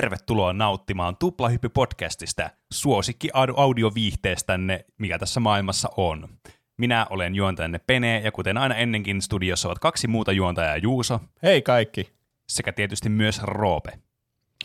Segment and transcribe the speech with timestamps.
[0.00, 6.28] tervetuloa nauttimaan Tuplahyppy-podcastista, suosikki audioviihteestänne, mikä tässä maailmassa on.
[6.76, 11.20] Minä olen juontajanne Pene, ja kuten aina ennenkin studiossa ovat kaksi muuta juontajaa Juuso.
[11.42, 12.12] Hei kaikki.
[12.48, 13.98] Sekä tietysti myös Roope.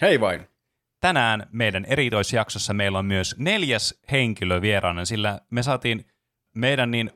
[0.01, 0.47] Hei vain.
[0.99, 6.05] Tänään meidän eritoisjaksossa meillä on myös neljäs henkilö vieraana, sillä me saatiin
[6.55, 7.11] meidän niin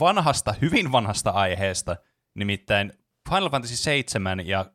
[0.00, 1.96] vanhasta, hyvin vanhasta aiheesta,
[2.34, 2.92] nimittäin
[3.28, 4.66] Final Fantasy 7 ja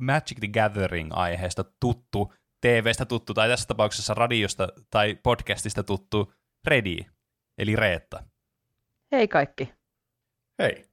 [0.00, 6.32] Magic the Gathering-aiheesta tuttu, TVstä tuttu, tai tässä tapauksessa radiosta tai podcastista tuttu
[6.66, 6.98] Redi,
[7.58, 8.22] eli Reetta.
[9.12, 9.72] Hei kaikki.
[10.62, 10.86] Hei.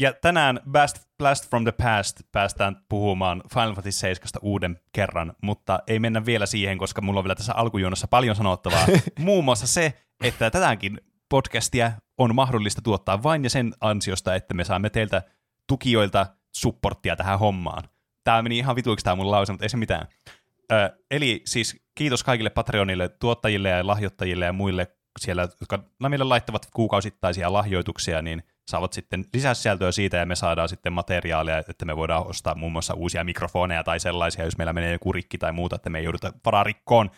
[0.00, 5.78] Ja tänään Blast, Blast from the Past päästään puhumaan Final Fantasy 7 uuden kerran, mutta
[5.86, 8.86] ei mennä vielä siihen, koska mulla on vielä tässä alkujuonossa paljon sanottavaa.
[9.18, 9.92] Muun muassa se,
[10.24, 15.22] että tätäkin podcastia on mahdollista tuottaa vain ja sen ansiosta, että me saamme teiltä
[15.68, 17.84] tukijoilta supporttia tähän hommaan.
[18.24, 20.06] Tämä meni ihan vituiksi tämä mun lause, mutta ei se mitään.
[20.72, 26.66] Ö, eli siis kiitos kaikille Patreonille, tuottajille ja lahjoittajille ja muille siellä, jotka meille laittavat
[26.74, 32.26] kuukausittaisia lahjoituksia, niin saavat sitten lisäsisältöä siitä ja me saadaan sitten materiaalia, että me voidaan
[32.26, 35.90] ostaa muun muassa uusia mikrofoneja tai sellaisia, jos meillä menee joku rikki tai muuta, että
[35.90, 37.10] me ei jouduta vararikkoon.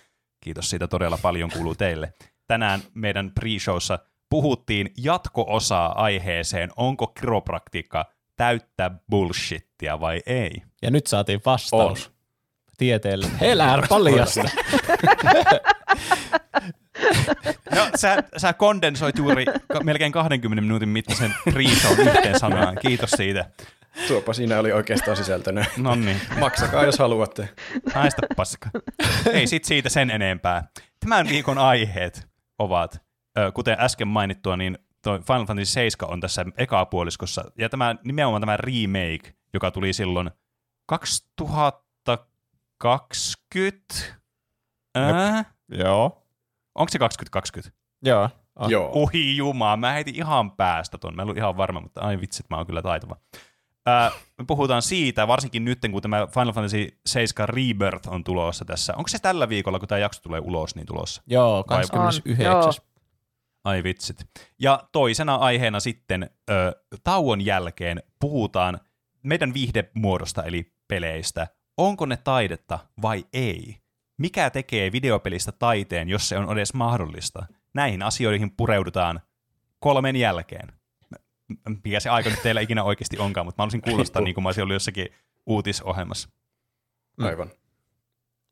[0.44, 2.12] Kiitos siitä todella paljon kuuluu teille.
[2.46, 3.98] Tänään meidän pre-showssa
[4.30, 8.04] puhuttiin jatko-osaa aiheeseen, onko kiropraktiikka
[8.36, 10.62] täyttä bullshittia vai ei.
[10.82, 12.06] Ja nyt saatiin vastaus.
[12.06, 12.13] On.
[12.84, 13.26] Tieteelle.
[13.40, 14.42] Helär paljasta.
[17.76, 19.44] no, sä, sä kondensoit juuri
[19.82, 22.76] melkein 20 minuutin mittaisen pre-shown yhteen sanaan.
[22.82, 23.50] Kiitos siitä.
[24.08, 25.64] Tuopa siinä oli oikeastaan sisältönä.
[25.76, 26.20] No niin.
[26.38, 27.48] Maksakaa, jos haluatte.
[27.94, 28.70] Haista paska.
[29.32, 30.68] Ei sit siitä sen enempää.
[31.00, 33.02] Tämän viikon aiheet ovat,
[33.54, 38.56] kuten äsken mainittua, niin toi Final Fantasy 7 on tässä ekapuoliskossa, ja tämä, nimenomaan tämä
[38.56, 40.30] remake, joka tuli silloin
[42.84, 43.84] 2020.
[44.94, 45.44] Ää?
[45.68, 46.22] Joo.
[46.74, 47.76] Onko se 2020?
[48.02, 48.28] Joo.
[48.56, 48.70] Ah.
[48.70, 48.90] Joo.
[48.94, 51.16] Uhi jumaa, mä heitin ihan päästä ton.
[51.16, 53.16] Mä en ollut ihan varma, mutta ai vitsit, mä oon kyllä taitava.
[53.86, 58.94] Ää, me puhutaan siitä, varsinkin nyt, kun tämä Final Fantasy 7 Rebirth on tulossa tässä.
[58.96, 61.22] Onko se tällä viikolla, kun tämä jakso tulee ulos, niin tulossa?
[61.26, 62.84] Joo, 29.
[63.64, 64.26] Ai vitsit.
[64.58, 66.72] Ja toisena aiheena sitten ö,
[67.04, 68.80] tauon jälkeen puhutaan
[69.22, 71.46] meidän viihdemuodosta eli peleistä.
[71.76, 73.76] Onko ne taidetta vai ei?
[74.18, 77.46] Mikä tekee videopelistä taiteen, jos se on edes mahdollista?
[77.74, 79.20] Näihin asioihin pureudutaan
[79.78, 80.68] kolmen jälkeen.
[81.84, 84.48] Mikä se aika nyt teillä ikinä oikeasti onkaan, mutta mä haluaisin kuulostaa niin kuin mä
[84.48, 85.08] olisin ollut jossakin
[85.46, 86.28] uutisohjelmassa.
[87.18, 87.50] Aivan.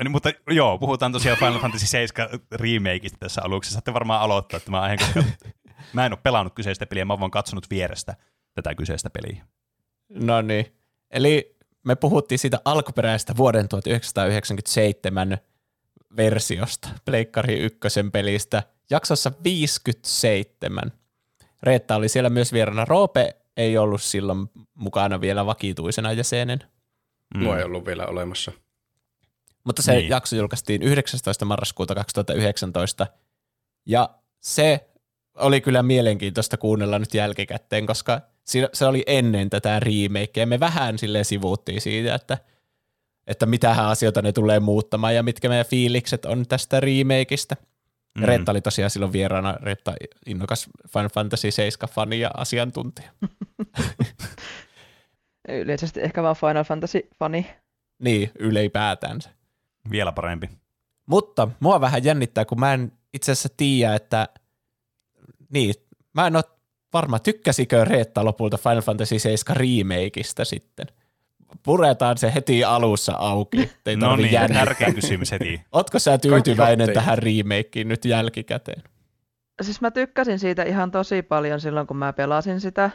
[0.03, 3.71] Niin, mutta joo, puhutaan tosiaan Final Fantasy 7 remakeista tässä aluksi.
[3.71, 5.23] Saatte varmaan aloittaa tämä aihe, koska
[5.93, 8.17] mä en ole pelannut kyseistä peliä, mä oon vaan katsonut vierestä
[8.55, 9.47] tätä kyseistä peliä.
[10.09, 10.77] No niin.
[11.11, 15.39] Eli me puhuttiin siitä alkuperäisestä vuoden 1997
[16.17, 20.93] versiosta, Pleikkari ykkösen pelistä, jaksossa 57.
[21.63, 22.85] Reetta oli siellä myös vierana.
[22.85, 26.59] Roope ei ollut silloin mukana vielä vakituisena jäsenen.
[27.35, 27.43] Mm.
[27.43, 28.53] Mua ei ollut vielä olemassa.
[29.65, 30.09] Mutta se niin.
[30.09, 31.45] jakso julkaistiin 19.
[31.45, 33.07] marraskuuta 2019,
[33.87, 34.11] ja
[34.41, 34.91] se
[35.35, 38.21] oli kyllä mielenkiintoista kuunnella nyt jälkikäteen, koska
[38.73, 40.47] se oli ennen tätä remakea.
[40.47, 42.39] Me vähän sille sivuuttiin siitä, että,
[43.27, 47.57] että mitähän asioita ne tulee muuttamaan ja mitkä meidän fiilikset on tästä remakeista.
[48.19, 48.25] Mm.
[48.25, 49.95] Retta oli tosiaan silloin vieraana, Retta
[50.27, 53.11] innokas Final Fantasy 7-fani ja asiantuntija.
[55.49, 57.47] Yleisesti ehkä vaan Final Fantasy-fani.
[57.99, 59.31] Niin, ylipäätänsä.
[59.91, 60.49] Vielä parempi.
[61.07, 64.29] Mutta mua vähän jännittää, kun mä en itse asiassa tiedä, että
[65.53, 65.75] niin,
[66.15, 66.45] mä en ole
[66.93, 70.87] varma, tykkäsikö Reetta lopulta Final Fantasy 7 remakeista sitten.
[71.63, 73.71] Puretaan se heti alussa auki.
[73.87, 74.65] Ei no niin, jännittää.
[74.65, 75.61] tärkeä kysymys heti.
[75.73, 78.83] Ootko sä tyytyväinen tähän remakeen nyt jälkikäteen?
[79.63, 82.91] Siis mä tykkäsin siitä ihan tosi paljon silloin, kun mä pelasin sitä.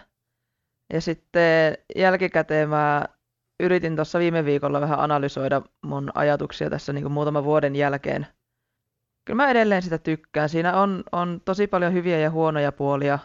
[0.93, 3.05] Ja sitten jälkikäteen mä
[3.59, 8.27] yritin tuossa viime viikolla vähän analysoida mun ajatuksia tässä niin kuin muutaman vuoden jälkeen.
[9.25, 10.49] Kyllä mä edelleen sitä tykkään.
[10.49, 13.19] Siinä on, on tosi paljon hyviä ja huonoja puolia.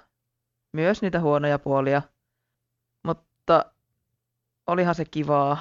[0.73, 2.03] Myös niitä huonoja puolia.
[3.03, 3.65] Mutta
[4.67, 5.59] olihan se kivaa.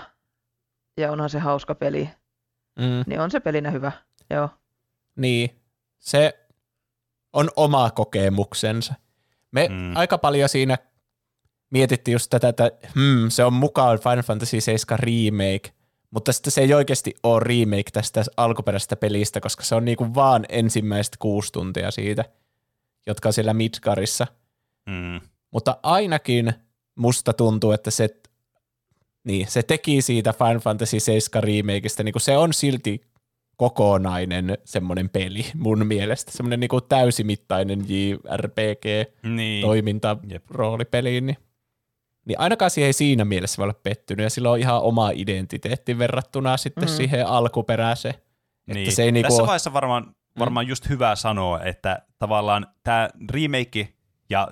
[0.97, 2.09] Ja onhan se hauska peli.
[2.79, 3.03] Mm.
[3.07, 3.91] Niin on se pelinä hyvä.
[4.29, 4.49] Joo.
[5.15, 5.61] Niin.
[5.99, 6.47] Se
[7.33, 8.93] on oma kokemuksensa.
[9.51, 9.95] Me mm.
[9.95, 10.77] aika paljon siinä
[11.69, 15.73] mietittiin just tätä, että hmm, se on mukaan Final Fantasy 7 remake,
[16.11, 20.45] mutta sitten se ei oikeasti ole remake tästä alkuperäisestä pelistä, koska se on niinku vaan
[20.49, 22.25] ensimmäiset kuusi tuntia siitä,
[23.07, 24.27] jotka on siellä Midgarissa.
[24.91, 25.21] Mm.
[25.51, 26.53] Mutta ainakin
[26.95, 28.09] musta tuntuu, että se,
[29.23, 33.01] niin, se teki siitä Final Fantasy 7 remakeista, niin se on silti
[33.57, 36.31] kokonainen semmoinen peli mun mielestä.
[36.31, 37.79] Semmoinen niinku täysimittainen
[38.89, 40.31] JRPG-toiminta, Mm.
[40.31, 40.43] Jep.
[40.49, 41.37] roolipeli, niin,
[42.25, 45.97] niin ainakaan siihen ei siinä mielessä voi olla pettynyt, ja sillä on ihan oma identiteetti
[45.97, 46.95] verrattuna sitten Mm.
[46.95, 48.15] siihen alkuperäiseen.
[48.65, 48.77] Niin.
[48.77, 53.87] Että se ei niinku Tässä vaiheessa varmaan, varmaan just hyvä sanoa, että tavallaan tämä remake
[54.31, 54.47] ja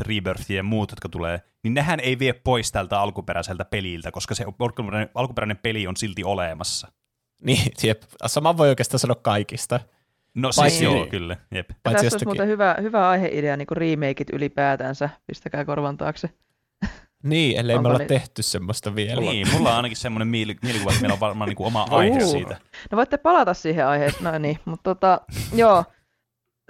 [0.00, 4.44] Rebirth ja muut, jotka tulee, niin nehän ei vie pois tältä alkuperäiseltä peliltä, koska se
[4.58, 6.88] alkuperäinen, alkuperäinen peli on silti olemassa.
[7.42, 8.02] Niin, jep.
[8.26, 9.80] Sama voi oikeastaan sanoa kaikista.
[10.34, 11.36] No siis Paitsi- joo, kyllä.
[11.54, 11.68] Jep.
[11.68, 15.10] Paitsi tässä olisi jostakin- muuten hyvä, hyvä aiheidea, niin kuin remakeit ylipäätänsä.
[15.26, 16.30] Pistäkää korvan taakse.
[17.22, 19.20] Niin, ellei Onko me olla ne- tehty semmoista vielä.
[19.20, 22.30] Niin, mulla on ainakin semmoinen mieli, mielikuva, että meillä on varmaan niinku oma aihe Uu.
[22.30, 22.56] siitä.
[22.90, 25.20] No voitte palata siihen aiheeseen, no niin, mutta tota,
[25.54, 25.84] joo,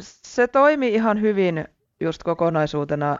[0.00, 1.64] se toimi ihan hyvin
[2.00, 3.18] just kokonaisuutena,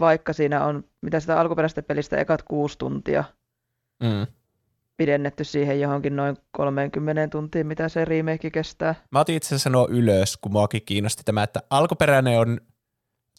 [0.00, 3.24] vaikka siinä on, mitä sitä alkuperäisestä pelistä ekat kuusi tuntia
[4.02, 4.26] Mm.
[4.96, 8.94] pidennetty siihen johonkin noin 30 tuntiin, mitä se remake kestää.
[9.10, 12.60] Mä otin itse asiassa ylös, kun muakin kiinnosti tämä, että alkuperäinen on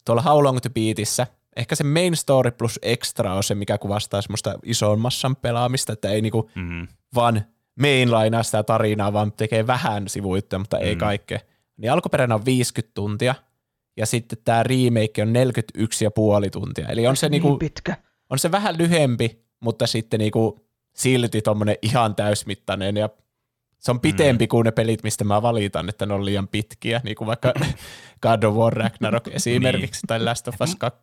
[0.05, 1.27] tuolla How Long to Beatissä.
[1.55, 6.09] Ehkä se main story plus extra on se, mikä kuvastaa semmoista ison massan pelaamista, että
[6.09, 6.87] ei niinku Mm-hmm.
[7.15, 7.41] vaan
[7.79, 10.99] mainlinea sitä tarinaa, vaan tekee vähän sivuittuja, mutta ei Mm.
[10.99, 11.39] kaikkea.
[11.77, 13.35] Niin alkuperäinen on 50 tuntia,
[13.99, 15.33] ja sitten tämä remake on
[16.45, 16.87] 41,5 tuntia.
[16.87, 17.97] Eli on se, niin niinku, pitkä.
[18.29, 20.65] on se vähän lyhempi, mutta sitten niinku
[20.95, 23.09] silti tommonen ihan täysmittainen, ja
[23.79, 27.15] se on pitempi kuin ne pelit, mistä mä valitan, että ne on liian pitkiä, niin
[27.15, 27.53] kuin vaikka
[28.23, 31.01] God of War Ragnarok esimerkiksi, tai Last of Us 2.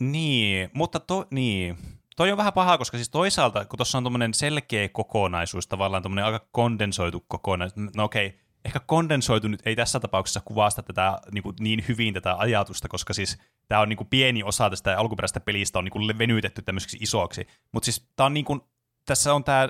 [0.00, 1.78] Niin, mutta to, niin.
[2.16, 6.24] Toi on vähän pahaa, koska siis toisaalta, kun tuossa on tuommoinen selkeä kokonaisuus, tavallaan tuommoinen
[6.24, 11.56] aika kondensoitu kokonaisuus, no okei, ehkä kondensoitu nyt ei tässä tapauksessa kuvasta tätä niin, kuin
[11.60, 15.78] niin hyvin tätä ajatusta, koska siis tämä on niin kuin pieni osa tästä alkuperäisestä pelistä
[15.78, 18.60] on niin kuin venytetty tämmöiseksi isoksi, mutta siis tää on niin kuin,
[19.06, 19.68] tässä on tämä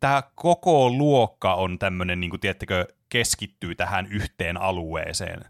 [0.00, 5.44] tämä koko luokka on tämmöinen, niin kuin, tiedättekö, keskittyy tähän yhteen alueeseen.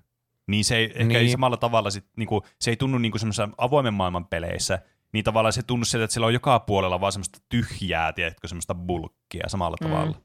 [0.49, 1.17] Niin se ei, ehkä Niin.
[1.17, 3.21] ei samalla tavalla, sit, niin kuin, se ei tunnu niin kuin
[3.59, 4.79] avoimen maailman peleissä,
[5.13, 8.75] niin tavallaan se tunnu sieltä, että siellä on joka puolella vaan semmoista tyhjää, tiedätkö, semmoista
[8.75, 9.87] bulkkia samalla Mm.
[9.91, 10.21] tavalla.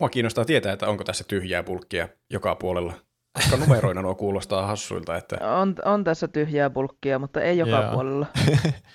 [0.00, 2.92] Mua kiinnostaa tietää, että onko tässä tyhjää bulkkia joka puolella.
[3.32, 7.92] Koska numeroina nuo kuulostaa hassuilta, että On, on tässä tyhjää bulkkia, mutta ei joka Joo.
[7.92, 8.26] puolella.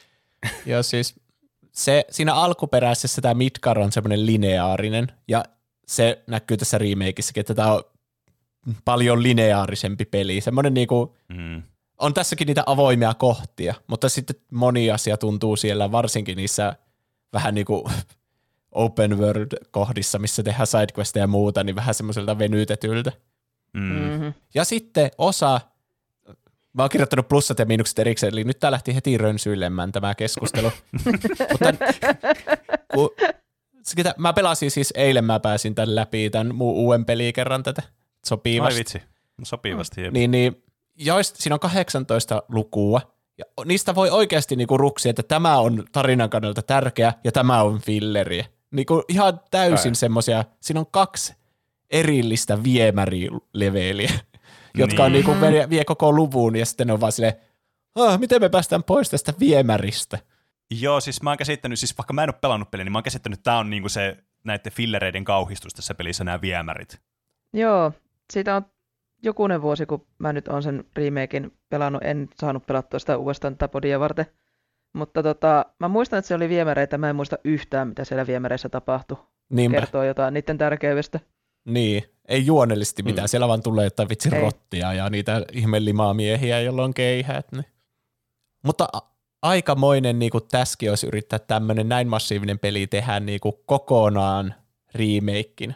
[0.65, 1.15] Joo, siis
[1.71, 5.43] se, siinä alkuperäisessä tämä Midgar on semmoinen lineaarinen, ja
[5.87, 7.83] se näkyy tässä remakeissäkin, että tämä on
[8.85, 10.41] paljon lineaarisempi peli.
[10.41, 11.63] Semmoinen niinku, Mm.
[11.97, 16.75] on tässäkin niitä avoimia kohtia, mutta sitten moni asia tuntuu siellä, varsinkin niissä
[17.33, 17.83] vähän niin kuin
[18.75, 23.11] open world-kohdissa, missä tehdään sidequesteja ja muuta, niin vähän semmoiselta venytetyltä.
[23.73, 23.81] Mm.
[23.81, 24.33] Mm-hmm.
[24.53, 25.61] Ja sitten osa,
[26.73, 30.71] mä oon kirjoittanut plussat ja miinukset erikseen, eli nyt tää lähti heti rönsyilemään tämä keskustelu.
[31.51, 31.73] Mutta
[32.93, 33.09] kun,
[33.83, 37.83] sitä, mä pelasin siis eilen, mä pääsin tämän läpi, tämän muu uuden peliin kerran tätä.
[38.25, 38.77] Sopii Ai vasta.
[38.77, 39.01] vitsi,
[39.43, 40.01] sopivasti.
[40.01, 40.13] Mm.
[40.13, 40.63] Niin, niin
[40.95, 43.01] joista, siinä on 18 lukua,
[43.37, 47.81] ja niistä voi oikeasti niinku ruksia, että tämä on tarinan kannalta tärkeä ja tämä on
[47.81, 48.45] filleriä.
[48.75, 51.35] Niinku ihan täysin semmoisia, siinä on kaksi
[51.89, 54.11] erillistä viemärileveliä,
[54.77, 55.25] jotka on Niin.
[55.25, 57.33] niinku vie, vie koko luvun ja sitten ne on vaan silleen,
[57.95, 60.19] ah, miten me päästään pois tästä viemäristä.
[60.71, 63.03] Joo, siis mä oon käsittänyt, siis vaikka mä en ole pelannut peliä, niin mä oon
[63.03, 66.99] käsittänyt, että tää on niinku se näiden fillereiden kauhistus tässä pelissä, nämä viemärit.
[67.53, 67.91] Joo,
[68.33, 68.65] siitä on
[69.23, 72.03] jokunen vuosi, kun mä nyt oon sen remakein pelannut.
[72.03, 74.25] En saanut pelattua sitä uudestaan tätä podia varten.
[74.95, 76.97] Mutta tota, mä muistan, että se oli viemäreitä.
[76.97, 79.17] Mä en muista yhtään, mitä siellä viemäreissä tapahtui.
[79.49, 81.19] Niinpä, Kertoo jotain niiden tärkeydestä.
[81.65, 83.27] niin, ei juonellisesti mitään, Mm.
[83.29, 84.41] siellä vaan tulee jotain vitsin Ei.
[84.41, 87.51] rottia ja niitä ihmelimaamiehiä, joilla on keihät.
[87.51, 87.65] Niin.
[88.65, 89.01] Mutta a-
[89.41, 94.53] aikamoinen niin tässäkin olisi yrittää tämmöinen näin massiivinen peli tehdä niin kuin kokonaan
[94.95, 95.75] remakein.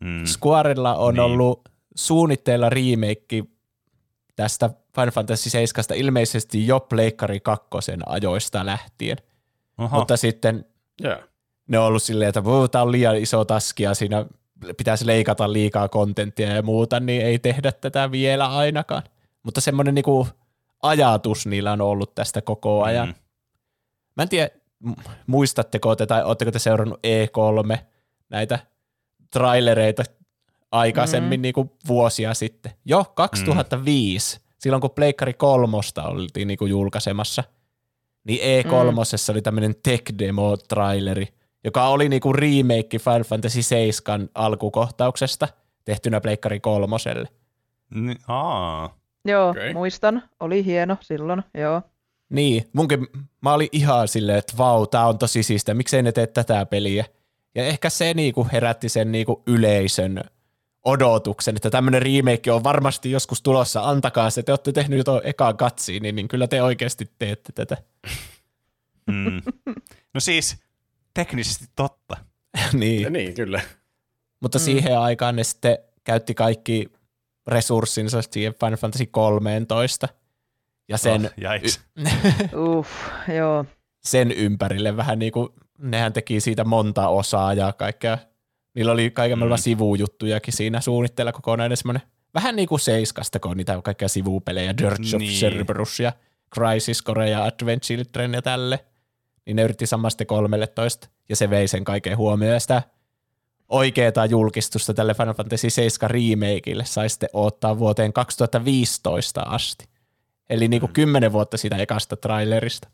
[0.00, 0.24] Mm.
[0.24, 1.20] Squarella on Niin.
[1.20, 3.44] ollut suunnitteilla remake
[4.36, 7.66] tästä Final Fantasy 7 ilmeisesti jo Pleikkari 2
[8.06, 9.16] ajoista lähtien.
[9.78, 9.98] Oho.
[9.98, 10.64] Mutta sitten
[11.00, 11.16] Joo.
[11.68, 14.26] ne on ollut silleen, että tämä on liian iso taski ja siinä
[14.76, 19.02] pitäisi leikata liikaa kontenttia ja muuta, niin ei tehdä tätä vielä ainakaan.
[19.42, 20.28] Mutta semmoinen niinku
[20.82, 23.08] ajatus niillä on ollut tästä koko ajan.
[23.08, 23.14] Mm.
[24.16, 24.50] Mä en tiedä,
[25.26, 27.78] muistatteko te tai ootteko te seurannut E3
[28.30, 28.58] näitä
[29.32, 30.02] trailereita
[30.72, 31.42] aikaisemmin Mm.
[31.42, 32.72] niinku vuosia sitten.
[32.84, 37.44] Jo 2005, silloin kun Pleikkari kolmosta oltiin niinku julkaisemassa,
[38.24, 41.28] niin E3 oli tämmöinen tech demo traileri,
[41.64, 45.48] joka oli niinku remake Final Fantasy 7 alkukohtauksesta
[45.84, 47.28] tehtynä Pleikkari kolmoselle.
[47.94, 48.98] Ni- aa.
[49.24, 49.72] Joo, Okei.
[49.72, 50.22] muistan.
[50.40, 51.82] Oli hieno silloin, joo.
[52.28, 53.06] Niin, munkin,
[53.40, 57.04] mä olin ihan silleen, että vau, tää on tosi siistiä, miksei ne tee tätä peliä.
[57.54, 60.20] Ja ehkä se niinku herätti sen niinku yleisön
[60.88, 65.56] odotuksen, että tämmöinen remake on varmasti joskus tulossa, antakaa se, te olette tehnyt jo ekaan
[65.56, 67.76] katsiin, niin, niin kyllä te oikeasti teette tätä.
[69.06, 69.42] Mm.
[70.14, 70.56] No siis,
[71.14, 72.16] teknisesti totta.
[72.72, 73.02] niin.
[73.02, 73.60] Ja niin, kyllä.
[74.40, 74.62] Mutta mm.
[74.62, 76.92] siihen aikaan ne sitten käytti kaikki
[77.46, 80.08] resurssinsa siihen Final Fantasy 13
[80.88, 81.80] ja sen, Oh, jaiks.
[82.78, 82.90] Uff,
[83.36, 83.64] joo.
[84.04, 88.18] sen ympärille vähän niin kuin, nehän teki siitä monta osaa ja kaikkea.
[88.78, 89.62] Niillä oli kaiken maailman Mm.
[89.62, 92.02] sivujuttujakin siinä suunnitteilla kokonaan semmoinen,
[92.34, 95.40] vähän niin kuin Seiskasta, kun on niitä kaikkia sivupelejä, Dirge of Niin.
[95.40, 96.12] Cerberus ja
[96.54, 98.84] Crisis Core ja Advent Children ja tälle.
[99.46, 102.82] Niin ne yritti samasta 13 ja se vei sen kaiken huomioon ja sitä
[103.68, 109.84] oikeaa julkistusta tälle Final Fantasy 7 remakeille sai sitten odottaa vuoteen 2015 asti.
[110.50, 110.94] Eli niin kuin Mm.
[110.94, 112.88] 10 vuotta siitä ekasta trailerista.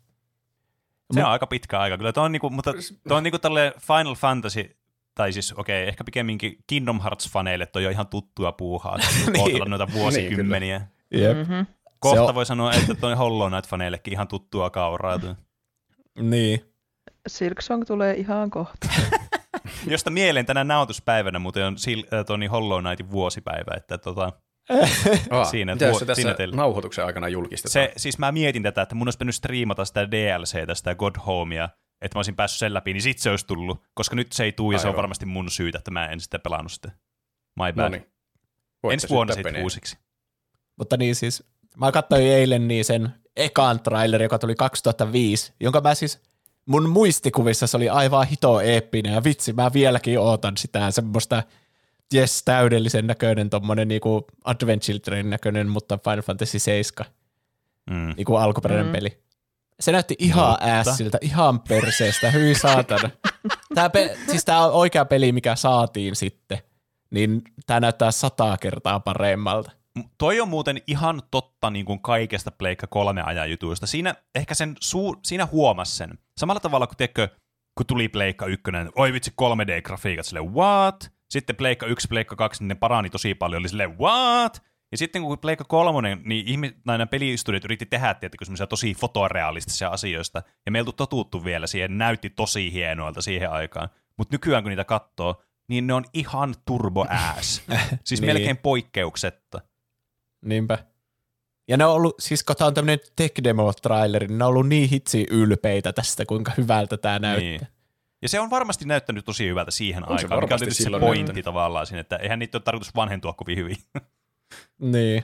[1.13, 2.13] Se on aika pitkä aika kyllä.
[2.13, 2.73] Tuo on niinku, mutta
[3.07, 4.75] tuo on niinku tälle Final Fantasy,
[5.15, 8.97] tai siis okei, okay, ehkä pikemminkin Kingdom Hearts-faneille toi on ihan tuttua puuhaa.
[9.33, 9.69] Niin.
[9.69, 10.81] Noita vuosikymmeniä.
[11.11, 11.37] Jep.
[11.37, 11.65] Mm-hmm.
[11.99, 15.19] Kohta on- voi sanoa, että toi Hollow Knight-faneillekin ihan tuttua kauraa.
[16.19, 16.71] Niin.
[17.27, 18.87] Silksong tulee ihan kohta.
[19.87, 24.31] Josta mieleen tänä nautuspäivänä muuten on Sil- äh, Toni Hollow Knightin vuosipäivä, että tota,
[25.29, 27.71] Aa, Siinä mitä jos vuo- se tässä nauhoituksen aikana julkistetaan?
[27.73, 31.69] se, siis mä mietin tätä, että mun olisi pitänyt striimata sitä DLCtä, sitä God Homea,
[32.05, 34.51] että mä olisin päässyt sen läpi, niin sit se olisi tullut, koska nyt se ei
[34.51, 36.91] tuu ja se on varmasti mun syytä, että mä en sitten pelannut sitä.
[37.55, 37.75] My bad.
[37.83, 38.05] No niin.
[38.91, 39.97] Ensi vuonna sitten uusiksi.
[40.75, 41.43] Mutta niin siis,
[41.77, 46.19] mä katsoin eilen niin sen ekan trailer, joka tuli 2005, jonka mä siis,
[46.65, 51.43] mun muistikuvissa se oli aivan hito eeppinen ja vitsi, mä vieläkin ootan sitä semmoista
[52.13, 57.11] jes, täydellisen näköinen tommonen niinku Advent Children näköinen, mutta Final Fantasy 7,
[57.89, 58.13] Mm.
[58.17, 58.91] niinku alkuperäinen Mm.
[58.91, 59.23] peli.
[59.79, 63.09] Se näytti ihan ässiltä, ihan perseestä, hyi saatana.
[63.75, 66.57] Tää pe- siis tää on oikea peli, mikä saatiin sitten,
[67.09, 69.71] niin tää näyttää sataa kertaa paremmalta.
[70.17, 73.87] Toi on muuten ihan totta niin kuin kaikesta Pleikka kolme ajan jutuista.
[73.87, 76.19] Siinä ehkä sen suu, siinä huomas sen.
[76.37, 77.27] Samalla tavalla kuin tiedätkö,
[77.75, 78.63] kun tuli Pleikka 1,
[78.95, 81.11] oi vitsi 3D-grafiikat, silleen what?
[81.29, 84.63] Sitten Pleikka 1, Pleikka 2, niin ne parani tosi paljon, oli silleen what?
[84.95, 89.89] Ja sitten kun Pleikka 3, niin ihmi, näinä pelistudiot yritti tehdä tietenkin semmoisia tosi fotorealistisia
[89.89, 93.89] asioista, ja me ei oltu totuttu vielä siihen, näytti tosi hienoilta siihen aikaan.
[94.17, 97.61] Mutta nykyään kun niitä katsoo, niin ne on ihan turbo ass.
[98.03, 98.29] siis Niin.
[98.33, 99.61] melkein poikkeuksetta.
[100.45, 100.77] Niinpä.
[101.67, 104.49] Ja ne on ollut, siis kun tää on tämmönen tech demo traileri, niin ne on
[104.49, 107.49] ollut niin hitsi ylpeitä tästä, kuinka hyvältä tää näyttää.
[107.49, 107.67] Niin.
[108.21, 110.89] Ja se on varmasti näyttänyt tosi hyvältä siihen On se aikaan, mikä on tietysti se
[110.89, 111.45] pointti näyttänyt.
[111.45, 113.77] tavallaan siinä, että eihän niitä ole tarkoitus vanhentua kovin hyvin.
[114.79, 115.23] Niin.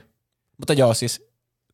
[0.58, 1.26] Mutta joo, siis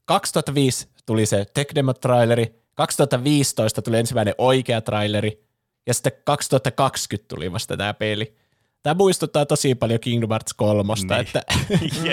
[0.05, 5.45] 2005 tuli se tech demo traileri, 2015 tuli ensimmäinen oikea traileri,
[5.87, 8.35] ja sitten 2020 tuli vasta tämä peli.
[8.83, 11.13] Tämä muistuttaa tosi paljon Kingdom Hearts 3, Niin.
[11.13, 11.43] että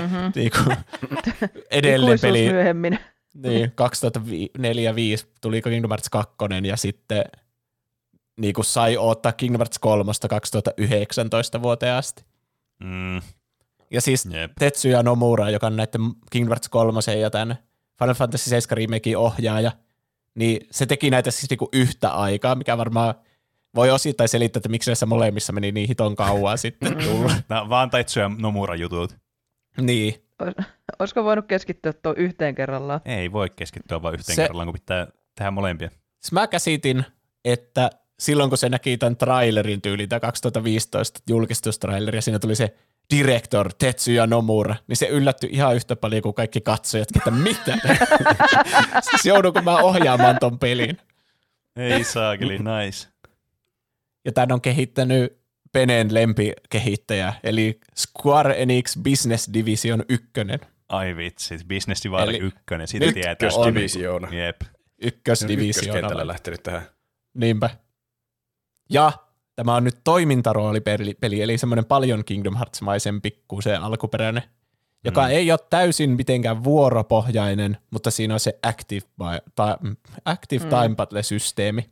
[0.02, 0.32] Mm-hmm.
[0.36, 0.58] niinku,
[1.72, 3.00] edellinen Ikuisuus peli, myöhemmin.
[3.34, 3.72] niin,
[5.22, 6.36] 2004-2005 tuli Kingdom Hearts 2
[6.68, 7.24] ja sitten
[8.38, 12.24] niin kuin sai ottaa Kingdom Hearts 3 2019 vuoteen asti.
[12.80, 13.22] Mm,
[13.92, 14.52] Ja siis jep.
[14.60, 16.02] Tetsuya Nomura, joka on näiden
[16.32, 17.56] Kingdom Hearts 3 ja tämän
[18.00, 19.72] Final Fantasy 7 remakein ohjaaja,
[20.36, 23.16] niin se teki näitä siis niinku yhtä aikaa, mikä varmaan
[23.76, 27.32] voi osittain selittää, että miksi näissä molemmissa meni niin hiton kauan sitten tulla.
[27.50, 29.16] Nämä vaan Taitsu ja Nomura jutut.
[29.82, 30.16] niin,
[31.00, 33.02] Olisiko voinut keskittyä tuo yhteen kerrallaan?
[33.06, 34.42] Ei voi keskittyä vain yhteen Se- se...
[34.42, 35.90] kerrallaan, kun pitää tehdä molempia.
[36.22, 37.06] siis mä käsitin,
[37.46, 37.90] että
[38.20, 42.76] silloin kun se näki tämän trailerin tyyliin, tämä 2015 julkistustraileri, ja siinä tuli se
[43.14, 47.78] director Tetsuya Nomura, niin se yllättyi ihan yhtä paljon kuin kaikki katsojat, että mitä?
[49.10, 50.98] siis joudunko mä ohjaamaan ton pelin?
[51.76, 53.08] Ei saakeli, nice.
[54.26, 55.38] Ja tämän on kehittänyt
[55.72, 60.28] Penen lempikehittäjä, eli Square Enix Business Division 1.
[60.90, 63.50] Ai vitsi, Business Eli 1, siitä nyt tietää.
[63.56, 64.28] on- Ykkösdivisioona.
[64.36, 64.62] Jep.
[65.02, 65.98] Ykkösdivisioona.
[65.98, 66.82] Ykköskentällä lähtenyt tähän.
[67.34, 67.70] Niinpä.
[68.90, 69.12] Ja
[69.56, 74.44] tämä on nyt toimintaroolipeli, peli, eli semmoinen paljon Kingdom Hearts-maisempi kuin se alkuperäinen,
[75.04, 75.30] joka Mm.
[75.30, 79.78] ei ole täysin mitenkään vuoropohjainen, mutta siinä on se Active, by, ta,
[80.26, 80.70] active Mm.
[80.70, 81.90] Time Battle-systeemi.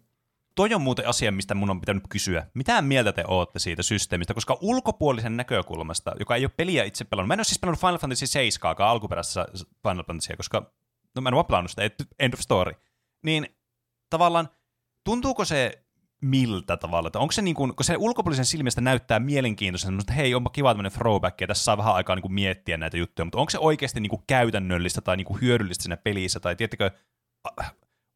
[0.56, 2.48] Toi on muuten asia, mistä mun on pitänyt kysyä.
[2.54, 4.34] Mitä mieltä te ootte siitä systeemistä?
[4.34, 7.98] Koska ulkopuolisen näkökulmasta, joka ei ole peliä itse pelannut, mä en ole siis pelannut Final
[7.98, 9.46] Fantasy 7 alkuperäisessä
[9.88, 10.72] Final Fantasya, koska
[11.16, 11.90] no mä en ole pelannut sitä,
[12.20, 12.72] end of story.
[13.24, 13.48] Niin
[14.10, 14.50] tavallaan,
[15.04, 15.83] tuntuuko se
[16.24, 17.08] miltä tavalla?
[17.08, 20.70] Että onko se niin kuin, kun se ulkopuolisen silmistä näyttää mielenkiintoisen, että hei, onpa kiva
[20.70, 23.60] tämmöinen throwback, ja tässä saa vähän aikaa niin kuin miettiä näitä juttuja, mutta onko se
[23.60, 26.92] oikeasti niin kuin käytännöllistä tai niin kuin hyödyllistä siinä pelissä, tai tiettikö,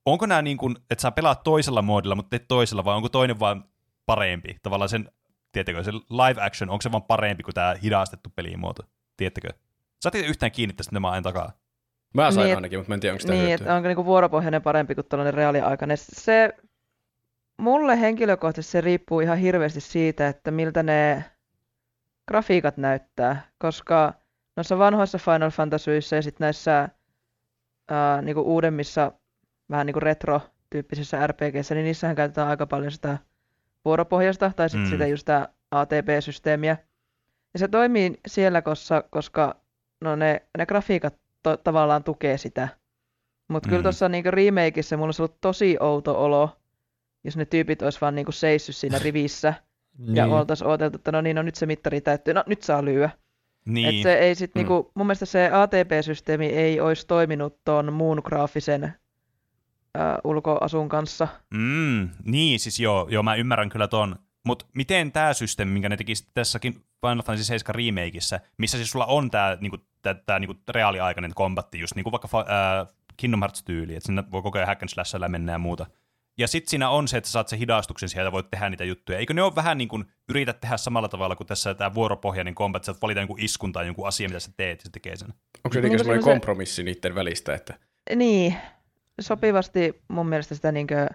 [0.06, 3.40] onko nämä niin kuin, että sä pelaat toisella moodilla, mutta teet toisella, vai onko toinen
[3.40, 3.64] vaan
[4.06, 5.12] parempi tavallaan sen
[5.52, 8.84] Tiedättekö, se live action, onko se vaan parempi kuin tämä hidastettu pelimuoto?
[9.18, 9.50] Tiedättekö?
[10.02, 11.52] Saatiin yhtään kiinni tästä, mitä mä ajan takaa.
[12.14, 13.64] Mä sain Niin, et- ainakin, mutta mä en tiedä, onko sitä Niin, hyötyä.
[13.66, 15.98] että onko niinku vuoropohjainen parempi kuin tällainen reaaliaikainen.
[15.98, 16.54] Se,
[17.58, 21.24] mulle henkilökohtaisesti se riippuu ihan hirveästi siitä, että miltä ne
[22.28, 24.14] grafiikat näyttää, koska
[24.56, 26.90] noissa vanhoissa Final Fantasyissa ja sitten näissä
[27.90, 29.12] ää, niinku uudemmissa
[29.70, 33.18] vähän niinku retro-tyyppisissä RPGissä, niin niissähän käytetään aika paljon sitä
[33.86, 34.90] vuoropohjasta tai sitten Mm.
[34.92, 36.78] sitä just sitä ATP-systeemiä.
[37.54, 39.56] Ja se toimii siellä, koska, koska
[40.02, 42.68] no ne, ne grafiikat to, tavallaan tukee sitä.
[43.48, 43.84] Mutta kyllä Mm.
[43.84, 46.57] tuossa niinku remakeissa mulla olisi ollut tosi outo olo,
[47.28, 49.54] jos ne tyypit olisi vaan niinku seissyt siinä rivissä
[49.98, 50.16] Niin.
[50.16, 53.10] ja oltaisiin odoteltu, että no niin, no nyt se mittari täyttyy, no nyt saa lyöä.
[53.66, 53.96] Niin.
[53.96, 54.60] Et se ei sit Mm.
[54.60, 58.94] niinku, mun mielestä se ATP-systeemi ei olisi toiminut ton muun graafisen
[59.96, 61.28] ää, ulkoasun kanssa.
[61.54, 64.16] Mm, niin, siis joo, joo, mä ymmärrän kyllä ton.
[64.46, 69.06] Mutta miten tämä systeemi, minkä ne teki tässäkin Final Fantasy 7 remakeissa, missä siis sulla
[69.06, 74.06] on tämä niinku, tää, tää, niinku reaaliaikainen kombatti, just niinku vaikka äh, Kingdom Hearts-tyyli, että
[74.08, 75.86] sinne voi koko ajan hack and mennä ja muuta.
[76.38, 79.20] Ja sitten siinä on se, että sä saat se hidastuksen sieltä, voit tehdä niitä juttuja.
[79.20, 82.80] Eikö ne ole vähän niin kuin, yritä tehdä samalla tavalla kuin tässä tämä vuoropohjainen kombat,
[82.84, 85.28] että sä valita jonkun iskun tai jonkun asian, mitä sä teet, ja se tekee sen.
[85.28, 87.74] Onko se Niin jotenkin kuin semmoinen semmoisen- kompromissi niiden välistä, että
[88.16, 88.56] Niin,
[89.22, 91.08] sopivasti mun mielestä sitä niinkö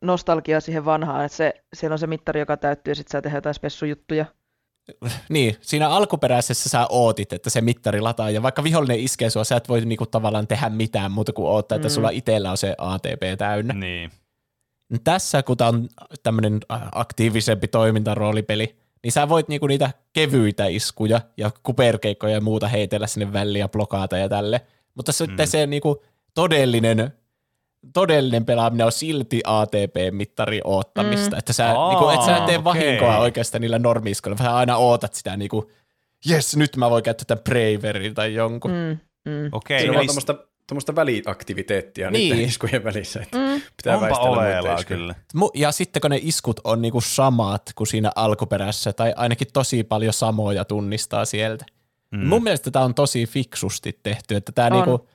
[0.00, 3.36] nostalgiaa siihen vanhaan, että se, siellä on se mittari, joka täyttyy ja sitten saa tehdä
[3.36, 4.26] jotain spessujuttuja.
[5.28, 9.56] Niin, siinä alkuperäisessä sä ootit, että se mittari lataa, ja vaikka vihollinen iskee sua, sä
[9.56, 11.92] et voi niinku tavallaan tehdä mitään muuta kuin odottaa, että Mm.
[11.92, 13.74] sulla itsellä on se ATP täynnä.
[13.74, 14.10] Niin.
[15.04, 15.88] Tässä, kun tää on
[16.22, 16.60] tämmöinen
[16.94, 23.32] aktiivisempi toimintaroolipeli, niin sä voit niinku niitä kevyitä iskuja ja kuperkeikkoja ja muuta heitellä sinne
[23.32, 24.60] väliin ja blokata ja tälle.
[24.94, 25.50] Mutta sitten Mm.
[25.50, 26.02] se niinku
[26.34, 27.12] todellinen,
[27.94, 31.30] todellinen pelaaminen on silti ATP-mittari oottamista.
[31.36, 31.38] Mm.
[31.38, 32.64] Että sä, Aa, niinku, et sä tee okei.
[32.64, 35.70] vahinkoa oikeastaan niillä normiiskoilla, vaan sä aina ootat sitä niinku,
[36.26, 38.70] jes, nyt mä voin käyttää tämän Braverin tai jonkun.
[38.70, 38.98] Mm.
[39.32, 39.48] Mm.
[39.52, 40.34] Okei, siinä on tämmöistä,
[40.66, 42.30] tämmöistä väliaktiviteettia Niin.
[42.30, 43.62] niiden iskujen välissä, että Mm.
[43.76, 45.14] pitää onpa väistellä kyllä.
[45.54, 50.12] Ja sitten kun ne iskut on niinku samat kuin siinä alkuperäisessä, tai ainakin tosi paljon
[50.12, 51.64] samoja tunnistaa sieltä.
[52.10, 52.26] Mm.
[52.26, 55.08] Mun mielestä tämä on tosi fiksusti tehty, että tämä niinku,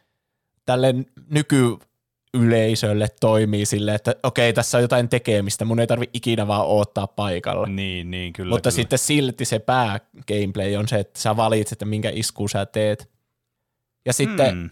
[0.66, 0.96] tälle
[1.30, 7.08] nykyyleisölle toimii sille, että okei, tässä on jotain tekemistä, mun ei tarvi ikinä vaan odottaa
[7.08, 7.68] paikalla.
[7.68, 8.50] Niin, niin, kyllä.
[8.50, 8.76] Mutta kyllä.
[8.76, 13.10] sitten silti se pää-gameplay on se, että sä valitset, että minkä isku sä teet.
[14.06, 14.70] Ja sitten Hmm.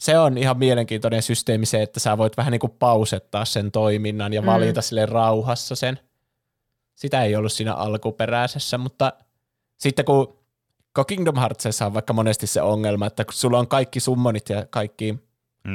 [0.00, 4.32] Se on ihan mielenkiintoinen systeemi se, että sä voit vähän niin kuin pausettaa sen toiminnan
[4.32, 4.46] ja Mm.
[4.46, 5.98] valita sille rauhassa sen.
[6.94, 9.12] Sitä ei ollut siinä alkuperäisessä, mutta
[9.78, 10.38] sitten kun,
[10.94, 14.66] kun Kingdom Heartsissa on vaikka monesti se ongelma, että kun sulla on kaikki summonit ja
[14.70, 15.18] kaikki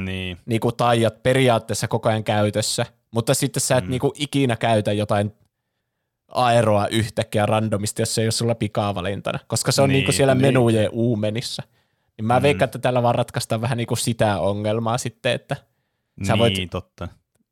[0.04, 0.38] Niin.
[0.46, 3.90] niin kuin taijat periaatteessa koko ajan käytössä, mutta sitten sä et Mm.
[3.90, 5.32] niin kuin ikinä käytä jotain
[6.28, 10.06] aeroa yhtäkkiä randomisti, jos se ei ole sulla pikavalintana, koska se on niin, Niin, niin
[10.06, 10.42] kuin siellä niin.
[10.42, 11.62] menujen uumenissa.
[12.18, 12.42] Niin mä Mm.
[12.42, 15.56] veikkaan, että tällä vaan ratkaistaan vähän niin kuin sitä ongelmaa sitten, että
[16.26, 17.08] Sä niin, voit- totta.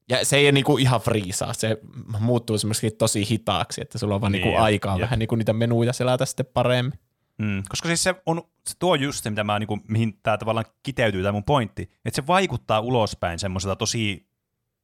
[0.09, 1.79] ja se ei niinku ihan friisaa, se
[2.21, 5.01] muuttuu semmoisesti tosi hitaaksi, että sulla on vaan Niin, niinku jep, aikaa jep.
[5.03, 6.99] vähän niinku niitä menuja selata sitten paremmin.
[7.39, 10.65] Mm, koska siis se, on, se tuo just se, mitä mä, niinku, mihin tämä tavallaan
[10.83, 14.27] kiteytyy, tämä mun pointti, että se vaikuttaa ulospäin semmoiselta tosi,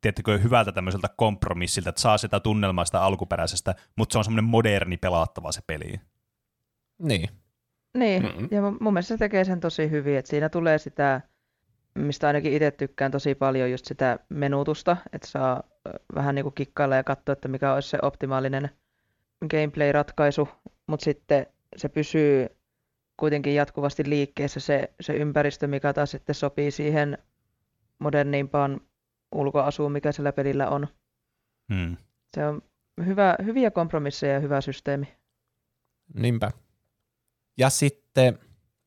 [0.00, 4.96] tiettäkö, hyvältä tämmöiseltä kompromissilta, että saa sitä tunnelmaa sitä alkuperäisestä, mutta se on semmoinen moderni
[4.96, 6.00] pelattava se peli.
[6.98, 7.28] Niin.
[7.98, 8.48] Niin, Mm-mm.
[8.50, 11.20] ja mun mielestä se tekee sen tosi hyvin, että siinä tulee sitä,
[11.94, 15.62] mistä ainakin itse tykkään tosi paljon, just sitä menutusta, että saa
[16.14, 18.70] vähän niin kuin kikkailla ja katsoa, että mikä olisi se optimaalinen
[19.50, 20.48] gameplay-ratkaisu,
[20.86, 22.46] mutta sitten se pysyy
[23.16, 27.18] kuitenkin jatkuvasti liikkeessä se, se ympäristö, mikä taas sitten sopii siihen
[27.98, 28.80] moderniimpaan
[29.34, 30.86] ulkoasuun, mikä sillä pelillä on.
[31.68, 31.96] Mm.
[32.36, 32.62] Se on
[33.06, 35.08] hyvä, hyviä kompromisseja ja hyvä systeemi.
[36.14, 36.50] Niinpä.
[37.60, 38.38] Ja sitten,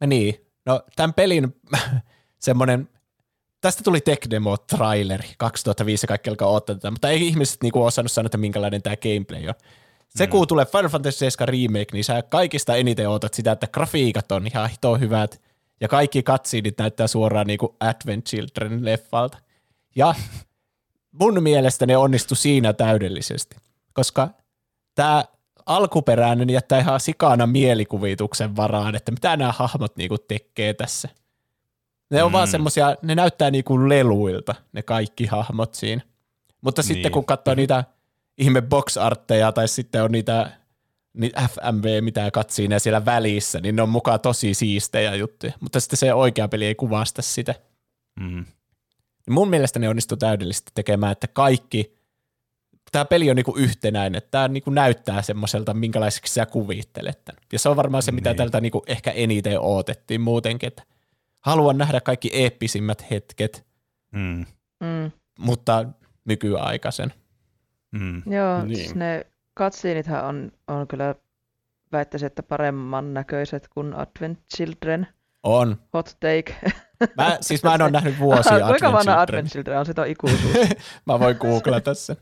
[0.07, 1.55] niin, no tämän pelin
[2.39, 2.89] semmoinen,
[3.62, 7.83] tästä tuli Tech Demo traileri 2005 ja kaikki alkaa odottaa tätä, mutta ei ihmiset niinku
[7.83, 9.53] osannut sanoa, että minkälainen tämä gameplay on.
[10.09, 10.29] Se Mm.
[10.29, 14.47] kun tulee Final Fantasy 7 Remake, niin sä kaikista eniten odotat sitä, että grafiikat on
[14.47, 15.41] ihan hito hyvät
[15.81, 19.38] ja kaikki cutsceneit näyttää suoraan niinku Advent Children-leffalta.
[19.95, 20.15] Ja
[21.12, 23.55] mun mielestä ne onnistu siinä täydellisesti,
[23.93, 24.29] koska
[24.95, 25.25] tämä
[25.65, 31.10] alkuperäinen jättää ihan sikana mielikuvituksen varaan, että mitä nämä hahmot niinku tekee tässä.
[32.12, 32.34] Ne on Mm.
[32.34, 36.02] vaan semmosia, ne näyttää niinku leluilta, ne kaikki hahmot siinä.
[36.62, 36.88] Mutta Niin.
[36.88, 37.84] sitten kun katsoo niitä
[38.38, 40.52] ihme box artteja tai sitten on niitä,
[41.13, 45.54] niitä FMV, mitä katsii ne siellä välissä, niin ne on mukaan tosi siistejä juttuja.
[45.60, 47.56] Mutta sitten se oikea peli ei kuvasta sitä.
[48.19, 48.45] Mm.
[49.28, 51.97] Niin mun mielestä ne onnistu täydellisesti tekemään, että kaikki
[52.93, 57.41] tämä peli on niinku yhtenäinen, että tämä niinku näyttää semmoiselta, minkälaiseksi sä kuvittelet tämän.
[57.53, 58.38] Ja se on varmaan se, mitä Niin.
[58.38, 60.84] tältä niinku ehkä eniten odotettiin muutenkin, että
[61.39, 63.65] haluan nähdä kaikki eeppisimmät hetket,
[64.12, 64.45] Mm.
[64.79, 65.12] Mm.
[65.39, 65.86] mutta
[66.25, 67.13] nykyaikaisen.
[67.91, 68.21] Mm.
[68.34, 68.75] Joo, Niin.
[68.77, 69.25] siis ne
[69.60, 71.15] cutscenethän on, on kyllä
[71.91, 75.08] väittäisin, että paremman näköiset kuin Advent Children.
[75.43, 75.77] On.
[75.93, 76.56] Hot take.
[77.17, 79.21] Mä, siis mä en ole nähnyt vuosia Kuinka vanha.
[79.21, 79.86] Advent Children on?
[79.86, 80.53] Sitä on ikuisuus.
[81.08, 82.15] Mä voin googlata sen.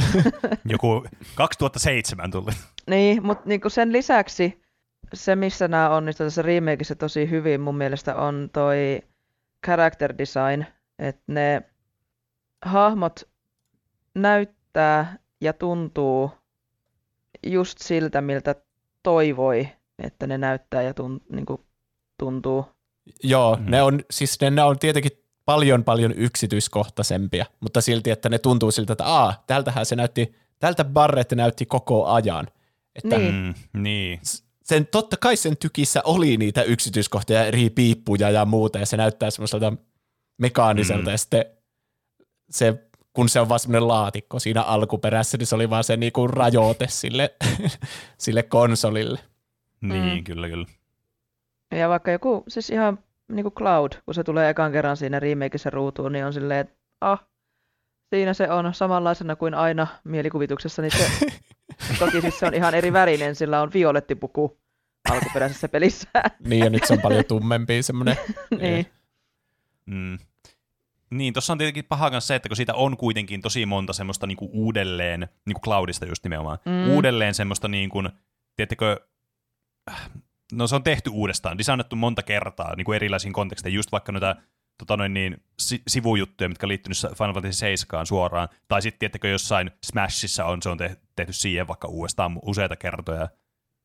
[0.72, 2.50] Joku 2007 tuli.
[2.90, 4.62] niin, mutta niinku sen lisäksi
[5.14, 9.02] se, missä nämä onnistuivat tässä remakeissa tosi hyvin mun mielestä on toi
[9.66, 10.64] character design,
[10.98, 11.62] että ne
[12.64, 13.20] hahmot
[14.14, 16.30] näyttää ja tuntuu
[17.46, 18.54] just siltä, miltä
[19.02, 21.66] toivoi, että ne näyttää ja tun, niinku,
[22.18, 22.64] tuntuu.
[23.22, 23.70] Joo, Mm.
[23.70, 25.12] ne on, siis ne, ne on tietenkin
[25.44, 30.84] paljon paljon yksityiskohtaisempia, mutta silti, että ne tuntuu siltä, että aa, tältähän se näytti, tältä
[30.84, 32.46] Barrett näytti koko ajan.
[32.94, 33.34] Että Niin.
[33.74, 33.82] Mm.
[33.82, 34.20] Niin.
[34.64, 39.30] sen, totta kai sen tykissä oli niitä yksityiskohtia, eri piippuja ja muuta, ja se näyttää
[39.30, 39.72] semmoiselta
[40.38, 41.10] mekaaniselta, Mm.
[41.10, 41.44] ja sitten
[42.50, 42.74] se,
[43.12, 46.86] kun se on vaan semmoinen laatikko siinä alkuperässä, niin se oli vaan se niinku rajoite
[46.88, 47.34] sille,
[48.18, 49.18] sille konsolille.
[49.80, 50.24] Niin, Mm.
[50.24, 50.66] kyllä, kyllä.
[51.74, 52.98] Ja vaikka joku, siis ihan
[53.36, 56.74] niin kuin Cloud, kun se tulee ekan kerran siinä remakeissa ruutuun, niin on silleen, että
[57.00, 57.24] ah,
[58.10, 61.26] siinä se on samanlaisena kuin aina mielikuvituksessa, niin se,
[61.98, 64.58] toki siis se on ihan eri värinen, sillä on violettipuku
[65.10, 66.08] alkuperäisessä pelissä.
[66.48, 68.16] Niin, ja nyt se on paljon tummempi semmoinen.
[68.60, 68.86] niin.
[69.86, 70.18] Mm.
[71.10, 74.26] Niin, tuossa on tietenkin paha kanssa se, että kun siitä on kuitenkin tosi monta semmoista
[74.26, 76.72] niinku uudelleen, niinku Cloudista just nimenomaan, Mm.
[76.72, 76.88] mm.
[76.88, 78.08] uudelleen semmoista niin kuin,
[78.56, 78.96] tiedättekö,
[80.52, 84.36] no se on tehty uudestaan, designattu monta kertaa niin kuin erilaisiin konteksteihin, just vaikka noita
[84.78, 89.70] tota noin niin, si- sivujuttuja, mitkä liittynyt Final Fantasy 7 suoraan, tai sitten tiettäkö jossain
[89.84, 93.28] Smashissa on, se on te- tehty siihen vaikka uudestaan useita kertoja,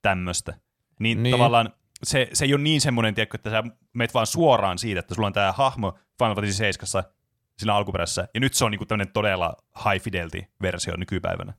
[0.01, 0.51] tämmöistä.
[0.51, 0.59] Niin,
[0.99, 1.23] Niin.
[1.23, 1.31] niin.
[1.31, 5.15] tavallaan se, se ei ole niin semmoinen, tiedätkö, että sä meet vaan suoraan siitä, että
[5.15, 7.03] sulla on tämä hahmo Final Fantasy 7
[7.57, 9.53] siinä alkuperässä, ja nyt se on niinku tämmöinen todella
[9.85, 11.53] high fidelity versio nykypäivänä.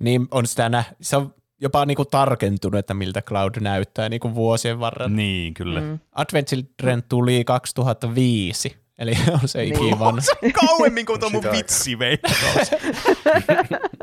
[0.00, 4.80] Niin on sitä nä- se on jopa niinku tarkentunut, että miltä Cloud näyttää niinku vuosien
[4.80, 5.08] varrella.
[5.08, 5.16] Mm.
[5.16, 5.80] Niin, kyllä.
[5.80, 5.86] Mm.
[5.86, 5.98] Mm.
[6.12, 9.76] Advent Children tuli 2005, eli on se Niin.
[9.84, 10.20] ikivanha.
[10.66, 12.70] Kauemmin kuin tuo mun vitsi veikkaus.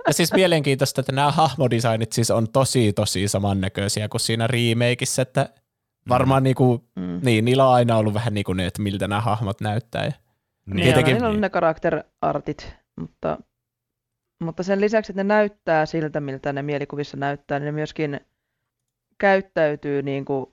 [0.07, 5.49] Ja siis mielenkiintoista, että nämä hahmodesignit siis on tosi tosi samannäköisiä kuin siinä remakeissa, että
[6.09, 7.19] varmaan niinku, Mm.
[7.23, 10.11] niin, niillä on aina ollut vähän niinku ne, että miltä nämä hahmot näyttää.
[10.65, 13.37] Niin, Tietenkin, niillä on ne karakterartit, mutta,
[14.45, 18.19] mutta sen lisäksi, että ne näyttää siltä, miltä ne mielikuvissa näyttää, niin ne myöskin
[19.17, 20.45] käyttäytyy niin kuin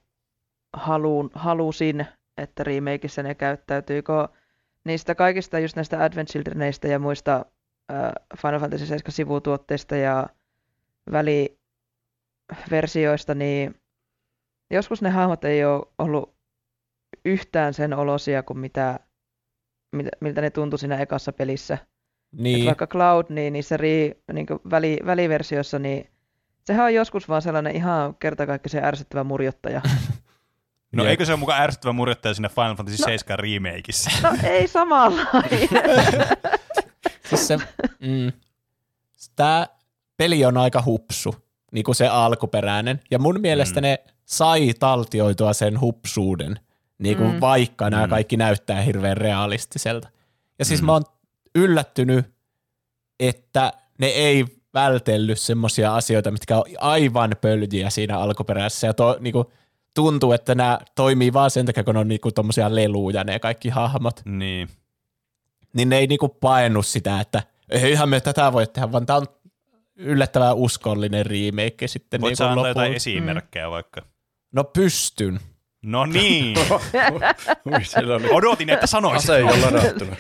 [0.73, 4.29] haluun, halusin, että remakeissa ne käyttäytyy, kun
[4.85, 7.47] niistä kaikista just näistä Advent Childrenista ja muista
[7.93, 10.27] äh, Final Fantasy 7 sivutuotteista ja
[11.13, 13.81] väliversioista, niin
[14.71, 16.35] joskus ne hahmot ei ole ollut
[17.25, 19.01] yhtään sen olosia kuin mitä
[19.97, 21.79] miltä, miltä ne tuntui siinä ekassa pelissä.
[22.33, 22.43] Niin.
[22.43, 26.11] Niin, vaikka Cloud, niin niissä ri, niin väli, väliversiossa, niin
[26.65, 29.81] sehän on joskus vaan sellainen ihan kertakaikkisen ärsyttävä murjottaja.
[30.93, 31.11] No Jep.
[31.11, 33.05] eikö se ole mukaan ärsyttävä murjottaja siinä Final Fantasy No.
[33.07, 34.11] 7 remakeissa?
[34.23, 35.69] No ei samanlainen.
[37.29, 37.57] siis se,
[38.01, 38.33] mm,
[39.37, 39.67] tämä
[40.17, 41.35] peli on aika hupsu,
[41.73, 43.01] niin kuin se alkuperäinen.
[43.11, 43.83] Ja mun mielestä Mm.
[43.83, 46.61] ne sai taltioitua sen hupsuuden,
[46.99, 47.41] niin kuin Mm.
[47.41, 48.11] vaikka nämä Mm.
[48.11, 50.09] kaikki näyttää hirveän realistiselta.
[50.59, 50.87] Ja siis Mm.
[50.87, 51.05] mä oon
[51.55, 52.27] yllättynyt,
[53.21, 58.87] että ne ei vältellyt semmoisia asioita, mitkä on aivan pöljiä siinä alkuperäisessä.
[58.87, 59.47] Ja to, niin kuin,
[59.95, 64.21] tuntuu, että nämä toimii vaan sen takia, kun on niin tommosia leluja ne kaikki hahmot
[64.25, 64.69] niin.
[65.73, 69.27] niin ne ei niinku paennut sitä, että eihän me tätä voi tehdä, vaan tämä on
[69.97, 74.03] yllättävän uskollinen remake sitten Voit niinku sä antaa jotain esimerkkejä vaikka?
[74.53, 75.41] No pystyn.
[75.83, 76.57] No niin,
[77.67, 79.31] Ui, siellä on odotin, että sanoisit.
[79.31, 80.17] ase jo ladattuna.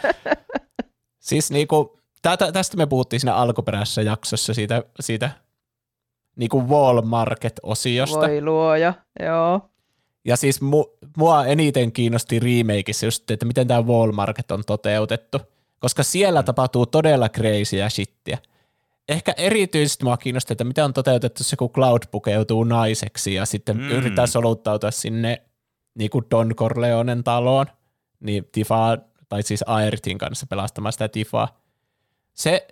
[1.18, 5.30] Siis niinku, tätä, tästä me puhuttiin siinä alkuperäisessä jaksossa siitä, siitä
[6.36, 8.18] niinku Wall Market-osiosta.
[8.18, 9.70] Voi luoja, joo.
[10.24, 10.84] Ja siis mu,
[11.16, 15.38] mua eniten kiinnosti remakeissa just, että miten tämä Wall Market on toteutettu,
[15.78, 18.38] koska siellä tapahtuu todella crazyä shittiä.
[19.10, 23.76] Ehkä erityisesti mua kiinnosti, että miten on toteutettu se, kun Cloud pukeutuu naiseksi ja sitten
[23.76, 23.90] Mm.
[23.90, 25.42] yrittää soluttautua sinne
[25.94, 27.66] niin kuin Don Corleonen taloon,
[28.20, 31.60] niin Tifa, tai siis Aertin kanssa pelastamaan sitä Tifaa.
[32.34, 32.68] Se,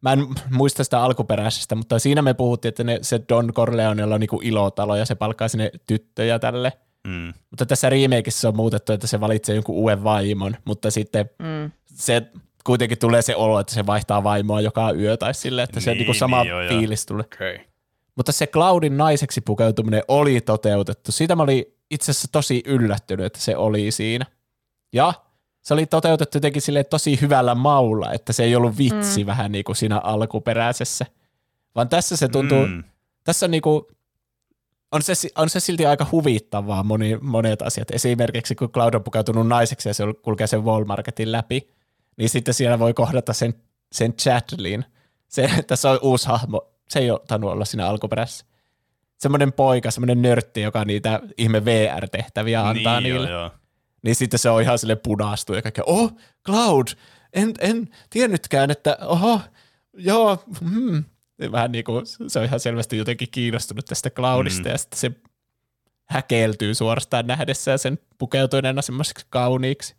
[0.00, 4.20] mä en muista sitä alkuperäisestä, mutta siinä me puhuttiin, että ne, se Don Corleonella on
[4.20, 6.72] niin kuin ilotalo ja se palkkaa sinne tyttöjä tälle.
[7.06, 7.32] Mm.
[7.50, 11.70] Mutta tässä remakeissa on muutettu, että se valitsee jonkun uuden vaimon, mutta sitten Mm.
[11.94, 12.22] se
[12.64, 15.98] kuitenkin tulee se olo, että se vaihtaa vaimoa joka yö tai sille, että se Niin,
[15.98, 17.24] niinku sama niin, joo, fiilis tulee.
[17.34, 17.58] Okay.
[18.16, 21.12] Mutta se Cloudin naiseksi pukeutuminen oli toteutettu.
[21.12, 24.26] Siitä mä olin itse asiassa tosi yllättynyt, että se oli siinä.
[24.92, 25.12] Ja
[25.62, 29.26] se oli toteutettu jotenkin sille tosi hyvällä maulla, että se ei ollut vitsi mm.
[29.26, 31.06] vähän niin kuin siinä alkuperäisessä.
[31.74, 32.84] Vaan tässä se tuntuu, mm.
[33.24, 33.88] Tässä on niinku,
[34.92, 37.90] on se, on se silti aika huvittavaa moni, monet asiat.
[37.90, 41.70] Esimerkiksi kun Cloud on pukeutunut naiseksi ja se kulkee sen Walmarketin läpi,
[42.16, 43.54] niin sitten siellä voi kohdata sen,
[43.92, 44.84] sen Chadlin.
[45.28, 48.46] Se, tässä on uusi hahmo, se ei ole tainnut olla siinä alkuperäisessä.
[49.18, 53.30] Semmoinen poika, semmoinen nörtti, joka niitä ihme VR-tehtäviä antaa niin, niille.
[53.30, 53.50] joo, joo.
[54.02, 56.12] Niin sitten se on ihan sille punastu ja kaikkea, oh,
[56.46, 56.86] Cloud,
[57.32, 59.40] en, en tiennytkään, että oho,
[59.94, 61.04] joo, hmm.
[61.52, 64.70] Vähän niin kuin, se on ihan selvästi jotenkin kiinnostunut tästä Cloudista Mm.
[64.70, 65.12] ja sitten se
[66.04, 69.96] häkeltyy suorastaan nähdessään sen pukeutuneena semmoiseksi kauniiksi.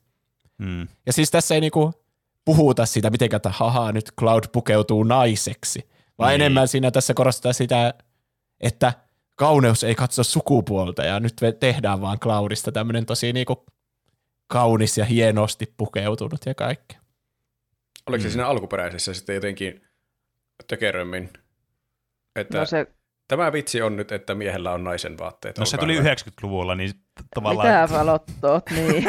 [0.58, 0.88] Mm.
[1.06, 1.94] Ja siis tässä ei niinku
[2.46, 6.42] puhuta siitä mitenkään, että haha, nyt Cloud pukeutuu naiseksi, vaan Niin.
[6.42, 7.94] enemmän siinä tässä korostetaan sitä,
[8.60, 8.94] että
[9.36, 13.66] kauneus ei katso sukupuolta ja nyt me tehdään vaan Cloudista tämmöinen tosi niinku
[14.48, 16.98] kaunis ja hienosti pukeutunut ja kaikki.
[18.08, 18.32] Oliko se Mm.
[18.32, 19.82] siinä alkuperäisessä sitten jotenkin
[20.68, 21.30] tökerömmin?
[22.36, 22.88] Että No se,
[23.38, 25.58] tämä vitsi on nyt, että miehellä on naisen vaatteet.
[25.58, 26.14] No se tuli hyvä.
[26.14, 26.92] 90-luvulla, niin
[27.36, 27.68] tavallaan...
[27.68, 29.06] mitä valottoot, niin.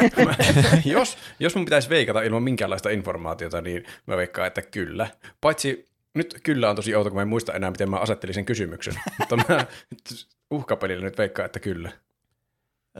[0.95, 5.07] jos, jos mun pitäisi veikata ilman minkäänlaista informaatiota, niin mä veikkaan, että kyllä.
[5.41, 5.85] Paitsi
[6.15, 8.93] nyt kyllä on tosi outo, kun mä en muista enää, miten mä asettelin sen kysymyksen.
[9.19, 9.65] Mutta mä
[10.51, 11.91] uhkapelillä nyt veikkaan, että kyllä.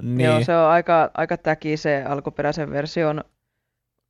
[0.01, 0.25] Niin.
[0.25, 3.23] Joo, se on aika, aika täki se alkuperäisen version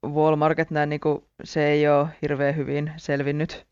[0.06, 3.66] Walmarket, näin niinku, se ei ole hirveän hyvin selvinnyt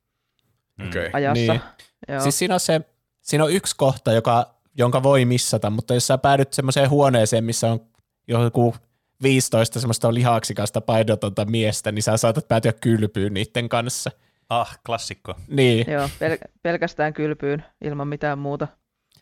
[0.77, 0.87] Mm.
[0.87, 1.09] Okei.
[1.13, 1.53] ajassa.
[1.53, 1.61] Niin.
[2.07, 2.19] Joo.
[2.19, 2.81] Siis siinä on, se,
[3.23, 7.71] siinä on yksi kohta, joka, jonka voi missata, mutta jos sä päädyt semmoiseen huoneeseen, missä
[7.71, 7.79] on
[8.27, 8.75] joku
[9.23, 14.11] 15 semmoista lihaksikasta painotonta miestä, niin sä saatat päätyä kylpyyn niiden kanssa.
[14.49, 15.35] Ah, klassikko.
[15.47, 18.67] Niin, Joo, pel- pelkästään kylpyyn ilman mitään muuta.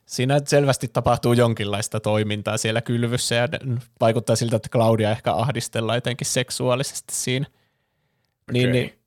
[0.06, 3.48] siinä selvästi tapahtuu jonkinlaista toimintaa siellä kylvyssä ja
[4.00, 7.46] vaikuttaa siltä, että Claudia ehkä ahdistellaan jotenkin seksuaalisesti siinä.
[8.52, 8.82] Niin, Okei.
[8.82, 9.00] niin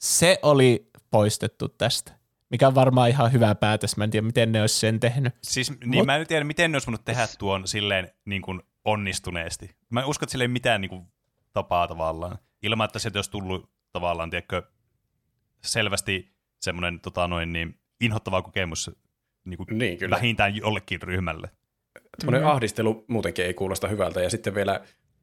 [0.00, 2.12] se oli poistettu tästä,
[2.50, 3.96] mikä on varmaan ihan hyvä päätös.
[3.96, 5.34] Mä en tiedä, miten ne olisi sen tehnyt.
[5.42, 8.60] Siis, niin Mut- mä en tiedä, miten ne olisi voinut tehdä tuon silleen niin kuin
[8.84, 9.76] onnistuneesti.
[9.90, 11.06] Mä en usko, että sille ei mitään niin kuin,
[11.52, 12.38] tapaa tavallaan.
[12.62, 14.62] Ilman, että sieltä olisi tullut tavallaan, tiedätkö,
[15.64, 18.90] selvästi semmoinen tota, noin, niin, inhottava kokemus
[19.44, 20.16] niin kuin, Niin, kyllä.
[20.16, 21.50] vähintään jollekin ryhmälle.
[22.18, 22.50] Tämmöinen Mhm.
[22.50, 24.80] ahdistelu muutenkin ei kuulosta hyvältä, ja sitten vielä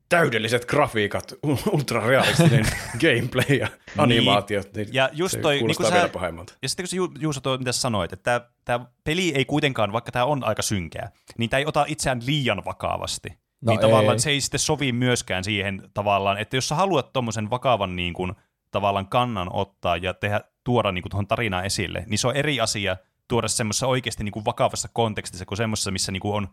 [0.10, 1.34] täydelliset grafiikat,
[1.72, 2.66] ultrarealistinen
[3.02, 3.68] gameplay ja
[3.98, 6.54] animaatiot, niin Ja just se toi, niin kuulostaa kuin vielä sä, pahemmalta.
[6.62, 10.26] ja sitten kun Ju- Juuso toi, mitä sanoit, että tämä peli ei kuitenkaan, vaikka tämä
[10.26, 13.30] on aika synkeä, niin tämä ei ota itseään liian vakavasti.
[13.62, 14.20] No niin tavallaan ei.
[14.20, 18.34] se ei sitten sovi myöskään siihen tavallaan, että jos sä haluat tuommoisen vakavan niin kuin,
[18.72, 22.60] tavallaan kannan ottaa ja tehdä, tuoda niin kuin, tuohon tarinaan esille, niin se on eri
[22.60, 26.48] asia tuoda semmoisessa oikeasti niin kuin, vakavassa kontekstissa kuin semmoisessa, missä niin kuin, on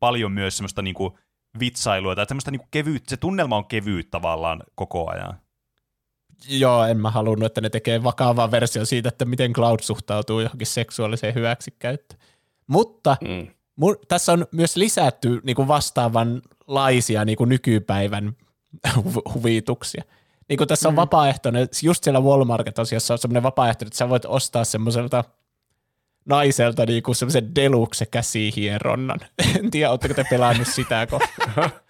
[0.00, 1.12] paljon myös semmoista niin kuin,
[1.60, 5.38] vitsailua tai semmoista niin kevyyttä, se tunnelma on kevyt tavallaan koko ajan.
[6.48, 10.66] Joo, en mä halunnut, että ne tekee vakavaa versio siitä, että miten Cloud suhtautuu johonkin
[10.66, 12.20] seksuaaliseen hyväksikäyttöön.
[12.66, 13.46] Mutta Mm.
[13.76, 18.32] mun, tässä on myös lisätty niin kuin vastaavanlaisia niin kuin nykypäivän
[18.88, 20.02] hu- huvituksia.
[20.48, 20.96] Niin kuin tässä on Mm.
[20.96, 25.24] vapaaehtoinen, just siellä Walmart-osiossa on semmoinen vapaaehtoinen, että sä voit ostaa semmoiselta
[26.24, 29.20] naiselta niin kuin semmoisen deluxe käsihieronnan.
[29.58, 31.70] En tiedä, ootteko te pelannut sitä kohtaa.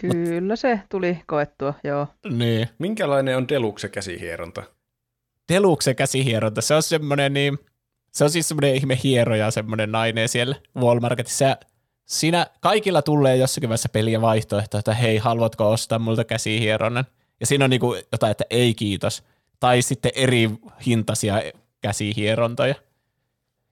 [0.00, 2.06] Kyllä se tuli koettua, joo.
[2.30, 2.68] niin.
[2.78, 4.62] Minkälainen on Deluxe käsihieronta?
[5.52, 7.58] Deluxe käsihieronta, se on semmoinen niin,
[8.12, 11.56] se on siis semmoinen ihme hieroja, semmoinen nainen siellä Walmartissa.
[12.04, 17.04] Siinä kaikilla tulee jossakin vaiheessa peliä vaihtoehto, että hei, haluatko ostaa multa käsihieronnan?
[17.40, 19.22] Ja siinä on niinku jotain, että ei kiitos.
[19.60, 20.50] Tai sitten eri
[20.86, 21.42] hintaisia
[21.86, 22.74] käsihierontoja.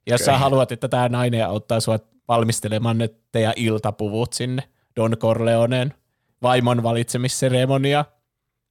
[0.07, 0.41] Ja jos sä Okei.
[0.41, 1.99] haluat, että tämä nainen auttaa sua
[2.29, 4.63] valmistelemaan ne teidän iltapuvut sinne
[4.97, 5.95] Don Corleoneen
[6.43, 8.05] vaimon valitsemisseremonia,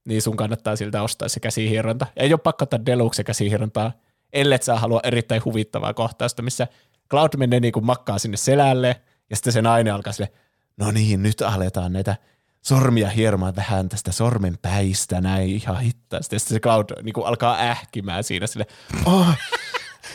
[0.04, 2.06] niin sun kannattaa siltä ostaa se käsihieronta.
[2.16, 3.92] Ei ole pakko ottaa deluxe käsihierontaa,
[4.32, 6.66] ellei sä halua erittäin huvittavaa kohtausta, missä
[7.10, 10.32] Cloud menee niin kuin makkaa sinne selälle, ja sitten se nainen alkaa sille,
[10.76, 12.16] no niin, nyt aletaan näitä
[12.66, 16.36] sormia hieromaan vähän tästä sormen päistä näin ihan hittaasti.
[16.36, 18.66] Ja sitten se Cloud niin kuin alkaa ähkimään siinä sille,
[19.04, 19.28] oh,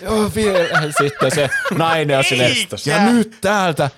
[0.02, 0.92] joo vielä.
[0.98, 2.50] Sitten se nainen on sille,
[2.86, 3.90] ja nyt täältä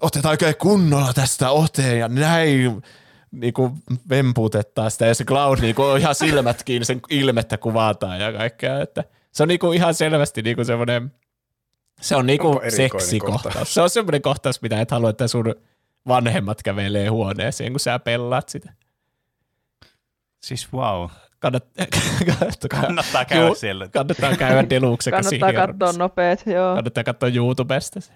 [0.00, 2.82] otetaan oikein kunnolla tästä oteen ja näin
[3.30, 3.72] niin kuin
[4.08, 8.32] vemputettaa sitä ja se Cloud niin kuin on ihan silmät kiinni, sen ilmettä kuvataan ja
[8.32, 8.80] kaikkea.
[8.80, 11.12] Että se on niin kuin ihan selvästi niin kuin semmoinen,
[12.00, 13.42] se on niin erikoinen seksikohtaus.
[13.42, 13.74] kohtaus.
[13.74, 15.54] Se on semmoinen kohtaus, mitä et halua, että sun
[16.08, 18.72] vanhemmat kävelee huoneeseen, kun sä pellaat sitä.
[20.42, 21.10] Siis wow.
[21.38, 21.64] Kannat,
[22.38, 23.88] kannattaa, Kannattaa käydä Juu, siellä.
[23.88, 26.74] kannattaa käydä Deluxe Kannattaa katsoa nopeet, joo.
[26.74, 28.12] Kannattaa katsoa YouTubesta se.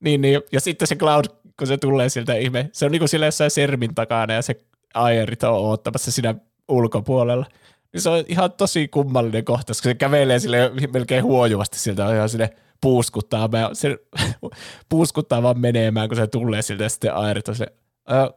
[0.00, 1.24] Niin, niin, ja sitten se Cloud,
[1.58, 4.60] kun se tulee sieltä ihme, se on niin kuin sillä jossain sermin takana ja se
[4.94, 6.34] Airit on oottamassa siinä
[6.68, 7.46] ulkopuolella.
[7.92, 12.14] Niin se on ihan tosi kummallinen kohtaus, kun se kävelee sille melkein huojuvasti sieltä on
[12.14, 13.98] ihan sinne puuskuttaa, se
[14.88, 17.72] puuskuttaa vaan menemään, kun se tulee siltä ja sitten Airit on sille,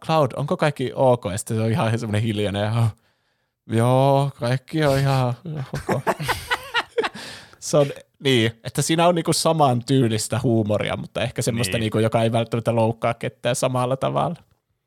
[0.06, 1.25] Cloud, onko kaikki ok?
[1.32, 2.88] Ja sitten se on ihan semmoinen hiljainen ja
[3.67, 5.34] joo, kaikki on ihan
[5.73, 6.01] ok.
[7.60, 7.86] se on
[8.23, 11.82] niin, että siinä on niinku saman tyylistä huumoria, mutta ehkä semmoista, Niin.
[11.82, 14.36] niinku, joka ei välttämättä loukkaa ketään samalla tavalla.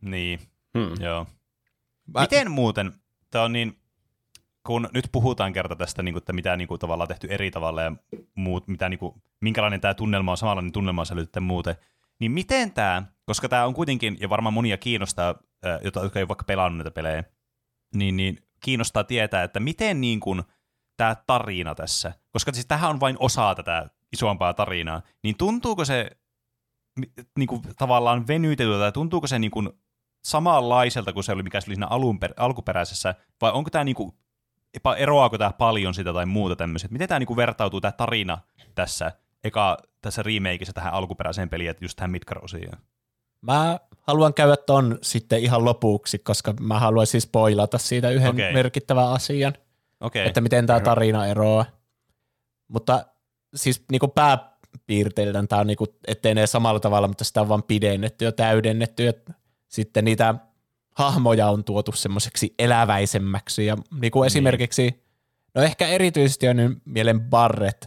[0.00, 0.40] Niin,
[0.78, 1.04] Hmm.
[1.04, 1.26] joo.
[2.14, 2.92] Mä- Miten muuten,
[3.30, 3.76] tämä on niin,
[4.66, 7.82] kun nyt puhutaan kerta tästä, niin kuin, että mitä niin kuin, tavallaan tehty eri tavalla
[7.82, 7.92] ja
[8.34, 11.76] muut, mitä, niin kuin, minkälainen tämä tunnelma on, samanlainen tunnelma on säilytetty muuten,
[12.20, 15.34] niin miten tämä, koska tämä on kuitenkin, ja varmaan monia kiinnostaa,
[15.84, 17.24] jota- jotka ei ole vaikka pelannut näitä pelejä,
[17.94, 20.42] niin, niin kiinnostaa tietää, että miten niin kuin,
[20.96, 26.10] tämä tarina tässä, koska siis tähän on vain osa tätä isompaa tarinaa, niin tuntuuko se
[27.38, 29.70] niin kuin, tavallaan venytetyltä, tai tuntuuko se niin kuin,
[30.24, 34.25] samanlaiselta kuin se oli, mikä se oli siinä alunper- alkuperäisessä, vai onko tämä niinku, epa-
[34.96, 36.88] eroaako tämä paljon sitä tai muuta tämmöistä?
[36.90, 38.38] Miten tämä niinku vertautuu tämä tarina
[38.74, 39.12] tässä,
[39.44, 42.78] eka tässä remakeissa tähän alkuperäiseen peliin, että just tähän Midgar-osioon?
[43.40, 48.52] Mä haluan käydä ton sitten ihan lopuksi, koska mä haluaisin spoilata siitä yhden Okei.
[48.52, 49.54] merkittävän asian,
[50.00, 51.64] Okei, että miten tämä tarina eroaa.
[52.68, 53.06] Mutta
[53.54, 58.32] siis niinku pääpiirteiltään tämä on niinku etenee samalla tavalla, mutta sitä on vaan pidennetty ja
[58.32, 59.04] täydennetty.
[59.04, 59.12] Ja
[59.68, 60.34] sitten niitä
[60.96, 63.66] hahmoja on tuotu semmoiseksi eläväisemmäksi.
[63.66, 64.26] Ja niinku Niin.
[64.26, 65.04] esimerkiksi,
[65.54, 67.84] no ehkä erityisesti on nyt mielen Barrett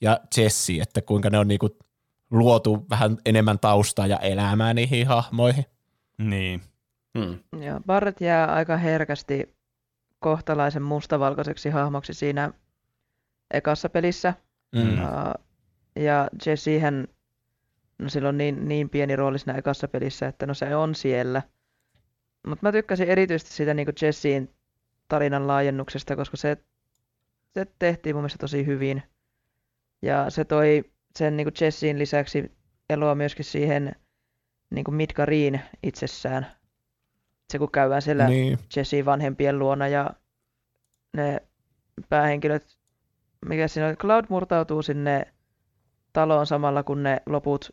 [0.00, 1.78] ja Jesse, että kuinka ne on niinku
[2.30, 5.64] luotu vähän enemmän taustaa ja elämää niihin hahmoihin.
[6.18, 6.62] niin.
[7.18, 7.38] Hmm.
[7.62, 9.54] Joo, Barret jää aika herkästi
[10.18, 12.52] kohtalaisen mustavalkoiseksi hahmoksi siinä
[13.50, 14.34] ekassa pelissä.
[14.74, 14.80] Mm.
[14.80, 14.92] Mm.
[15.02, 15.44] Uh,
[15.96, 17.08] ja Jessehän,
[17.98, 21.42] no sillä on niin, niin pieni rooli siinä ekassa pelissä, että no se on siellä.
[22.46, 24.48] Mutta mä tykkäsin erityisesti siitä niin Jessien
[25.08, 26.56] tarinan laajennuksesta, koska se,
[27.54, 29.02] se tehtiin mun mielestä tosi hyvin.
[30.02, 30.84] Ja se toi
[31.18, 32.52] sen niin Jessien lisäksi
[32.90, 33.92] eloa myöskin siihen
[34.70, 36.46] niin Midgariin itsessään.
[37.52, 38.58] Se kun käydään siellä Niin.
[38.76, 40.10] Jessin vanhempien luona ja
[41.16, 41.42] ne
[42.08, 42.78] päähenkilöt,
[43.46, 45.34] mikä siinä on, Cloud murtautuu sinne
[46.12, 47.70] taloon samalla kun ne loput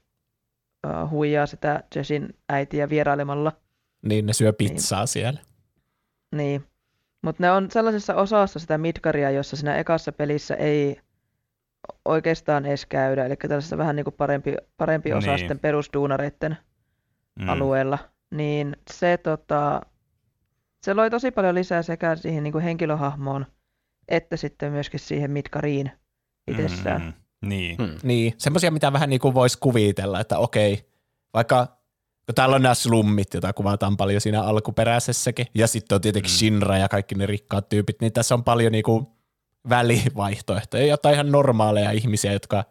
[0.88, 3.51] uh, huijaa sitä Jessin äitiä vierailemalla.
[4.01, 5.39] Niin ne syö pizzaa siellä.
[6.36, 6.63] Niin.
[7.21, 10.99] Mutta ne on sellaisessa osassa sitä Midgaria, jossa siinä ekassa pelissä ei
[12.05, 13.25] oikeastaan edes käydä.
[13.25, 15.39] Eli tällaisessa vähän niin kuin parempi, parempi osa Niin.
[15.39, 16.57] sitten perusduunareiden
[17.39, 17.49] Mm.
[17.49, 17.97] alueella,
[18.31, 19.81] niin se, tota,
[20.83, 23.45] se loi tosi paljon lisää sekä siihen niin kuin henkilöhahmoon,
[24.07, 25.91] että sitten myöskin siihen Midgariin
[26.47, 27.01] itsessään.
[27.01, 27.13] Mm,
[27.49, 27.77] niin.
[27.77, 27.95] Hmm.
[28.03, 30.89] Niin, semmoisia, mitä vähän niin kuin voisi kuvitella, että okei,
[31.33, 31.76] vaikka
[32.27, 36.35] kun täällä on nämä slummit, joita kuvataan paljon siinä alkuperäisessäkin, ja sitten on tietenkin Mm.
[36.35, 39.07] Shinra ja kaikki ne rikkaat tyypit, niin tässä on paljon niin kuin
[39.69, 42.63] välivaihtoehtoja, jotain ihan normaaleja ihmisiä, jotka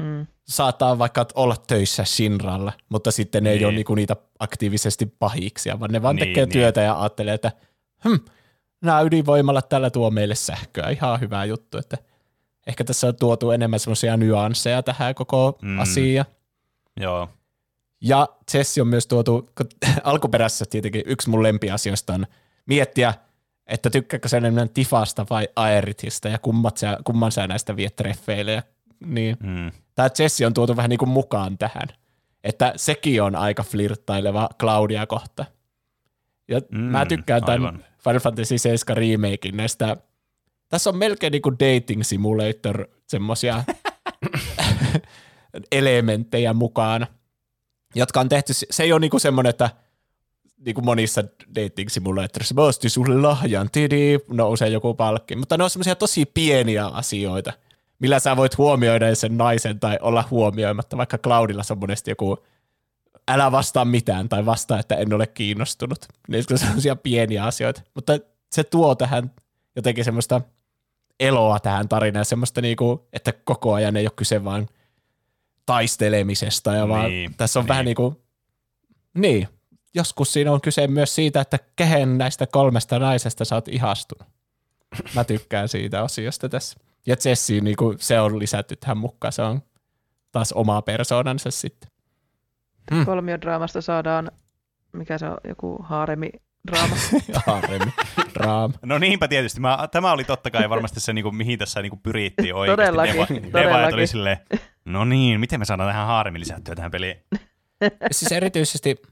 [0.00, 0.26] Mm.
[0.48, 3.66] saattaa vaikka olla töissä Shinralla, mutta sitten ne ei Niin.
[3.66, 6.52] ole niinku niitä aktiivisesti pahiksia, vaan ne vaan Niin, tekee niin.
[6.52, 7.52] työtä ja ajattelee, että
[8.04, 8.14] hm,
[8.84, 11.98] nämä ydinvoimalat tällä tuo meille sähköä, ihan hyvä juttu, että
[12.66, 15.78] ehkä tässä on tuotu enemmän semmoisia nyansseja tähän koko mm.
[15.78, 16.26] asiaan.
[17.00, 17.28] Joo.
[18.00, 19.66] Ja Chessi on myös tuotu, kun
[20.04, 22.26] alkuperässä tietenkin yksi mun lempiasioista on
[22.66, 23.14] miettiä,
[23.66, 28.52] että tykkääkö sä enemmän Tifasta vai Aeritista ja kummat sä, kumman sä näistä viet treffeille.
[28.52, 28.62] Ja,
[29.06, 29.70] niin Mm.
[29.94, 31.88] tämä Jesse on tuotu vähän niin kuin mukaan tähän.
[32.44, 35.44] Että sekin on aika flirttaileva Claudia kohta.
[36.48, 37.84] Ja mm, Mm, mä tykkään tämän aivan.
[38.04, 39.96] Final Fantasy 7 remakein näistä.
[40.68, 43.64] Tässä on melkein niin kuin dating simulator semmosia
[45.72, 47.06] elementtejä mukaan,
[47.94, 49.70] jotka on tehty, se ei ole niin kuin semmoinen, että
[50.64, 51.24] niin kuin monissa
[51.54, 56.26] dating simulatorissa, mä ostin sulle lahjan, tidi, nousee joku palkki, mutta ne on semmoisia tosi
[56.26, 57.52] pieniä asioita,
[57.98, 62.38] millä sä voit huomioida sen naisen tai olla huomioimatta, vaikka Cloudilla se on monesti joku
[63.28, 65.98] älä vastaa mitään tai vastaa, että en ole kiinnostunut.
[66.28, 68.12] Niin se on sellaisia pieniä asioita, mutta
[68.52, 69.30] se tuo tähän
[69.76, 70.40] jotenkin semmoista
[71.20, 74.68] eloa tähän tarinaan, semmoista niinku, että koko ajan ei ole kyse vaan
[75.68, 77.68] taistelemisesta, ja vaan Niin, tässä on niin.
[77.68, 78.16] vähän niin kuin,
[79.14, 79.48] niin,
[79.94, 84.28] joskus siinä on kyse myös siitä, että kehen näistä kolmesta naisesta sä oot ihastunut.
[85.14, 86.78] Mä tykkään siitä osiosta tässä.
[87.06, 89.62] Ja Jesse, niin kuin, se on lisätty tähän mukaan, se on
[90.32, 91.90] taas oma persoonansa sitten.
[92.90, 93.06] Mm.
[93.06, 94.30] Kolmiodraamasta saadaan,
[94.92, 96.30] mikä se on, joku haaremi
[96.70, 96.96] draama.
[97.46, 97.92] Harmi.
[98.34, 98.74] Draama.
[98.82, 99.60] No niinpä tietysti.
[99.60, 102.82] Mä, tämä oli totta kai varmasti se, niinku, mihin tässä niinku, pyrittiin oikeasti.
[102.82, 103.90] Todellakin, Deva, Deva todellakin.
[103.90, 104.36] tuli silleen,
[104.88, 107.16] no niin, miten me saadaan tähän Haaremi lisättyä tähän peliin?
[108.12, 109.02] siis erityisesti,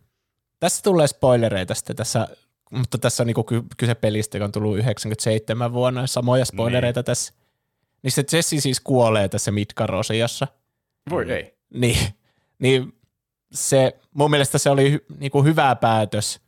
[0.61, 2.29] tässä tulee spoilereita sitten tässä,
[2.71, 7.05] mutta tässä on niinku ky- kyse pelistä, joka on tullut 97 vuonna, samoja spoilereita niin.
[7.05, 7.35] tässä.
[8.03, 10.47] Niin se Jesse siis kuolee tässä Midgar-osiossa.
[11.11, 11.57] Voi ei.
[11.75, 11.99] Niin,
[12.59, 12.93] niin
[13.53, 16.41] se, mun mielestä se oli hy, niinku hyvä päätös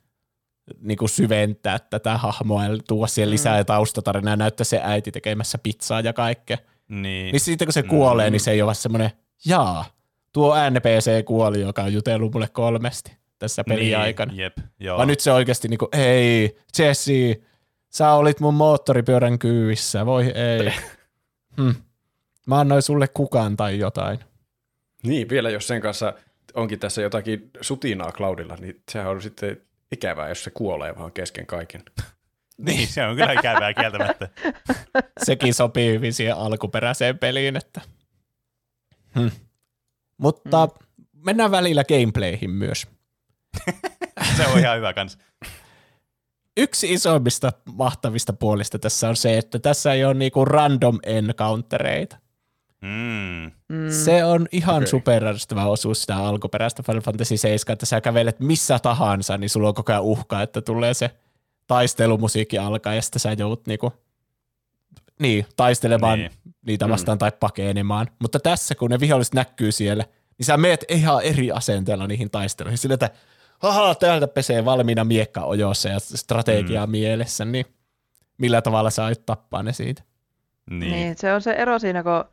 [0.81, 6.01] niinku syventää tätä hahmoa ja tuoda siihen lisää taustatarinaa ja näyttää se äiti tekemässä pizzaa
[6.01, 6.57] ja kaikkea.
[6.89, 7.31] Niin.
[7.31, 9.11] Niin sitten kun se kuolee, niin se ei ole vaan semmoinen,
[9.45, 9.85] jaa,
[10.33, 14.31] tuo NPC kuoli, joka on jutellut mulle kolmesti tässä peliaikana.
[14.31, 14.97] Niin, jep, joo.
[14.97, 17.41] Vaan nyt se oikeasti niinku, hei, Jesse,
[17.89, 20.73] sä olit mun moottoripyörän kyyvissä, voi ei.
[21.57, 21.69] hm.
[22.47, 24.19] Mä annoin sulle kukaan tai jotain.
[25.03, 26.13] Niin, vielä jos sen kanssa
[26.53, 29.61] onkin tässä jotakin sutinaa Cloudilla, niin sehän on sitten
[29.91, 31.81] ikävää, jos se kuolee vaan kesken kaiken.
[32.59, 34.29] Niin, se on kyllä ikävää kieltämättä.
[35.25, 37.81] Sekin sopii hyvin siihen alkuperäiseen peliin, että...
[39.15, 39.27] Hm.
[40.17, 40.67] Mutta
[41.25, 42.87] mennään välillä gameplayhin myös.
[44.37, 45.17] Se on ihan hyvä kans.
[46.57, 52.17] Yksi isoimmista mahtavista puolista tässä on se, että tässä ei ole niinku random encountereita.
[52.81, 53.51] Mm.
[53.69, 53.91] Mm.
[53.91, 54.87] Se on ihan okay.
[54.87, 59.73] superärsyttävä osuus sitä alkuperäistä Final Fantasy 7, että sä kävelet missä tahansa, niin sulla on
[59.73, 61.11] koko ajan uhka, että tulee se
[61.69, 63.93] taistelumusiikki alkaa ja sitten sä joudut niinku,
[65.19, 66.31] niin, taistelemaan Niin.
[66.45, 66.55] niin.
[66.65, 67.19] niitä vastaan mm.
[67.19, 68.07] tai pakenemaan.
[68.19, 70.03] Mutta tässä, kun ne viholliset näkyy siellä,
[70.37, 72.77] niin sä meet ihan eri asenteella niihin taisteluihin.
[72.77, 73.09] Sillä, että
[73.59, 76.91] haha, täältä pesee valmiina miekka ojossa ja strategiaa mm.
[76.91, 77.65] mielessä, niin
[78.37, 80.03] millä tavalla sä aiot tappaa ne siitä?
[80.69, 80.79] Niin.
[80.79, 80.91] Niin.
[80.91, 82.25] niin, se on se ero siinä, kun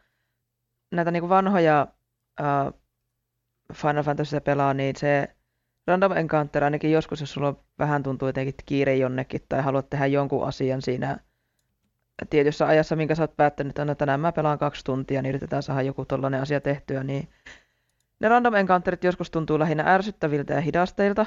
[0.92, 1.86] näitä niinku vanhoja
[2.40, 2.80] uh,
[3.72, 5.35] Final Fantasy pelaa, niin se
[5.86, 10.48] random encounter ainakin joskus, jos sulla vähän tuntuu jotenkin kiire jonnekin tai haluat tehdä jonkun
[10.48, 11.18] asian siinä
[12.30, 15.62] tietyssä ajassa, minkä sä oot päättänyt, että no, tänään mä pelaan kaksi tuntia, niin yritetään
[15.62, 17.28] saada joku tollainen asia tehtyä, niin
[18.20, 21.26] ne random encounterit joskus tuntuu lähinnä ärsyttäviltä ja hidasteilta,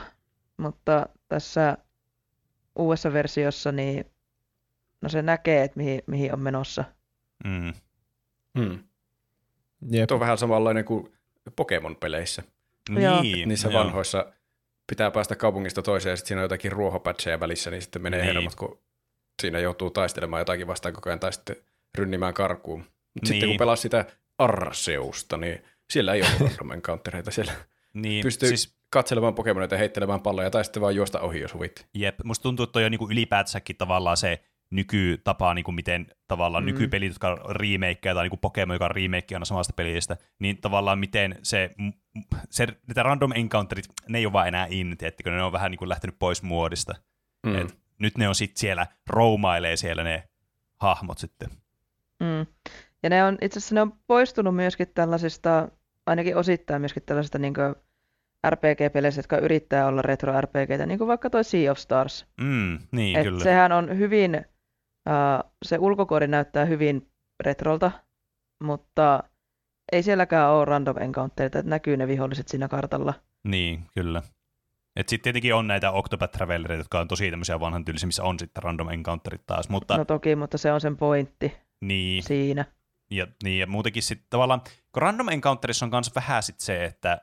[0.58, 1.78] mutta tässä
[2.76, 4.06] uudessa versiossa, niin
[5.02, 6.84] no se näkee, että mihin, mihin on menossa.
[7.46, 7.74] Mm.
[9.92, 10.08] Jep.
[10.08, 11.14] Tuo on vähän samanlainen kuin
[11.56, 12.44] Pokemon-peleissä.
[12.90, 13.50] Niin.
[13.50, 13.80] Niissä joo.
[13.84, 14.34] vanhoissa
[14.90, 18.26] pitää päästä kaupungista toiseen ja sitten siinä on jotakin ruohopatcheja välissä, niin sitten menee Niin.
[18.26, 18.36] niin.
[18.36, 18.80] hermot, kun
[19.42, 21.56] siinä joutuu taistelemaan jotakin vastaan koko ajan tai sitten
[21.98, 22.80] rynnimään karkuun.
[22.80, 22.90] Mut
[23.26, 23.50] Sitten Niin.
[23.50, 24.06] kun pelaa sitä
[24.38, 27.32] Arseusta, niin siellä ei ole random encountereita.
[27.32, 27.54] Siellä
[27.94, 28.76] Niin, pystyy siis...
[28.90, 31.88] katselemaan Pokemoneita ja heittelemään palloja tai sitten vaan juosta ohi, jos huvit.
[31.94, 36.66] Jep, musta tuntuu, että toi on niinku ylipäätänsäkin tavallaan se nykytapa, niinku miten tavallaan Mm.
[36.66, 41.00] nykypelit, jotka on remakeja, tai niinku Pokemon, joka on remake aina samasta pelistä, niin tavallaan
[41.00, 41.72] miten se,
[42.50, 45.90] se niitä random encounterit, ne ei ole vaan enää in, tiettikö, ne on vähän niinku
[45.90, 46.96] lähtenyt pois muodista.
[47.46, 47.56] Mm.
[47.56, 50.24] Et nyt ne on sitten siellä, roumailee siellä ne
[50.82, 51.50] hahmot sitten.
[52.20, 52.46] Mm.
[53.04, 55.70] Ja ne on, itse asiassa ne on poistunut myöskin tällaisista,
[56.06, 57.54] ainakin osittain myöskin tällaisista niin
[58.50, 62.26] RPG-peleistä, jotka yrittää olla retro-RPGtä, niin kuin vaikka toi Sea of Stars.
[62.42, 63.44] Mm, niin, Et kyllä.
[63.44, 64.46] sehän on hyvin,
[65.10, 67.92] uh, se ulkokuori näyttää hyvin retrolta,
[68.64, 69.24] mutta
[69.92, 73.14] ei sielläkään ole random encounterita, että näkyy ne viholliset siinä kartalla.
[73.44, 74.22] Niin, kyllä.
[74.96, 78.40] Et sitten tietenkin on näitä Octopath Travelereita, jotka on tosi tämmöisiä vanhan tyylisiä, missä on
[78.40, 82.66] sitten random encounterit taas, mutta No toki, mutta se on sen pointti niin, siinä.
[83.12, 87.22] Ja, niin, ja muutenkin sitten tavallaan, kun random encounterissa on myös vähän sit se, että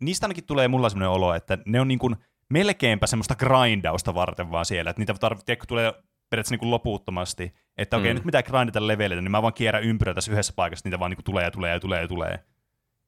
[0.00, 2.16] niistä ainakin tulee mulla semmoinen olo, että ne on niin kuin
[2.50, 5.92] melkeinpä semmoista grindausta varten vaan siellä, että niitä tarvitsee, kun tulee
[6.32, 8.14] periaatteessa niin kuin loputtomasti, että okei, Mm.
[8.14, 11.16] nyt mitä grindata leveleitä, niin mä vaan kierrän ympyrää tässä yhdessä paikassa, niitä vaan niin
[11.16, 12.44] kuin tulee ja tulee ja tulee ja tulee.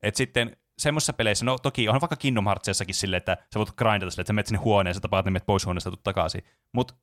[0.02, 4.10] Et sitten semmoisissa peleissä, no toki on vaikka Kingdom Heartsiassakin silleen, että sä voit grindata
[4.10, 6.44] silleen, että sä menet sinne huoneeseen, sä tapaat ne menet pois huoneesta ja takaisin.
[6.72, 6.94] Mutta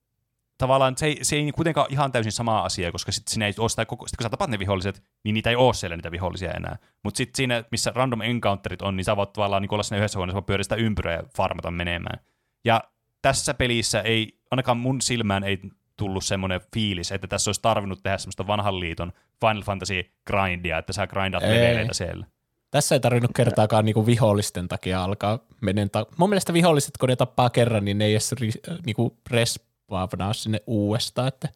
[0.57, 3.53] tavallaan se ei, se ei kuitenkaan ole ihan täysin sama asia, koska sit siinä ei
[3.57, 6.11] ole sitä koko, sit kun sä tapaat ne viholliset, niin niitä ei ole siellä niitä
[6.11, 6.77] vihollisia enää.
[7.03, 10.19] Mutta sitten siinä, missä random encounterit on, niin sä voit tavallaan niin olla siinä yhdessä
[10.19, 12.19] huoneessa, vaan sitä ympyrää ja farmata menemään.
[12.65, 12.83] Ja
[13.21, 15.59] tässä pelissä ei, ainakaan mun silmään ei
[16.01, 20.93] tullut semmoinen fiilis, että tässä olisi tarvinnut tehdä semmoista vanhan liiton Final Fantasy grindia, että
[20.93, 21.49] sä grindaat Ei.
[21.49, 22.25] leveleitä siellä.
[22.71, 27.15] Tässä ei tarvinnut kertaakaan niinku vihollisten takia alkaa menen ta- Mun mielestä viholliset, kun ne
[27.15, 31.49] tappaa kerran, niin ne ei edes ri- niinku respawnaa sinne uudestaan, että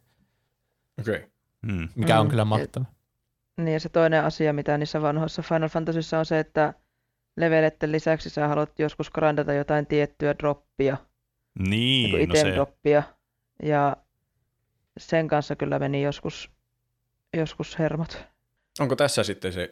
[0.99, 1.15] Okei.
[1.15, 1.27] Okay.
[1.67, 1.89] Hmm.
[1.95, 2.85] mikä on Mm, kyllä mahtava.
[3.57, 6.73] Niin ja se toinen asia, mitä niissä vanhoissa Final Fantasyissa on se, että
[7.37, 10.97] leveletten lisäksi sä haluat joskus grindata jotain tiettyä droppia,
[11.59, 13.03] Niin, niin no se, item-droppia.
[13.63, 13.97] Ja
[14.97, 16.51] sen kanssa kyllä meni joskus,
[17.37, 18.25] joskus hermot.
[18.79, 19.69] Onko tässä sitten se,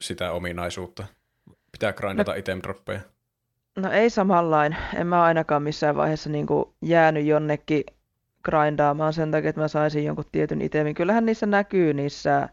[0.00, 1.06] sitä ominaisuutta?
[1.72, 3.00] Pitää grindata item droppeja.
[3.76, 4.76] No ei samanlain.
[4.94, 7.84] En mä ainakaan missään vaiheessa niin kuin jäänyt jonnekin
[8.44, 10.94] grindaamaan sen takia, että mä saisin jonkun tietyn itemin.
[10.94, 12.48] Kyllähän niissä näkyy niissä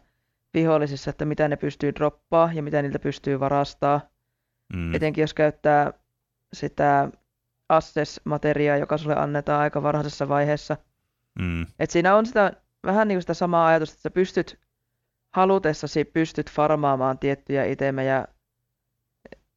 [0.54, 4.00] vihollisissa, että mitä ne pystyy droppaa ja mitä niiltä pystyy varastaa.
[4.72, 4.94] Mm.
[4.94, 5.92] Etenkin jos käyttää
[6.52, 7.08] sitä
[7.68, 10.76] access-materiaa, joka sulle annetaan aika varhaisessa vaiheessa.
[11.38, 11.66] Mm.
[11.78, 12.52] Et siinä on sitä,
[12.84, 14.60] vähän niin kuin sitä samaa ajatusta, että sä pystyt
[15.34, 18.24] halutessasi pystyt farmaamaan tiettyjä itemejä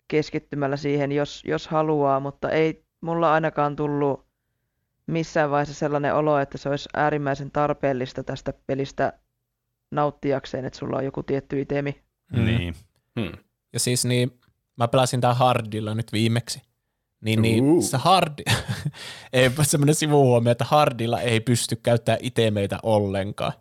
[0.07, 4.25] keskittymällä siihen, jos, jos haluaa, mutta ei mulla ainakaan tullut
[5.07, 9.13] missään vaiheessa sellainen olo, että se olisi äärimmäisen tarpeellista tästä pelistä
[9.91, 12.03] nauttiakseen, että sulla on joku tietty itemi.
[12.36, 12.45] Mm.
[12.45, 12.75] Niin.
[13.19, 13.32] Hmm.
[13.73, 14.39] Ja siis niin,
[14.77, 16.61] mä pelasin tää hardilla nyt viimeksi.
[17.22, 18.43] Niin, niin se hardi,
[19.34, 23.53] ei semmoinen sivuhuomio, että hardilla ei pysty käyttämään itemeitä ollenkaan.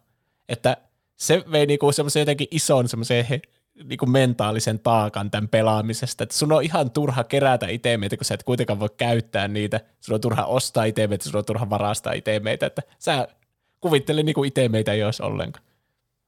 [0.49, 0.77] Että
[1.17, 3.41] se vei niinku semmoisen jotenkin ison semmoisen he,
[3.85, 8.43] niinku mentaalisen taakan tämän pelaamisesta, että sun on ihan turha kerätä itemeitä, kun sä et
[8.43, 12.83] kuitenkaan voi käyttää niitä, sun on turha ostaa itemeitä, sun on turha varastaa itemeitä, että
[12.99, 13.29] sä
[13.81, 15.65] kuvittele niinku itemeitä ei olisi ollenkaan.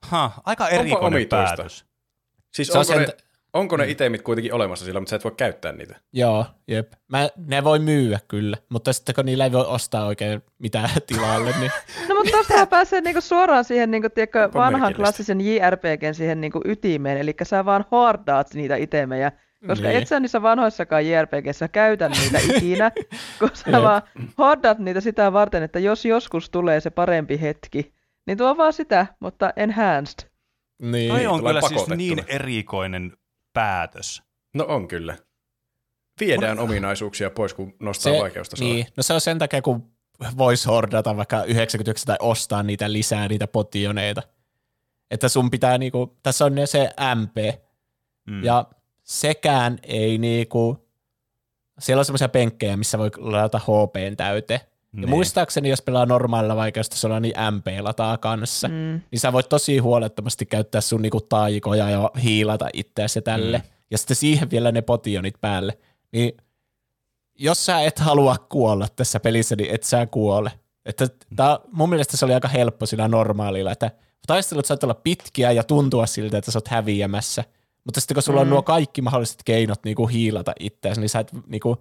[0.03, 1.37] Ha, aika erikoinen omituista?
[1.37, 1.85] päätös.
[2.55, 3.17] Siis Se on onko, ne, sen-
[3.53, 6.01] onko ne itemit kuitenkin olemassa sillä, mutta sä et voi käyttää niitä?
[6.13, 6.93] Joo, jep.
[7.09, 11.55] Mä, ne voi myyä kyllä, mutta sitten kun niillä ei voi ostaa oikein mitään tilalle,
[11.61, 11.71] niin
[12.09, 17.19] No mutta tuosta pääsee niinku suoraan siihen niinku, tiedätkö, vanhan klassisen JRPGn siihen niinku ytimeen,
[17.19, 19.33] eli sä vaan hordaat niitä itemejä,
[19.67, 19.99] koska Niin.
[20.03, 22.91] et sä niissä vanhoissakaan JRPGissä käytä niitä ikinä,
[23.39, 24.03] kun sä vaan
[24.39, 27.95] hordaat niitä sitä varten, että jos joskus tulee se parempi hetki,
[28.27, 30.29] niin tuo vaan sitä, mutta enhanced.
[30.83, 31.09] Niin.
[31.13, 33.13] Toi on kyllä siis niin erikoinen
[33.53, 34.23] päätös.
[34.55, 35.17] No on kyllä.
[36.21, 38.69] Viedään ominaisuuksia pois, kun nostaa vaikeustasoa.
[38.69, 39.93] Niin, no se on sen takia, kun
[40.39, 44.23] voisi hordata vaikka 99 tai ostaa niitä lisää, niitä potioneita.
[45.11, 47.37] Että sun pitää niinku, tässä on se MP,
[48.27, 48.45] Mm.
[48.45, 48.65] ja
[49.03, 50.89] sekään ei niinku,
[51.79, 54.17] siellä on semmoisia penkkejä, missä voi ladata HPn
[54.93, 55.03] täyteen.
[55.03, 55.11] Ja Niin.
[55.11, 58.69] muistaakseni, jos pelaa normaalilla vaikeustasolla, niin MP lataa kanssa.
[58.69, 58.75] Mm.
[58.75, 59.01] Mm.
[59.11, 63.59] Niin sä voit tosi huolettomasti käyttää sun niinku taikoja ja hiilata itseäsi ja tälle.
[63.59, 63.65] Mm.
[63.91, 65.79] Ja sitten siihen vielä ne potionit päälle.
[66.13, 66.33] Niin
[67.39, 70.53] jos sä et halua kuolla tässä pelissä, niin et sä kuole.
[70.85, 73.91] Että tää, mun mielestä se oli aika helppo sillä normaalilla, että
[74.27, 77.45] taistelut saat olla pitkiä ja tuntua siltä, että sä oot häviämässä.
[77.85, 78.51] Mutta sitten kun sulla on Mm.
[78.51, 81.77] nuo kaikki mahdolliset keinot niinku hiilata itseäsi, niin sä et niinku,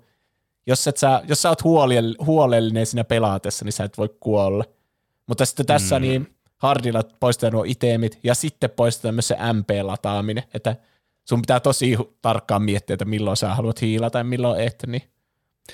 [0.67, 4.63] jos, et sä, jos sä oot huolell- huolellinen siinä pelaatessa, niin sä et voi kuolla.
[5.27, 6.01] Mutta sitten tässä Mm.
[6.03, 10.75] niin hardilla poistetaan nuo itemit ja sitten poistetaan myös se MP-lataaminen, että
[11.29, 15.01] sun pitää tosi tarkkaan miettiä, että milloin sä haluat hiilata ja milloin et, niin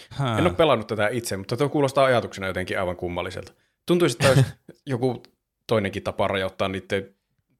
[0.09, 0.37] Hää.
[0.37, 3.53] En ole pelannut tätä itse, mutta tuo kuulostaa ajatuksena jotenkin aivan kummalliselta.
[3.85, 4.45] Tuntuisi, että olisi
[4.85, 5.23] joku
[5.67, 7.15] toinenkin tapa rajoittaa niiden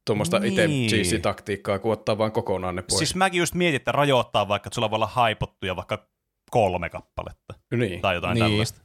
[0.06, 0.96] tuommoista Niin.
[0.96, 2.98] itse taktiikkaa kuin ottaa vaan kokonaan ne pois.
[2.98, 6.08] Siis mäkin just mietin, että rajoittaa vaikka, että sulla voi olla haipottuja vaikka
[6.52, 8.02] kolme kappaletta niin.
[8.02, 8.46] tai jotain Niin.
[8.46, 8.82] tällaista.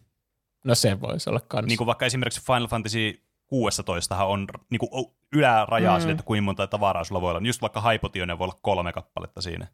[0.65, 1.67] no se voisi olla kans.
[1.67, 4.91] Niin kuin vaikka esimerkiksi Final Fantasy 16 on niin kuin
[5.33, 6.01] ylärajaa Mm.
[6.01, 7.41] sille, että kuinka monta tavaraa sulla voi olla.
[7.47, 9.67] Just vaikka haipotionia voi olla kolme kappaletta siinä.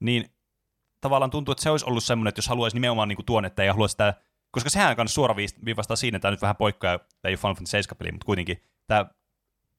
[0.00, 0.24] Niin
[1.00, 3.62] tavallaan tuntuu, että se olisi ollut semmoinen, että jos haluaisi nimenomaan niin kuin tuon, että
[3.62, 4.14] ei halua sitä,
[4.50, 7.70] koska sehän kanssa suoraviivastaa siinä, että tämä nyt vähän poikkeaa, tämä ei ole Final Fantasy
[7.70, 9.06] 7 peli, mutta kuitenkin tämä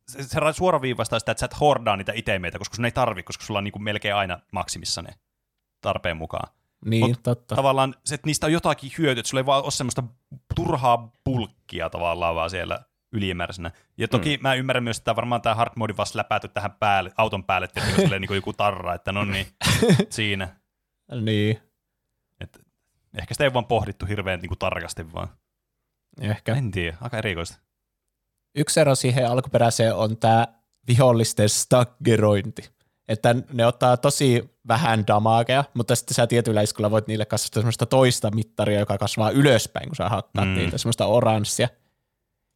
[0.08, 3.44] se, se suoraviivastaa sitä, että sä et hordaa niitä itemeitä, koska sun ei tarvi, koska
[3.46, 5.10] sulla on niin kuin melkein aina maksimissa ne
[5.82, 6.54] tarpeen mukaan.
[6.86, 7.56] Niin, mut- totta.
[7.56, 10.04] Tavallaan se, että niistä on jotakin hyötyä, että sulla ei vaan ole semmoista
[10.56, 12.80] turhaa bulkkia tavallaan vaan siellä
[13.12, 13.72] ylimääräisenä.
[13.98, 14.42] Ja toki mm.
[14.42, 17.82] mä ymmärrän myös, että varmaan tämä hard mode vaan läpäty tähän päälle, auton päälle, että
[18.20, 19.48] niin joku tarra, että no niin,
[20.10, 20.56] siinä.
[21.22, 21.60] Niin,
[22.40, 22.60] Et
[23.18, 25.28] ehkä sitä ei vaan pohdittu hirveän niin kuin tarkasti vaan.
[26.22, 26.56] ehkä.
[26.56, 27.60] En tiedä, aika erikoista.
[28.56, 30.48] Yksi ero siihen alkuperäiseen on tämä
[30.88, 32.70] vihollisten staggerointi.
[33.10, 37.86] Että ne ottaa tosi vähän damagea, mutta sitten sä tietyllä iskulla voit niille kasvattaa semmoista
[37.86, 40.54] toista mittaria, joka kasvaa ylöspäin, kun sä hakkaat Mm.
[40.54, 40.58] mm.
[40.58, 41.68] niitä, semmoista oranssia.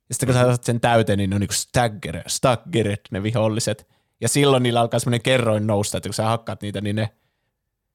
[0.09, 3.87] Ja sitten kun sä saat sen täyteen, niin ne on niinku stagger, staggered ne viholliset.
[4.21, 7.09] Ja silloin niillä alkaa semmoinen kerroin nousta, että kun sä hakkaat niitä, niin ne,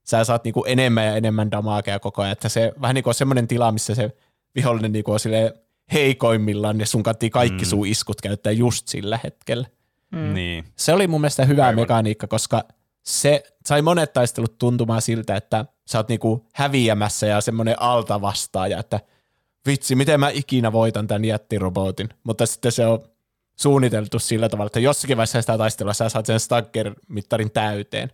[0.04, 2.32] sä saat niinku enemmän ja enemmän damagea koko ajan.
[2.32, 4.16] Että se vähän niin kuin on semmoinen tila, missä se
[4.54, 5.52] vihollinen niinku on silleen
[5.92, 7.68] heikoimmillaan ja sun kaikki Mm.
[7.68, 9.66] sun iskut käyttää just sillä hetkellä.
[10.12, 10.34] Mm.
[10.34, 10.64] Niin.
[10.76, 11.82] Se oli mun mielestä hyvä Aivan.
[11.82, 12.64] mekaniikka, koska
[13.02, 18.78] se sai monet taistelut tuntumaan siltä, että sä oot niinku häviämässä ja semmoinen alta vastaaja,
[18.78, 19.00] että
[19.66, 22.08] vitsi, miten mä ikinä voitan tämän jättirobotin.
[22.24, 23.02] Mutta sitten se on
[23.56, 28.12] suunniteltu sillä tavalla, että jossakin vaiheessa sitä taistelua sä saat sen Stagger-mittarin täyteen.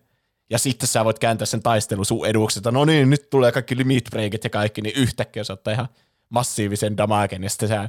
[0.50, 3.76] Ja sitten sä voit kääntää sen taistelun sun eduksi, että no niin, nyt tulee kaikki
[3.76, 5.88] limit breakit ja kaikki, niin yhtäkkiä se ottaa ihan
[6.28, 7.88] massiivisen damagen, ja sitten sä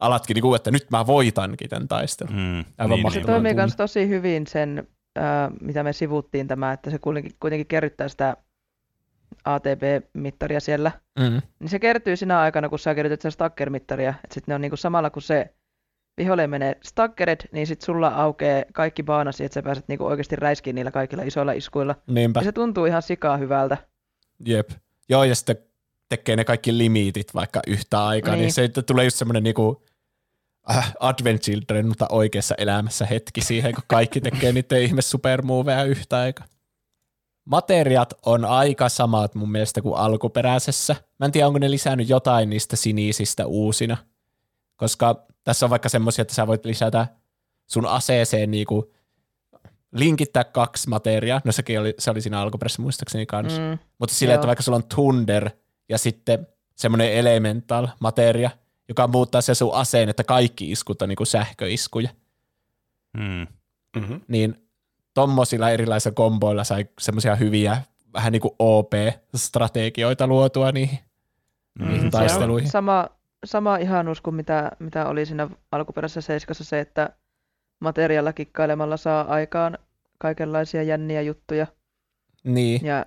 [0.00, 2.32] alatkin niinku, että nyt mä voitankin tämän taistelun.
[2.34, 2.64] Mm.
[2.78, 3.10] Aivan Se mahtavaa.
[3.10, 3.26] niin.
[3.26, 3.62] toimii tunne.
[3.62, 8.36] myös tosi hyvin sen, ää, mitä me sivuttiin tämä, että se kuitenkin, kuitenkin kerryttää sitä
[9.44, 11.40] ATB-mittaria siellä, Mm.
[11.60, 14.10] niin se kertyy sinä aikana, kun sä kerrytät sitä stacker-mittaria.
[14.24, 15.54] Että sitten ne on niinku samalla, kun se
[16.16, 20.74] vihollinen menee stackered, niin sitten sulla aukeaa kaikki baanasi, että sä pääset niinku oikeasti räiskiin
[20.74, 21.94] niillä kaikilla isoilla iskuilla.
[22.06, 23.76] Niinpä, Ja se tuntuu ihan sikaa hyvältä.
[24.46, 24.70] jep.
[25.08, 25.56] Joo, ja sitten
[26.08, 28.54] tekee ne kaikki limiitit vaikka yhtä aikaa, niin, Niin.
[28.56, 29.82] niin se tulee just semmoinen niinku
[30.70, 36.18] äh, Advent Children, mutta oikeassa elämässä hetki siihen, kun kaikki tekee niiden ihme supermoveja yhtä
[36.18, 36.46] aikaa.
[37.44, 40.96] Materiat on aika samat mun mielestä kuin alkuperäisessä.
[41.18, 43.96] Mä en tiedä, onko ne lisännyt jotain niistä sinisistä uusina.
[44.76, 47.06] Koska tässä on vaikka semmoisia, että sä voit lisätä
[47.66, 48.92] sun aseeseen niinku
[49.92, 51.40] linkittää kaksi materiaa.
[51.44, 53.60] No sekin oli, se oli siinä alkuperäisessä muistaakseni kanssa.
[53.60, 53.78] Mm.
[53.98, 55.50] Mutta sillä, että vaikka sulla on Thunder
[55.88, 58.50] ja sitten semmoinen elemental materia,
[58.88, 62.08] joka muuttaa se sun aseen, että kaikki iskut on niinku sähköiskuja,
[63.16, 63.46] Mm.
[63.96, 64.20] Mm-hmm.
[64.28, 64.68] niin
[65.14, 67.82] tommosilla erilaisilla komboilla sai semmoisia hyviä
[68.12, 70.98] vähän niin kuin OP-strategioita luotua niihin,
[71.78, 71.88] Mm.
[71.88, 72.70] niihin taisteluihin.
[72.70, 73.08] sama,
[73.44, 77.10] sama ihanuus kuin mitä, mitä oli siinä alkuperäisessä seiskassa se, että
[77.80, 79.78] materiaalla kikkailemalla saa aikaan
[80.18, 81.66] kaikenlaisia jänniä juttuja.
[82.44, 83.06] Niin, Ja,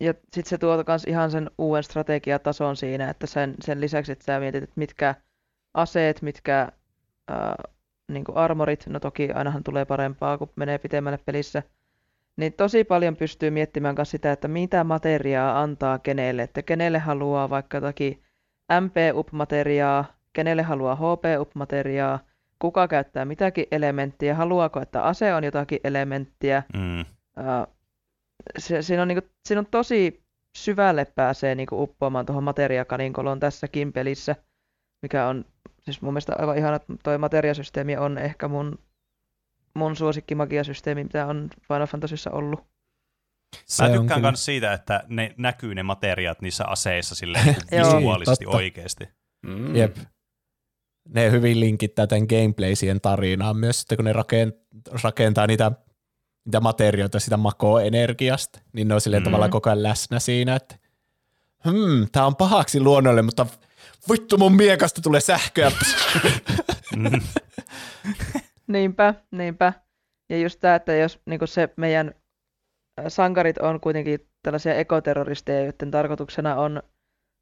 [0.00, 4.24] ja sitten se tuo myös ihan sen uuden strategiatason siinä, että sen, sen lisäksi, että
[4.24, 5.14] sä mietit, että mitkä
[5.74, 6.68] aseet, mitkä
[7.28, 7.54] ää,
[8.08, 11.62] niin armorit, no toki ainahan tulee parempaa, kun menee pitemmälle pelissä,
[12.36, 17.50] niin tosi paljon pystyy miettimään myös sitä, että mitä materiaa antaa kenelle, että kenelle haluaa
[17.50, 18.22] vaikka jotakin
[18.80, 22.18] MP-up-materiaa, kenelle haluaa HP-up-materiaa,
[22.58, 27.04] kuka käyttää mitäkin elementtiä, haluaako, että ase on jotakin elementtiä, Mm.
[28.58, 30.24] Se, siinä, on niinku, siinä on tosi
[30.56, 34.36] syvälle pääsee niinku uppoamaan tuohon materiakaninkoloon tässäkin pelissä,
[35.02, 35.44] mikä on
[35.80, 38.78] siis mun mielestä aivan ihana, että toi materiasysteemi on ehkä mun,
[39.74, 42.64] mun suosikkimagiasysteemi, mitä on Final Fantasyssä ollut.
[43.66, 47.34] se Mä tykkään myös siitä, että ne näkyy ne materiaat niissä aseissa niin
[47.72, 47.96] Joo.
[47.96, 49.08] visuaalisesti oikeasti.
[49.46, 49.76] Mm.
[49.76, 49.96] Jep.
[51.08, 55.72] Ne hyvin linkittää tämän gameplaysien tarinaan myös sitten, kun ne rakent- rakentaa niitä,
[56.44, 59.24] niitä materioita sitä makoenergiasta, niin ne on silleen Mm.
[59.24, 60.76] tavallaan koko ajan läsnä siinä, että
[61.64, 63.46] hmm, tää on pahaksi luonnolle, mutta
[64.10, 65.70] vittu mun miekasta tulee sähköä.
[66.96, 67.20] Mm.
[68.66, 69.72] Niinpä, niinpä.
[70.28, 72.14] Ja just tämä, että jos niin se meidän
[73.08, 76.82] sankarit on kuitenkin tällaisia ekoterroristeja, joiden tarkoituksena on,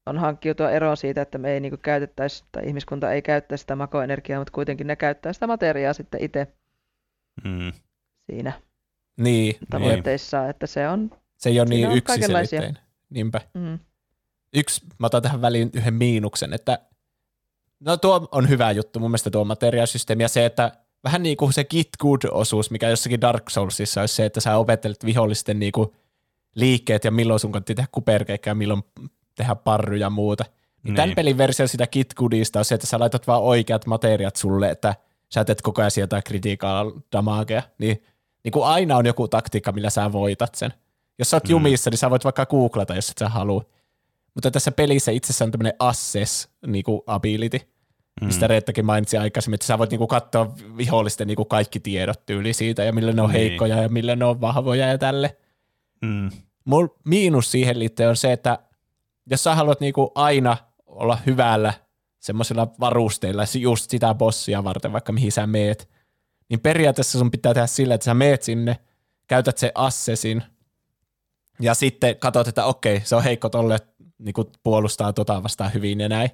[0.07, 4.41] on hankkiutua eroon siitä, että me ei niin käytettäisi, tai ihmiskunta ei käyttäisi sitä makoenergiaa,
[4.41, 6.47] mutta kuitenkin ne käyttää sitä materiaa sitten itse
[7.45, 7.73] Mm.
[8.31, 8.53] siinä
[9.17, 9.71] niin, jep.
[9.71, 12.79] tavoitteissa, että se on, se ei ole niin on yksiselitteinen.
[13.11, 13.41] Niinpä.
[13.55, 13.79] mm,
[14.55, 16.79] Yksi, mä otan tähän väliin yhden miinuksen, että
[17.81, 20.73] no tuo on hyvä juttu mun mielestä tuo materiaalisysteemi ja se, että
[21.05, 25.05] vähän niin kuin se Git Good-osuus, mikä jossakin Dark Soulsissa olisi se, että sä opettelet
[25.05, 25.89] vihollisten niin kuin
[26.55, 28.83] liikkeet ja milloin sun kannattaa tehdä kuperkeikkaa ja milloin
[29.35, 30.45] tehdä parryja ja muuta.
[30.83, 30.95] Niin.
[30.95, 31.17] Tämän Niin.
[31.17, 34.95] pelin versio sitä Git Goodista on se, että sä laitat vaan oikeat materiaat sulle, että
[35.29, 38.03] sä teet koko ajan sieltä critical damagea, niin,
[38.45, 40.73] niin kuin aina on joku taktiikka, millä sä voitat sen.
[41.19, 41.51] Jos sä oot Mm.
[41.51, 43.65] jumissa, niin sä voit vaikka googlata, jos et sä halua.
[44.35, 47.59] Mutta tässä pelissä itsessään on tämmöinen assess niin kuin ability,
[48.21, 48.27] mm.
[48.27, 52.27] mistä Reettakin mainitsi aikaisemmin, että sä voit niin kuin katsoa vihollisten niin kuin kaikki tiedot
[52.27, 53.41] tyyli siitä, ja millä ne on Niin.
[53.41, 55.37] heikkoja ja millä ne on vahvoja ja tälle.
[56.03, 56.31] Mm.
[56.65, 58.59] Mul miinus siihen liittyen on se, että
[59.31, 61.75] jos sä haluat niinku aina olla hyvällä
[62.21, 65.89] semmoisilla varusteilla just sitä bossia varten, vaikka mihin sä meet,
[66.49, 68.79] niin periaatteessa sun pitää tehdä sillä, että sä meet sinne,
[69.27, 70.43] käytät se assessin
[71.61, 73.79] ja sitten katsot, että okei, se on heikko tolle,
[74.19, 76.31] niinku puolustaa tota vastaan hyvin ja näin.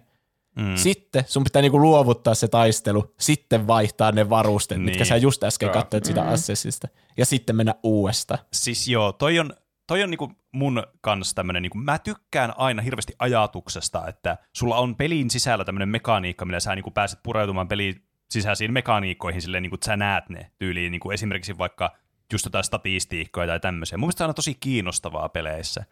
[0.56, 0.76] Mm.
[0.76, 4.84] Sitten sun pitää niinku luovuttaa se taistelu, sitten vaihtaa ne varusteet, niin.
[4.84, 5.08] mitkä Niin.
[5.08, 6.28] sä just äsken katsoit sitä Mm.
[6.28, 8.40] assessista, ja sitten mennä uudestaan.
[8.52, 9.52] Siis joo, toi on,
[9.86, 14.96] toi on niinku mun kanssa tämmönen, niinku, mä tykkään aina hirveästi ajatuksesta, että sulla on
[14.96, 19.84] pelin sisällä tämmönen mekaniikka, millä sä niinku pääset pureutumaan pelin sisäisiin mekaniikkoihin silleen, niinku, että
[19.86, 21.96] sä näet ne tyyliin, niinku esimerkiksi vaikka
[22.32, 23.98] just jotain statistiikkoja tai tämmöisiä.
[23.98, 25.84] Mun mielestä se on aina tosi kiinnostavaa peleissä.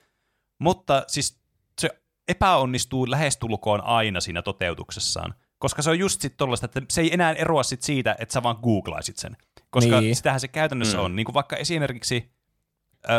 [0.59, 1.41] Mutta siis
[1.81, 1.91] se
[2.29, 7.33] epäonnistuu lähestulkoon aina siinä toteutuksessaan, koska se on just sit tollaista, että se ei enää
[7.33, 9.37] eroa sit siitä, että sä vaan googlaisit sen.
[9.71, 10.17] Koska Niin.
[10.17, 11.05] sitähän se käytännössä Mm.
[11.05, 11.17] on.
[11.17, 12.31] Niin kuin vaikka esimerkiksi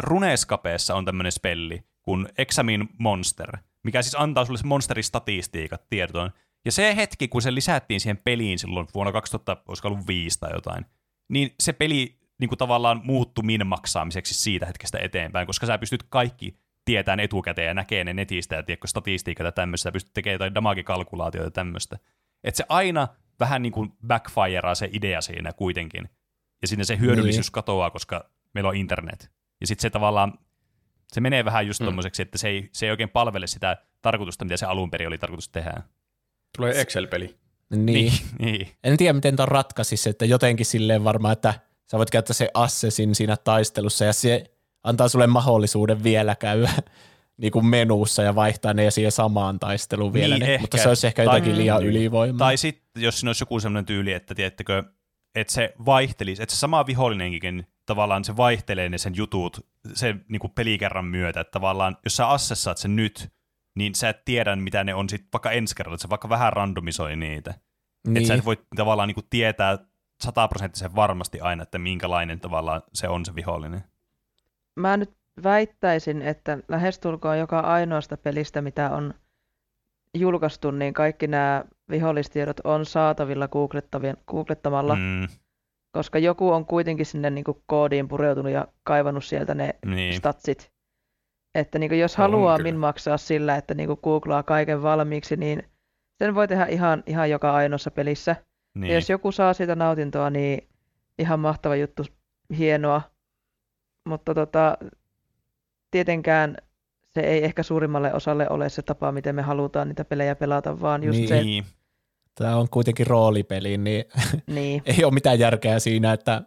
[0.01, 6.32] Runescapeessa on tämmöinen spelli kuin Examine Monster, mikä siis antaa sulle se monsteristatistiikat tietoon.
[6.68, 10.51] Ja se hetki, kun se lisättiin siihen peliin silloin vuonna 2000, olisiko ollut 5 tai
[10.53, 10.86] jotain,
[11.30, 16.57] niin se peli niin kuin tavallaan muuttui min-maksaamiseksi siitä hetkestä eteenpäin, koska sä pystyt kaikki
[16.86, 20.55] tietään etukäteen ja näkee ne netistä ja tiedätkö, statistiikat ja tämmöistä, sä pystyt tekemään jotain
[20.55, 21.97] damagikalkulaatioita ja tämmöistä.
[22.43, 23.07] Että se aina
[23.39, 26.09] vähän niin kuin backfireaa se idea siinä kuitenkin.
[26.61, 27.51] Ja sinne se hyödyllisyys niin.
[27.51, 29.32] katoaa, koska meillä on internet.
[29.61, 30.34] Ja sitten se tavallaan
[31.07, 31.86] Se menee vähän just Mm.
[31.86, 35.18] tommoseksi, että se ei, se ei oikein palvele sitä tarkoitusta, mitä se alun perin oli
[35.18, 35.84] tarkoitus tehdä.
[36.58, 37.36] Tulee Excel-peli.
[37.76, 38.14] Niin.
[38.39, 38.68] niin.
[38.84, 41.54] En tiedä, miten tuon ratkaisisi, että jotenkin silleen varmaan, että
[41.91, 44.43] sä voit käyttää se assessin siinä taistelussa ja se
[44.84, 46.70] antaa sulle mahdollisuuden vielä käydä
[47.41, 50.36] niin kuin menussa ja vaihtaa ne siihen samaan taisteluun vielä.
[50.36, 50.62] Niin, ne, ehkä.
[50.64, 51.88] mutta se olisi ehkä Tai- liian Mm.
[51.89, 52.39] ylivoimaa.
[52.48, 54.84] Tai sitten, jos siinä olisi joku semmoinen tyyli, että tiedättekö,
[55.36, 60.39] että se vaihtelisi, että se sama vihollinenkin tavallaan se vaihtelee ne sen jutut sen niin
[60.39, 63.30] kuin pelikerran myötä, että tavallaan jos sä assessaat sen nyt,
[63.78, 66.53] niin sä et tiedä, mitä ne on sitten vaikka ensi kerralla, että se vaikka vähän
[66.53, 67.53] randomisoi niitä.
[68.07, 68.17] Niin.
[68.17, 69.78] Että sä et voi tavallaan niin kuin tietää
[70.23, 73.84] sataprosenttisen varmasti aina, että minkälainen tavallaan se on se vihollinen.
[74.75, 75.11] Mä nyt
[75.43, 79.13] väittäisin, että lähestulkoon joka ainoasta pelistä, mitä on
[80.13, 85.01] julkaistu, niin kaikki nämä vihollistiedot on saatavilla googlettavien, googlettamalla, mm.
[85.01, 85.28] Mm,
[85.91, 90.13] koska joku on kuitenkin sinne niin kuin koodiin pureutunut ja kaivannut sieltä ne niin.
[90.13, 90.76] statsit.
[91.58, 92.72] Että niin kuin jos On haluaa kyllä.
[92.72, 95.64] min maksaa sillä, että niin kuin googlaa kaiken valmiiksi, niin
[96.20, 98.36] sen voi tehdä ihan, ihan joka ainoassa pelissä.
[98.76, 98.89] Niin.
[98.89, 100.68] Ja jos joku saa siitä nautintoa, niin
[101.20, 102.03] ihan mahtava juttu,
[102.58, 103.01] hienoa.
[104.10, 104.78] Mutta tota,
[105.91, 106.58] tietenkään
[107.14, 111.03] se ei ehkä suurimmalle osalle ole se tapa, miten me halutaan niitä pelejä pelata, vaan
[111.03, 111.30] just Niin.
[111.30, 111.66] se, niin.
[112.36, 114.05] Tämä on kuitenkin roolipeli, niin
[114.47, 116.41] niin, ei ole mitään järkeä siinä, että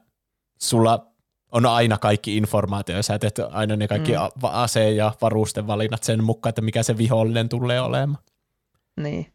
[0.63, 1.10] sulla
[1.53, 4.19] on aina kaikki informaatio, ja sä teet aina ne kaikki Mm.
[4.19, 4.41] mm.
[4.43, 8.19] ase- ja varusten valinnat sen mukaan, että mikä se vihollinen tulee olemaan.
[9.01, 9.33] niin.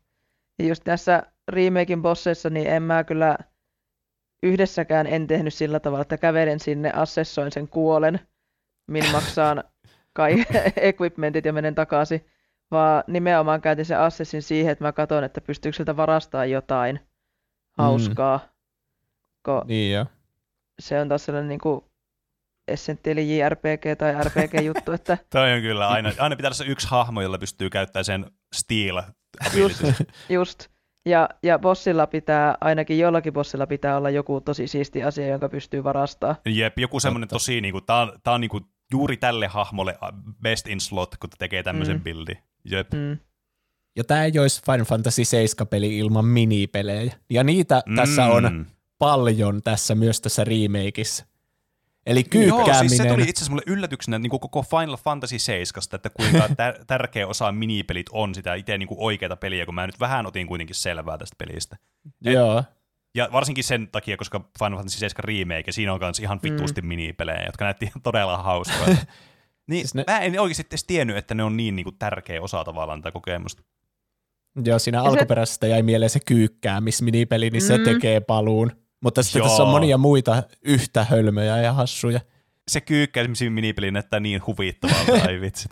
[0.59, 3.38] Ja just tässä remakein bosseissa, niin en mä kyllä
[4.43, 8.20] yhdessäkään en tehnyt sillä tavalla, että kävelen sinne, assessoin sen kuolen,
[8.88, 9.63] min maksaan
[10.13, 10.45] kaikki
[10.76, 12.26] equipmentit ja menen takaisin,
[12.72, 16.99] vaan nimenomaan käytin sen assessin siihen, että mä katson, että pystyykö sieltä varastaa jotain
[17.78, 18.39] hauskaa,
[19.45, 20.05] kun Niin jo.
[20.80, 21.86] se on taas sellainen niin kuin
[22.68, 27.22] essentiaali JRPG tai RPG-juttu, että Toi on kyllä aina, aina pitää olla se yksi hahmo,
[27.22, 29.01] jolla pystyy käyttämään sen steel
[29.53, 29.84] just,
[30.30, 30.68] just.
[31.05, 35.84] Ja, ja bossilla pitää, ainakin jollakin bossilla pitää olla joku tosi siisti asia, jonka pystyy
[35.84, 36.36] varastaa.
[36.45, 38.61] Jep, joku semmoinen tosi, niinku, tää on, tää on niinku
[38.91, 39.97] juuri tälle hahmolle
[40.41, 42.03] best in slot, kun tekee tämmöisen Mm.
[42.03, 42.38] buildin.
[42.72, 42.93] Jep.
[42.93, 43.18] Mm.
[43.95, 47.16] Ja tämä ei olisi Final Fantasy 7-peli ilman minipelejä.
[47.30, 47.95] Ja niitä mm.
[47.95, 48.66] tässä on
[48.97, 51.26] paljon tässä myös tässä remakeissa.
[52.06, 52.68] Eli kyykkääminen.
[52.76, 56.47] Joo, siis se tuli itse asiassa mulle yllätyksenä niin koko Final Fantasy 7, että kuinka
[56.62, 60.47] tär- tärkeä osa minipelit on sitä itse niin oikeita peliä, kun mä nyt vähän otin
[60.47, 61.78] kuitenkin selvää tästä pelistä.
[62.22, 62.64] Joo.
[63.16, 66.88] Ja varsinkin sen takia, koska Final Fantasy 7 remake, siinä on myös ihan vitusti mm.
[66.88, 68.88] minipelejä, jotka näytti ihan todella hauskaa.
[69.68, 70.03] niin, Siis ne-.
[70.08, 73.12] Mä en oikeasti edes tiennyt, että ne on niin, niin kuin, tärkeä osa tavallaan tätä
[73.12, 73.64] kokemusta.
[74.66, 77.84] Joo, siinä se- alkuperäisestä jäi mieleen se kyykkäämisminipeli, niin se Mm.
[77.84, 78.72] tekee paluun.
[79.06, 79.47] Mutta sitten Joo.
[79.47, 82.20] tässä on monia muita yhtä hölmöjä ja hassuja.
[82.68, 85.72] Se kyykkäisimmin minipeli näyttää niin huvittavalta, ai vitsit.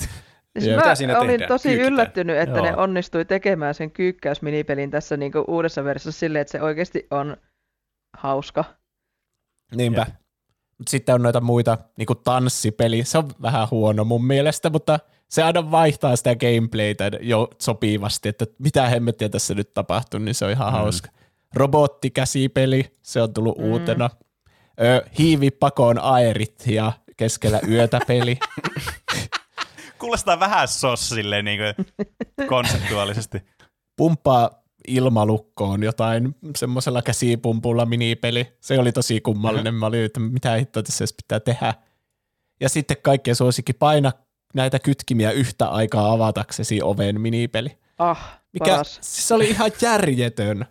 [0.59, 1.47] Siis mä siinä olin tehdään?
[1.47, 1.93] tosi Kyykitään?
[1.93, 2.81] yllättynyt, että ne Joo.
[2.81, 7.37] onnistui tekemään sen kyykkäysminipelin tässä niinku uudessa versiossa silleen, että se oikeasti on
[8.17, 8.65] hauska.
[9.75, 10.05] Niinpä.
[10.77, 13.03] Mut sitten on noita muita, niin kuin tanssipeli.
[13.03, 18.45] Se on vähän huono mun mielestä, mutta se aina vaihtaa sitä gameplaytä jo sopivasti, että
[18.59, 20.77] mitä hemmettiä tässä nyt tapahtuu, niin se on ihan Mm.
[20.77, 20.79] mm.
[20.81, 21.09] hauska.
[21.55, 23.63] Robottikäsipeli, se on tullut Mm.
[23.63, 24.09] uutena.
[24.81, 28.37] Ö, hiivi pakoon aerit ja keskellä yötä peli.
[29.99, 31.85] Kuulostaa vähän sos silleen niin kuin
[32.49, 33.41] konseptuaalisesti.
[33.97, 34.49] Pumppaa
[34.87, 38.53] ilmalukkoon jotain semmoisella käsipumpulla minipeli.
[38.61, 39.73] Se oli tosi kummallinen.
[39.73, 41.73] Mä olin, että mitä hittoa tässä edes pitää tehdä.
[42.61, 44.11] Ja sitten kaikkien suosikki paina
[44.53, 47.77] näitä kytkimiä yhtä aikaa avataksesi oven minipeli.
[47.97, 48.95] Ah, Mikä, paras.
[49.01, 50.65] siis se oli ihan järjetön.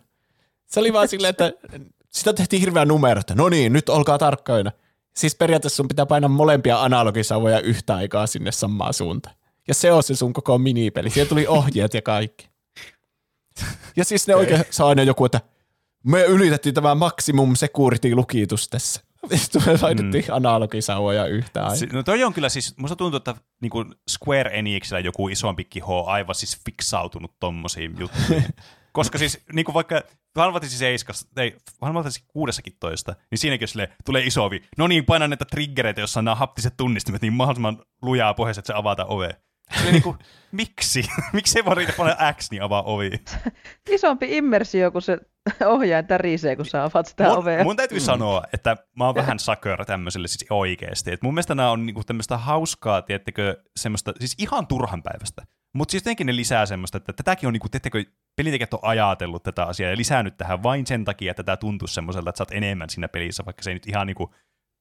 [0.73, 1.53] Se oli vaan silleen, että
[2.09, 4.71] sitä tehtiin hirveä numero, että no niin, nyt olkaa tarkkoina.
[5.15, 9.35] Siis periaatteessa sun pitää painaa molempia analogisauvoja yhtä aikaa sinne samaan suuntaan.
[9.67, 11.09] Ja se on se sun koko minipeli.
[11.09, 12.49] Siellä tuli ohjeet ja kaikki.
[13.95, 15.41] Ja siis ne oikein saa aina joku, että
[16.03, 19.01] me ylitettiin tämä maksimum security-lukitus tässä.
[19.35, 20.33] Sitten me laitettiin mm.
[20.33, 21.75] analogisauvoja yhtä aikaa.
[21.75, 25.99] Si- No toi on kyllä siis, musta tuntuu, että niinku Square Enixillä joku isompi kiho
[26.03, 28.45] on aivan siis fiksautunut tommosiin juttuihin.
[28.93, 30.01] Koska siis niinku vaikka
[30.33, 34.63] Final Fantasy 7, ei, Final Fantasy 16, niin siinäkin sille tulee isovi.
[34.77, 38.67] No niin, paina näitä triggereitä, jossa on nämä haptiset tunnistimet, niin mahdollisimman lujaa pohjassa, että
[38.67, 39.29] se avata ove.
[39.83, 40.17] Se niinku,
[40.51, 41.03] miksi?
[41.33, 43.11] miksi ei vaan riitä painaa X, niin avaa ovi?
[43.91, 45.17] Isompi immersio, kun se
[45.65, 47.63] ohjain tärisee, kun sä avaat sitä mun, ovea.
[47.63, 51.11] mun täytyy sanoa, että mä oon vähän sucker tämmöiselle siis oikeesti.
[51.11, 55.41] Et mun mielestä nämä on niinku tämmöistä hauskaa, tiettekö, semmoista, siis ihan turhan päivästä.
[55.73, 58.03] Mutta siis jotenkin ne lisää semmoista, että tätäkin on, niinku, tiettekö,
[58.35, 62.29] pelintekijät on ajatellut tätä asiaa ja lisännyt tähän vain sen takia, että tämä tuntuisi semmoiselta,
[62.29, 64.33] että sä oot enemmän siinä pelissä, vaikka se ei nyt ihan niinku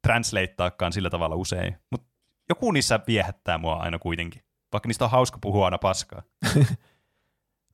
[0.02, 1.76] translateaakaan sillä tavalla usein.
[1.90, 2.06] Mutta
[2.48, 4.42] joku niissä viehättää mua aina kuitenkin.
[4.72, 6.22] Vaikka niistä on hauska puhua aina paskaa.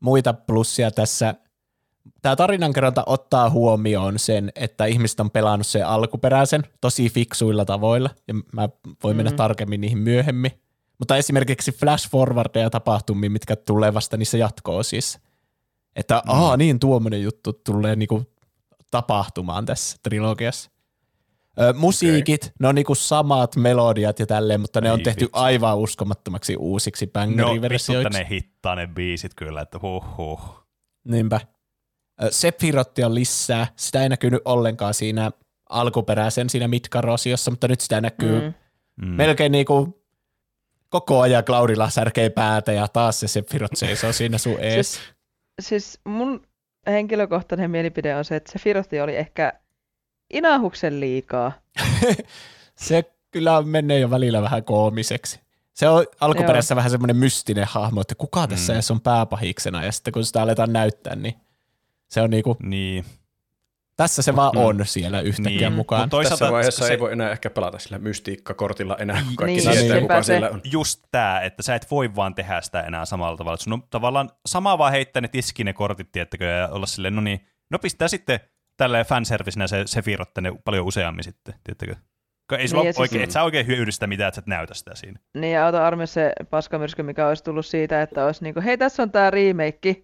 [0.00, 1.34] Muita plussia tässä.
[2.22, 8.34] Tämä tarinankerronta ottaa huomioon sen, että ihmiset on pelannut sen alkuperäisen tosi fiksuilla tavoilla, ja
[8.52, 8.68] mä
[9.04, 9.36] voin mennä Mhm.
[9.36, 10.50] tarkemmin niihin myöhemmin.
[10.98, 15.20] Mutta esimerkiksi flash forwardeja tapahtumia, mitkä tulee vasta niissä jatko-osissa.
[15.98, 16.30] Että mm.
[16.30, 18.22] aa, niin tuommoinen juttu tulee niinku
[18.90, 20.70] tapahtumaan tässä trilogiassa.
[21.60, 22.52] Ö, musiikit, okay.
[22.60, 25.30] ne on niinku samat melodiat ja tälleen, mutta ne Ei on tehty vitsi.
[25.32, 28.18] aivan uskomattomaksi uusiksi No, bangeriversioiksi.
[28.18, 30.40] ne hittaa ne biisit kyllä, että huh huh.
[31.04, 31.40] Niinpä.
[32.30, 33.66] Sephirotti on lisää.
[33.76, 35.30] Sitä ei näkynyt ollenkaan siinä
[35.70, 38.54] alkuperäisen siinä Midgar-osiossa, mutta nyt sitä näkyy mm.
[38.96, 39.08] Mm.
[39.08, 39.14] Mm.
[39.16, 40.02] melkein niinku
[40.88, 44.92] koko ajan Cloudilla särkee päätä ja taas se Sephiroth seisoo siinä sun ees.
[44.94, 45.04] Siis,
[45.60, 46.46] siis mun
[46.86, 49.52] henkilökohtainen mielipide on se, että se Firotti oli ehkä
[50.32, 51.52] inahuksen liikaa.
[52.86, 55.40] se kyllä menee jo välillä vähän koomiseksi.
[55.74, 58.74] Se on alkuperäisessä vähän semmoinen mystinen hahmo, että kuka tässä Mm.
[58.76, 61.34] edes on pääpahiksena, ja sitten kun sitä aletaan näyttää, niin
[62.08, 63.04] se on niinku, Niin.
[63.98, 64.60] Tässä se vaan Mm.
[64.64, 65.72] on siellä yhtäkkiä Niin.
[65.72, 66.02] mukaan.
[66.02, 69.56] Mut toisaalta Tässä vaiheessa se- ei voi enää ehkä pelata sillä mystiikkakortilla enää, kun kaikki
[69.56, 70.26] Niin, tietää, sepä kuka se.
[70.26, 70.60] siellä on.
[70.64, 73.56] just tämä, että sä et voi vaan tehdä sitä enää samalla tavalla.
[73.56, 77.20] Sun on tavallaan sama vaan heittää ne tiskiin ne kortit, tiettäkö, ja olla silleen, no
[77.22, 77.40] niin,
[77.70, 78.40] no pistää sitten
[78.76, 81.94] tälleen fanservicenä se, se fiirotte ne paljon useammin sitten, tiettäkö.
[82.58, 84.46] Ei sulla Niin, niin, siis- oikein, et sä oikein hyödy sitä mitään, että sä et
[84.46, 85.18] näytä sitä siinä.
[85.34, 89.02] Niin ja auto armeija se paskamyrsky, mikä olisi tullut siitä, että olisi niinku, hei tässä
[89.02, 89.96] on tää remake.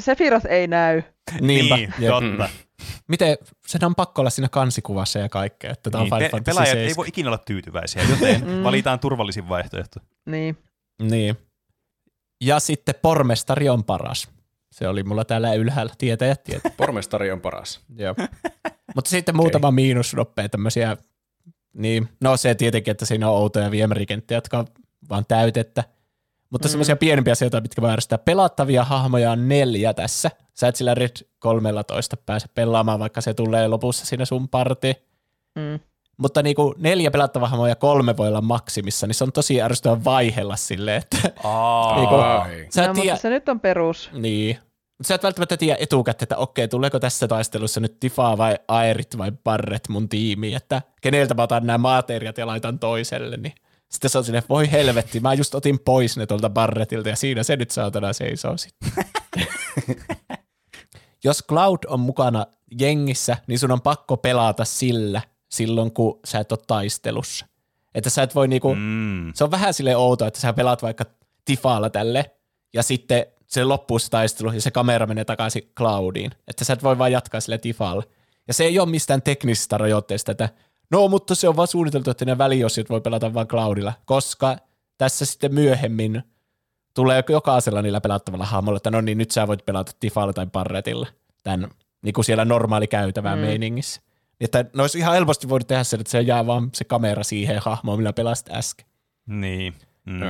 [0.00, 1.02] Sephiroth ei näy.
[1.40, 1.76] Niinpä.
[1.76, 2.10] Niin, jep.
[2.10, 2.48] totta.
[3.08, 6.30] Miten, sen on pakko olla siinä kansikuvassa ja kaikkea, että tämä on Niin, Final pe-
[6.30, 6.88] Fantasy pelaajat 7.
[6.88, 8.62] ei voi ikinä olla tyytyväisiä, joten Mm.
[8.62, 10.00] valitaan turvallisin vaihtoehto.
[10.26, 10.58] Niin.
[11.02, 11.36] Niin.
[12.44, 14.28] Ja sitten pormestari on paras.
[14.72, 16.70] Se oli mulla täällä ylhäällä, tietäjät tietää.
[16.76, 17.80] Pormestari on paras.
[17.96, 18.14] Joo.
[18.94, 20.96] Mutta sitten muutama miinus nopea tämmöisiä,
[21.74, 24.66] niin, no se tietenkin, että siinä on outoja viemärikenttiä, jotka on
[25.08, 25.84] vaan täytettä.
[26.50, 26.70] Mutta Mm.
[26.70, 28.18] semmoisia pienempiä asioita, mitkä voi järjestää.
[28.18, 30.30] Pelattavia hahmoja on neljä tässä.
[30.54, 34.96] Sä et sillä Red 13 pääse pelaamaan, vaikka se tulee lopussa siinä sun partiin.
[35.54, 35.80] Mm.
[36.16, 40.04] Mutta niinku neljä pelattavaa hahmoa ja kolme voi olla maksimissa, niin se on tosi ärsyttävä
[40.04, 42.66] vaihella silleen, että Aa, Niinku- Ai.
[42.70, 44.10] sä no, tiedä, mutta se nyt on perus.
[44.12, 44.56] niin.
[44.98, 49.18] Mutta sä et välttämättä tiedä etukäteen, että okei, tuleeko tässä taistelussa nyt Tifa vai Aerit
[49.18, 53.54] vai Barret mun tiimiin, että keneltä mä otan nämä materiat ja laitan toiselle, niin
[53.96, 57.42] sitten se on silleen, voi helvetti, mä just otin pois ne tuolta Barretilta ja siinä
[57.42, 58.92] se nyt saatana seisoo sitten.
[61.24, 62.46] Jos Cloud on mukana
[62.80, 67.46] jengissä, niin sun on pakko pelata sillä silloin, kun sä et ole taistelussa.
[67.94, 69.32] Että sä et voi niinku, mm.
[69.34, 71.04] se on vähän sille outoa, että sä pelaat vaikka
[71.44, 72.30] Tifaalla tälle,
[72.74, 76.30] ja sitten se loppuu se taistelu, ja se kamera menee takaisin Cloudiin.
[76.48, 78.02] Että sä et voi vaan jatkaa sille Tifaalla.
[78.48, 80.48] Ja se ei ole mistään teknisistä rajoitteista, että
[80.90, 84.56] no, mutta se on vaan suunniteltu, että ne väliosiot voi pelata vaan Cloudilla, koska
[84.98, 86.22] tässä sitten myöhemmin
[86.94, 91.06] tulee jokaisella niillä pelattavalla hahmolla, että no niin, nyt sä voit pelata Tifaalla tai Barretilla,
[91.42, 91.70] tämän
[92.02, 93.42] niin kuin siellä normaali käytävää mm.
[93.42, 94.00] Meiningissä.
[94.40, 97.58] Että ne olisi ihan helposti voinut tehdä sen, että se jää vaan se kamera siihen
[97.58, 98.86] hahmoon, millä pelasit äsken.
[99.26, 99.74] Niin.
[100.06, 100.20] Mm.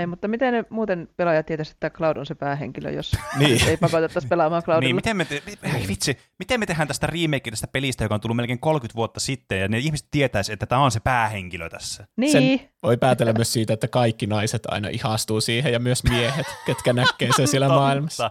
[0.00, 3.68] Ei, mutta miten ne muuten pelaajat tietäisi, että Cloud on se päähenkilö, jos Niin.
[3.68, 4.88] ei pakotettaisi pelaamaan Cloudilla?
[4.88, 5.42] Niin, miten me, te,
[5.74, 9.20] ei vitsi, miten me tehdään tästä remake tästä pelistä, joka on tullut melkein 30 vuotta
[9.20, 12.06] sitten, ja ne ihmiset tietäisi, että tämä on se päähenkilö tässä.
[12.16, 12.32] niin.
[12.32, 16.92] Sen voi päätellä myös siitä, että kaikki naiset aina ihastuu siihen ja myös miehet, ketkä
[16.92, 18.30] näkee sen siellä maailmassa.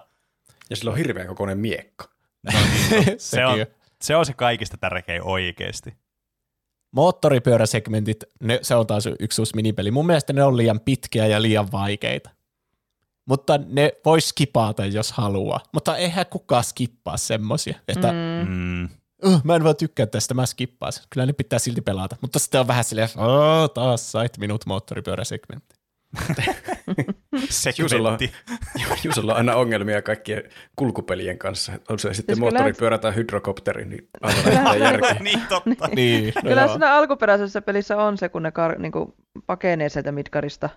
[0.70, 2.10] Ja sillä on hirveän kokoinen miekka.
[3.18, 3.66] Se on,
[4.02, 5.94] se on se kaikista tärkein oikeasti.
[6.96, 9.92] Moottoripyöräsegmentit, ne, se on taas yksi uusi minipeli.
[9.92, 12.30] Mun mielestä ne on liian pitkiä ja liian vaikeita.
[13.26, 15.60] Mutta ne voi skipata, jos haluaa.
[15.74, 18.12] Mutta eihän kukaan skippaa semmosia, että
[18.48, 18.90] mm.
[19.26, 21.04] Uh, mä en vaan tykkää tästä, mä skippaan sen.
[21.10, 22.16] Kyllä ne pitää silti pelata.
[22.22, 25.75] Mutta sitten on vähän silleen, "Aa, taas sait minut moottoripyöräsegmentti.
[27.80, 28.32] Juusolla, Segmentti.
[29.04, 30.44] Juusolla on aina ongelmia kaikkien
[30.76, 31.72] kulkupelien kanssa.
[31.90, 35.18] On se sitten Siis moottoripyörä tai hydrokopteri, niin lähtee järkeä.
[35.20, 35.88] niin totta.
[35.96, 36.72] Niin, no Kyllä joo.
[36.72, 40.70] siinä alkuperäisessä pelissä on se, kun ne kar, niinku, pakenee sieltä Midgarista.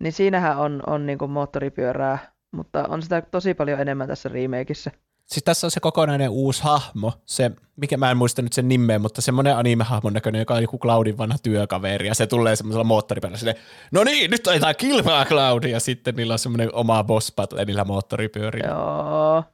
[0.00, 2.18] Niin siinähän on, on niinku moottoripyörää,
[2.52, 4.90] mutta on sitä tosi paljon enemmän tässä remakeissa.
[5.26, 8.98] Siis tässä on se kokonainen uusi hahmo, se, mikä mä en muista nyt sen nimeä,
[8.98, 13.38] mutta semmoinen anime-hahmon näköinen, joka on joku Cloudin vanha työkaveri, ja se tulee semmoisella moottoripyörällä
[13.38, 13.56] silleen,
[13.92, 17.64] no niin, nyt on jotain kilpaa Cloud, ja sitten niillä on semmoinen oma boss battle
[17.64, 18.68] niillä moottoripyörillä.
[18.68, 19.44] Joo.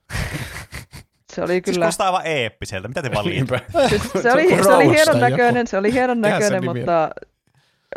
[1.35, 2.89] Se oli Siis kyllä, kuulostaa aivan eeppiseltä.
[2.89, 3.11] Mitä te
[3.89, 7.11] siis se, on oli, se oli hienon näköinen, se oli hienon näköinen, mutta...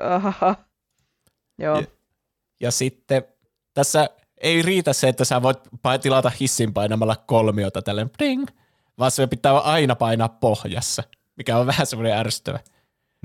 [0.01, 0.55] Ahaha.
[1.59, 1.79] Joo.
[1.79, 1.87] Ja-
[2.59, 3.23] Ja sitten
[3.73, 4.09] tässä
[4.45, 5.57] ei riitä se, että sä voit
[6.01, 8.47] tilata hissin painamalla kolmiota tälleen ding,
[8.99, 11.03] vaan se pitää aina painaa pohjassa,
[11.37, 12.59] mikä on vähän semmoinen ärsyttävä.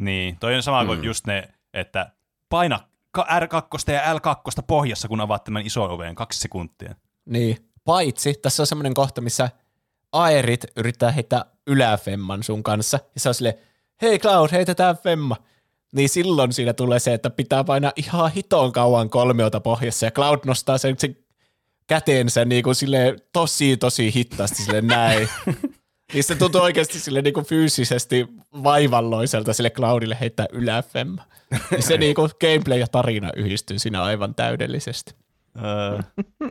[0.00, 1.04] Niin, toi on sama kuin Mm.
[1.04, 2.10] just ne että
[2.48, 6.94] paina ka- R2 ja L2 pohjassa, kun avaat tämän ison oven kaksi sekuntia.
[7.24, 9.48] Niin, paitsi tässä on semmoinen kohta, missä
[10.12, 13.54] Aerit yrittää heittää yläfemman sun kanssa, ja se on silleen,
[14.02, 15.36] hei Cloud, heitetään femma.
[15.92, 20.38] Niin silloin siinä tulee se, että pitää painaa ihan hitoon kauan kolmiota pohjassa, ja Cloud
[20.46, 21.16] nostaa sen, sen
[21.86, 25.28] käteensä niin kuin silleen tosi, tosi hittaasti sille näin.
[26.12, 28.28] niin se tuntuu oikeasti sille niin kuin fyysisesti
[28.62, 31.22] vaivalloiselta sille Cloudille heittää yläfemma.
[31.70, 35.14] Niin se niin kuin gameplay ja tarina yhdistyy siinä aivan täydellisesti.
[35.64, 36.02] Öö,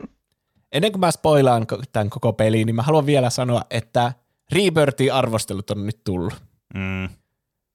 [0.72, 4.12] Ennen kuin mä spoilaan tämän koko peliin, niin mä haluan vielä sanoa, että
[4.52, 6.34] Rebirthin arvostelut on nyt tullut.
[6.74, 7.08] mm,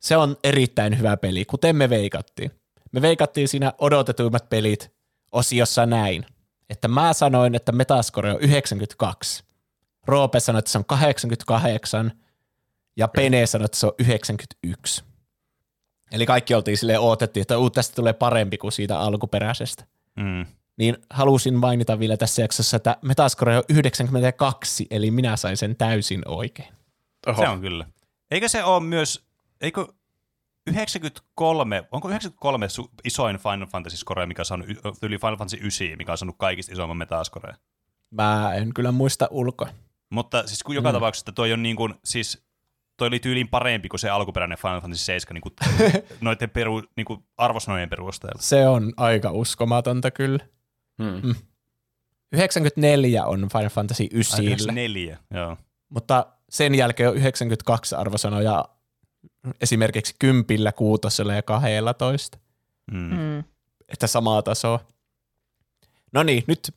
[0.06, 2.52] Se on erittäin hyvä peli, kuten me veikattiin.
[2.92, 4.92] Me veikattiin siinä odotetuimmat pelit
[5.32, 6.26] osiossa näin,
[6.70, 9.44] että mä sanoin, että Metascore on 92.
[10.08, 12.12] Roope sanoi, että se on 88
[12.98, 15.04] ja Pene sanoi, että se on 91.
[16.12, 19.86] Eli kaikki oltiin silleen odotettiin, että uu, tästä tulee parempi kuin siitä alkuperäisestä
[20.16, 20.46] mm.
[20.78, 26.22] niin halusin mainita vielä tässä jaksossa, että Metascore on 92, eli minä sain sen täysin
[26.26, 26.74] oikein.
[27.28, 27.42] Oho.
[27.42, 27.86] Se on kyllä.
[28.32, 29.26] Eikö se ole myös,
[29.62, 29.88] eikö
[30.68, 34.68] 93, onko 93 su- isoin Final Fantasy score, mikä on saanut,
[35.02, 37.56] yli Final Fantasy 9, mikä on saanut kaikista isoimman metascore?
[38.12, 39.70] Mä en kyllä muista ulkoa.
[40.10, 40.94] Mutta siis kun joka mm.
[40.94, 42.46] tapauksessa toi on niin kuin, siis
[42.98, 45.54] toi oli tyyliin parempi kuin se alkuperäinen Final Fantasy 7 niin kuin,
[46.22, 48.42] noiden peru, niin kuin arvosanojen perusteella.
[48.42, 50.40] Se on aika uskomatonta kyllä.
[51.04, 51.36] Hmm.
[52.32, 55.58] 94 on Final Fantasy 9, neljä, joo.
[55.90, 58.66] mutta sen jälkeen on 92 arvosanoja
[59.62, 62.38] esimerkiksi kympillä, kuutosella ja 12.
[62.92, 63.18] Mm.
[63.18, 63.44] Mm.
[63.90, 64.80] että samaa tasoa.
[66.12, 66.76] No niin, nyt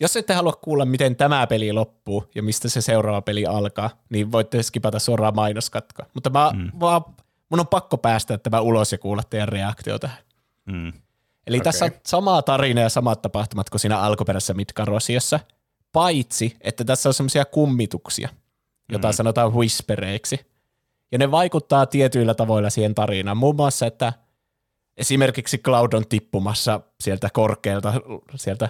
[0.00, 4.32] jos ette halua kuulla, miten tämä peli loppuu ja mistä se seuraava peli alkaa, niin
[4.32, 6.06] voitte skipata suoraan mainoskatkoa.
[6.14, 6.70] Mutta mä, Mm.
[6.80, 7.02] vaan,
[7.48, 10.18] mun on pakko päästä tämä ulos ja kuulla teidän reaktio tähän.
[10.66, 10.92] Mm.
[11.46, 11.64] Eli okay.
[11.64, 15.40] tässä on samaa tarina ja samat tapahtumat kuin siinä alkuperäisessä Midgar-osiossa,
[15.92, 18.28] paitsi että tässä on semmoisia kummituksia,
[18.92, 19.12] jota mm.
[19.12, 20.40] sanotaan whispereiksi.
[21.12, 23.36] Ja ne vaikuttaa tietyillä tavoilla siihen tarinaan.
[23.36, 24.12] Muun muassa, että
[24.96, 27.94] esimerkiksi Cloud on tippumassa sieltä korkealta,
[28.34, 28.68] sieltä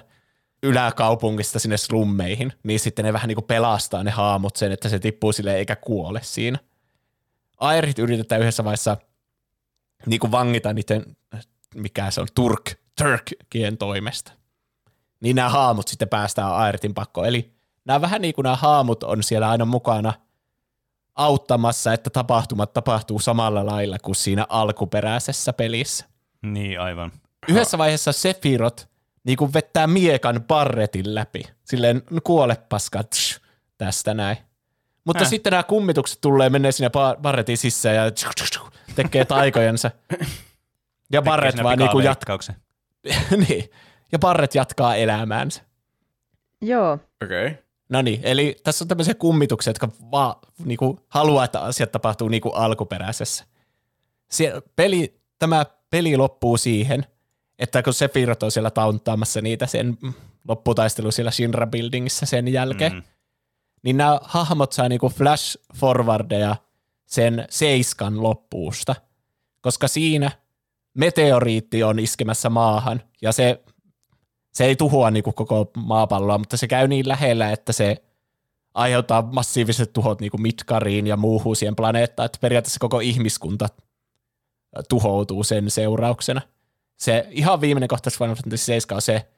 [0.63, 4.99] yläkaupungista sinne slummeihin, niin sitten ne vähän niin kuin pelastaa ne haamut sen, että se
[4.99, 6.59] tippuu sille eikä kuole siinä.
[7.59, 8.97] Airit yritetään yhdessä vaiheessa
[10.07, 11.17] niin kuin vangita niiden,
[11.75, 14.33] mikä se on, Turk, Turkien toimesta.
[15.21, 17.27] Niin nämä haamut sitten päästään Airitin pakkoon.
[17.27, 17.53] Eli
[17.85, 20.13] nämä vähän niin kuin nämä haamut on siellä aina mukana
[21.19, 26.07] auttamassa, että tapahtumat tapahtuu samalla lailla kuin siinä alkuperäisessä pelissä.
[26.43, 27.13] Niin, aivan.
[27.49, 28.89] Yhdessä vaiheessa Sepirot
[29.25, 31.43] niin kuin vettää miekan barretin läpi.
[31.65, 33.41] Silleen, no kuole paska, tsh,
[33.79, 34.37] tästä näin.
[35.05, 35.31] Mutta Häh?
[35.31, 36.91] sitten nämä kummitukset tulee, menee sinne
[37.23, 38.63] barretin sisään ja tsk, tsk, tsk,
[38.95, 39.91] tekee taikojensa.
[41.13, 42.39] Ja Barret vaan niinku jatkaa.
[43.49, 43.71] niin.
[44.13, 45.63] Ja Barret jatkaa elämäänsä.
[46.63, 46.93] Joo.
[47.23, 47.47] Okei.
[47.47, 47.63] Okay.
[47.89, 52.41] No niin, eli tässä on tämmöisiä kummituksia, jotka vaan niinku, haluaa, että asiat tapahtuu niin
[52.41, 53.45] kuin alkuperäisessä.
[54.31, 57.07] Sie- peli, tämä peli loppuu siihen,
[57.59, 59.99] että kun Sephiroth on siellä tauntaamassa niitä sen
[60.49, 63.03] lopputaistelu siellä Shinra Buildingissa sen jälkeen, mm.
[63.83, 66.57] niin nämä hahmot saa niinku flash forwardeja
[67.07, 68.95] sen seiskan loppuusta,
[69.61, 70.31] koska siinä
[70.95, 73.61] meteoriitti on iskemässä maahan ja se,
[74.53, 78.03] se ei tuhoa niinku koko maapalloa, mutta se käy niin lähellä, että se
[78.75, 83.69] aiheuttaa massiiviset tuhot niinku Midgariin ja muuhun siihen planeettaan, että periaatteessa koko ihmiskunta
[84.89, 86.41] tuhoutuu sen seurauksena.
[86.97, 89.29] Se ihan viimeinen kohtaus Final Fantasy 7 on se,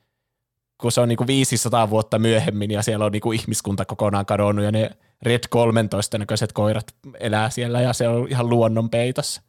[0.81, 4.73] kun se on niinku 500 vuotta myöhemmin ja siellä on niinku ihmiskunta kokonaan kadonnut ja
[4.73, 4.91] ne
[5.23, 9.43] Red 13 näköiset koirat elää siellä ja se on ihan luonnon peitossa.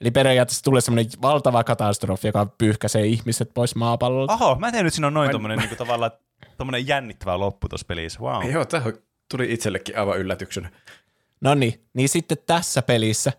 [0.00, 4.32] Eli periaatteessa tulee semmoinen valtava katastrofi, joka pyyhkäisee ihmiset pois maapallolta.
[4.32, 6.10] Oho, mä en tiedä, että siinä on noin tommonen niinku tavallaan
[6.56, 8.20] tommonen jännittävä loppu tuossa pelissä.
[8.20, 8.50] Wow.
[8.50, 8.84] Joo, tämä
[9.30, 10.70] tuli itsellekin aivan yllätyksenä.
[11.40, 13.32] No niin, niin sitten tässä pelissä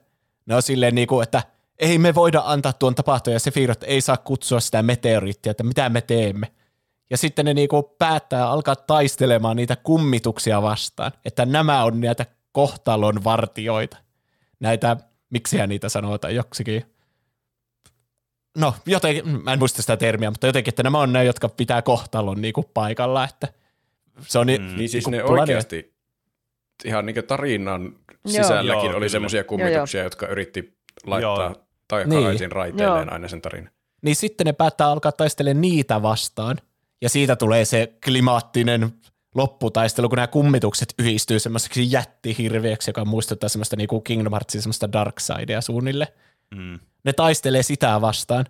[0.45, 1.43] ne on silleen niinku, että
[1.80, 5.89] ei me voida antaa tuon tapahtua ja Sephiroth ei saa kutsua sitä meteoriittia, että mitä
[5.89, 6.51] me teemme.
[7.10, 13.24] Ja sitten ne niinku päättää alkaa taistelemaan niitä kummituksia vastaan, että nämä on näitä kohtalon
[13.24, 13.97] vartioita.
[14.60, 14.97] Näitä,
[15.30, 16.84] miksi niitä sanotaan joksikin.
[18.57, 21.82] No, jotenkin, mä en muista sitä termiä, mutta jotenkin, että nämä on ne, jotka pitää
[21.82, 23.47] kohtalon niinku paikalla, että
[24.21, 24.61] se on Mm.
[24.61, 24.77] mm.
[24.77, 25.93] Niin siis niinku ne oikeasti
[26.86, 28.43] ihan niin tarinan Joo.
[28.43, 29.09] sisälläkin Joo, oli kyllä.
[29.09, 31.65] semmoisia kummituksia, jotka yritti laittaa Joo.
[31.88, 32.51] takaisin Niin.
[32.51, 33.13] raiteilleen Joo.
[33.13, 33.71] aina sen tarinan.
[34.01, 36.57] niin sitten ne päättää alkaa taistelemaan niitä vastaan.
[37.01, 38.93] Ja siitä tulee se klimaattinen
[39.36, 45.19] lopputaistelu, kun nämä kummitukset yhdistyy semmoiseksi jättihirviöksi, joka muistuttaa semmoista niinku Kingdom Heartsin semmoista Dark
[45.19, 46.13] Sidea suunnille.
[46.55, 46.80] Mm.
[47.03, 48.45] Ne taistelee sitä vastaan.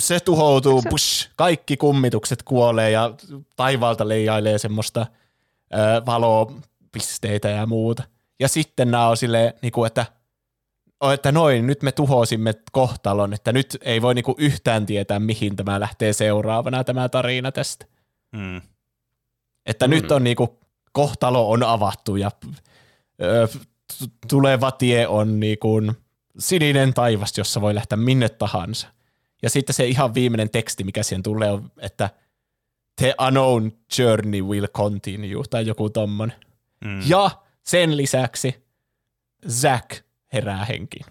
[0.00, 3.14] Se tuhoutuu, Se- push, kaikki kummitukset kuolee ja
[3.56, 5.06] taivaalta leijailee semmoista
[5.74, 5.76] ö,
[6.06, 8.02] valopisteitä ja muuta.
[8.40, 10.06] Ja sitten nämä on silleen, niinku, että,
[11.14, 15.80] että noin, nyt me tuhosimme kohtalon, että nyt ei voi niinku yhtään tietää, mihin tämä
[15.80, 17.86] lähtee seuraavana tämä tarina tästä.
[18.32, 18.60] Mm.
[19.68, 19.90] Että Mm.
[19.90, 20.58] nyt on niinku,
[20.92, 22.30] kohtalo on avattu ja
[23.22, 23.48] ö,
[24.28, 25.80] tuleva tie on niinku
[26.38, 28.88] sininen taivas, jossa voi lähteä minne tahansa.
[29.42, 32.10] Ja sitten se ihan viimeinen teksti, mikä siihen tulee, on, että
[32.96, 36.36] the unknown journey will continue, tai joku tommonen.
[36.84, 37.00] Mm.
[37.06, 37.30] Ja
[37.62, 38.64] sen lisäksi
[39.48, 39.90] Zack
[40.32, 41.06] herää henkiin.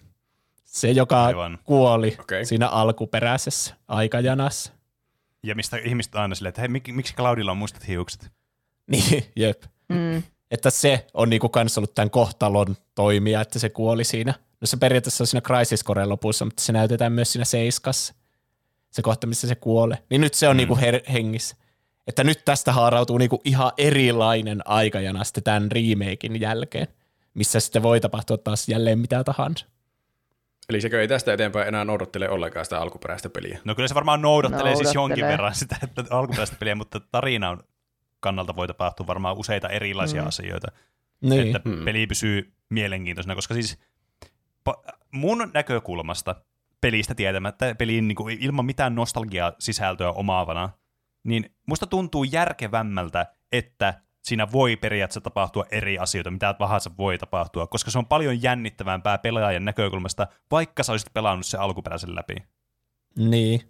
[0.63, 1.59] Se, joka Aivan.
[1.63, 2.45] kuoli Okei.
[2.45, 4.73] siinä alkuperäisessä aikajanassa.
[5.43, 8.31] ja mistä ihmiset aina silleen, että hei, mik, miksi Claudilla on mustat hiukset?
[8.91, 9.63] Niin, jep.
[9.89, 10.23] Mm.
[10.51, 14.33] että se on niinku kans ollut tämän kohtalon toimija, että se kuoli siinä.
[14.61, 18.13] No se periaatteessa on siinä Crisis Coren lopussa, mutta se näytetään myös siinä Seiskassa.
[18.91, 19.97] Se kohta, missä se kuolee.
[20.09, 20.57] Niin nyt se on Mm.
[20.57, 21.55] niinku her- hengissä.
[22.07, 26.87] Että nyt tästä haarautuu niinku ihan erilainen aikajana sitten tämän remakein jälkeen,
[27.33, 29.65] missä sitten voi tapahtua taas jälleen mitä tahansa.
[30.69, 33.59] Eli sekö ei tästä eteenpäin enää noudattele ollenkaan sitä alkuperäistä peliä?
[33.63, 35.31] No kyllä se varmaan noudattelee, siis jonkin Noudattelee.
[35.31, 37.63] verran sitä että alkuperäistä peliä, mutta tarinan
[38.19, 40.27] kannalta voi tapahtua varmaan useita erilaisia Mm.
[40.27, 40.67] asioita.
[41.21, 41.47] Niin.
[41.55, 41.85] että Hmm.
[41.85, 43.79] peli pysyy mielenkiintoisena, koska siis
[45.11, 46.35] mun näkökulmasta
[46.81, 50.69] pelistä tietämättä, peliin niin kuin ilman mitään nostalgia-sisältöä omaavana,
[51.23, 57.67] niin musta tuntuu järkevämmältä, että siinä voi periaatteessa tapahtua eri asioita, mitä tahansa voi tapahtua,
[57.67, 62.35] koska se on paljon jännittävämpää pelaajan näkökulmasta, vaikka sä olisit pelannut se alkuperäisen läpi.
[63.17, 63.61] niin.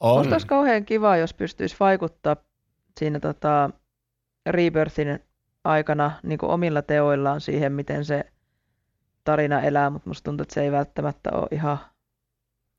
[0.00, 0.18] On.
[0.18, 2.36] Musta olisi kauhean kiva, jos pystyisi vaikuttaa
[2.98, 3.70] siinä tota,
[4.46, 5.18] Rebirthin
[5.64, 8.24] aikana niin kuin omilla teoillaan siihen, miten se
[9.24, 11.78] tarina elää, mutta musta tuntuu, että se ei välttämättä ole ihan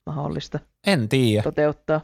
[0.05, 1.43] mahdollista En tiedä.
[1.43, 2.01] toteuttaa.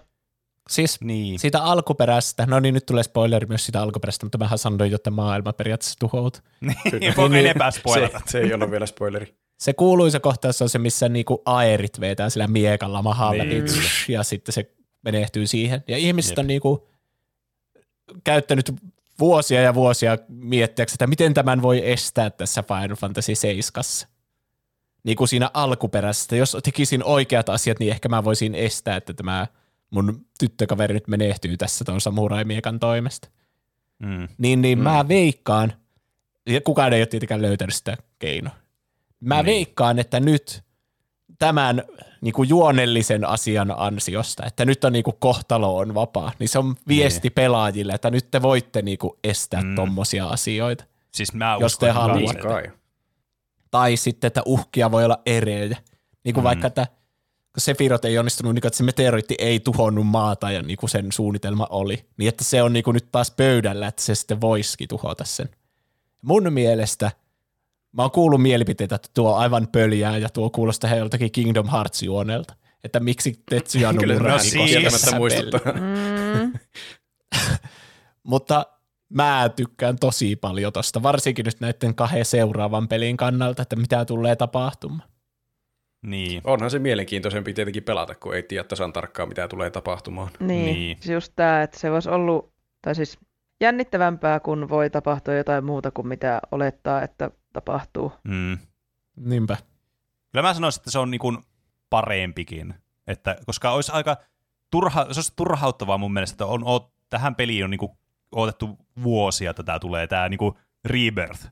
[0.70, 1.40] Siis Niin.
[1.40, 5.54] siitä alkuperäisestä, no niin nyt tulee spoileri myös siitä alkuperäisestä, mutta mähän sanoin että maailma
[5.54, 6.42] periaatteessa tuhoutuu.
[6.62, 8.22] niin voiko enempää Se, spoilata?
[8.26, 9.36] se ei ole vielä spoileri.
[9.60, 14.24] Se kuuluisa kohtaus on se, missä niinku aerit vetää sillä miekalla mahaan Niin, tsh, ja
[14.24, 14.72] sitten se
[15.04, 15.84] menehtyy siihen.
[15.88, 16.38] Ja ihmiset Jep.
[16.40, 16.88] on niinku
[18.24, 18.74] käyttänyt
[19.22, 23.84] vuosia ja vuosia miettiäkseen, että miten tämän voi estää tässä Final Fantasy 7.
[25.04, 26.36] Niin kuin siinä alkuperäisessä.
[26.36, 29.48] Jos tekisin oikeat asiat, niin ehkä mä voisin estää, että tämä
[29.90, 33.30] mun tyttökaveri nyt menehtyy tässä tuon samurai-miekan toimesta.
[34.00, 34.28] Mm.
[34.38, 34.82] Niin, niin Mm.
[34.82, 34.90] mm.
[34.90, 35.74] mä veikkaan,
[36.50, 38.54] ja kukaan ei ole tietenkään löytänyt sitä keinoa.
[39.20, 39.46] Mä niin.
[39.46, 40.64] veikkaan, että nyt
[41.42, 41.84] tämän
[42.22, 46.60] niin kuin juonellisen asian ansiosta, että nyt on niin kuin kohtalo on vapaa, niin se
[46.60, 47.34] on viesti niin.
[47.34, 49.68] pelaajille, että nyt te voitte niin kuin estää Mm.
[49.68, 49.76] mm.
[49.76, 50.84] tommosia asioita.
[51.12, 52.42] Siis mä Jos uskon te haluatte.
[52.42, 52.64] Kai.
[53.72, 55.78] Tai sitten, että uhkia voi olla erejä.
[56.24, 56.44] Niin kuin Mm.
[56.44, 56.88] vaikka, että
[57.54, 60.90] kun Sephiroth ei onnistunut, niin kuin, että se meteoriitti ei tuhonnut maata ja niin kuin
[60.90, 64.42] sen suunnitelma oli, niin että se on niin kuin nyt taas pöydällä, että se sitten
[64.42, 65.50] voisikin tuhota sen.
[66.22, 67.12] Mun mielestä,
[67.94, 71.68] mä oon kuullut mielipiteitä, että tuo on aivan pöljää ja tuo kuulostaa he joltakin Kingdom
[71.70, 72.54] Hearts-juonelta.
[72.84, 75.74] Että miksi Tetsuya Nomura no se siis- muistuttaa.
[75.74, 76.54] Mm.
[78.24, 78.66] Mutta
[79.14, 84.36] mä tykkään tosi paljon tosta, varsinkin nyt näiden kahden seuraavan pelin kannalta, että mitä tulee
[84.36, 85.10] tapahtumaan.
[86.06, 86.42] Niin.
[86.44, 90.30] Onhan se mielenkiintoisempi tietenkin pelata, kun ei tiedä tasan tarkkaan, mitä tulee tapahtumaan.
[90.40, 90.98] Niin, Niin.
[91.14, 93.18] just tämä, että se voisi ollut, tai siis
[93.62, 98.12] jännittävämpää, kun voi tapahtua jotain muuta kuin mitä olettaa, että tapahtuu.
[98.24, 98.58] Mm.
[99.16, 99.58] Niinpä.
[100.32, 101.38] Kyllä mä sanoisin, että se on niin kuin
[101.90, 102.74] parempikin.
[103.08, 104.18] Että, koska olisi aika
[104.72, 107.92] turha, se olisi turhauttavaa mun mielestä, että on, on, tähän peliin on niin kuin
[108.32, 110.56] odotettu vuosia, että tämä tulee, tämä niin kuin
[110.86, 111.48] Rebirth.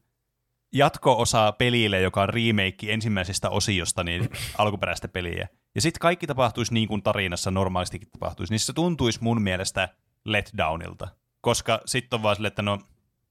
[0.74, 5.48] Jatko-osa pelille, joka on remake ensimmäisestä osiosta, niin alkuperäistä peliä.
[5.76, 9.90] Ja sitten kaikki tapahtuisi niin kuin tarinassa normaalistikin tapahtuisi, niin se tuntuisi mun mielestä
[10.26, 11.08] letdownilta.
[11.42, 12.80] Koska sitten on vaan silleen, että no,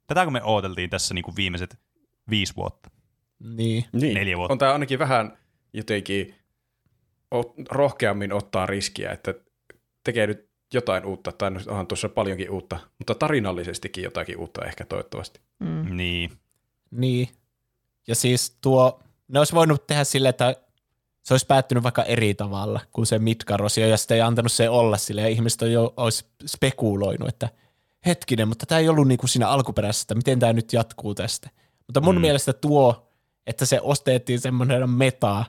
[0.06, 1.78] tätä kun me odoteltiin tässä niin kuin viimeiset
[2.30, 2.90] viisi vuotta.
[3.38, 3.84] Niin.
[3.92, 4.14] Niin.
[4.14, 4.52] Neljä vuotta.
[4.52, 5.38] On tämä ainakin vähän
[5.72, 6.34] jotenkin
[7.30, 9.34] ot, rohkeammin ottaa riskiä, että
[10.04, 14.84] tekee nyt jotain uutta, tai no, onhan tuossa paljonkin uutta, mutta tarinallisestikin jotakin uutta ehkä
[14.84, 15.40] toivottavasti.
[15.58, 15.96] Mm.
[15.96, 16.30] Niin.
[16.90, 17.28] Niin.
[18.08, 20.56] Ja siis tuo, ne olisi voinut tehdä sille, että
[21.22, 24.96] se olisi päättynyt vaikka eri tavalla kuin se Midgar-osio, ja sitten ei antanut se olla
[24.96, 27.48] sille, ja ihmiset on jo olisi spekuloinut, että
[28.06, 31.50] hetkinen, mutta tämä ei ollut niin kuin siinä alkuperäisessä, että miten tämä nyt jatkuu tästä.
[31.86, 32.18] Mutta mun Mm.
[32.18, 32.20] mm.
[32.20, 33.10] mielestä tuo,
[33.46, 35.44] että se ostettiin semmoinen meta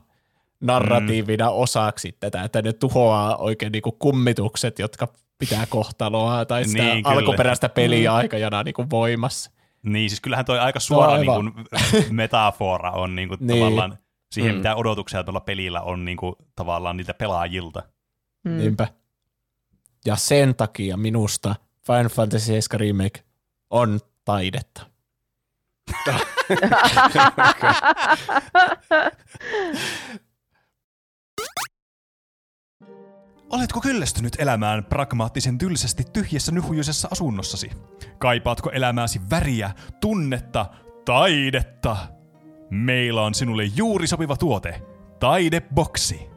[0.61, 1.55] narratiivina mm.
[1.55, 5.07] osaksi tätä, että ne tuhoaa oikein niin kuin kummitukset, jotka
[5.37, 9.51] pitää kohtaloa tai sitä Niin, niin, alkuperäistä peliä aikajana niin kuin voimassa.
[9.83, 11.53] Niin, siis kyllähän toi aika suora niin aivan.
[11.53, 11.65] kuin,
[12.15, 13.59] metafora on niin kuin, Niin.
[13.59, 13.97] tavallaan
[14.31, 14.57] siihen, Mm.
[14.57, 17.83] mitä odotuksia tuolla pelillä on niin kuin, tavallaan niiltä pelaajilta.
[18.45, 18.57] Mm.
[18.57, 18.87] Niinpä.
[20.05, 21.55] Ja sen takia minusta
[21.87, 23.23] Final Fantasy 7 Remake
[23.69, 24.85] on taidetta.
[33.49, 37.71] Oletko kyllästynyt elämään pragmaattisen tylsästi tyhjässä nyhuisessa asunnossasi?
[38.17, 40.65] Kaipaatko elämääsi väriä, tunnetta,
[41.05, 41.97] taidetta?
[42.69, 44.81] Meillä on sinulle juuri sopiva tuote,
[45.19, 46.29] Taideboksi.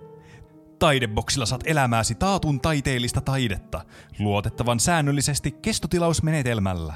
[0.83, 3.81] Taideboksilla saat elämääsi taatun taiteellista taidetta,
[4.19, 6.95] luotettavan säännöllisesti kestotilausmenetelmällä.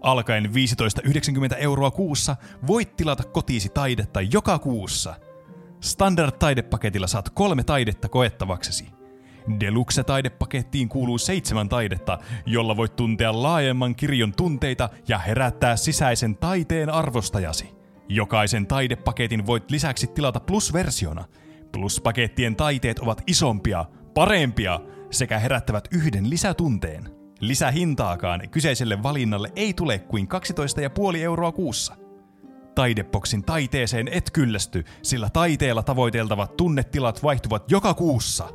[0.00, 2.36] Alkaen 15,90 euroa kuussa
[2.66, 5.14] voit tilata kotiisi taidetta joka kuussa.
[5.80, 8.86] Standard-taidepaketilla saat kolme taidetta koettavaksesi.
[9.60, 17.74] Deluxe-taidepakettiin kuuluu seitsemän taidetta, jolla voit tuntea laajemman kirjon tunteita ja herättää sisäisen taiteen arvostajasi.
[18.08, 21.24] Jokaisen taidepaketin voit lisäksi tilata plus-versiona.
[21.78, 23.84] Plus-pakettien taiteet ovat isompia,
[24.14, 24.80] parempia
[25.10, 27.10] sekä herättävät yhden lisätunteen.
[27.40, 30.28] Lisähintaakaan kyseiselle valinnalle ei tule kuin
[31.14, 31.96] 12,5 euroa kuussa.
[32.74, 38.48] Taideboksin taiteeseen et kyllästy, sillä taiteella tavoiteltavat tunnetilat vaihtuvat joka kuussa.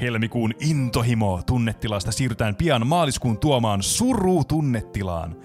[0.00, 5.36] Helmikuun intohimo tunnetilasta siirrytään pian maaliskuun tuomaan suru tunnetilaan.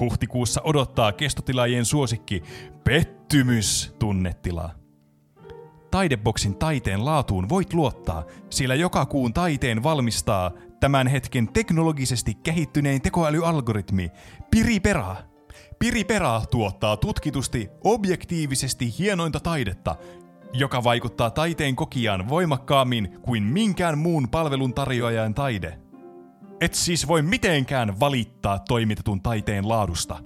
[0.00, 2.42] Huhtikuussa odottaa kestotilaajien suosikki
[2.84, 4.85] pettymys tunnetila.
[5.96, 10.50] Taideboksin taiteen laatuun voit luottaa, sillä joka kuun taiteen valmistaa
[10.80, 14.10] tämän hetken teknologisesti kehittynein tekoälyalgoritmi
[14.50, 15.16] Piripera.
[15.78, 19.96] Piripera tuottaa tutkitusti, objektiivisesti hienointa taidetta,
[20.52, 25.78] joka vaikuttaa taiteen kokijaan voimakkaammin kuin minkään muun palvelun tarjoajan taide.
[26.60, 30.18] Et siis voi mitenkään valittaa toimitetun taiteen laadusta.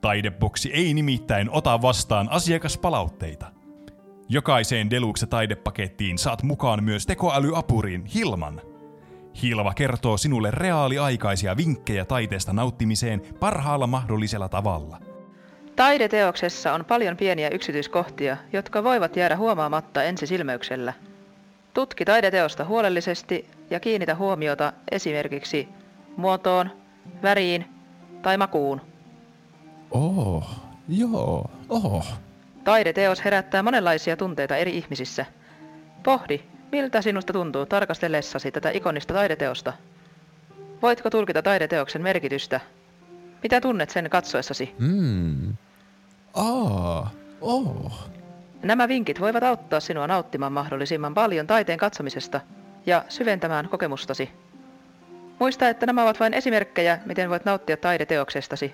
[0.00, 3.57] Taideboksi ei nimittäin ota vastaan asiakaspalautteita.
[4.30, 8.60] Jokaiseen Deluxe-taidepakettiin saat mukaan myös tekoälyapurin Hilman.
[9.42, 14.98] Hilva kertoo sinulle reaaliaikaisia vinkkejä taiteesta nauttimiseen parhaalla mahdollisella tavalla.
[15.76, 20.92] Taideteoksessa on paljon pieniä yksityiskohtia, jotka voivat jäädä huomaamatta ensisilmäyksellä.
[21.74, 25.68] Tutki taideteosta huolellisesti ja kiinnitä huomiota esimerkiksi
[26.16, 26.70] muotoon,
[27.22, 27.64] väriin
[28.22, 28.80] tai makuun.
[29.90, 30.50] Oh,
[30.88, 32.27] joo, oh.
[32.68, 35.26] Taideteos herättää monenlaisia tunteita eri ihmisissä.
[36.02, 36.40] Pohdi,
[36.72, 39.72] miltä sinusta tuntuu tarkastellessasi tätä ikonista taideteosta.
[40.82, 42.60] Voitko tulkita taideteoksen merkitystä?
[43.42, 44.74] Mitä tunnet sen katsoessasi?
[44.78, 45.56] Hmm.
[46.34, 47.92] Aa, oh.
[48.62, 52.40] Nämä vinkit voivat auttaa sinua nauttimaan mahdollisimman paljon taiteen katsomisesta
[52.86, 54.30] ja syventämään kokemustasi.
[55.38, 58.72] Muista, että nämä ovat vain esimerkkejä, miten voit nauttia taideteoksestasi.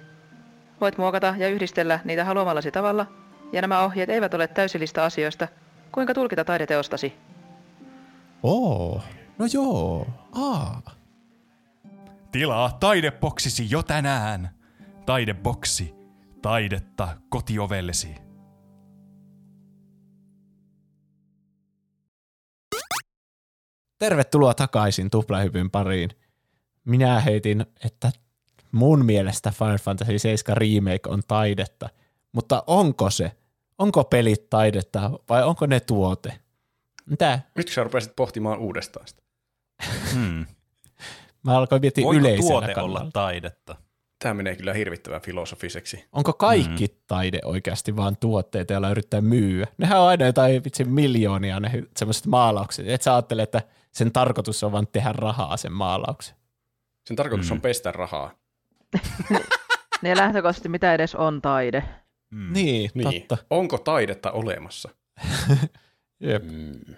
[0.80, 3.06] Voit muokata ja yhdistellä niitä haluamallasi tavalla,
[3.54, 5.48] ja nämä ohjeet eivät ole täysillistä asioista,
[5.92, 7.12] kuinka tulkita taideteostasi.
[8.42, 9.04] Oh,
[9.38, 10.82] no joo, aa.
[12.32, 14.50] Tilaa taideboksisi jo tänään.
[15.06, 15.94] Taideboksi.
[16.42, 18.14] Taidetta kotiovellesi.
[23.98, 26.10] Tervetuloa takaisin tuplahypyn pariin.
[26.84, 28.12] Minä heitin, että
[28.72, 31.88] mun mielestä Final Fantasy 7 Remake on taidetta,
[32.32, 33.32] mutta onko se?
[33.78, 36.32] Onko pelit taidetta vai onko ne tuote?
[37.06, 37.40] Mitä?
[37.54, 39.22] Nyt sä rupesit pohtimaan uudestaan sitä.
[40.12, 40.46] Hmm.
[41.42, 43.00] Mä alkoin miettiä Voiko yleisenä tuote kannalta.
[43.00, 43.76] olla taidetta?
[44.18, 46.04] Tämä menee kyllä hirvittävän filosofiseksi.
[46.12, 46.94] Onko kaikki mm.
[47.06, 49.66] taide oikeasti vaan tuotteita, joilla yrittää myyä?
[49.78, 52.88] Nehän on aina jotain vitsi miljoonia ne semmoiset maalaukset.
[52.88, 56.36] Et sä ajattele, että sen tarkoitus on vaan tehdä rahaa sen maalauksen.
[57.06, 57.54] Sen tarkoitus Mm.
[57.54, 58.30] on pestä rahaa.
[60.02, 61.84] Ne lähtökohtaisesti mitä edes on taide.
[62.34, 62.52] Hmm.
[62.52, 63.22] Niin, Niin.
[63.26, 63.44] totta.
[63.50, 64.88] Onko taidetta olemassa?
[66.20, 66.42] Jep.
[66.44, 66.94] Mm.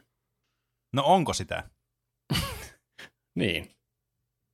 [0.93, 1.63] No onko sitä?
[3.39, 3.71] Niin.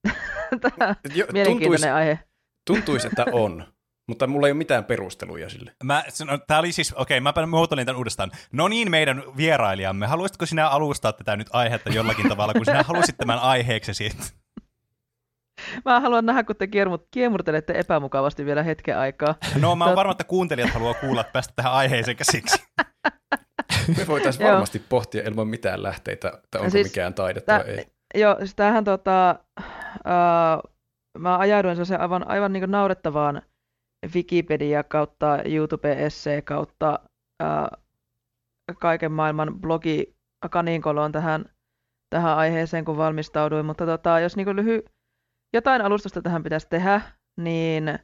[0.63, 2.19] Tämä jo- Mielenkiintoinen tuntuisi, aihe.
[2.67, 3.73] tuntuisi, että on,
[4.09, 5.77] mutta mulla ei ole mitään perusteluja sille.
[5.85, 8.31] Mä, no, tää oli siis, okei, mä muotoilin tämän uudestaan.
[8.53, 13.17] No niin, meidän vierailijamme, haluaisitko sinä alustaa tätä nyt aihetta jollakin tavalla, kun sinä halusit
[13.17, 14.11] tämän aiheeksesi?
[15.85, 19.35] Mä haluan nähdä, kun te kiemur- kiemurtelette epämukavasti vielä hetken aikaa.
[19.61, 22.65] No mä oon Tot- varma, että kuuntelijat haluaa kuulla, että päästä tähän aiheeseen käsiksi.
[23.99, 24.53] Me voitaisiin Joo.
[24.53, 27.87] varmasti pohtia ilman mitään lähteitä, että onko Siis mikään taidetta tää- vai ei.
[28.15, 29.39] Joo, siis tämähän tota,
[30.05, 30.59] ää,
[31.19, 33.43] mä ajauduin se aivan, aivan niin naurettavaan
[34.15, 36.99] Wikipedia kautta YouTube-essee kautta
[37.43, 37.69] ää,
[38.81, 40.17] kaiken maailman blogi
[40.51, 41.45] kaninkoloon tähän,
[42.11, 43.67] tähän aiheeseen, kun valmistauduin.
[43.67, 44.85] Mutta tota, jos niin lyhy,
[45.53, 47.01] jotain alustusta tähän pitäisi tehdä,
[47.37, 47.99] niin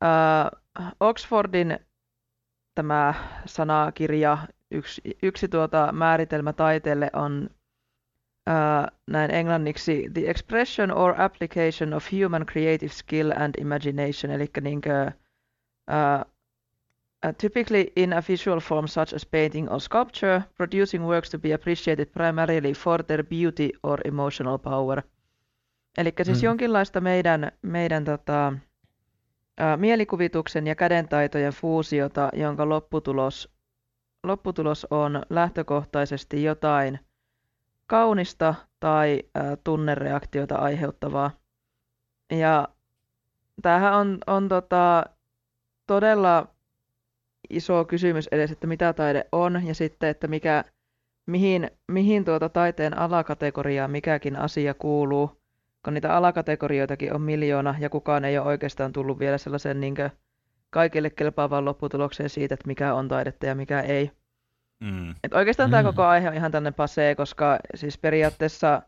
[0.00, 0.50] ää,
[1.00, 1.78] Oxfordin
[2.74, 3.14] tämä
[3.46, 4.38] sanakirja
[4.70, 7.50] yksi, yksi tuota määritelmä taiteelle on
[8.46, 15.12] ää, näin englanniksi the expression or application of human creative skill and imagination, eli niinkö,
[15.88, 16.24] ää,
[17.24, 21.52] Uh, typically in a visual form such as painting or sculpture, producing works to be
[21.52, 25.04] appreciated primarily for their beauty or emotional power.
[25.98, 26.46] Eli siis mm.
[26.46, 28.52] jonkinlaista meidän, meidän tota,
[29.58, 33.52] ää, mielikuvituksen ja kädentaitojen fuusiota, jonka lopputulos,
[34.22, 36.98] lopputulos on lähtökohtaisesti jotain
[37.86, 41.30] kaunista tai ää, tunnereaktiota aiheuttavaa.
[42.30, 42.68] Ja
[43.62, 45.04] tämähän on, on tota,
[45.86, 46.48] todella
[47.50, 50.64] iso kysymys edes, että mitä taide on ja sitten, että mikä,
[51.26, 55.41] mihin, mihin tuota taiteen alakategoriaan mikäkin asia kuuluu,
[55.84, 59.94] kun niitä alakategorioitakin on miljoona ja kukaan ei ole oikeastaan tullut vielä sellaisen niin
[60.70, 64.10] kaikille kelpaavaan lopputulokseen siitä, että mikä on taidetta ja mikä ei.
[64.80, 65.10] Mm.
[65.10, 65.70] Et oikeastaan mm.
[65.70, 68.82] tämä koko aihe on ihan tänne pasee, koska siis periaatteessa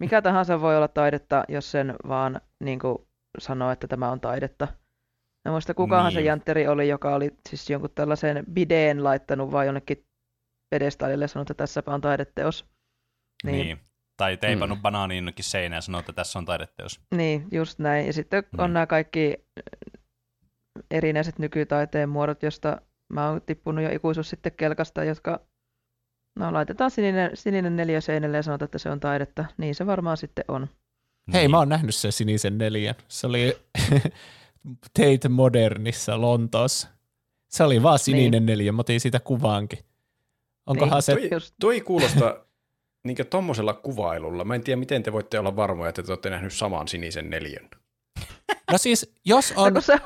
[0.00, 2.98] mikä tahansa voi olla taidetta, jos sen vaan niin kuin,
[3.38, 4.68] sanoo, että tämä on taidetta.
[5.44, 6.14] Mä muista kukahan niin.
[6.14, 10.06] se jantteri oli, joka oli siis jonkun tällaisen bideen laittanut vai jonnekin
[10.70, 12.66] pedestaalille ja sanonut, että tässäpä on taideteos.
[13.44, 13.66] Niin.
[13.66, 13.89] niin.
[14.20, 14.82] Tai teipannut mm.
[14.82, 17.00] banaaniin jonnekin seinään ja sanonut, että tässä on taideteos.
[17.14, 18.06] Niin, just näin.
[18.06, 18.58] Ja sitten mm.
[18.58, 19.34] on nämä kaikki
[20.90, 22.80] erinäiset nykytaiteen muodot, josta
[23.12, 25.40] mä oon tippunut jo ikuisuus sitten kelkasta, jotka
[26.38, 29.44] no laitetaan sininen, sininen neljä seinälle ja sanotaan, että se on taidetta.
[29.56, 30.68] Niin se varmaan sitten on.
[31.32, 31.50] Hei, niin.
[31.50, 32.94] mä oon nähnyt sen sinisen neljän.
[33.08, 33.58] Se oli
[34.98, 36.88] Tate Modernissa Lontoossa.
[37.48, 38.46] Se oli vaan sininen niin.
[38.46, 39.78] neljä, mä otin siitä kuvaankin.
[40.66, 41.02] Onkohan niin.
[41.02, 41.28] se...
[41.28, 42.49] Toi, toi kuulostaa
[43.04, 44.44] niin tommosella kuvailulla.
[44.44, 47.68] Mä en tiedä, miten te voitte olla varmoja, että te olette nähnyt saman sinisen neljän.
[48.72, 49.74] No siis, jos on...
[49.74, 49.98] No, se...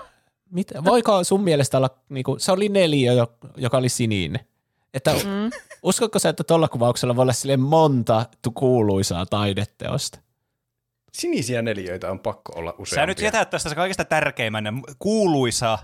[0.50, 3.12] Mitä, voiko sun mielestä olla, niin kuin, se oli neljä,
[3.56, 4.40] joka oli sininen.
[4.94, 5.50] Että mm.
[5.82, 10.18] uskotko sä, että tuolla kuvauksella voi olla sille monta kuuluisaa taideteosta?
[11.12, 13.02] Sinisiä neljöitä on pakko olla useampia.
[13.02, 15.78] Sä nyt jätät tästä kaikista tärkeimmän kuuluisa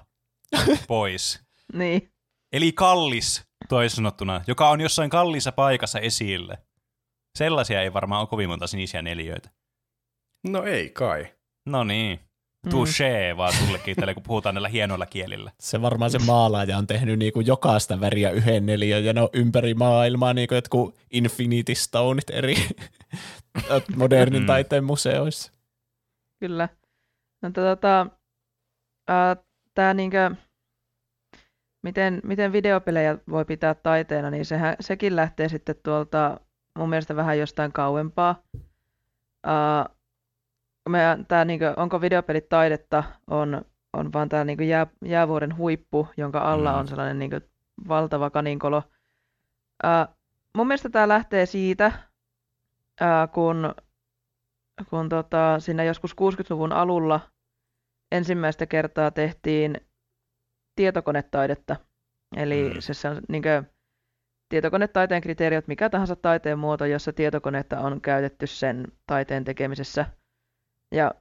[0.88, 1.40] pois.
[1.72, 2.12] niin.
[2.52, 6.58] Eli kallis, toisin sanottuna, joka on jossain kalliissa paikassa esille.
[7.38, 9.50] Sellaisia ei varmaan ole kovin monta sinisiä neljöitä.
[10.48, 11.26] No ei kai.
[11.66, 12.20] No niin.
[12.68, 13.36] Touché mm.
[13.36, 15.52] vaan sullekin tälle, kun puhutaan näillä hienoilla kielillä.
[15.60, 19.74] Se varmaan se maalaaja on tehnyt niinku jokaista väriä yhden neliön ja ne on ympäri
[19.74, 22.54] maailmaa niinku jotkut Infinity Stoneit eri
[23.96, 24.46] modernin mm.
[24.46, 25.52] taiteen museoissa.
[26.40, 26.68] Kyllä.
[27.42, 28.06] No, tota,
[29.10, 29.44] äh,
[29.74, 30.30] tää niinkö,
[31.82, 36.40] miten, miten videopelejä voi pitää taiteena, niin sehän, sekin lähtee sitten tuolta
[36.78, 38.42] mun mielestä vähän jostain kauempaa.
[39.46, 39.96] Uh,
[40.88, 46.08] meidän, tää, niin kuin, onko videopelit taidetta, on, on vaan tämä niin jää, jäävuoren huippu,
[46.16, 46.78] jonka alla mm.
[46.78, 47.42] on sellainen niin kuin,
[47.88, 48.82] valtava kaninkolo.
[49.84, 50.14] Uh,
[50.56, 51.92] mun mielestä tämä lähtee siitä,
[53.00, 53.74] uh, kun,
[54.90, 57.20] kun tota, siinä joskus 60-luvun alulla
[58.12, 59.76] ensimmäistä kertaa tehtiin
[60.76, 61.76] tietokonetaidetta.
[62.36, 62.80] Eli mm.
[62.80, 63.42] se, se on niin
[64.50, 70.06] kuin, tietokonetaiteen kriteeriot, mikä tahansa taiteen muoto, jossa tietokonetta on käytetty sen taiteen tekemisessä–
[70.92, 71.14] ja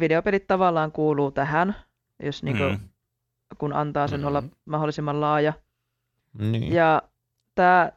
[0.00, 1.76] videopelit tavallaan kuuluu tähän,
[2.22, 2.78] jos niinku, mm.
[3.58, 4.26] kun antaa sen mm.
[4.26, 5.52] olla mahdollisimman laaja.
[6.38, 6.72] Niin.
[6.72, 7.02] Ja
[7.54, 7.92] tämä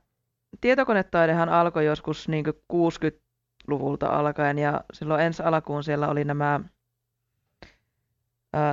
[0.61, 6.59] tietokonetaidehan alkoi joskus niinku 60-luvulta alkaen, ja silloin ensi alkuun siellä oli nämä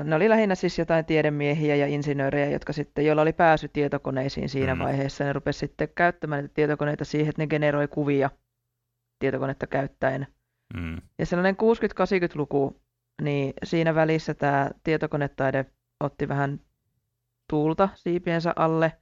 [0.04, 4.74] ne oli lähinnä siis jotain tiedemiehiä ja insinöörejä, jotka sitten, joilla oli pääsy tietokoneisiin siinä
[4.74, 4.78] mm.
[4.82, 5.24] vaiheessa.
[5.24, 8.30] Ne rupesi sitten käyttämään niitä tietokoneita siihen, että ne generoi kuvia
[9.18, 10.26] tietokonetta käyttäen.
[10.74, 10.96] Mm.
[11.18, 12.80] Ja sellainen 60-80-luku,
[13.22, 15.66] niin siinä välissä tämä tietokonetaide
[16.00, 16.60] otti vähän
[17.50, 18.92] tuulta siipiensä alle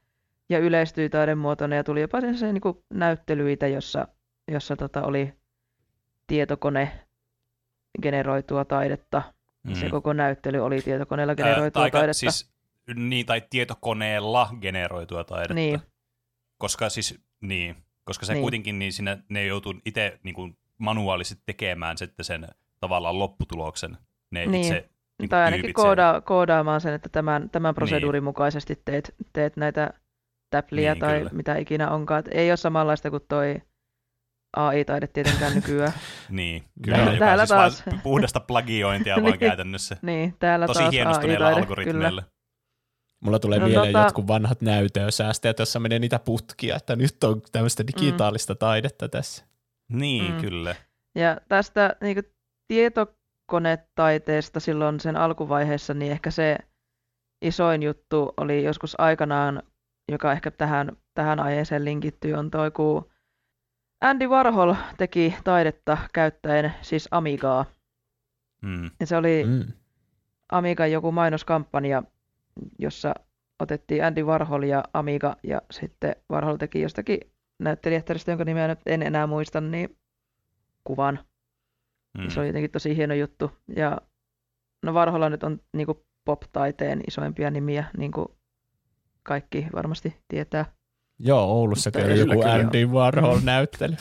[0.49, 4.09] ja yleistyi taidemuotona ja tuli jopa sen niin näyttelyitä, jossa,
[4.53, 5.33] jossa tota oli
[6.27, 7.07] tietokone
[8.03, 9.23] generoitua taidetta.
[9.63, 9.75] Mm.
[9.75, 12.15] Se koko näyttely oli tietokoneella generoitua Ää, taidetta.
[12.15, 12.53] Siis,
[12.95, 15.55] niin, tai tietokoneella generoitua taidetta.
[15.55, 15.81] Niin.
[16.59, 18.43] Koska siis, niin, koska se niin.
[18.43, 22.49] kuitenkin, niin siinä ne joutuu itse niin kuin, manuaalisesti tekemään sitten sen
[22.81, 23.97] tavallaan lopputuloksen.
[24.31, 24.65] Ne niin.
[24.65, 28.25] itse niin tai ainakin kooda, koodaamaan sen, että tämän, tämän proseduurin niin.
[28.25, 29.91] mukaisesti teet, teet näitä
[30.51, 31.31] täpliä niin, tai kyllä.
[31.33, 32.19] mitä ikinä onkaan.
[32.19, 33.63] Et ei ole samanlaista kuin toi
[34.57, 35.93] AI-taide tietenkään nykyään.
[36.29, 37.85] niin, kyllä, ja, joka täällä siis taas...
[38.03, 39.97] puhdasta plagiointia vaan niin, käytännössä.
[40.03, 42.23] Niin, täällä Tosi taas hienostuneilla algoritmeilla.
[42.23, 42.33] Kyllä.
[43.25, 44.05] Mulla tulee no, mieleen tota...
[44.05, 48.59] jotkut vanhat näytösäästeet, jossa menee niitä putkia, että nyt on tämmöistä digitaalista mm.
[48.59, 49.45] taidetta tässä.
[49.89, 50.41] Niin, mm.
[50.41, 50.75] kyllä.
[51.15, 52.25] Ja tästä niin kuin,
[52.69, 56.59] tietokonetaiteesta silloin sen alkuvaiheessa, niin ehkä se
[57.43, 59.63] isoin juttu oli joskus aikanaan
[60.11, 63.10] joka ehkä tähän, tähän aiheeseen linkittyy, on toi, kun
[64.01, 67.65] Andy Warhol teki taidetta käyttäen siis Amigaa.
[68.63, 68.91] Mm.
[69.01, 69.73] Ja se oli Mm.
[70.53, 72.03] Amiga joku mainoskampanja,
[72.79, 73.15] jossa
[73.59, 77.21] otettiin Andy Warhol ja Amiga ja sitten Warhol teki jostakin
[77.59, 79.97] näyttelijähtäristä, jonka nimeä nyt en enää muista, niin
[80.85, 81.19] kuvan.
[82.19, 82.29] Mm.
[82.29, 83.51] Se oli jotenkin tosi hieno juttu.
[83.77, 84.01] Ja
[84.83, 88.29] no Warholla nyt on niinku pop-taiteen isoimpia nimiä, niin kuin
[89.23, 90.80] kaikki varmasti tietää.
[91.23, 92.53] Joo, Oulussa Kyllä, joku kyllä.
[92.53, 93.97] Andy Warhol-näyttely.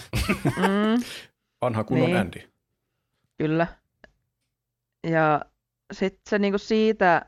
[0.57, 1.03] Mm,
[1.61, 2.17] Vanha kunnon Niin.
[2.17, 2.51] Andy.
[3.37, 3.67] kyllä.
[5.07, 5.41] Ja
[5.93, 7.25] sitten se niinku siitä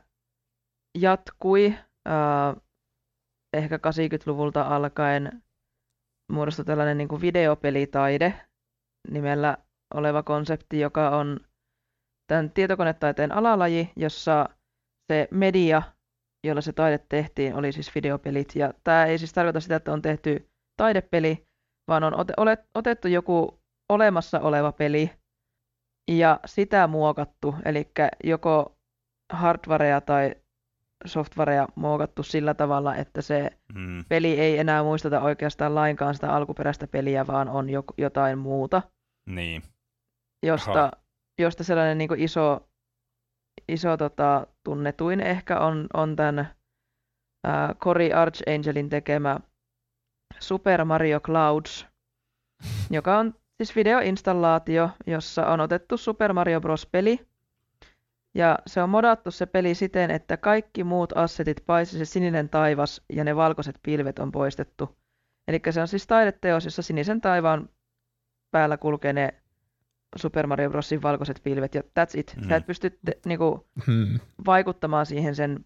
[0.98, 1.74] jatkui
[2.08, 2.62] äh,
[3.52, 5.42] ehkä 80-luvulta alkaen
[6.32, 8.40] muodostui tällainen niinku videopelitaide
[9.10, 9.56] nimellä
[9.94, 11.40] oleva konsepti, joka on
[12.26, 14.48] tämän tietokonetaiteen alalaji, jossa
[15.12, 15.82] se media,
[16.44, 18.56] jolla se taide tehtiin, oli siis videopelit.
[18.56, 21.46] Ja tämä ei siis tarkoita sitä, että on tehty taidepeli,
[21.88, 22.14] vaan on
[22.74, 25.10] otettu joku olemassa oleva peli
[26.10, 27.90] ja sitä muokattu, eli
[28.24, 28.76] joko
[29.32, 30.34] hardwarea tai
[31.06, 34.04] softwarea muokattu sillä tavalla, että se Mm.
[34.08, 38.82] peli ei enää muistuta oikeastaan lainkaan sitä alkuperäistä peliä, vaan on jo, jotain muuta,
[39.26, 39.62] Niin.
[40.42, 40.90] josta, Aha.
[41.38, 42.68] josta sellainen niin iso,
[43.68, 46.50] iso tota, tunnetuin ehkä on, on tämän
[47.44, 49.40] ää, Cory Archangelin tekemä
[50.38, 51.86] Super Mario Clouds,
[52.90, 56.86] joka on siis videoinstallaatio, jossa on otettu Super Mario Bros.
[56.86, 57.26] peli,
[58.34, 63.02] ja se on modattu se peli siten, että kaikki muut assetit, paitsi se sininen taivas
[63.12, 64.98] ja ne valkoiset pilvet on poistettu.
[65.48, 67.68] Eli se on siis taideteos, jossa sinisen taivaan
[68.50, 69.41] päällä kulkee ne
[70.16, 72.34] Super Mario Brosin valkoiset pilvet, ja that's it.
[72.42, 72.48] Mm.
[72.48, 74.20] Sä et pysty te, niinku, Hmm.
[74.46, 75.64] vaikuttamaan siihen sen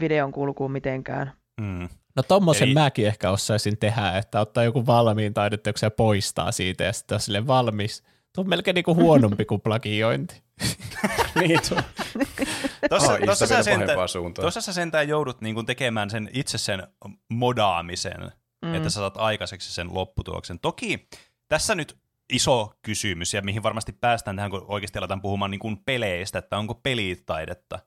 [0.00, 1.32] videon kulkuun mitenkään.
[1.60, 1.88] Mm.
[2.16, 6.84] No tommosen Eli- mäkin ehkä osaisin tehdä, että ottaa joku valmiin taideteoksen ja poistaa siitä
[6.84, 8.02] ja sitten on sille valmis.
[8.34, 10.42] Tuo on melkein niinku huonompi kuin plagiointi.
[11.40, 11.78] niin, tuo.
[12.90, 13.98] Tossa, AI-sta tossa, sä sentään,
[14.34, 16.86] tossa sä sentään joudut niin kuin tekemään sen itse sen
[17.28, 18.20] modaamisen,
[18.62, 18.68] Mm.
[18.68, 18.74] mm.
[18.74, 20.58] että sä saat aikaiseksi sen lopputuloksen.
[20.58, 21.08] Toki
[21.48, 21.96] tässä nyt
[22.32, 26.58] iso kysymys, ja mihin varmasti päästään tähän, kun oikeasti aletaan puhumaan niin kuin peleistä, että
[26.58, 27.78] onko pelitaidetta.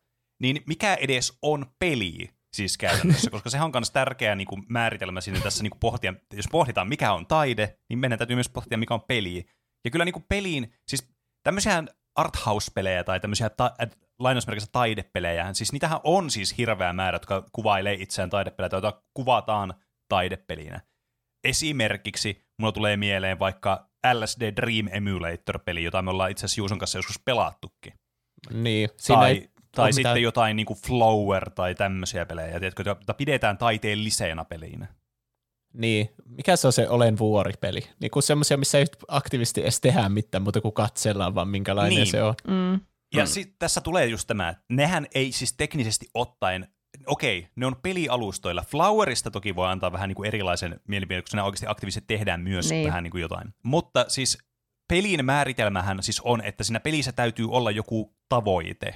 [0.42, 5.22] Niin mikä edes on peli siis käytännössä, koska sehän on myös tärkeä niin kuin määritelmä
[5.22, 8.78] siinä tässä niin kuin pohtia, jos pohditaan mikä on taide, niin meidän täytyy myös pohtia
[8.78, 9.46] mikä on peli.
[9.86, 11.08] Ja kyllä niin kuin peliin, siis
[11.44, 11.84] tämmöisiä
[12.16, 13.90] arthouse-pelejä tai tämmöisiä ta- äh,
[14.20, 19.74] lainausmerkissä taidepelejä, siis niitähän on siis hirveä määrä, jotka kuvailee itseään taidepelejä tai joita kuvataan
[20.10, 20.82] taidepelinä.
[21.46, 26.98] Esimerkiksi mulla tulee mieleen vaikka LSD Dream Emulator-peli, jota me ollaan itse asiassa Juuson kanssa
[26.98, 27.94] joskus pelattukin.
[28.54, 32.84] Niin, siinä Tai, ei tai sitten mitään- jotain niin kuin Flower tai tämmöisiä pelejä, tiedätkö,
[32.86, 34.88] joita pidetään taiteellisena pelinä.
[35.74, 37.80] Niin, mikä se on se Olen vuoripeli?
[38.00, 42.08] Niin kuin semmoisia, missä ei aktiivisesti edes tehdä mitään muuta kuin katsellaan, vaan minkälainen Niin.
[42.08, 42.34] se on.
[42.48, 42.74] Mm.
[43.16, 43.28] Ja Mm.
[43.28, 46.68] sit tässä tulee just tämä, että nehän ei siis teknisesti ottaen,
[47.08, 48.62] okei, ne on pelialustoilla.
[48.62, 52.70] Flowerista toki voi antaa vähän niin kuin erilaisen mielipiteen, koska ne oikeasti aktiivisesti tehdään myös
[52.70, 52.88] Niin.
[52.88, 53.54] vähän niin kuin jotain.
[53.64, 54.38] Mutta siis
[54.88, 58.94] pelin määritelmähän siis on, että siinä pelissä täytyy olla joku tavoite.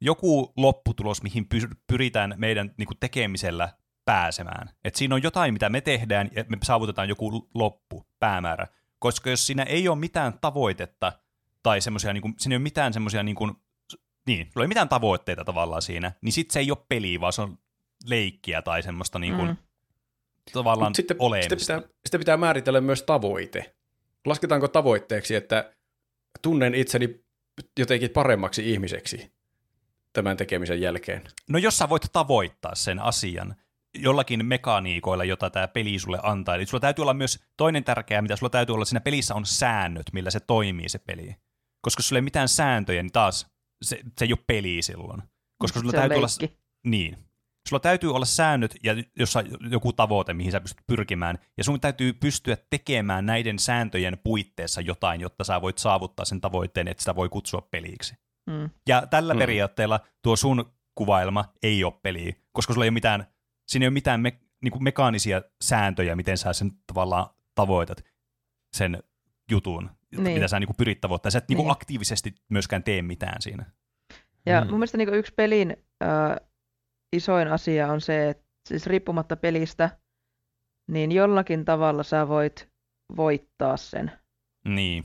[0.00, 3.68] Joku lopputulos, mihin py- pyritään meidän niin kuin tekemisellä
[4.04, 4.70] pääsemään.
[4.84, 8.66] Et siinä on jotain, mitä me tehdään, ja me saavutetaan joku loppu, päämäärä.
[8.98, 11.12] Koska jos siinä ei ole mitään tavoitetta,
[11.62, 13.52] tai semmoisia, niin kuin, siinä ei ole mitään semmoisia, niin kuin,
[14.26, 17.42] niin, sulla ei mitään tavoitteita tavallaan siinä, niin sit se ei ole peli, vaan se
[17.42, 17.58] on
[18.08, 19.56] leikkiä tai semmoista niin kuin, Mm.
[20.52, 21.58] tavallaan Mut sitten, olemista.
[21.58, 23.74] sitten, pitää, sitten pitää määritellä myös tavoite.
[24.26, 25.72] Lasketaanko tavoitteeksi, että
[26.42, 27.20] tunnen itseni
[27.78, 29.32] jotenkin paremmaksi ihmiseksi
[30.12, 31.22] tämän tekemisen jälkeen?
[31.48, 33.54] No jos sä voit tavoittaa sen asian
[33.98, 38.36] jollakin mekaniikoilla, jota tämä peli sulle antaa, eli sulla täytyy olla myös toinen tärkeä, mitä
[38.36, 41.36] sulla täytyy olla siinä pelissä on säännöt, millä se toimii se peli.
[41.80, 43.46] Koska jos sulla ei mitään sääntöjä, niin taas
[43.82, 45.22] se, se ei ole peli silloin.
[45.58, 46.26] Koska sulla Se on täytyy olla,
[46.86, 47.16] niin,
[47.68, 52.12] sulla täytyy olla säännöt ja jossa joku tavoite, mihin sä pystyt pyrkimään, ja sun täytyy
[52.12, 57.28] pystyä tekemään näiden sääntöjen puitteissa jotain, jotta sä voit saavuttaa sen tavoitteen, että sitä voi
[57.28, 58.14] kutsua peliksi.
[58.50, 58.70] Mm.
[58.88, 59.38] Ja tällä Hmm.
[59.38, 63.26] periaatteella tuo sun kuvailma ei ole peli, koska sulla ei ole mitään,
[63.68, 68.04] siinä ei ole mitään me, niin kuin mekaanisia sääntöjä, miten sä sen tavallaan tavoitat
[68.76, 69.02] sen
[69.50, 70.24] jutun, Niin.
[70.24, 70.34] niin.
[70.34, 71.32] mitä sä niin kuin pyrit tavoittamaan.
[71.32, 71.58] Sä et niin.
[71.58, 71.70] Niin.
[71.70, 73.64] Aktiivisesti myöskään tee mitään siinä.
[74.46, 74.66] Ja Mm.
[74.70, 76.36] mun mielestä niin yksi pelin äh,
[77.16, 79.90] isoin asia on se, että siis riippumatta pelistä,
[80.90, 82.68] niin jollakin tavalla sä voit
[83.16, 84.12] voittaa sen.
[84.68, 85.04] Niin.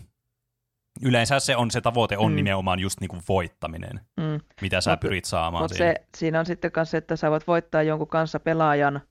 [1.03, 2.36] Yleensä se on se tavoite on Mm.
[2.36, 4.40] nimenomaan just niin kuin voittaminen, Mm.
[4.61, 5.94] mitä sä Mut- pyrit saamaan Mutta siinä.
[5.94, 9.02] se, siinä on sitten myös se, että sä voit voittaa jonkun kanssa pelaajan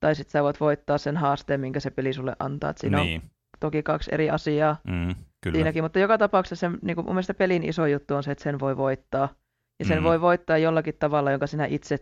[0.00, 2.70] tai sitten sä voit voittaa sen haasteen, minkä se peli sulle antaa.
[2.70, 3.30] Et siinä niin, on
[3.60, 5.54] toki kaksi eri asiaa mm, kyllä.
[5.54, 8.44] siinäkin, mutta joka tapauksessa se, niin kuin mun mielestä pelin iso juttu on se, että
[8.44, 9.28] sen voi voittaa.
[9.78, 10.04] Ja sen Mm.
[10.04, 11.98] voi voittaa jollakin tavalla, jonka sinä itse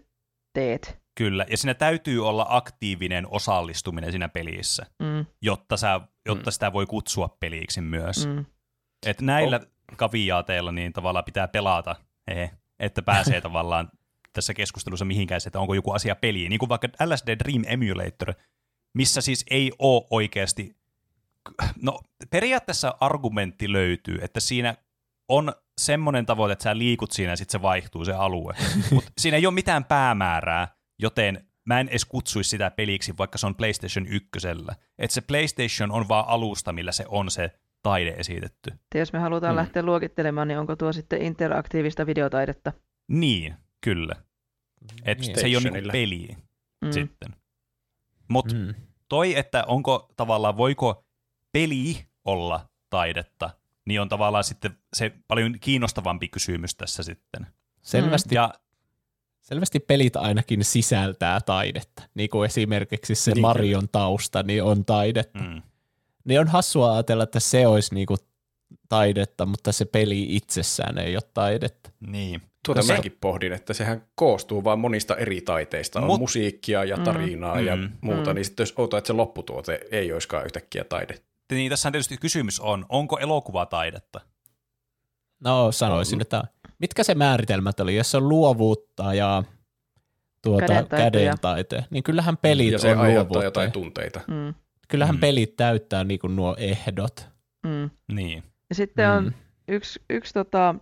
[0.53, 0.99] teet.
[1.15, 6.53] Kyllä, ja siinä täytyy olla aktiivinen osallistuminen siinä pelissä, Mm, jotta, sä, jotta Mm.
[6.53, 8.27] sitä voi kutsua peliksi myös.
[8.27, 8.45] mm.
[9.07, 9.61] Et näillä
[9.97, 11.97] kaviaateilla niin tavallaan pitää pelata,
[12.31, 13.89] hehe, että pääsee tavallaan
[14.33, 16.51] tässä keskustelussa mihinkään, se, että onko joku asia peliin.
[16.51, 18.35] Niin kuin vaikka LSD Dream Emulator,
[18.95, 20.77] missä siis ei ole oikeasti,
[21.83, 22.01] no
[22.31, 24.75] periaatteessa argumentti löytyy, että siinä
[25.29, 28.55] on semmoinen tavoite, että sä liikut siinä ja sitten se vaihtuu se alue.
[28.95, 30.69] Mutta siinä ei ole mitään päämäärää,
[30.99, 34.29] joten mä en edes kutsuisi sitä peliksi, vaikka se on PlayStation 1.
[34.99, 37.51] Että se PlayStation on vaan alusta, millä se on se
[37.83, 38.71] taide esitetty.
[38.95, 39.57] Ja jos me halutaan Mm.
[39.57, 42.73] lähteä luokittelemaan, niin onko tuo sitten interaktiivista videotaidetta?
[43.09, 43.55] Niin,
[43.85, 44.15] kyllä.
[45.05, 45.41] Et Niin.
[45.41, 46.29] se ei ole niinku peli
[46.85, 46.93] Mm.
[46.93, 47.37] sitten.
[48.29, 48.75] Mutta Mm.
[49.09, 51.05] toi, että onko tavallaan, voiko
[51.53, 53.51] peli olla taidetta,
[53.85, 57.47] niin on tavallaan sitten se paljon kiinnostavampi kysymys tässä sitten.
[57.83, 58.55] Selvästi, Ja
[59.41, 62.03] selvästi pelit ainakin sisältää taidetta.
[62.15, 65.39] Niin kuin esimerkiksi se Niin Marion tausta niin on taidetta.
[65.39, 65.63] mm,
[66.25, 68.17] Niin on hassua ajatella, että se olisi niinku
[68.89, 71.91] taidetta, mutta se peli itsessään ei ole taidetta.
[72.01, 72.43] niin.
[72.65, 76.01] Tuota Se- mäkin pohdin, että sehän koostuu vain monista eri taiteista.
[76.01, 77.03] On Mut- musiikkia ja Mm.
[77.05, 77.91] tarinaa ja Mm.
[78.01, 78.35] muuta, Mm.
[78.35, 81.15] niin sitten jos outoa, että se lopputuote ei olisikaan yhtäkkiä taide.
[81.53, 84.21] Niin tässä on tietysti kysymys on, onko elokuva taidetta?
[85.45, 86.43] No sanoisin, että
[86.79, 89.43] mitkä se määritelmät oli, jos se on luovuutta ja
[90.43, 91.11] tuota, Kädentaitoja.
[91.11, 93.45] kädentaite, niin kyllähän pelit ja se on luovuutta.
[93.45, 94.21] jotain tunteita.
[94.29, 94.55] Mm.
[94.89, 95.21] Kyllähän Mm.
[95.21, 97.29] pelit täyttää niinku nuo ehdot.
[97.67, 97.91] Mm.
[98.13, 98.43] Niin.
[98.69, 99.33] Ja sitten on Mm.
[99.69, 100.75] yksi, yksi tota,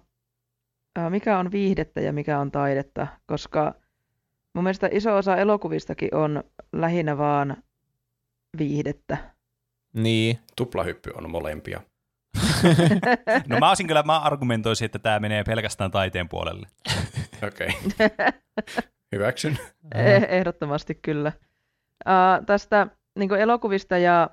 [1.10, 3.74] mikä on viihdettä ja mikä on taidetta, koska
[4.54, 7.56] mun mielestä iso osa elokuvistakin on lähinnä vaan
[8.58, 9.35] viihdettä.
[9.96, 10.38] Niin.
[10.56, 11.80] Tuplahyppy on molempia.
[13.48, 16.66] No mä olisin kyllä, mä argumentoisin, että tämä menee pelkästään taiteen puolelle.
[17.48, 17.68] Okei.
[19.12, 19.58] Hyväksyn.
[19.94, 21.32] Eh- Ehdottomasti kyllä.
[22.06, 22.86] Uh, tästä
[23.18, 24.30] niin elokuvista ja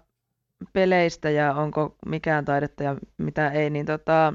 [0.73, 4.33] peleistä ja onko mikään taidetta ja mitä ei, niin tota,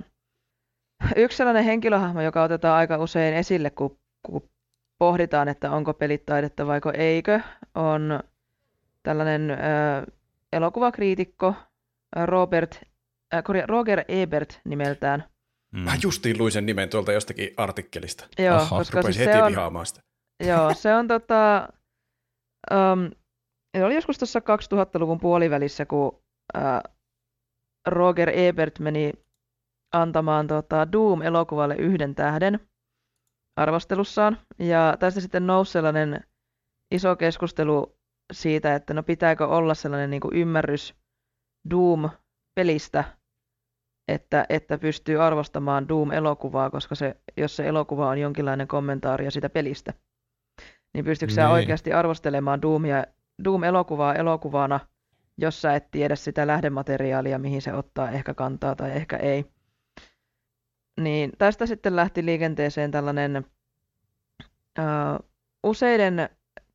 [1.17, 4.51] yksi sellainen henkilöhahmo, joka otetaan aika usein esille, kun, kun
[4.99, 7.41] pohditaan, että onko pelit taidetta vaiko eikö,
[7.75, 8.21] on
[9.03, 9.57] tällainen ö,
[10.53, 11.55] elokuvakriitikko
[12.17, 12.81] ö, Robert,
[13.35, 15.25] äh, korja, Roger Ebert nimeltään.
[15.73, 15.81] Mm.
[15.81, 18.29] Mä justiin luin sen nimen tuolta jostakin artikkelista.
[18.39, 20.01] Joo, Aha, koska Rupesin siis heti se on, vihaamaan sitä.
[20.47, 21.69] Joo, se on tota,
[22.71, 23.11] um,
[23.77, 26.23] se oli joskus tuossa 2000-luvun puolivälissä, kun
[26.55, 26.83] ää,
[27.89, 29.13] Roger Ebert meni
[29.93, 32.69] antamaan tota, Doom-elokuvalle yhden tähden
[33.57, 34.39] arvostelussaan.
[34.59, 36.25] Ja tästä sitten nousi sellainen
[36.95, 37.98] iso keskustelu
[38.33, 40.95] siitä, että no pitääkö olla sellainen niin kuin ymmärrys
[41.71, 43.05] Doom-pelistä,
[44.09, 49.95] että, että pystyy arvostamaan Doom-elokuvaa, koska se, jos se elokuva on jonkinlainen kommentaario sitä pelistä,
[50.95, 51.53] niin pystyykö sä Niin.
[51.53, 53.05] oikeasti arvostelemaan Doomia,
[53.45, 54.81] Doom-elokuvaa elokuvana,
[55.39, 59.45] jos sä et tiedä sitä lähdemateriaalia, mihin se ottaa ehkä kantaa tai ehkä ei.
[61.01, 63.45] Niin tästä sitten lähti liikenteeseen tällainen
[64.79, 65.29] uh,
[65.65, 66.29] useiden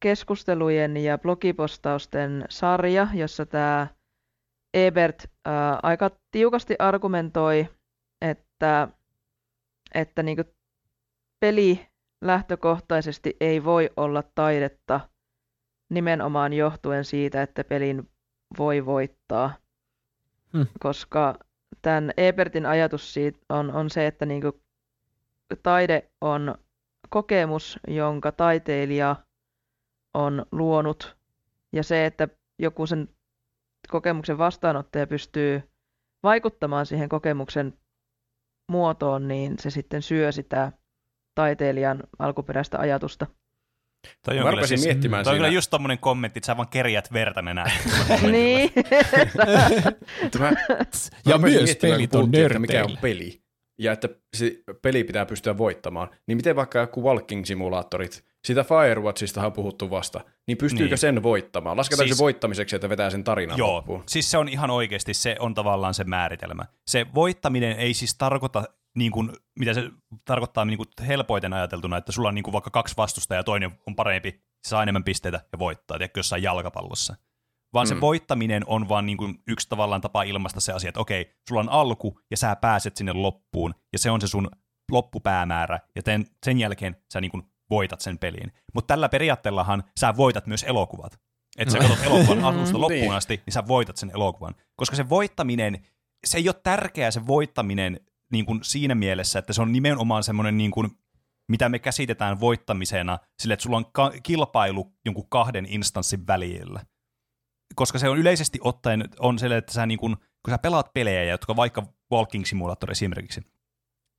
[0.03, 3.88] keskustelujen ja blogipostausten sarja, jossa tämä
[4.73, 5.31] Ebert uh,
[5.84, 7.69] aika tiukasti argumentoi,
[8.21, 8.88] että,
[9.93, 10.43] että niinku
[11.39, 11.88] peli
[12.21, 14.99] lähtökohtaisesti ei voi olla taidetta
[15.89, 18.09] nimenomaan johtuen siitä, että pelin
[18.57, 19.53] voi voittaa.
[20.53, 20.65] Hmm.
[20.80, 21.39] Koska
[21.81, 24.61] tämän Ebertin ajatus siitä on, on se, että niinku
[25.63, 26.55] taide on
[27.09, 29.15] kokemus, jonka taiteilija
[30.14, 31.18] on luonut.
[31.72, 32.27] Ja se, että
[32.60, 33.10] joku sen
[33.90, 35.64] kokemuksen vastaanottaja pystyy
[36.23, 37.73] vaikuttamaan siihen kokemuksen
[38.68, 40.72] muotoon, niin se sitten syö sitä
[41.35, 43.27] taiteilijan alkuperäistä ajatusta.
[44.26, 46.68] Toi on kyllä, siis, miettimään toi on siinä- kyllä just tommonen kommentti, että sä vaan
[46.68, 47.72] kerjät verta nenään.
[48.31, 48.72] niin.
[50.23, 50.52] Mutta mä,
[51.26, 53.44] Ja myös pelit on puhuttiin, että mikä on peli.
[53.77, 56.10] Ja että se peli pitää pystyä voittamaan.
[56.27, 60.98] Niin miten vaikka joku walking-simulaattorit, sitä Firewatchista on puhuttu vasta, niin pystyykö Niin.
[60.98, 61.78] sen voittamaan?
[61.78, 64.03] Lasketaanko Siis- se voittamiseksi, että vetää sen tarinan Joo, loppuun?
[64.07, 66.64] siis se on ihan oikeasti, se on tavallaan se määritelmä.
[66.88, 68.64] Se voittaminen ei siis tarkoita,
[68.95, 69.84] niin kuin, mitä se
[70.26, 73.72] tarkoittaa niin kuin helpoiten ajateltuna, että sulla on niin kuin vaikka kaksi vastustajaa ja toinen
[73.88, 77.15] on parempi, saa enemmän pisteitä ja voittaa, tiedätkö, jossain jalkapallossa.
[77.74, 78.02] Vaan se Mm.
[78.02, 81.70] voittaminen on vaan niin kuin yksi tavallaan tapa ilmaista se asia, että okei, sulla on
[81.70, 84.49] alku ja sä pääset sinne loppuun ja se on se sun
[84.91, 88.51] loppupäämäärä ja ten, sen jälkeen sä niin kuin voitat sen pelin.
[88.73, 91.19] Mutta tällä periaatteellahan sä voitat myös elokuvat.
[91.57, 92.81] että sä katsot elokuvan alusta Niin.
[92.81, 94.55] loppuun asti, niin sä voitat sen elokuvan.
[94.75, 95.85] Koska se voittaminen,
[96.25, 97.99] se ei ole tärkeää se voittaminen
[98.31, 100.91] niin kuin siinä mielessä, että se on nimenomaan semmoinen, niin kuin,
[101.49, 106.85] mitä me käsitetään voittamisena, sille, että sulla on ka- kilpailu jonkun kahden instanssin välillä.
[107.75, 111.23] Koska se on yleisesti ottaen on se, että sä niin kuin, kun sä pelaat pelejä,
[111.23, 113.41] jotka vaikka Walking Simulator esimerkiksi,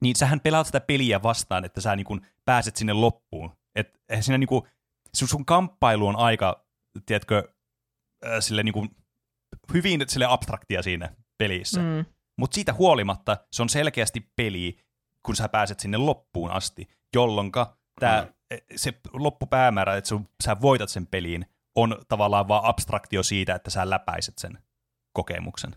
[0.03, 3.53] niin sähän pelaat sitä peliä vastaan, että sä niin kuin pääset sinne loppuun.
[3.75, 4.63] Et siinä niin kuin,
[5.15, 6.67] sun, sun kamppailu on aika,
[7.07, 7.53] tiedätkö,
[8.27, 8.97] äh, sille niin kuin,
[9.75, 11.81] hyvin sille abstraktia siinä pelissä.
[11.81, 11.87] Mm.
[11.87, 12.05] Mm.
[12.39, 14.79] Mutta siitä huolimatta se on selkeästi peli,
[15.23, 17.53] kun sä pääset sinne loppuun asti, jolloin
[18.01, 18.27] tää,
[18.77, 23.91] se loppupäämäärä, että sun, sä voitat sen peliin, on tavallaan vaan abstraktio siitä, että sä
[23.91, 24.59] läpäiset sen
[25.13, 25.75] kokemuksen.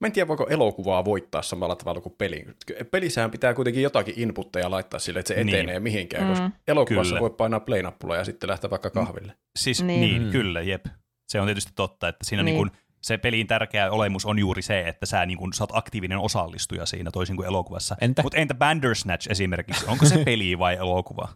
[0.00, 2.54] Mä en tiedä, voiko elokuvaa voittaa samalla tavalla kuin pelin.
[2.90, 5.54] Pelissähän pitää kuitenkin jotakin inputteja laittaa sille, että se Niin.
[5.54, 6.30] etenee mihinkään, Mm.
[6.30, 7.20] koska elokuvassa Kyllä.
[7.20, 9.32] voi painaa play-nappula ja sitten lähteä vaikka kahville.
[9.58, 10.12] Siis niin, Niin.
[10.12, 10.30] niin Mm.
[10.30, 10.86] kyllä, jep.
[11.28, 12.54] Se on tietysti totta, että siinä niin.
[12.54, 12.64] Niin.
[12.64, 15.70] Niin kun, se pelin tärkeä olemus on juuri se, että sä, niin kun, sä oot
[15.76, 17.96] aktiivinen osallistuja siinä toisin kuin elokuvassa.
[18.00, 18.22] Entä?
[18.22, 19.86] Mutta entä Bandersnatch esimerkiksi?
[19.86, 21.28] Onko se peli vai elokuva?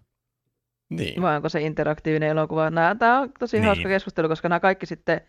[0.97, 1.23] Niin.
[1.23, 2.71] Vai onko se interaktiivinen elokuva?
[2.99, 3.67] Tämä on tosi Niin.
[3.67, 5.21] hauska keskustelu, koska nämä kaikki sitten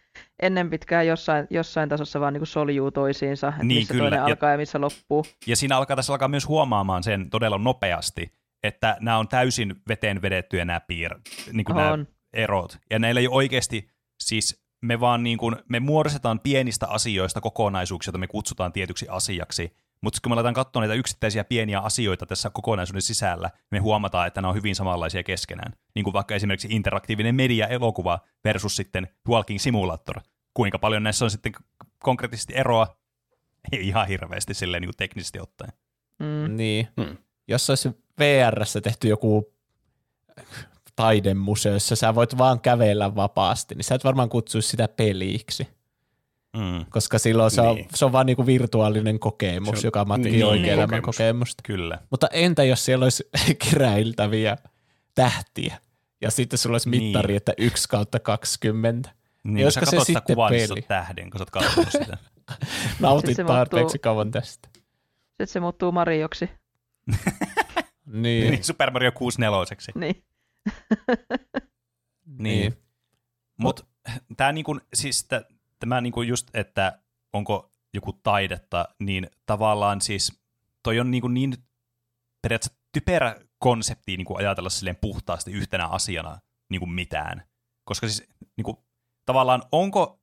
[0.42, 4.04] ennen pitkään jossain, jossain tasossa vaan niin soljuu toisiinsa, että Niin, missä kyllä.
[4.04, 5.26] toinen Ja- alkaa ja missä loppuu.
[5.48, 8.32] Ja siinä alkaa tässä alkaa myös huomaamaan sen todella nopeasti,
[8.64, 11.16] että nämä on täysin veteen vedettyjä nämä, piir,
[11.54, 11.98] niin kuin nämä
[12.34, 12.78] erot.
[12.90, 13.90] Ja näillä ei oikeasti,
[14.24, 19.76] siis me vaan niin kuin, me muodostetaan pienistä asioista kokonaisuuksia, joita me kutsutaan tietyksi asiaksi,
[20.04, 24.42] mutta kun me aletaan katsoa näitä yksittäisiä pieniä asioita tässä kokonaisuuden sisällä, me huomataan, että
[24.42, 25.74] nämä on hyvin samanlaisia keskenään.
[25.96, 30.22] Niin kuin vaikka esimerkiksi interaktiivinen media-elokuva versus sitten Walking Simulator.
[30.54, 31.52] Kuinka paljon näissä on sitten
[32.00, 32.98] konkreettisesti eroa?
[33.72, 35.74] Ei ihan hirveästi silleen niin kuin teknisesti ottaen.
[36.20, 36.56] Mm.
[36.56, 36.88] Niin.
[37.02, 37.18] Hmm.
[37.48, 37.90] Jos olisi
[38.20, 39.54] VRssä tehty joku
[40.96, 45.68] taidemuseo, jossa sä voit vaan kävellä vapaasti, niin sä et varmaan kutsuisi sitä peliksi,
[46.58, 47.88] Mm, koska silloin se on, Niin.
[47.96, 50.74] se on vaan niinku virtuaalinen kokemus, Se on- joka matkii niin, oikean niin.
[50.74, 51.18] elämän kokemus.
[51.18, 51.64] kokemusta.
[51.66, 52.00] kyllä.
[52.10, 53.30] Mutta entä jos siellä olisi
[53.70, 54.58] keräiltäviä
[55.16, 55.78] tähtiä,
[56.22, 57.04] ja sitten sulla olisi Niin.
[57.04, 59.12] mittari, että 1 kautta 20.
[59.44, 60.82] Niin, Olisiko sä se sitä sitten niin peli?
[60.82, 62.18] tähden, kun sä oot sitä.
[63.00, 64.70] Nautit se tarpeeksi muuttuu- kauan tästä.
[65.30, 66.50] Sitten se muuttuu Marioksi.
[68.06, 69.96] Niin, niin, Super Mario 64.
[70.10, 70.24] Niin.
[72.40, 72.74] Niin.
[73.58, 73.84] Mutta
[74.38, 75.28] tämä niinku, siis
[75.84, 77.00] tä- tämä niinku just, että
[77.34, 80.42] onko joku taidetta, niin tavallaan siis
[80.84, 81.54] toi on niinku niin
[82.42, 86.40] periaatteessa typerä konsepti niinku ajatella silleen puhtaasti yhtenä asiana
[86.70, 87.44] niinku mitään.
[87.84, 88.86] Koska siis niinku,
[89.26, 90.20] tavallaan onko,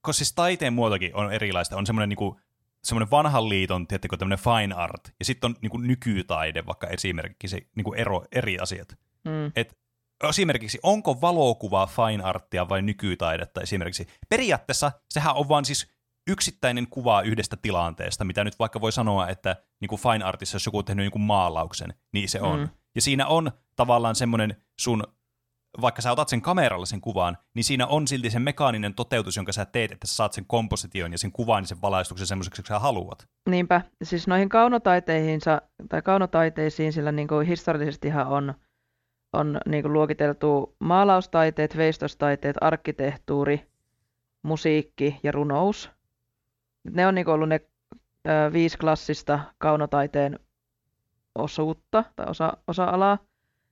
[0.00, 2.40] koska siis taiteen muotokin on erilaista, on semmoinen niinku,
[2.84, 7.92] semmoinen vanhan liiton, tiedättekö, tämmöinen fine art, ja sitten on niinku nykytaide, vaikka esimerkiksi niinku
[7.94, 8.88] ero, eri asiat
[9.24, 9.52] Mm.
[10.28, 14.06] Esimerkiksi, onko valokuva fine arttia vai nykytaidetta esimerkiksi?
[14.28, 15.96] Periaatteessa sehän on vaan siis
[16.30, 20.66] yksittäinen kuva yhdestä tilanteesta, mitä nyt vaikka voi sanoa, että niin kuin fine artissa, jos
[20.66, 22.58] joku on tehnyt jonkun maalauksen, niin se on.
[22.58, 22.68] Mm.
[22.94, 25.04] Ja siinä on tavallaan semmoinen sun,
[25.80, 29.52] vaikka sä otat sen kameralla sen kuvan, niin siinä on silti se mekaaninen toteutus, jonka
[29.52, 32.68] sä teet, että sä saat sen komposition ja sen kuvan ja sen valaistuksen semmoiseksi, kuin
[32.68, 33.28] sä haluat.
[33.50, 38.54] Niinpä, siis noihin kaunotaiteihinsa, tai kaunotaiteisiin, sillä niin kuin historiallisestihan on,
[39.36, 43.66] on niin kuin luokiteltu maalaustaiteet, veistostaiteet, arkkitehtuuri,
[44.42, 45.90] musiikki ja runous.
[46.90, 47.60] Ne on niin kuin ollut ne
[48.28, 50.38] ö, viisi klassista kaunotaiteen
[51.34, 53.18] osuutta tai osa, osa-alaa.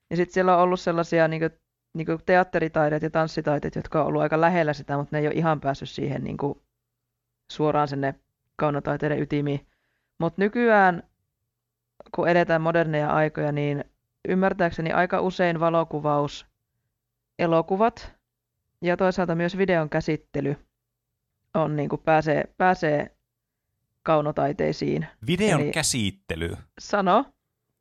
[0.09, 1.51] Ja sitten siellä on ollut sellaisia niin kuin,
[1.93, 5.35] niin kuin teatteritaiteet ja tanssitaiteet, jotka on ollut aika lähellä sitä, mutta ne ei ole
[5.35, 6.61] ihan päässyt siihen niin kuin,
[7.51, 8.15] suoraan sinne
[8.55, 9.67] kaunotaiteiden ytimiin.
[10.19, 11.03] Mutta nykyään,
[12.15, 13.83] kun edetään moderneja aikoja, niin
[14.27, 16.45] ymmärtääkseni aika usein valokuvaus,
[17.39, 18.11] elokuvat
[18.81, 20.55] ja toisaalta myös videon käsittely
[21.53, 23.15] on niin kuin pääsee, pääsee
[24.03, 25.07] kaunotaiteisiin.
[25.27, 26.57] Videon Eli- käsittely.
[26.79, 27.25] Sano.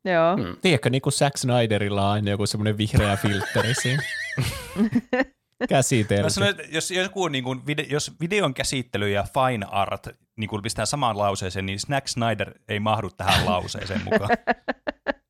[0.04, 0.36] Joo.
[0.36, 0.56] Hmm.
[0.62, 4.02] Tiedätkö, niin kuin Zack Snyderilla on aina joku semmoinen vihreä filtteri siinä.
[5.68, 6.30] Käsitelty.
[6.30, 10.62] sanoin, että jos, joku, niin kuin, vide, jos videon käsittely ja fine art niin kuin
[10.62, 14.30] pistää samaan lauseeseen, niin Snack Snyder ei mahdu tähän lauseeseen mukaan.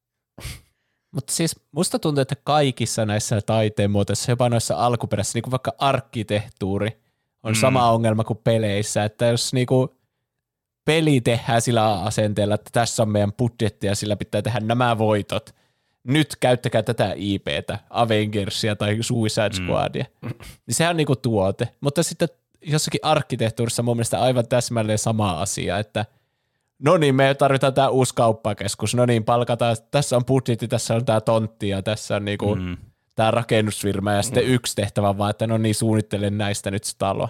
[1.14, 5.72] Mutta siis musta tuntuu, että kaikissa näissä taiteen muotoissa, jopa noissa alkuperäisissä, niin kuin vaikka
[5.78, 6.88] arkkitehtuuri,
[7.42, 7.56] on Mm.
[7.56, 7.60] mm.
[7.60, 9.94] sama ongelma kuin peleissä, että jos niinku
[10.84, 15.54] peli tehdään sillä asenteella, että tässä on meidän budjetti ja sillä pitää tehdä nämä voitot,
[16.04, 19.54] nyt käyttäkää tätä IPtä, Avengersia tai Suicide Mm.
[19.66, 20.04] Squadia,
[20.66, 21.68] niin sehän on niinku tuote.
[21.80, 22.28] Mutta sitten
[22.62, 26.04] jossakin arkkitehtuurissa mun mielestä aivan täsmälleen sama asia, että
[26.82, 31.04] no niin, me tarvitaan tämä uusi kauppakeskus, no niin, palkataan, tässä on budjetti, tässä on
[31.04, 32.76] tämä tontti ja tässä on niinku Mm.
[33.14, 34.50] tämä rakennusfirma ja sitten Mm.
[34.50, 37.28] yksi tehtävä vaan, että no niin, suunnittelen näistä nyt se talo.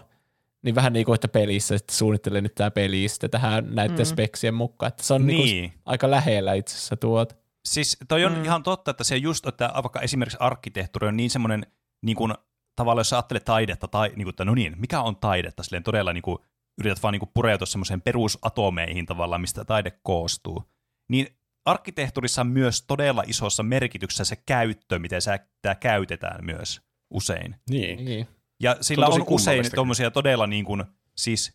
[0.62, 3.98] Niin vähän niin kuin, että pelissä, että suunnittelen nyt tämä peli ja sitten tähän näiden
[3.98, 4.04] Mm.
[4.04, 4.88] speksien mukaan.
[4.88, 5.38] Että se on niin.
[5.38, 5.62] Niin.
[5.62, 7.34] Niin aika lähellä itse asiassa tuota.
[7.64, 8.44] Siis toi on Mm.
[8.44, 11.66] ihan totta, että se just, että vaikka esimerkiksi arkkitehtuuri on niin semmoinen,
[12.02, 12.34] niin kuin,
[12.76, 15.82] tavallaan jos sä ajattelet taidetta, tai niin kuin, että no niin, mikä on taidetta, silleen
[15.82, 16.38] todella niin kuin,
[16.78, 20.64] yrität vaan niin kuin pureutua semmoiseen perusatomeihin tavallaan, mistä taide koostuu,
[21.08, 21.26] niin
[21.64, 26.80] arkkitehtuurissa on myös todella isossa merkityksessä se käyttö, miten sä, tämä käytetään myös
[27.10, 27.56] usein.
[27.70, 28.04] Niin.
[28.04, 28.26] Niin.
[28.60, 30.84] Ja sillä on usein tuommoisia todella niin kuin,
[31.16, 31.54] siis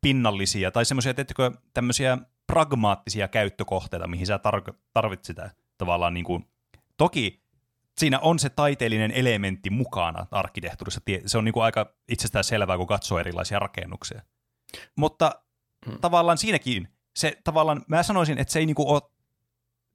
[0.00, 6.48] pinnallisia tai semmoisia, teettekö, tämmöisiä pragmaattisia käyttökohteita, mihin sä tar- tarvit sitä tavallaan niin kuin,
[6.96, 7.46] toki
[7.98, 12.86] siinä on se taiteellinen elementti mukana arkkitehtuurissa, se on niin kuin aika itsestään selvää, kun
[12.86, 14.22] katsoo erilaisia rakennuksia.
[14.96, 15.32] Mutta
[15.86, 15.98] Hmm.
[16.00, 19.02] tavallaan siinäkin, se tavallaan, mä sanoisin, että se ei niin kuin ole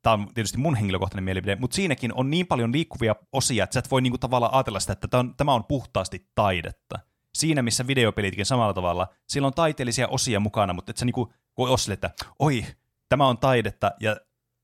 [0.02, 3.80] tämä on tietysti mun henkilökohtainen mielipide, mutta siinäkin on niin paljon liikkuvia osia, että sä
[3.80, 7.00] et voi niinku tavallaan ajatella sitä, että tämä on, tämä on puhtaasti taidetta.
[7.38, 11.68] Siinä, missä videopelitkin samalla tavalla, sillä on taiteellisia osia mukana, mutta et sä niinku voi
[11.68, 12.10] olla sille, että
[12.40, 12.66] oi,
[13.10, 14.16] tämä on taidetta ja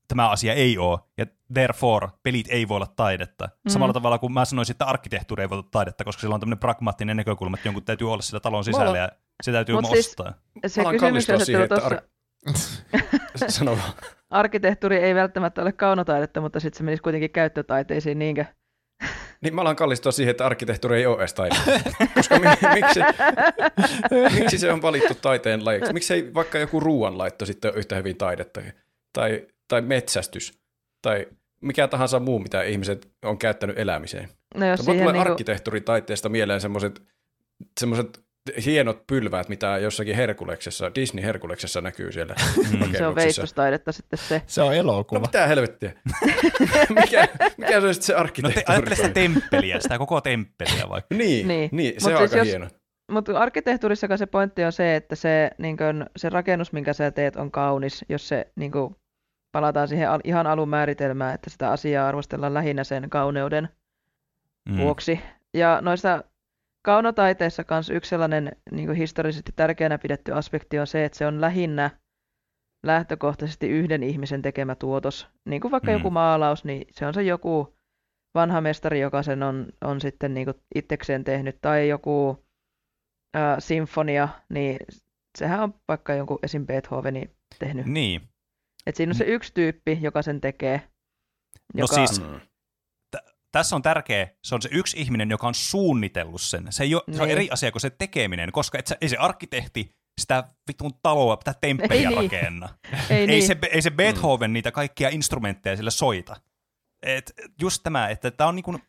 [0.08, 3.44] tämä asia ei ole, ja therefore pelit ei voi olla taidetta.
[3.64, 3.70] Mm.
[3.70, 6.58] Samalla tavalla kuin mä sanoisin, että arkkitehtuuri ei voi olla taidetta, koska sillä on tämmöinen
[6.58, 9.08] pragmaattinen näkökulma, että jonkun täytyy olla sillä talon sisällä ollaan- ja
[9.42, 10.32] se täytyy Mut siis- ostaa.
[10.66, 12.02] Se Alan kysymys kallistua siihen, että ar-
[13.48, 13.92] Sano vaan.
[14.30, 18.44] arkkitehtuuri ei välttämättä ole kaunotaidetta, mutta sitten se menisi kuitenkin käyttötaiteisiin, niinkö?
[19.42, 21.54] Niin mä alan kallistua siihen, että arkkitehtuuri ei ole edes taide.
[22.14, 23.00] Koska mi- miksi,
[24.40, 25.92] miksi se on valittu taiteen lajiksi?
[25.92, 28.60] Miksi ei vaikka joku ruoanlaitto sitten ole yhtä hyvin taidetta?
[29.12, 30.58] Tai, tai metsästys?
[31.02, 31.26] Tai
[31.60, 34.28] mikä tahansa muu, mitä ihmiset on käyttänyt elämiseen?
[34.54, 37.02] No jos siihen tulee niinku, arkkitehtuuritaiteesta mieleen semmoiset
[37.80, 38.20] semmoiset
[38.64, 42.44] hienot pylväät, mitä jossakin Herkuleksessa, Disney Herkuleksessa näkyy siellä Mm.
[42.62, 43.14] se on rakennuksissa.
[43.14, 44.42] veistostaidetta sitten se.
[44.46, 45.20] Se on No elokuva.
[45.20, 45.92] mitä helvettiä?
[47.00, 48.64] mikä, mikä se on sitten se No te, arkkitehtuuri?
[48.66, 51.14] ajattele sitä temppeliä, sitä koko temppeliä vaikka.
[51.14, 51.48] Niin, Niin.
[51.48, 51.68] niin.
[51.72, 52.68] niin se Mut on siis aika jos- hieno.
[53.12, 57.36] Mutta arkkitehtuurissakaan se pointti on se, että se, niin kun, se rakennus, minkä sä teet,
[57.36, 58.96] on kaunis, jos se niin kun,
[59.52, 63.68] palataan siihen al- ihan alun määritelmään, että sitä asiaa arvostellaan lähinnä sen kauneuden
[64.68, 64.76] Mm.
[64.76, 65.20] vuoksi.
[65.54, 66.24] Ja noissa
[66.82, 71.90] kaunotaiteissa kanssa yksi sellainen niin historiallisesti tärkeänä pidetty aspekti on se, että se on lähinnä
[72.82, 75.28] lähtökohtaisesti yhden ihmisen tekemä tuotos.
[75.44, 75.96] Niin kuin vaikka Mm.
[75.98, 77.74] joku maalaus, niin se on se joku
[78.34, 82.44] vanha mestari, joka sen on, on sitten niin itsekseen tehnyt, tai joku
[83.34, 84.76] ää, sinfonia, niin
[85.38, 86.66] sehän on vaikka jonkun esim.
[86.66, 87.86] Beethovenin tehnyt.
[87.86, 88.20] Niin.
[88.88, 90.76] Et siinä on se yksi tyyppi, joka sen tekee.
[91.74, 92.40] No Joka, siis- Mm.
[93.52, 96.66] tässä on tärkeä, se on se yksi ihminen, joka on suunnitellut sen.
[96.70, 97.38] Se, ei ole, se on Niin.
[97.38, 99.90] eri asia kuin se tekeminen, koska et sä, ei se arkkitehti
[100.20, 102.16] sitä vitun taloa, tätä temppeliä Ei niin.
[102.32, 102.68] rakenna.
[103.10, 103.46] ei, Ei, niin.
[103.46, 106.36] se, ei se Beethoven niitä kaikkia instrumentteja sille soita.
[107.02, 108.82] Et just tämä, että tämä on niin kuin,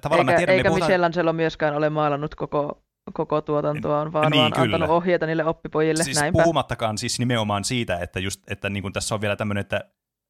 [0.00, 2.82] tavallaan mä eikä, tiedän, me eikä puhutaan, Michelangelo myöskään ole maalannut koko,
[3.12, 4.64] koko tuotantoa, on vaan, Niin, vaan kyllä.
[4.76, 6.04] antanut ohjeita niille oppipojille.
[6.04, 6.42] siis Näinpä.
[6.42, 9.80] puhumattakaan siis nimenomaan siitä, että, just, että niin kuin tässä on vielä tämmöinen, että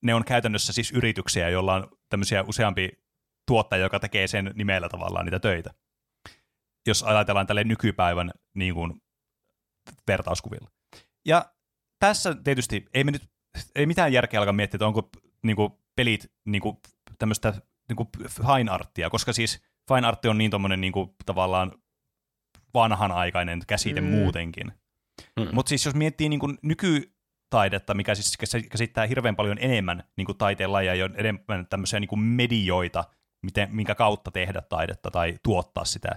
[0.03, 2.91] ne on käytännössä siis yrityksiä, joilla on tämmöisiä useampi
[3.47, 5.71] tuottaja, joka tekee sen nimellä tavallaan niitä töitä.
[6.87, 9.03] Jos ajatellaan tälle nykypäivän niin kuin,
[10.09, 10.71] vertauskuvilla.
[11.27, 11.45] Ja
[11.99, 13.23] tässä tietysti ei, me nyt,
[13.75, 15.11] ei mitään järkeä alkaa miettiä, että onko
[15.43, 16.77] niin kuin, pelit niin kuin,
[17.19, 17.55] tämmöistä
[17.89, 19.63] niin kuin fine arttia, koska siis
[19.95, 21.73] fine artti on niin tommonen niin kuin, tavallaan
[22.75, 24.07] vanhanaikainen käsite Mm.
[24.07, 24.73] muutenkin.
[25.41, 25.49] Mm.
[25.53, 30.27] Mutta siis jos miettii niin kuin nykytaidetta, mikä siis käs- käsittää hirveän paljon enemmän niin
[30.27, 33.05] kuin taiteen lajeja ja enemmän tämmöisiä niin kuin medioita,
[33.43, 36.09] miten, minkä kautta tehdä taidetta tai tuottaa sitä,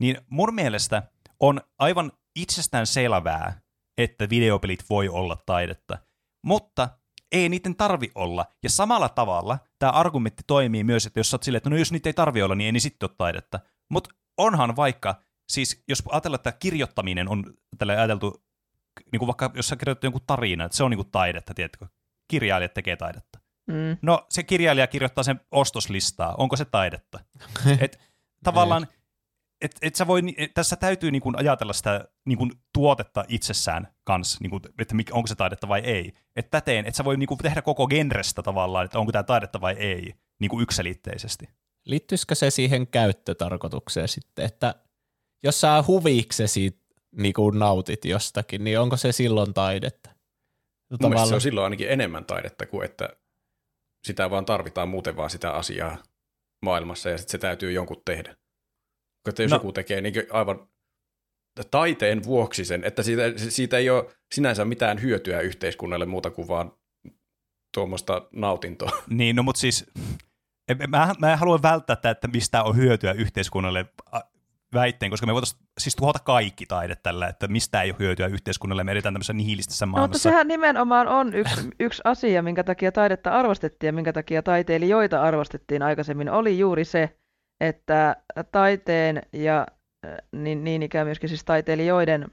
[0.00, 1.02] niin mun mielestä
[1.40, 3.60] on aivan itsestään selvää,
[3.98, 5.98] että videopelit voi olla taidetta,
[6.46, 6.88] mutta
[7.32, 8.46] ei niiden tarvi olla.
[8.62, 11.92] Ja samalla tavalla tämä argumentti toimii myös, että jos sä oot silleen, että no jos
[11.92, 13.60] niitä ei tarvi olla, niin ei niin sitten ole taidetta.
[13.90, 17.44] Mutta onhan vaikka, siis jos ajatellaan, että kirjoittaminen on
[17.78, 18.44] tällä ajateltu,
[19.12, 21.86] niin kuin vaikka jos sä kirjoitat jonkun tarina, että se on niin kuin taidetta, tiedätkö?
[22.28, 23.38] Kirjailijat tekee taidetta.
[23.66, 23.96] Mm.
[24.02, 27.20] No se kirjailija kirjoittaa sen ostoslistaa, onko se taidetta?
[27.80, 27.98] Et
[28.44, 28.86] tavallaan,
[29.60, 33.88] et, et sä voi, et tässä täytyy niin kuin ajatella sitä niin kuin tuotetta itsessään
[34.04, 36.12] kanssa, niin kuin, että mikä, onko se taidetta vai ei.
[36.36, 39.60] Että täteen, että sä voi niin kuin tehdä koko genrestä tavallaan, että onko tämä taidetta
[39.60, 41.48] vai ei, niin kuin yksilitteisesti.
[41.84, 44.74] Liittyisikö se siihen käyttötarkoitukseen sitten, että
[45.42, 46.80] jos sä huviksesi
[47.16, 50.10] niin kuin nautit jostakin, niin onko se silloin taidetta?
[51.00, 53.08] Mun mielestä se on silloin ainakin enemmän taidetta kuin että
[54.04, 55.96] sitä vaan tarvitaan muuten vaan sitä asiaa
[56.62, 58.36] maailmassa ja sitten se täytyy jonkun tehdä.
[59.28, 59.56] Että jos No.
[59.56, 59.60] no.
[59.60, 60.68] joku tekee niin aivan
[61.70, 66.72] taiteen vuoksi sen, että siitä, siitä ei ole sinänsä mitään hyötyä yhteiskunnalle muuta kuin vaan
[67.74, 68.90] tuommoista nautintoa.
[69.08, 69.86] Niin, no mutta siis
[70.88, 73.86] Mä, mä haluan välttää tätä, että mistä on hyötyä yhteiskunnalle
[74.74, 78.84] väitteen, koska me voitaisiin siis tuhota kaikki taide tällä, että mistä ei ole hyötyä yhteiskunnalle,
[78.84, 80.08] me edetään tämmöisessä nihilistisessä maailmassa.
[80.08, 84.42] No, mutta sehän nimenomaan on yksi, yksi asia, minkä takia taidetta arvostettiin ja minkä takia
[84.42, 87.18] taiteilijoita arvostettiin aikaisemmin, oli juuri se,
[87.60, 88.16] että
[88.52, 89.66] taiteen ja
[90.32, 92.28] niin, niin ikään myöskin siis taiteilijoiden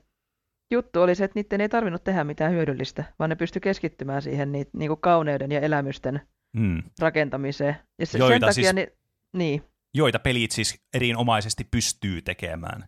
[0.71, 4.51] juttu oli se, että niiden ei tarvinnut tehdä mitään hyödyllistä, vaan ne pystyi keskittymään siihen
[4.51, 6.21] niin, niin kuin kauneuden ja elämysten
[6.57, 6.83] hmm.
[6.99, 7.75] rakentamiseen.
[7.99, 8.97] Ja se, Joita sen takia, siis...
[9.33, 9.63] niin
[9.95, 12.87] joita pelit siis erinomaisesti pystyy tekemään.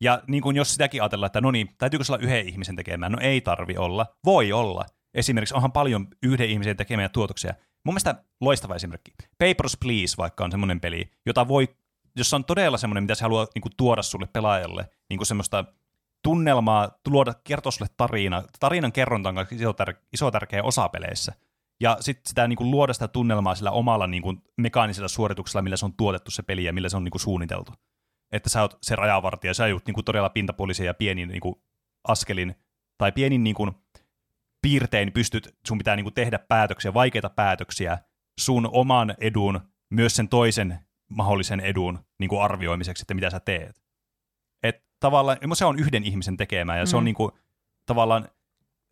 [0.00, 3.12] Ja niin kuin jos sitäkin ajatellaan, että no niin, täytyykö olla yhden ihmisen tekemään?
[3.12, 4.06] No ei tarvi olla.
[4.24, 4.86] Voi olla.
[5.14, 7.54] Esimerkiksi onhan paljon yhden ihmisen tekemiä tuotoksia.
[7.84, 9.12] Mun mielestä loistava esimerkki.
[9.38, 11.68] Papers, Please vaikka on semmoinen peli, jota voi,
[12.16, 15.64] jossa on todella semmoinen, mitä se haluaa niin kuin, tuoda sulle pelaajalle, niin kuin semmoista
[16.22, 18.42] tunnelmaa, luoda, kertoa sulle tarina.
[18.60, 21.32] Tarinan kerronta on iso, tär- iso tärkeä osa peleissä
[21.80, 25.76] ja sitten sitä niin kuin luoda sitä tunnelmaa sillä omalla niin kuin mekaanisella suorituksella, millä
[25.76, 27.72] se on tuotettu se peli ja millä se on niin kuin suunniteltu.
[28.32, 31.54] Että sä oot se rajavartija, sä oot niin kuin todella pintapuolisen ja pienin niin kuin
[32.08, 32.54] askelin
[32.98, 33.70] tai pienin niin kuin
[34.62, 37.98] piirtein pystyt, sun pitää niin kuin tehdä päätöksiä, vaikeita päätöksiä
[38.40, 40.78] sun oman edun, myös sen toisen
[41.08, 43.82] mahdollisen edun niin kuin arvioimiseksi, että mitä sä teet.
[44.62, 46.86] Et tavallaan, se on yhden ihmisen tekemää ja mm.
[46.86, 47.04] se on mm.
[47.04, 47.32] niin kuin,
[47.86, 48.28] tavallaan,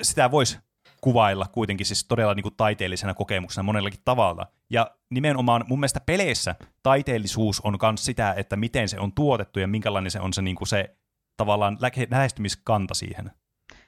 [0.02, 0.58] sitä voisi
[1.00, 4.46] kuvailla kuitenkin siis todella niin kuin taiteellisena kokemuksena monellakin tavalla.
[4.70, 9.66] Ja nimenomaan mun mielestä peleissä taiteellisuus on myös sitä, että miten se on tuotettu ja
[9.66, 10.96] minkälainen se on se, niin kuin se
[11.36, 11.78] tavallaan
[12.10, 13.30] lähestymiskanta siihen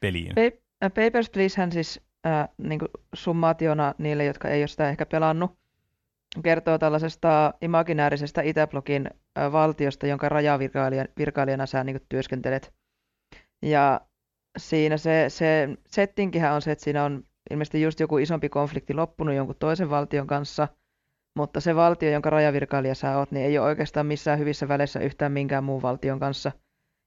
[0.01, 0.35] peliin.
[0.81, 5.61] Papers, Pleasehän siis äh, niin kuin summaationa niille, jotka ei ole sitä ehkä pelannut,
[6.43, 12.75] kertoo tällaisesta imaginäärisestä Itäblogin äh, valtiosta, jonka rajavirkailijana sä niin työskentelet.
[13.63, 14.01] Ja
[14.61, 19.35] siinä se, se settinkihän on se, että siinä on ilmeisesti just joku isompi konflikti loppunut
[19.35, 20.69] jonkun toisen valtion kanssa,
[21.37, 25.33] mutta se valtio, jonka rajavirkailija sä oot, niin ei ole oikeastaan missään hyvissä väleissä yhtään
[25.33, 26.53] minkään muun valtion kanssa.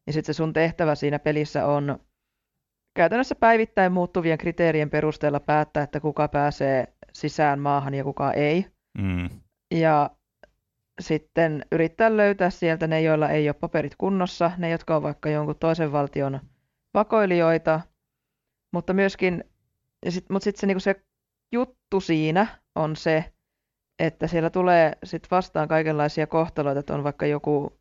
[0.07, 1.99] Ja sitten se sun tehtävä siinä pelissä on
[2.95, 8.65] käytännössä päivittäin muuttuvien kriteerien perusteella päättää, että kuka pääsee sisään maahan ja kuka ei.
[8.97, 9.29] Mm.
[9.71, 10.09] Ja
[11.01, 15.55] sitten yrittää löytää sieltä ne, joilla ei ole paperit kunnossa, ne, jotka on vaikka jonkun
[15.59, 16.39] toisen valtion
[16.93, 17.81] vakoilijoita,
[18.73, 19.43] mutta myöskin,
[20.05, 20.95] ja sit, mutta sitten se, niinku se
[21.51, 23.33] juttu siinä on se,
[23.99, 27.79] että siellä tulee sit vastaan kaikenlaisia kohtaloita, että on vaikka joku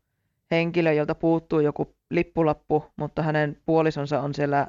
[0.51, 4.67] henkilö, jolta puuttuu joku lippulappu, mutta hänen puolisonsa on siellä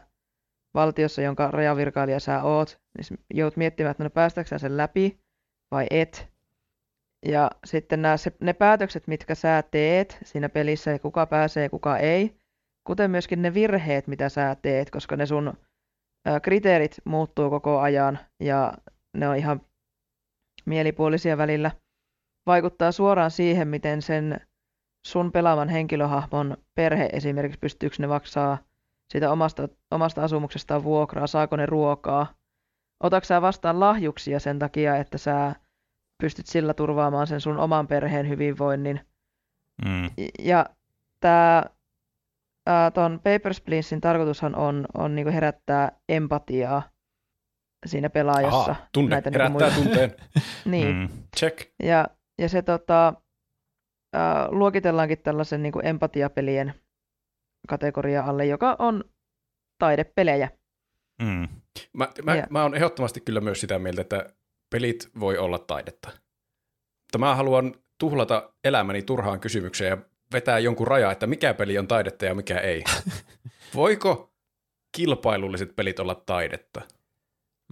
[0.74, 5.20] valtiossa, jonka rajavirkailija sä oot, niin joudut miettimään, että no päästäksä sen läpi
[5.70, 6.28] vai et.
[7.26, 11.70] Ja sitten nämä, se, ne päätökset, mitkä sä teet siinä pelissä, ja kuka pääsee ja
[11.70, 12.36] kuka ei,
[12.84, 15.54] kuten myöskin ne virheet, mitä sä teet, koska ne sun
[16.42, 18.72] kriteerit muuttuu koko ajan ja
[19.16, 19.60] ne on ihan
[20.66, 21.70] mielipuolisia välillä.
[22.46, 24.40] Vaikuttaa suoraan siihen, miten sen
[25.06, 28.58] sun pelaavan henkilöhahmon perhe esimerkiksi pystyykö ne maksaa
[29.12, 32.34] siitä omasta, omasta asumuksestaan vuokraa, saako ne ruokaa.
[33.00, 35.54] Otatko sä vastaan lahjuksia sen takia, että sä
[36.22, 39.00] pystyt sillä turvaamaan sen sun oman perheen hyvinvoinnin.
[39.84, 40.10] Mm.
[40.38, 40.66] Ja
[41.20, 41.64] tämä
[42.94, 46.82] tuon Papers, Pleasein tarkoitushan on, on niinku herättää empatiaa
[47.86, 48.70] siinä pelaajassa.
[48.70, 50.14] Aha, tunne, näitä niinku herättää niinku tunteen.
[50.64, 50.96] niin.
[50.96, 51.08] Mm.
[51.38, 51.70] Check.
[51.82, 52.06] Ja,
[52.38, 53.14] ja se tota,
[54.12, 56.74] ää, luokitellaankin tällaisen niinku empatiapelien
[57.68, 59.04] kategoria alle, joka on
[59.78, 60.48] taidepelejä.
[61.22, 61.48] Mm.
[61.92, 62.46] Mä, mä, ja.
[62.50, 64.26] mä oon ehdottomasti kyllä myös sitä mieltä, että
[64.70, 66.08] pelit voi olla taidetta.
[67.02, 69.98] Mutta mä haluan tuhlata elämäni turhaan kysymykseen ja
[70.32, 72.84] vetää jonkun raja, että mikä peli on taidetta ja mikä ei.
[73.74, 74.34] Voiko
[74.96, 76.80] kilpailulliset pelit olla taidetta?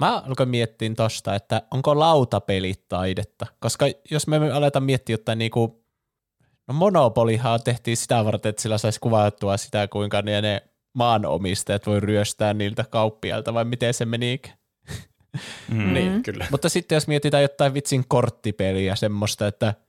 [0.01, 5.85] Mä alkoin miettiä tosta, että onko lautapelit taidetta, koska jos me aletaan miettiä jotain niinku,
[6.69, 10.63] no Monopolihan tehtiin sitä varten, että sillä saisi kuvattua sitä, kuinka ne, ne
[10.95, 14.41] maanomistajat voi ryöstää niiltä kauppialta, vai miten se meni?
[15.71, 15.95] Mm.
[15.95, 16.47] niin, kyllä.
[16.51, 19.75] Mutta sitten jos mietitään jotain vitsin korttipeliä, semmoista, että–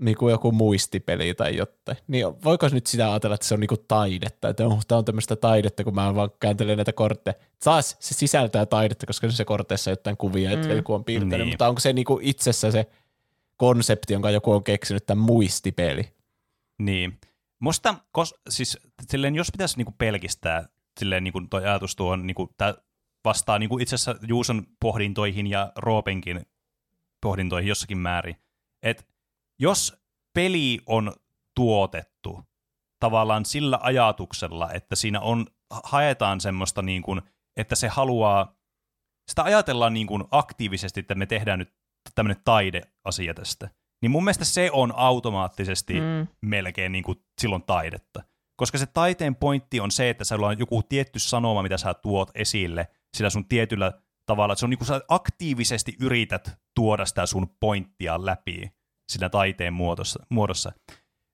[0.00, 3.68] niin kuin joku muistipeli tai jotain, niin voiko nyt sitä ajatella, että se on niin
[3.68, 7.34] kuin taidetta, että oh, tämä on tämmöistä taidetta, kun mä vaan kääntelen näitä kortteja.
[7.64, 10.76] Taas se sisältää taidetta, koska se korteissa on jotain kuvia, että mm.
[10.76, 11.48] joku on piirtänyt, niin.
[11.48, 12.86] mutta onko se niin kuin itsessä se
[13.56, 16.14] konsepti, jonka joku on keksinyt, tämä muistipeli?
[16.78, 17.18] Niin.
[17.58, 18.78] Musta, kos, siis
[19.08, 20.68] silleen, jos pitäisi niinku pelkistää,
[21.00, 22.74] silleen niinku toi ajatus tuon, niinku, tää
[23.24, 26.46] vastaa niinku itse asiassa Juuson pohdintoihin ja Roopenkin
[27.20, 28.36] pohdintoihin jossakin määrin,
[28.82, 29.04] että
[29.60, 29.96] jos
[30.34, 31.12] peli on
[31.54, 32.44] tuotettu
[33.00, 35.46] tavallaan sillä ajatuksella, että siinä on,
[35.84, 37.22] haetaan semmoista niin kuin,
[37.56, 38.54] että se haluaa,
[39.30, 41.74] sitä ajatellaan niin kuin aktiivisesti, että me tehdään nyt
[42.14, 43.70] tämmöinen taideasia tästä,
[44.02, 46.26] niin mun mielestä se on automaattisesti Mm.
[46.42, 48.22] melkein niin kuin silloin taidetta.
[48.56, 52.30] Koska se taiteen pointti on se, että sulla on joku tietty sanoma, mitä sä tuot
[52.34, 53.92] esille sillä sun tietyllä
[54.26, 54.52] tavalla.
[54.52, 58.72] Että se on niin kuin sä aktiivisesti yrität tuoda sitä sun pointtia läpi
[59.10, 60.26] sillä taiteen muodossa.
[60.28, 60.72] muodossa.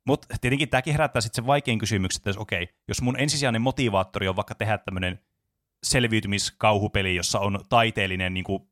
[0.07, 4.29] Mutta tietenkin tämäkin herättää sitten sen vaikein kysymyksen, että jos, okei, jos mun ensisijainen motivaattori
[4.29, 5.21] on vaikka tehdä tämmöinen
[5.83, 8.69] selviytymiskauhupeli, jossa on taiteellinen niin kuin,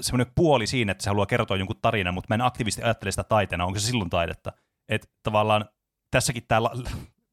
[0.00, 3.24] semmoinen puoli siinä, että se haluaa kertoa jonkun tarinan, mutta mä en aktiivisesti ajattele sitä
[3.24, 4.52] taiteena, onko se silloin taidetta?
[4.88, 5.64] Että tavallaan
[6.10, 6.72] tässäkin la-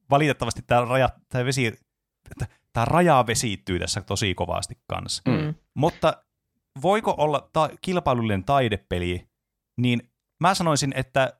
[0.09, 1.79] valitettavasti tämä raja, tää vesi,
[2.73, 5.21] tämä raja vesittyy tässä tosi kovasti kanssa.
[5.27, 5.53] Mm.
[5.73, 6.23] Mutta
[6.81, 9.27] voiko olla ta- kilpailullinen taidepeli,
[9.77, 11.33] niin mä sanoisin, että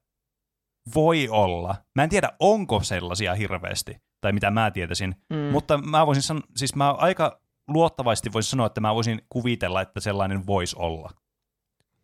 [0.95, 1.75] voi olla.
[1.95, 5.37] Mä en tiedä, onko sellaisia hirveästi, tai mitä mä tietäisin, Mm.
[5.37, 9.99] mutta mä voisin sanoa, siis mä aika luottavaisesti voisin sanoa, että mä voisin kuvitella, että
[9.99, 11.09] sellainen voisi olla.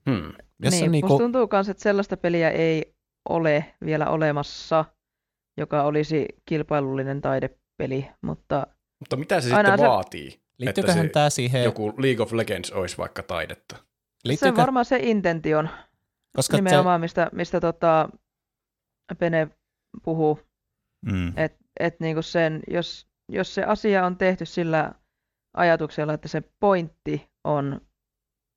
[0.09, 0.21] Hmm.
[0.23, 0.33] Niin,
[0.73, 2.95] musta niinku, tuntuu myös, että sellaista peliä ei
[3.29, 4.85] ole vielä olemassa,
[5.57, 8.67] joka olisi kilpailullinen taidepeli, mutta
[8.99, 10.39] Mutta mitä se sitten se- vaatii?
[10.57, 13.75] liittyyköhän se tämä siihen, Joku League of Legends olisi vaikka taidetta.
[13.75, 13.87] se on
[14.23, 15.69] liittyykö, varmaan se intention
[16.35, 18.09] koska se, nimenomaan, mistä, mistä tota
[19.19, 19.47] Pene
[20.03, 20.39] puhuu,
[21.05, 21.33] Mm.
[21.37, 24.91] että et niinku sen, jos, jos se asia on tehty sillä
[25.57, 27.81] ajatuksella, että se pointti on,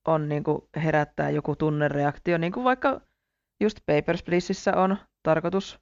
[0.08, 3.00] on niinku herättää joku tunnereaktio, niin kuin vaikka
[3.62, 5.80] just Papers, Pleaseissä on tarkoitus,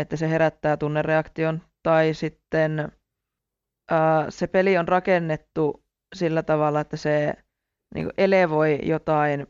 [0.00, 2.92] että se herättää tunnereaktion, tai sitten
[3.90, 5.84] ää, se peli on rakennettu
[6.14, 7.34] sillä tavalla, että se
[7.94, 9.46] niinku elevoi jotain,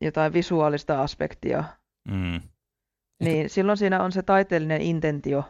[0.00, 1.64] jotain visuaalista aspektia,
[2.08, 2.40] Mm.
[3.22, 5.44] niin silloin siinä on se taiteellinen intentio,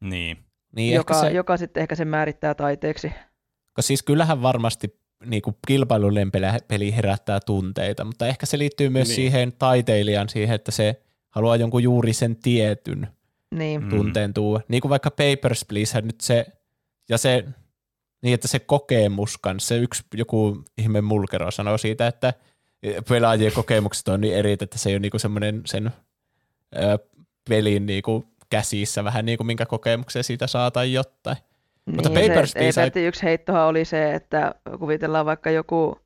[0.00, 0.38] Niin.
[0.76, 3.08] niin joka, ehkä se, joka sitten ehkä se määrittää taiteeksi.
[3.08, 6.30] koska siis kyllähän varmasti niin kuin kilpailullinen
[6.68, 9.14] peli, herättää tunteita, mutta ehkä se liittyy myös Niin.
[9.16, 13.08] siihen taiteilijan siihen, että se haluaa jonkun juuri sen tietyn
[13.54, 13.88] Niin, Mm.
[13.88, 14.60] tunteen tuua.
[14.68, 16.46] Niin kuin vaikka Papers, Please, nyt se,
[17.08, 17.44] ja se,
[18.22, 22.34] niin että se kokemus kanssa, se yksi joku ihme mulkero sanoo siitä, että
[23.08, 25.90] pelaajien kokemukset on niin eri, että se ei ole niinku semmoinen sen
[26.76, 26.98] ö,
[27.48, 31.36] pelin niinku käsissä vähän niin kuin minkä kokemuksen siitä saa tai jotain.
[31.94, 36.00] Mutta niin Papers, se, Petti, yksi heittohan oli se, että kuvitellaan vaikka joku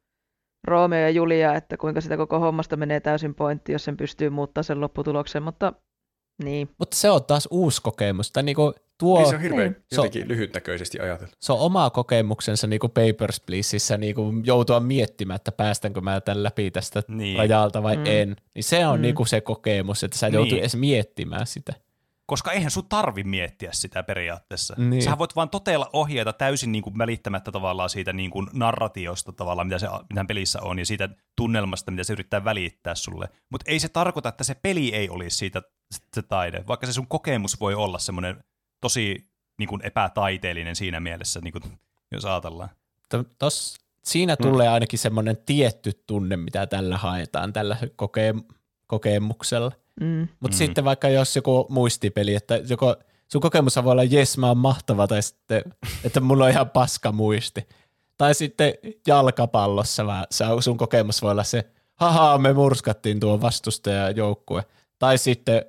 [0.67, 4.63] Romeo ja Julia, että kuinka sitä koko hommasta menee täysin pointti, jos sen pystyy muuttaa
[4.63, 5.73] sen lopputuloksen, mutta
[6.45, 6.69] niin.
[6.79, 8.33] Mutta se on taas uusi kokemus.
[8.33, 9.83] Tai niinku tuo, Niin se on hirveän Niin.
[9.93, 11.33] jotenkin lyhytnäköisesti ajatella.
[11.41, 16.71] se on oma kokemuksensa niinku Papers, Pleaseissä niinku joutua miettimään, että päästänkö mä tämän läpi
[16.71, 17.39] tästä Niin.
[17.39, 18.03] rajalta vai Mm.
[18.07, 18.37] en.
[18.55, 19.03] Niin se on Mm.
[19.03, 20.61] niinku se kokemus, että sä joutuu Niin.
[20.61, 21.73] edes miettimään sitä.
[22.27, 24.75] Koska eihän sun tarvi miettiä sitä periaatteessa.
[24.79, 25.03] Niin.
[25.03, 29.67] Sähän voit vaan toteilla ohjeita täysin niin kuin välittämättä tavallaan siitä niin kuin narratiosta tavallaan,
[29.67, 33.29] mitä, se, mitä pelissä on, ja siitä tunnelmasta, mitä se yrittää välittää sulle.
[33.51, 35.63] Mutta ei se tarkoita, että se peli ei olisi siitä
[36.15, 38.45] se taide, vaikka se sun kokemus voi olla semmoinen
[38.81, 39.27] tosi
[39.59, 41.63] niin kuin epätaiteellinen siinä mielessä, niin kuin,
[42.13, 42.71] jos ajatellaan.
[43.09, 43.75] To- Tos,
[44.05, 48.55] siinä tulee ainakin semmoinen tietty tunne, mitä tällä haetaan, tällä koke-
[48.87, 49.73] kokemuksella.
[50.01, 50.07] Mm.
[50.21, 50.49] Mutta Mm.
[50.55, 50.67] mm.
[50.67, 52.97] sitten vaikka jos joku muistipeli, että joko
[53.33, 55.63] sun kokemus voi olla, jes mä oon mahtava, tai sitten,
[56.05, 57.69] että mulla on ihan paska muisti.
[58.19, 58.75] Tai sitten
[59.07, 64.65] jalkapallossa vaan, on- sun kokemus voi olla se, haha, me murskattiin tuo vastustajajoukkue.
[64.99, 65.65] Tai sitten,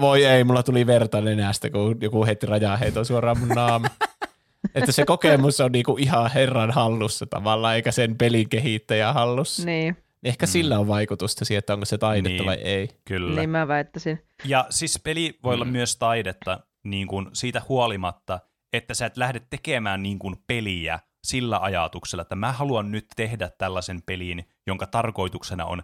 [0.00, 3.88] voi ei, mulla tuli verta nenästä, kun joku heitti rajaheiton suoraan mun naama.
[4.74, 9.64] että se kokemus on niinku ihan herran hallussa tavallaan, eikä sen pelin kehittäjän hallussa.
[9.64, 10.50] Niin, Ehkä Mm.
[10.50, 12.46] sillä on vaikutusta siihen, että onko se taidetta Niin.
[12.46, 12.88] vai ei.
[13.04, 13.40] Kyllä.
[13.40, 14.22] niin mä väittäisin.
[14.44, 15.70] Ja siis peli voi olla Mm.
[15.72, 18.40] myös taidetta niin kuin siitä huolimatta,
[18.72, 23.50] että sä et lähde tekemään niin kuin peliä sillä ajatuksella, että mä haluan nyt tehdä
[23.58, 25.82] tällaisen pelin, jonka tarkoituksena on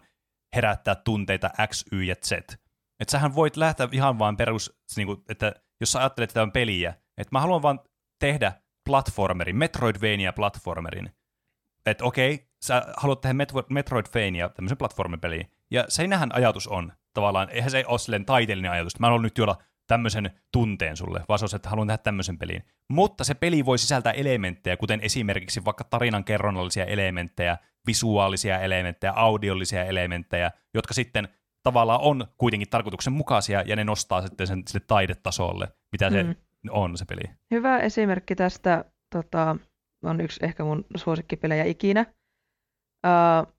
[0.56, 2.32] herättää tunteita X, Y ja Z.
[3.00, 6.42] Että sähän voit lähteä ihan vaan perus, niin kuin, että jos sä ajattelet, että tämä
[6.42, 7.80] on peliä, että mä haluan vaan
[8.18, 8.52] tehdä
[8.84, 11.10] platformerin, Metroidvania-platformerin.
[11.86, 17.70] Että okei, sä haluat tehdä Metro- Metroidvania, tämmöisen platformipeliin, ja siinähän ajatus on tavallaan, eihän
[17.70, 19.56] se ole silleen taiteellinen ajatus, että mä haluan nyt tuoda
[19.86, 22.62] tämmöisen tunteen sulle, vaan se on se, että haluan tehdä tämmöisen pelin.
[22.88, 29.84] Mutta se peli voi sisältää elementtejä, kuten esimerkiksi vaikka tarinan kerronnallisia elementtejä, visuaalisia elementtejä, audiollisia
[29.84, 31.28] elementtejä, jotka sitten
[31.66, 36.34] tavallaan on kuitenkin tarkoituksenmukaisia, ja ne nostaa sitten sen sille taidetasolle, mitä se Mm.
[36.70, 37.22] on se peli.
[37.50, 39.56] Hyvä esimerkki tästä tota,
[40.02, 42.06] on yksi ehkä mun suosikkipelejä ikinä.
[43.06, 43.52] Uh,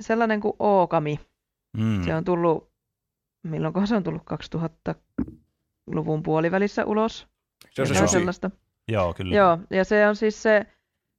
[0.00, 1.20] sellainen kuin Ookami.
[1.76, 2.04] Mm.
[2.04, 2.70] Se on tullut,
[3.42, 4.22] milloinkohan se on tullut
[4.56, 7.28] 2000-luvun puolivälissä ulos.
[7.70, 8.50] Se on se sellaista.
[8.88, 9.36] Joo, kyllä.
[9.36, 10.66] Joo, ja se on siis se,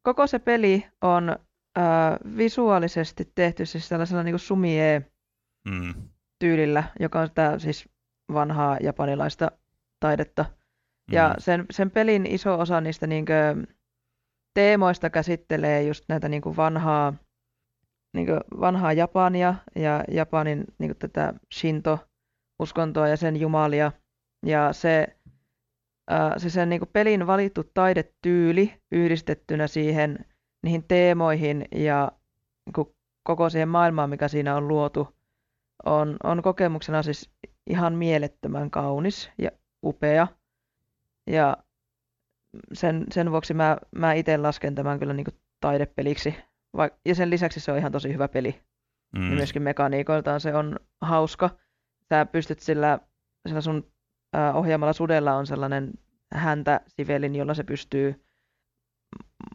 [0.04, 1.36] koko se peli on
[1.78, 5.11] uh, visuaalisesti tehty siis tällaisella niin kuin sumie
[5.66, 5.94] Mm.
[6.42, 7.90] taidetyylillä, joka on sitä siis
[8.34, 9.52] vanhaa japanilaista
[10.00, 10.46] taidetta.
[11.12, 11.36] Ja Mm.
[11.38, 13.56] sen, sen pelin iso osa niistä niinkö
[14.54, 17.14] teemoista käsittelee just näitä niinkö vanhaa,
[18.14, 23.92] niinkö vanhaa Japania ja Japanin niinkö tätä Shinto-uskontoa ja sen jumalia.
[24.46, 25.08] Ja se,
[26.38, 30.26] se sen niinkö pelin valittu taidetyyli yhdistettynä siihen
[30.64, 32.12] niihin teemoihin ja
[32.66, 35.21] niinku koko siihen maailmaan, mikä siinä on luotu,
[35.86, 37.30] on, on kokemuksena siis
[37.68, 39.52] ihan mielettömän kaunis ja
[39.86, 40.28] upea.
[41.28, 41.58] Ja
[42.74, 45.28] sen, sen vuoksi mä, mä itse lasken tämän kyllä niin
[45.60, 46.36] taidepeliksi.
[46.78, 48.62] Vaik- ja sen lisäksi se on ihan tosi hyvä peli.
[49.16, 49.24] Mm.
[49.24, 49.36] Ja Mm.
[49.36, 51.50] myöskin mekaniikoiltaan se on hauska.
[52.10, 53.00] Sä pystyt sillä,
[53.48, 53.92] sillä sun
[54.34, 55.92] ää, ohjaamalla sudella on sellainen
[56.34, 58.26] häntä sivelin, jolla se pystyy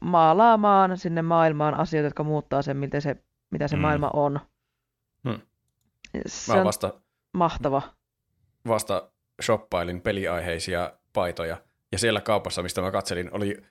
[0.03, 3.17] maalaamaan sinne maailmaan asioita, jotka muuttaa sen, miltä se,
[3.51, 3.83] mitä se Mm.
[3.83, 4.41] maailma on.
[5.29, 5.41] Hmm.
[6.27, 6.93] Se Mä on vasta,
[7.35, 7.83] mahtava.
[8.69, 9.11] vasta
[9.43, 11.57] shoppailin peliaiheisia paitoja,
[11.93, 13.63] ja siellä kaupassa, mistä mä katselin, oli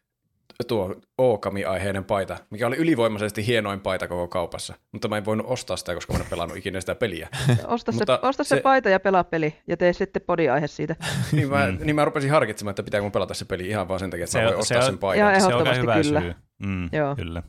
[0.67, 4.73] tuo Ookami-aiheinen paita, mikä oli ylivoimaisesti hienoin paita koko kaupassa.
[4.91, 7.29] Mutta mä en voinut ostaa sitä, koska mä en pelannut ikinä sitä peliä.
[7.67, 10.95] Osta, se, Mutta osta se, se- paita ja pelaa peli ja tee sitten podiaihe siitä.
[11.31, 11.77] niin, mä, Mm.
[11.85, 14.31] niin mä rupesin harkitsemaan, että pitääkö mun pelata se peli ihan vaan sen takia, että
[14.31, 14.99] Se mä voin on- ostaa se sen.
[15.19, 16.21] Joo, Se on hyvä kyllä.
[16.21, 16.33] syy.
[16.65, 17.15] Mm, Joo.
[17.15, 17.43] Kyllä.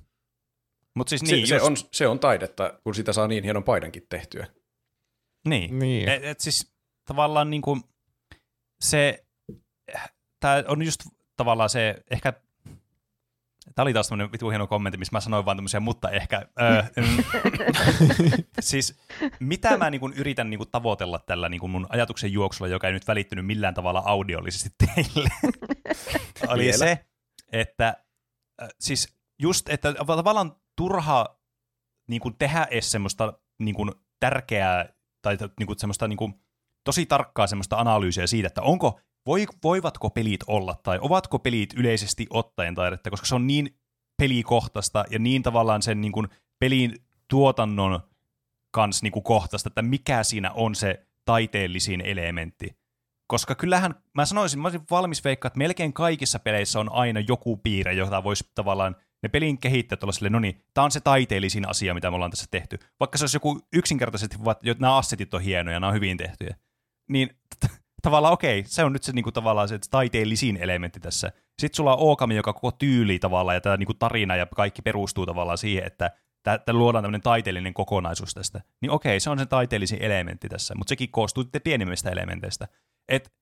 [0.95, 3.65] Mutta siis se, niin, se, just, on, se on taidetta, kun sitä saa niin hienon
[3.65, 4.47] paidankin tehtyä.
[5.47, 5.79] Niin.
[5.79, 6.09] Niin.
[6.09, 6.73] Et, et siis
[7.05, 7.79] tavallaan niinku
[8.81, 9.27] se,
[10.41, 11.01] tää on just
[11.37, 12.33] tavallaan se, ehkä,
[13.75, 16.83] tää oli taas tämmönen vitu hieno kommentti, missä mä sanoin vaan tämmöisiä, mutta ehkä, öö,
[16.97, 17.25] mm,
[18.61, 18.99] siis
[19.41, 23.47] mitä mä niinku yritän niinku tavoitella tällä niinku mun ajatuksen juoksulla, joka ei nyt välittynyt
[23.47, 25.29] millään tavalla audiollisesti teille,
[26.49, 26.77] oli Vielä.
[26.77, 27.07] se,
[27.53, 27.97] että
[28.63, 31.39] äh, siis just, että tavallaan turha
[32.09, 34.96] niin kuin tehdä edes semmoista niin kuin tärkeää
[35.27, 36.35] tai niin kuin semmoista niin kuin,
[36.85, 42.27] tosi tarkkaa semmoista analyysiä siitä, että onko, voi, voivatko pelit olla tai ovatko pelit yleisesti
[42.31, 43.79] ottaen taidetta, koska se on niin
[44.19, 46.29] pelikohtaista ja niin tavallaan sen niin kuin
[46.59, 46.95] pelin
[47.29, 48.01] tuotannon
[48.71, 52.77] kanssa niin kuin kohtaista, että mikä siinä on se taiteellisin elementti.
[53.27, 57.57] Koska kyllähän, mä sanoisin, mä olisin valmis veikkaa, että melkein kaikissa peleissä on aina joku
[57.57, 61.69] piirre, jota voisi tavallaan ne pelin kehittäjät olla silleen, no niin, tää on se taiteellisin
[61.69, 62.79] asia, mitä me ollaan tässä tehty.
[63.01, 66.57] Vaikka se olisi joku yksinkertaisesti, että nämä assetit on hienoja, nämä on hyvin tehtyjä.
[67.09, 67.31] Niin
[68.03, 71.33] tavallaan okei, se on nyt se niinku, tavallaan se taiteellisin elementti tässä.
[71.59, 75.27] Sitten sulla on Ookami, joka koko tyyli tavallaan ja tämä niinku, tarina ja kaikki perustuu
[75.27, 76.11] tavallaan siihen, että
[76.43, 78.61] tä- tä luodaan tämmöinen taiteellinen kokonaisuus tästä.
[78.81, 82.69] Niin okei, se on se taiteellisin elementti tässä, mutta sekin koostuu sitten pienimmistä elementeistä.
[83.09, 83.33] Et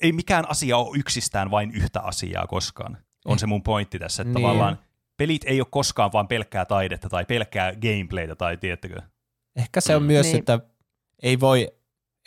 [0.00, 2.98] ei mikään asia ole yksistään vain yhtä asiaa koskaan.
[3.28, 4.42] On se mun pointti tässä, että Niin.
[4.42, 4.78] tavallaan
[5.16, 8.96] pelit ei ole koskaan vain pelkkää taidetta tai pelkkää gameplaytä tai tiedättekö.
[9.56, 10.06] Ehkä se on Mm.
[10.06, 10.38] myös, Niin.
[10.38, 10.60] että
[11.22, 11.68] ei voi,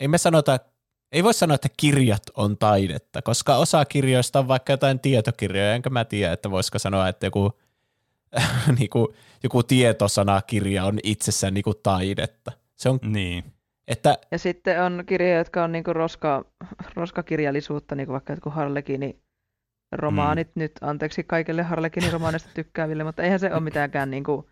[0.00, 0.58] ei me sanota,
[1.12, 5.90] ei voi sanoa, että kirjat on taidetta, koska osa kirjoista on vaikka jotain tietokirjoja, enkä
[5.90, 7.52] mä tiedä, että voisiko sanoa, että joku,
[8.78, 12.52] niinku, joku tietosanakirja on itsessään niinku taidetta.
[12.76, 13.44] Se on, Niin.
[13.88, 16.44] että Ja sitten on kirjoja, jotka on niinku roska,
[16.94, 19.18] roskakirjallisuutta, niinku vaikka jotkut Harlekini
[19.92, 20.60] romaanit mm.
[20.60, 24.50] nyt, anteeksi kaikille Harlekini romaaneista tykkääville, mutta eihän se ole mitäänkään niinku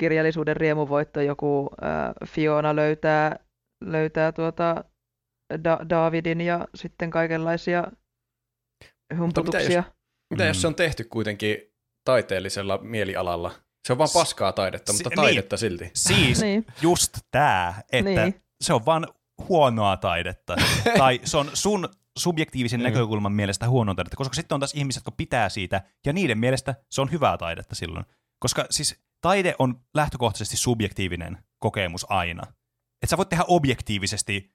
[0.00, 3.38] kirjallisuuden riemuvoitto, joku äh, Fiona löytää,
[3.84, 4.84] löytää tuota
[5.64, 7.84] da- Davidin ja sitten kaikenlaisia
[9.18, 9.82] humputuksia.
[10.30, 10.48] Mitä Mm.
[10.48, 11.58] jos se on tehty kuitenkin
[12.04, 13.50] taiteellisella mielialalla?
[13.86, 15.90] Se on vaan paskaa taidetta, si- mutta taidetta silti.
[15.94, 18.42] Siis Niin, just tää, että Niin.
[18.64, 19.06] se on vaan
[19.48, 20.56] huonoa taidetta.
[20.98, 21.88] tai se on sun
[22.18, 22.84] subjektiivisen Mm.
[22.84, 26.74] näkökulman mielestä huonoa taidetta, koska sitten on taas ihmiset, jotka pitää siitä, ja niiden mielestä
[26.90, 28.04] se on hyvää taidetta silloin.
[28.38, 32.42] Koska siis taide on lähtökohtaisesti subjektiivinen kokemus aina.
[33.02, 34.54] Et sä voit tehdä objektiivisesti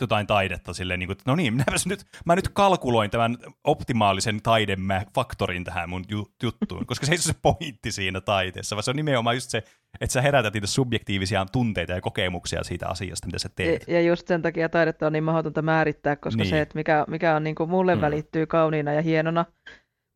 [0.00, 4.42] jotain taidetta silleen, niin kuin, että no niin, minäpäs nyt, mä nyt kalkuloin tämän optimaalisen
[4.42, 8.90] taidemä-faktorin tähän mun ju- juttuun, koska se ei ole se pointti siinä taiteessa, vaan se
[8.90, 9.62] on nimenomaan just se,
[10.00, 13.84] että sä herätät niitä subjektiivisia tunteita ja kokemuksia siitä asiasta, mitä sä ja, teet.
[13.88, 16.50] ja just sen takia taidetta on niin mahdotonta määrittää, koska Niin.
[16.50, 18.00] se, että mikä, mikä on niinku mulle Mm.
[18.00, 19.44] välittyy kauniina ja hienona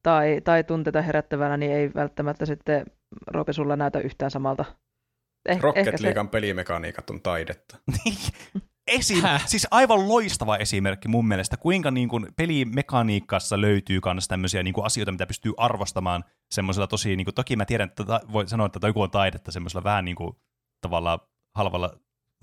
[0.03, 2.87] tai, tai tunteita herättävänä, niin ei välttämättä sitten
[3.27, 4.65] Roope sulla näytä yhtään samalta.
[5.49, 7.77] Eh, Rocket Leaguean pelimekaniikat on taidetta.
[8.87, 9.47] Esim, Häh?
[9.47, 14.87] siis aivan loistava esimerkki mun mielestä, kuinka niin kuin pelimekaniikassa löytyy myös tämmöisiä niin kuin
[14.87, 18.67] asioita, mitä pystyy arvostamaan semmoisella tosi, niin kuin, toki mä tiedän, että ta, voi sanoa,
[18.67, 20.37] että joku on taidetta semmoisella vähän niin kuin
[20.81, 21.21] tavallaan
[21.57, 21.99] halvalla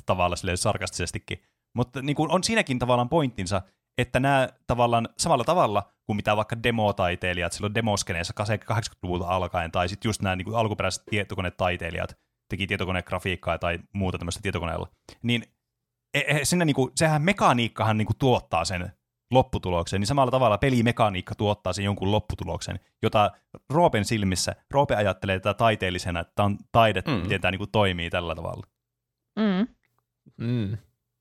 [0.05, 1.43] tavalla silleen sarkastisestikin,
[1.75, 3.61] mutta niin kuin on siinäkin tavallaan pointtinsa,
[3.97, 8.33] että nämä tavallaan samalla tavalla kuin mitä vaikka demotaiteilijat silloin demoskeneessa
[8.73, 12.17] 80-luvulta alkaen, tai sitten just nämä niin kuin alkuperäiset tietokonetaiteilijat
[12.49, 14.87] teki tietokonegrafiikkaa tai muuta tämmöistä tietokoneella,
[15.21, 15.43] niin
[16.43, 18.91] sinne niinku, sehän mekaniikkahan niinku tuottaa sen
[19.31, 23.31] lopputuloksen, niin samalla tavalla pelimekaniikka tuottaa sen jonkun lopputuloksen, jota
[23.69, 27.17] Roopen silmissä, Roope ajattelee tätä taiteellisena, että tämä on taidetta, mm.
[27.17, 28.67] miten tämä niinku toimii tällä tavalla.
[29.39, 29.67] Mm.
[30.37, 30.77] Mm.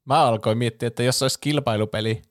[0.07, 2.23] Mä alkoin miettiä, että jos olisi kilpailupeli,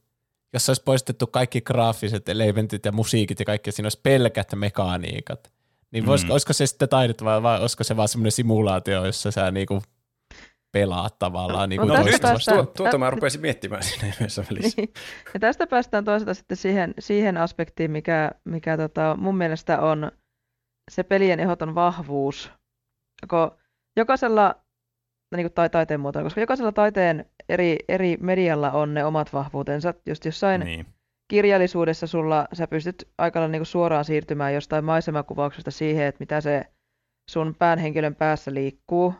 [0.53, 5.51] jos olisi poistettu kaikki graafiset elementit ja musiikit ja kaikki, siinä olisi pelkät mekaniikat,
[5.91, 6.31] niin vois, mm.
[6.31, 9.81] olisiko se sitten taidetta vai, vai olisiko se vaan semmoinen simulaatio, jossa sä niinku
[10.79, 11.69] pelaat tavallaan.
[11.69, 12.21] Niin no, no nyt
[12.53, 14.81] tuo, tuota mä rupesin miettimään siinä yhdessä välissä.
[14.81, 14.93] Niin.
[15.33, 20.11] Ja tästä päästään toisaalta sitten siihen, siihen aspektiin, mikä, mikä tota, mun mielestä on
[20.91, 22.51] se pelien ehdoton vahvuus.
[23.29, 23.51] Kun
[23.97, 24.55] jokaisella,
[25.35, 29.93] niin kuin tai taiteen muotoa, koska jokaisella taiteen eri, eri medialla on ne omat vahvuutensa.
[30.07, 30.85] Just jossain niin.
[31.31, 36.65] kirjallisuudessa sulla, sä pystyt aika niin kuin suoraan siirtymään jostain maisemakuvauksesta siihen, että mitä se
[37.29, 39.13] sun päänhenkilön päässä liikkuu,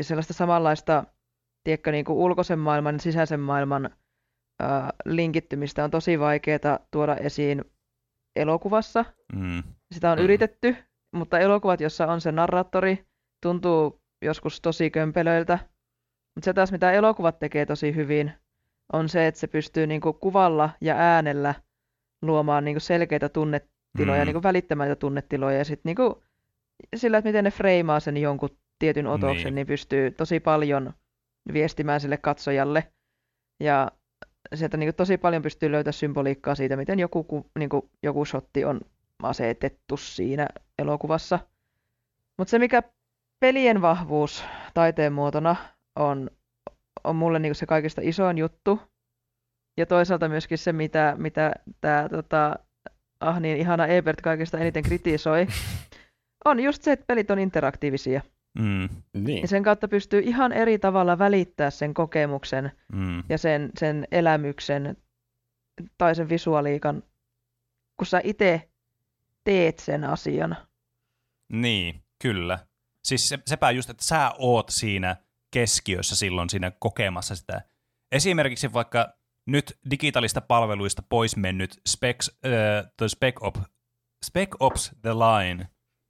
[0.00, 1.04] sellaista samanlaista,
[1.64, 3.90] tiedätkö, niin kuin ulkoisen maailman ja sisäisen maailman
[4.60, 7.64] ää, linkittymistä on tosi vaikeaa tuoda esiin
[8.36, 9.04] elokuvassa.
[9.34, 9.62] Mm.
[9.94, 10.24] Sitä on mm.
[10.24, 10.76] yritetty,
[11.12, 13.06] mutta elokuvat, jossa on se narraattori,
[13.42, 15.58] tuntuu joskus tosi kömpelöiltä.
[16.34, 18.32] Mutta se taas, mitä elokuvat tekee tosi hyvin,
[18.92, 21.54] on se, että se pystyy niinku kuvalla ja äänellä
[22.22, 24.26] luomaan niinku selkeitä tunnetiloja, mm.
[24.26, 26.22] niinku välittämättä tunnetiloja, ja sitten niinku
[26.96, 29.54] sillä, että miten ne freimaa sen jonkun tietyn otoksen, niin.
[29.54, 30.92] niin pystyy tosi paljon
[31.52, 32.92] viestimään sille katsojalle.
[33.60, 33.90] Ja
[34.54, 38.64] sieltä niin kuin tosi paljon pystyy löytämään symboliikkaa siitä, miten joku, niin kuin, joku shotti
[38.64, 38.80] on
[39.22, 40.48] asetettu siinä
[40.78, 41.38] elokuvassa.
[42.38, 42.82] Mutta se, mikä
[43.40, 44.44] pelien vahvuus
[44.74, 45.56] taiteen muotona
[45.96, 46.30] on,
[47.04, 48.80] on mulle niin kuin se kaikista isoin juttu.
[49.76, 52.58] Ja toisaalta myöskin se, mitä, mitä tämä tota,
[53.20, 55.46] ah niin, ihana Ebert kaikista eniten kritisoi,
[56.44, 58.20] on just se, että pelit on interaktiivisia.
[58.58, 58.88] Mm.
[59.14, 59.42] Niin.
[59.42, 63.22] Ja sen kautta pystyy ihan eri tavalla välittää sen kokemuksen mm.
[63.28, 64.96] ja sen, sen elämyksen
[65.98, 67.02] tai sen visuaaliikan,
[67.96, 68.70] kun sä itse
[69.44, 70.56] teet sen asian.
[71.52, 72.58] Niin, kyllä.
[73.04, 75.16] Siis se, sepä just, että sä oot siinä
[75.50, 77.62] keskiössä silloin siinä kokemassa sitä.
[78.12, 79.14] Esimerkiksi vaikka
[79.46, 83.56] nyt digitaalista palveluista pois mennyt Specs, äh, Spec, Op,
[84.24, 85.68] Spec Ops The Line,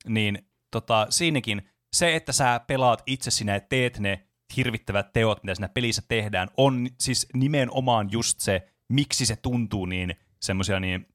[0.09, 4.27] niin tota, siinäkin se, että sä pelaat itse sinä ja teet ne
[4.57, 10.15] hirvittävät teot, mitä siinä pelissä tehdään, on siis nimenomaan just se, miksi se tuntuu niin
[10.41, 11.07] semmoisia niin,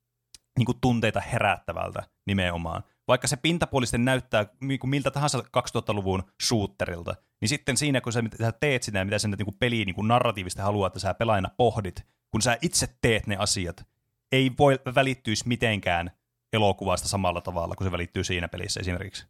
[0.58, 2.84] niin kuin tunteita herättävältä nimenomaan.
[3.08, 8.24] Vaikka se pintapuolisten näyttää niin kuin miltä tahansa 2000-luvun shooterilta, niin sitten siinä, kun sä,
[8.42, 12.42] sä teet sitä, mitä sen niin peliin niin narratiivista haluaa, että sä pelaajana pohdit, kun
[12.42, 13.88] sä itse teet ne asiat,
[14.32, 16.12] ei voi välittyisi mitenkään
[16.54, 19.28] elokuvasta samalla tavalla, kun se välittyy siinä pelissä esimerkiksi.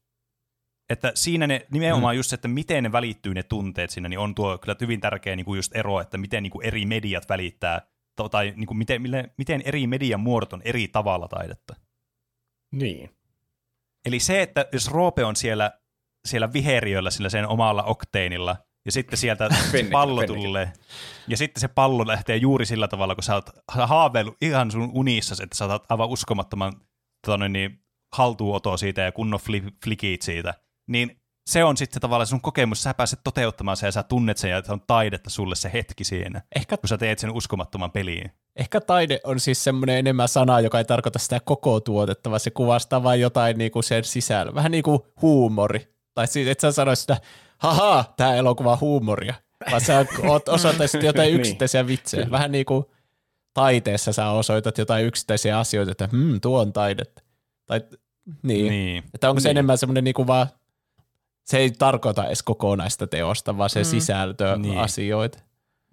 [0.90, 2.18] Että siinä ne nimenomaan mm.
[2.18, 5.36] just se, että miten ne välittyy ne tunteet siinä, niin on tuo kyllä hyvin tärkeä
[5.36, 7.82] niin kuin just ero, että miten niin kuin eri mediat välittää,
[8.32, 9.02] tai niin kuin miten,
[9.38, 11.76] miten eri median muodot on eri tavalla taidetta.
[12.72, 13.10] Niin.
[14.06, 15.72] Eli se, että jos Roope on siellä,
[16.28, 18.56] siellä viheriöllä sillä sen omalla okteenilla,
[18.86, 20.72] ja sitten sieltä Pennik, pallo tulee,
[21.28, 25.44] ja sitten se pallo lähtee juuri sillä tavalla, kun sä oot haaveillut ihan sun unissa,
[25.44, 26.74] että sä oot aivan uskomattoman
[27.26, 27.84] tota niin,
[28.14, 29.40] haltuunoto siitä ja kunnon
[29.84, 30.54] flikit siitä,
[30.90, 34.52] niin se on sitten tavallaan sun kokemus, sä pääset toteuttamaan sen ja sä tunnet sen
[34.52, 36.78] ja se on taidetta sulle se hetki siinä, Ehkä...
[36.78, 38.32] kun sä teet sen uskomattoman peliin.
[38.56, 42.52] Ehkä taide on siis semmoinen enemmän sana, joka ei tarkoita sitä koko tuotetta, vaan se
[42.52, 44.56] kuvastaa vain jotain niinku sen sisällä.
[44.56, 45.88] Vähän niin kuin huumori.
[46.14, 47.18] Tai siis et sä sanoisi sitä,
[47.58, 49.34] haha, tämä elokuva on huumoria.
[49.72, 50.06] Vaan sä
[50.48, 51.40] osoittaisit jotain niin.
[51.40, 52.32] yksittäisiä vitsejä.
[52.32, 52.86] Vähän niin kuin
[53.54, 57.22] taiteessa sä osoitat jotain yksittäisiä asioita, että hmm, tuo on taidetta.
[57.66, 57.82] Tai
[58.44, 58.70] niin.
[58.70, 59.04] niin.
[59.14, 59.52] Että onko se niin.
[59.52, 60.48] enemmän semmoinen niinku vaan,
[61.50, 63.86] se ei tarkoita edes kokonaista teosta, vaan se mm.
[63.86, 64.78] sisältö niin.
[64.78, 65.40] asioita.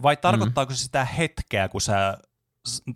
[0.03, 0.77] Vai tarkoittaako mm.
[0.77, 2.19] se sitä hetkeä, kun sä,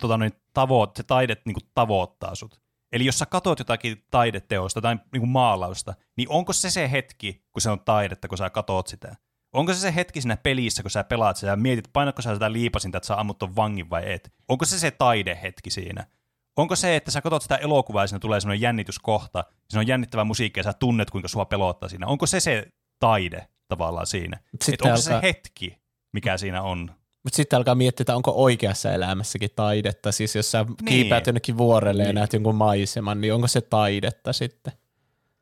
[0.01, 2.61] tota, niin, tavoit, se taide niin kuin, tavoittaa sut?
[2.91, 7.45] Eli jos sä katot jotakin taideteosta tai niin kuin maalausta, niin onko se se hetki,
[7.51, 9.15] kun se on taidetta, kun sä katot sitä?
[9.53, 12.51] Onko se se hetki siinä pelissä, kun sä pelaat sitä ja mietit, painatko sä sitä
[12.51, 14.33] liipasinta, että sä ammut ton vangin vai et?
[14.47, 16.07] Onko se se taidehetki siinä?
[16.57, 20.23] Onko se, että sä katsot sitä elokuvaa ja siinä tulee sellainen jännityskohta, siinä on jännittävä
[20.23, 22.07] musiikki ja sä tunnet, kuinka sua pelottaa siinä.
[22.07, 22.67] Onko se se
[22.99, 24.37] taide tavallaan siinä?
[24.53, 24.97] Että onko alkaa...
[24.97, 25.77] se se hetki,
[26.13, 26.91] mikä siinä on?
[27.23, 30.11] Mutta sitten alkaa miettiä, että onko oikeassa elämässäkin taidetta.
[30.11, 30.85] Siis jos sä niin.
[30.85, 32.07] kiipäät jonnekin vuorelle niin.
[32.07, 34.73] ja näet jonkun maiseman, niin onko se taidetta sitten?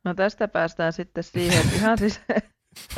[0.04, 2.22] No tästä päästään sitten siihen, että ihan siis...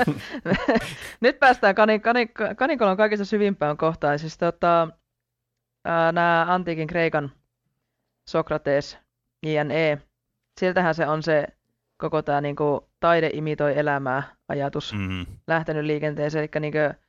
[1.21, 4.19] Nyt päästään kanik- kanik- kanikolon kaikista syvimpään kohtaan.
[4.19, 4.87] Siis tota,
[6.13, 7.31] nämä antiikin Kreikan
[8.29, 8.97] Sokrates,
[9.45, 10.01] JNE.
[10.59, 11.47] Siltähän se on se
[11.97, 15.25] koko tämä niinku, taide imitoi elämää ajatus mm-hmm.
[15.47, 16.41] lähtenyt liikenteeseen.
[16.41, 16.99] Eli niinku,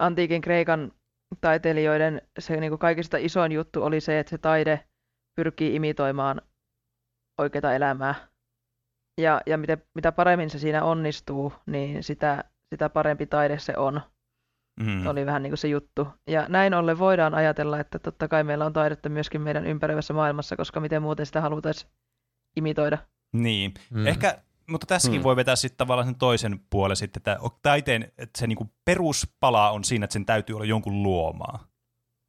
[0.00, 0.92] antiikin Kreikan
[1.40, 4.84] taiteilijoiden se niin kuin kaikista isoin juttu oli se, että se taide
[5.36, 6.42] pyrkii imitoimaan
[7.38, 8.14] oikeaa elämää.
[9.20, 14.00] Ja, ja mitä, mitä paremmin se siinä onnistuu, niin sitä, sitä parempi taide se on.
[14.80, 15.06] Mm.
[15.06, 16.08] Oli vähän niin kuin se juttu.
[16.26, 20.56] Ja näin ollen voidaan ajatella, että totta kai meillä on taidetta myöskin meidän ympäröivässä maailmassa,
[20.56, 21.90] koska miten muuten sitä haluttaisiin
[22.56, 22.98] imitoida.
[23.32, 23.74] Niin.
[23.90, 24.06] Mm.
[24.06, 24.38] Ehkä,
[24.70, 25.24] mutta tässäkin Mm.
[25.24, 29.84] voi vetää sitten tavallaan sen toisen puolen sitten, että taiteen, että se niinku peruspala on
[29.84, 31.64] siinä, että sen täytyy olla jonkun luomaa.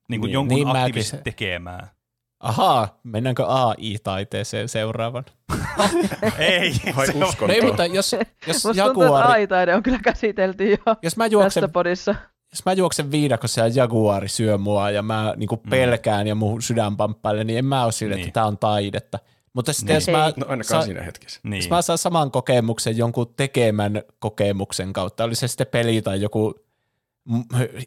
[0.10, 0.34] Niin kuin Niin.
[0.34, 1.88] jonkun Niin mäkin aktiivisesti se- tekemään.
[2.40, 5.26] Ahaa, mennäänkö AI-taiteeseen seuraavan?
[6.38, 8.12] Ei, Vai se uskon ei, mutta jos,
[8.48, 12.16] jos Musta tuntuu, Jaguari, AI-taide on kyllä käsitelty jo jos mä juoksen tässä podissa.
[12.52, 16.98] Jos mä juoksen viidakossa ja jaguari syö mua ja mä niinku pelkään ja mun sydän
[16.98, 18.28] pamppailee, niin en mä ole sille, Niin.
[18.28, 19.20] että tää on taidetta.
[19.54, 19.96] Mutta sitten Niin.
[19.96, 20.18] jos mä.
[20.18, 21.40] No ainakaan saan, siinä hetkessä.
[21.44, 21.62] niin.
[21.62, 26.54] jos mä saan saman kokemuksen jonkun tekemän kokemuksen kautta, oli se sitten peli tai joku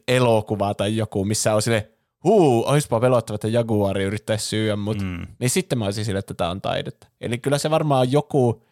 [0.09, 1.91] elokuva tai joku, missä on sille,
[2.25, 5.07] huu, oispa pelottava, että jaguari yrittäisi syödä mut, mm.
[5.07, 5.27] Mm.
[5.39, 7.07] niin sitten mä olisin sille, että tämä on taidetta.
[7.21, 8.63] Eli kyllä se varmaan on joku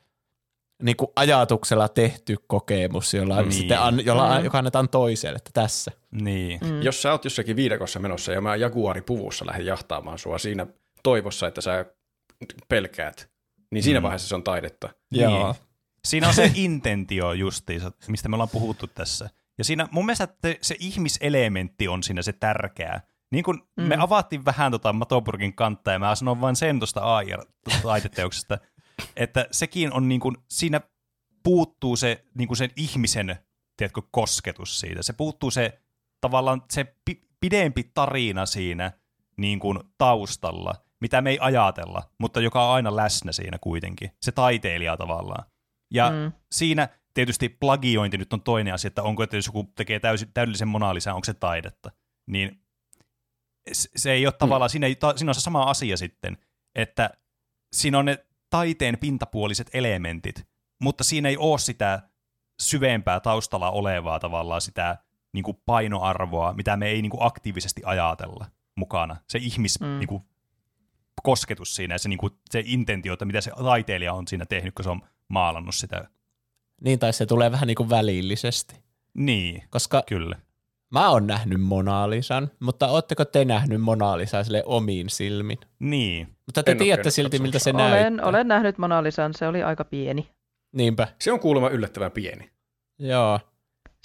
[0.83, 3.45] niin kuin ajatuksella tehty kokemus, jolla, Niin.
[3.49, 3.53] niin.
[3.59, 4.45] sitten an, jolla, Mm.
[4.45, 5.91] joka annetaan toiselle, että tässä.
[6.11, 6.61] Niin.
[6.65, 6.83] Mm.
[6.83, 10.67] Jos sä oot jossakin viidakossa menossa ja mä jaguaripuvussa lähden jahtaamaan sua siinä
[11.03, 11.85] toivossa, että sä
[12.69, 13.31] pelkäät,
[13.71, 14.05] niin siinä Mm.
[14.05, 14.89] vaiheessa se on taidetta.
[15.11, 15.55] Niin.
[16.05, 19.31] Siinä on se intentio justiinsa, mistä me ollaan puhuttu tässä.
[19.59, 23.01] Ja siinä mun mielestä että se ihmiselementti on siinä se tärkeä.
[23.33, 23.83] Niin kun mm.
[23.83, 24.03] me Mm.
[24.03, 28.59] avattiin vähän tota Matopurgin kantta ja mä sanon vain sen tuosta AI-taiteteoksesta,
[29.17, 30.81] että sekin on niin kun, siinä
[31.43, 33.37] puuttuu se, niin kun sen ihmisen
[33.77, 35.03] tiedätkö, kosketus siitä.
[35.03, 35.81] Se puuttuu se
[36.21, 38.93] tavallaan se pi- pidempi tarina siinä
[39.37, 44.11] niin kuin taustalla, mitä me ei ajatella, mutta joka on aina läsnä siinä kuitenkin.
[44.23, 45.45] Se taiteilija tavallaan.
[45.91, 46.17] Ja mm.
[46.17, 46.33] Mm.
[46.53, 50.69] siinä tietysti plagiointi nyt on toinen asia, että onko, että jos joku tekee täysin, täydellisen
[50.69, 51.91] monalisan, onko se taidetta.
[52.27, 52.63] Niin
[53.73, 56.39] se, ei ole tavallaan, siinä, ei, ta, siinä on se sama asia sitten,
[56.75, 57.11] että
[57.73, 60.47] siinä on ne taiteen pintapuoliset elementit,
[60.81, 62.03] mutta siinä ei ole sitä
[62.61, 64.99] syvempää taustalla olevaa tavallaan sitä
[65.33, 68.47] niin kuin painoarvoa, mitä me ei niin kuin aktiivisesti ajatella
[68.77, 69.17] mukana.
[69.29, 69.87] Se ihmis Mm.
[69.87, 70.23] niin kuin,
[71.23, 74.75] kosketus siinä ja se, niin kuin, se intentio, että mitä se taiteilija on siinä tehnyt,
[74.75, 76.09] kun se on maalannut sitä.
[76.81, 78.77] Niin, tai se tulee vähän niin kuin välillisesti.
[79.15, 80.37] Niin, Koska kyllä.
[80.91, 85.59] Mä oon nähnyt Mona Lisan, mutta ootteko te nähnyt Mona Lisaa sille omiin silmin?
[85.79, 86.29] Niin.
[86.47, 87.97] Mutta te En tiedätte silti, miltä se katsomassa.
[87.97, 88.25] näyttää.
[88.25, 90.31] Olen, olen nähnyt Mona Lisan, se oli aika pieni.
[90.73, 92.51] Niinpä, Se on kuulemma yllättävän pieni.
[92.99, 93.41] joo.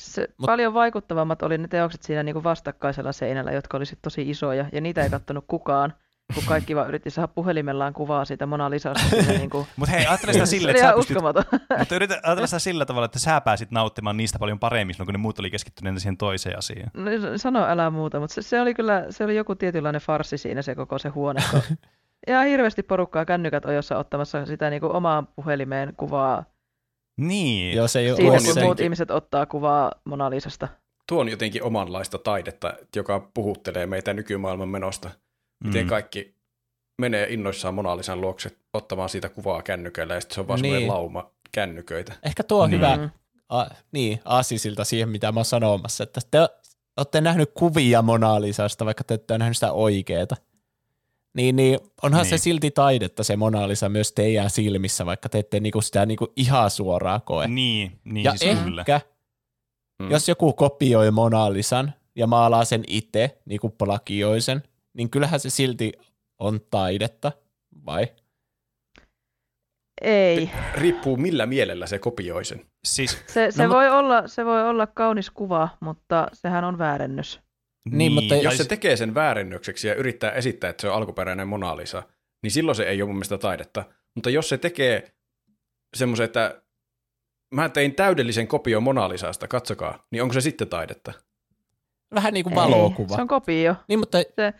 [0.02, 0.46] Se, Mut- Mut...
[0.46, 4.66] Paljon vaikuttavammat oli ne teokset siinä niin kuin vastakkaisella seinällä, jotka oli sit tosi isoja,
[4.72, 5.94] ja niitä ei kattonut kukaan,
[6.34, 9.16] kun kaikki vaan yritti saada puhelimellaan kuvaa siitä Mona Lisasta.
[9.38, 9.68] Niin kuin...
[9.76, 13.20] Mutta hei, ajattele sitä sille, että sä pystyt, mutta yritä ajatella sitä sillä tavalla, että
[13.20, 16.92] sä pääsit nauttimaan niistä paljon paremmin silloin, kun ne muut oli keskittyneet siihen toiseen asiaan.
[16.94, 20.62] No, sano älä muuta, mutta se, se, oli kyllä se oli joku tietynlainen farsi siinä
[20.62, 21.42] se koko se huone.
[21.52, 21.62] kun
[22.28, 26.44] Ihan hirveästi porukkaa kännykät ojossa ottamassa sitä niin kuin omaan puhelimeen kuvaa
[27.18, 27.76] Niin.
[27.76, 30.68] Joo, se ei ole siitä, on kun jotenkin- muut ihmiset ottaa kuvaa Mona Lisasta.
[31.10, 35.10] Tuo on jotenkin omanlaista taidetta, joka puhuttelee meitä nykymaailman menosta.
[35.66, 35.90] Miten Mm.
[35.90, 36.36] kaikki
[37.02, 40.88] menee innoissaan Monalisan luokse ottamaan siitä kuvaa kännyköllä ja sitten se on vaan Niin.
[40.88, 42.14] lauma kännyköitä.
[42.24, 42.78] Ehkä tuo on Niin.
[42.82, 43.10] hyvä Mm.
[43.50, 46.38] a, niin, aasisilta siihen, mitä mä oon sanomassa, että te
[46.98, 50.36] olette nähnyt kuvia Mona Lisasta, vaikka te ette ole nähnyt sitä oikeeta.
[51.34, 52.30] Niin, niin onhan niin.
[52.30, 52.40] se Niin.
[52.42, 56.70] silti taidetta se Mona Lisa myös teidän silmissä, vaikka te ette niinku sitä niinku ihan
[56.72, 57.48] suoraan koe.
[57.48, 58.82] Niin, niin ja siis kyllä.
[58.82, 59.02] ehkä,
[60.00, 60.06] Mm.
[60.06, 60.12] mm.
[60.12, 64.64] jos joku kopioi Mona Lisan ja maalaa sen itse, niinku plagioi sen,
[64.96, 65.92] niin kyllähän se silti
[66.40, 67.32] on taidetta,
[67.86, 68.08] vai?
[70.02, 70.50] Ei.
[70.74, 72.66] Riippuu millä mielellä se kopioi sen.
[72.84, 77.40] Siis, Se, se, No, voi olla, se voi olla kaunis kuva, mutta sehän on väärennös.
[77.92, 81.48] Niin, mutta tai Jos se tekee sen väärennökseksi ja yrittää esittää, että se on alkuperäinen
[81.48, 82.04] Mona Lisa,
[82.44, 83.84] niin silloin se ei ole mun mielestä taidetta.
[84.16, 85.12] Mutta jos se tekee
[85.96, 86.62] semmoisen, että
[87.54, 91.14] mä tein täydellisen kopion Mona Lisasta, katsokaa, niin onko se sitten taidetta?
[92.16, 93.16] Vähän niin kuin Ei, valokuva.
[93.16, 93.76] Se on kopio.
[93.88, 94.54] Niin, mutta, Se-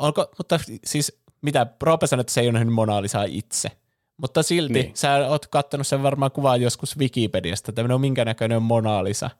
[0.00, 3.68] onko, mutta siis mitä, Roope sanoi, että se ei ole nähnyt Mona Lisaa itse.
[4.16, 4.84] Mutta silti, Niin.
[4.84, 4.96] niin.
[4.96, 9.30] sä oot kattonut sen varmaan kuvaa joskus Wikipediasta, että no minkä näköinen on Mona Lisa.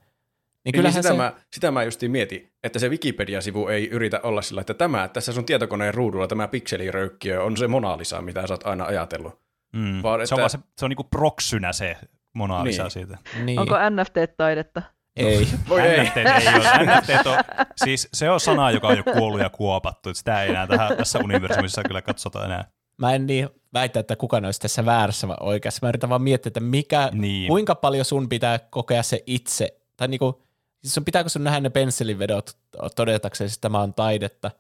[0.65, 4.43] Niin Niin sitä, se, mä, sitä mä justiin mietin, että se Wikipedia-sivu ei yritä olla
[4.43, 8.55] sillä, että tämä, tässä sun tietokoneen ruudulla tämä pikseliröykkiö on se Mona Lisa, mitä sä
[8.55, 9.41] oot aina ajatellut.
[9.73, 10.03] Mm.
[10.03, 11.97] Vaan se on että- vaan se, se on niinku proksynä se
[12.33, 12.91] Mona Lisa Niin.
[12.91, 13.19] siitä.
[13.45, 14.83] niin, Onko NFT-taidetta?
[15.17, 15.49] Ei.
[15.69, 16.05] Voi ei.
[16.05, 16.25] NFT ei
[16.57, 16.97] ole.
[16.97, 17.37] NFT on,
[17.85, 20.09] siis se on sana, joka on jo kuollut ja kuopattu.
[20.09, 22.65] että Sitä ei enää tähän, tässä universumissa kyllä katsota enää.
[22.97, 25.79] Mä en niin väitä, että kukaan olisi tässä väärässä vai oikeassa.
[25.83, 27.49] Mä yritän vaan miettiä, että mikä, Niin.
[27.49, 30.43] kuinka paljon sun pitää kokea se itse, tai niinku,
[30.83, 32.57] Siis sun pitääkö sun nähdä ne pensselinvedot
[32.97, 34.51] todetakseen, että tämä on taidetta.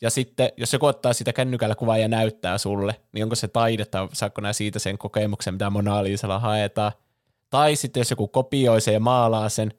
[0.00, 4.08] Ja sitten, jos joku ottaa sitä kännykällä kuvaa ja näyttää sulle, niin onko se taidetta,
[4.12, 6.92] saako nää siitä sen kokemuksen, mitä Mona Lisalla haetaan.
[7.50, 9.72] Tai sitten jos joku kopioi sen ja maalaa sen,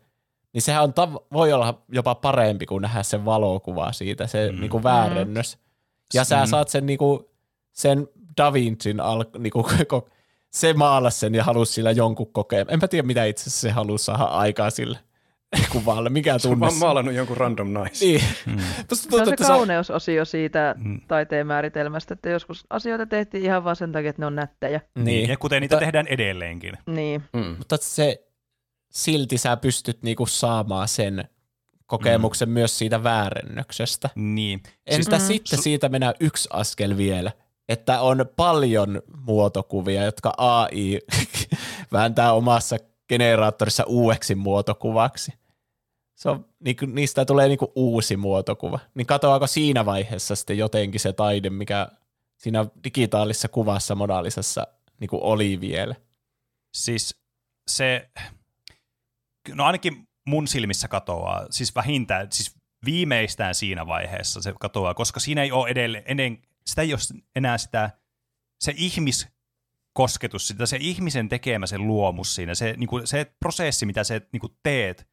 [0.54, 4.60] niin sehän on tav- voi olla jopa parempi kuin nähdä sen valokuva siitä, se mm.
[4.60, 5.58] niinku väärennös.
[6.14, 6.48] Ja sä Mm.
[6.50, 7.32] saat sen, niinku,
[7.72, 8.08] sen
[8.38, 9.62] Da Vincin al- niinku,
[9.94, 10.10] ko-
[10.52, 12.66] se maalas sen ja halusi sillä jonkun kokea.
[12.68, 15.00] Enpä tiedä, mitä itse asiassa se halusi saada aikaa sille
[15.72, 16.10] kuvalle.
[16.10, 16.60] Mikä Se on tunne?
[16.68, 18.08] vaan maalannut jonkun random naisen.
[18.08, 18.22] Niin.
[18.46, 18.58] Mm.
[18.94, 21.02] Se on se kauneusosio siitä Mm.
[21.08, 24.82] taiteen määritelmästä, että joskus asioita tehtiin ihan vaan sen takia, että ne on nättejä.
[24.96, 25.30] Niin.
[25.30, 26.74] Ja kuten niitä Mutta- tehdään edelleenkin.
[26.86, 27.24] Niin.
[27.34, 27.56] Mm.
[27.58, 28.24] mutta se
[28.92, 31.30] silti sä pystyt niinku saamaan sen
[31.86, 32.54] kokemuksen mm.
[32.54, 34.10] myös siitä väärennöksestä.
[34.16, 34.64] Niin.
[34.86, 35.24] Entä Mm.
[35.26, 37.32] sitten su- siitä mennään yksi askel vielä,
[37.70, 41.00] että on paljon muotokuvia, jotka AI
[41.94, 42.78] vääntää omassa
[43.10, 45.34] generaattorissa uueksi muotokuvaksi.
[46.16, 48.80] Se on, niinku, niistä tulee niinku uusi muotokuva.
[48.96, 51.88] Niin katoako siinä vaiheessa sitten jotenkin se taide, mikä
[52.38, 54.68] siinä digitaalisessa kuvassa modaalisessa
[55.00, 55.96] niinku oli vielä?
[56.74, 57.16] Siis
[57.68, 58.10] se,
[59.56, 62.56] no ainakin mun silmissä katoaa, siis vähintään, siis
[62.86, 67.58] viimeistään siinä vaiheessa se katoaa, koska siinä ei ole edelleen, ennen, sitä ei ole enää
[67.58, 67.90] sitä,
[68.60, 74.04] se ihmiskosketus, sitä se ihmisen tekemä se luomus siinä, se, niin kuin, se prosessi, mitä
[74.04, 75.08] se niin kuin teet,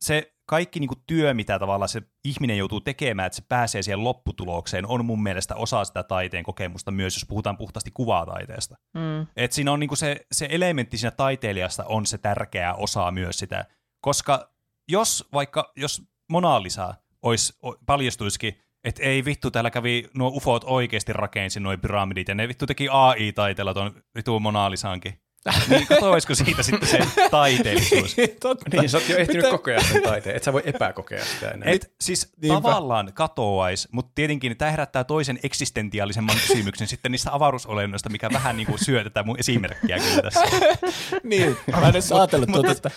[0.00, 4.04] se kaikki niin kuin työ, mitä tavallaan se ihminen joutuu tekemään, että se pääsee siihen
[4.04, 8.76] lopputulokseen, on mun mielestä osa sitä taiteen kokemusta myös, jos puhutaan puhtaasti kuvataiteesta.
[8.94, 9.26] Mm.
[9.36, 13.64] Et siinä on niinku se, se elementti siinä taiteilijasta on se tärkeä osa myös sitä,
[14.00, 14.52] koska
[14.88, 20.64] jos vaikka, jos Mona Lisa ois, o- paljastuisikin, että ei vittu, täällä kävi nuo ufot
[20.64, 25.20] oikeasti rakensi nuo pyramidit, ja ne vittu teki AI-taiteella tuon vittu Mona Lisaankin.
[25.68, 26.98] Niin katoisiko siitä sitten se
[27.30, 28.16] taiteellisuus?
[28.40, 28.64] Totta.
[28.72, 29.50] Niin, sä oot jo ehtinyt Mitä?
[29.50, 31.68] kokea sen taiteen, et sä voi epäkokea sitä enää.
[31.70, 32.54] Et siis Niinpä.
[32.60, 38.66] tavallaan katoais, mutta tietenkin tämä herättää toisen eksistentiaalisemman kysymyksen sitten niistä avaruusolennoista, mikä vähän niin
[38.66, 40.40] kuin syö tätä mun esimerkkiä kyllä tässä.
[41.24, 42.90] niin, mä en edes ajatellut Mut- tuota, että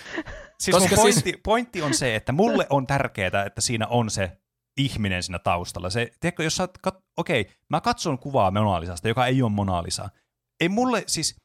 [0.60, 4.10] Siis Koska mun siis- pointti, pointti on se, että mulle on tärkeää, että siinä on
[4.10, 4.32] se
[4.78, 5.90] ihminen siinä taustalla.
[5.90, 9.52] Se, tiedätkö, jos sä oot kat- okei, mä katson kuvaa Mona Lisasta, joka ei ole
[9.52, 10.10] Mona Lisa.
[10.62, 11.36] Ei mulle siis,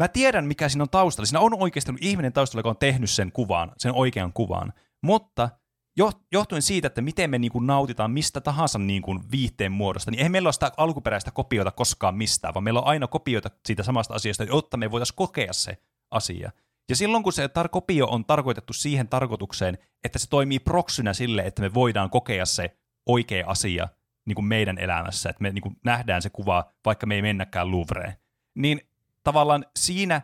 [0.00, 1.26] mä tiedän mikä siinä on taustalla.
[1.26, 4.72] Siinä on oikeasti ihminen taustalla, joka on tehnyt sen kuvan, sen oikean kuvan.
[5.02, 5.48] Mutta
[5.96, 10.10] jo, johtuen siitä, että miten me niin kuin nautitaan mistä tahansa niin kuin viihteen muodosta,
[10.10, 13.82] niin eihän meillä ole sitä alkuperäistä kopiota koskaan mistään, vaan meillä on aina kopioita siitä
[13.82, 15.76] samasta asiasta, jotta me voitaisiin kokea se
[16.10, 16.50] asia.
[16.88, 21.42] Ja silloin kun se tar- kopio on tarkoitettu siihen tarkoitukseen, että se toimii proksynä sille,
[21.42, 23.88] että me voidaan kokea se oikea asia
[24.26, 27.70] niin kuin meidän elämässä, että me niin kuin nähdään se kuva, vaikka me ei mennäkään
[27.70, 28.16] Louvreen,
[28.54, 28.89] niin
[29.22, 30.20] tavallaan siinä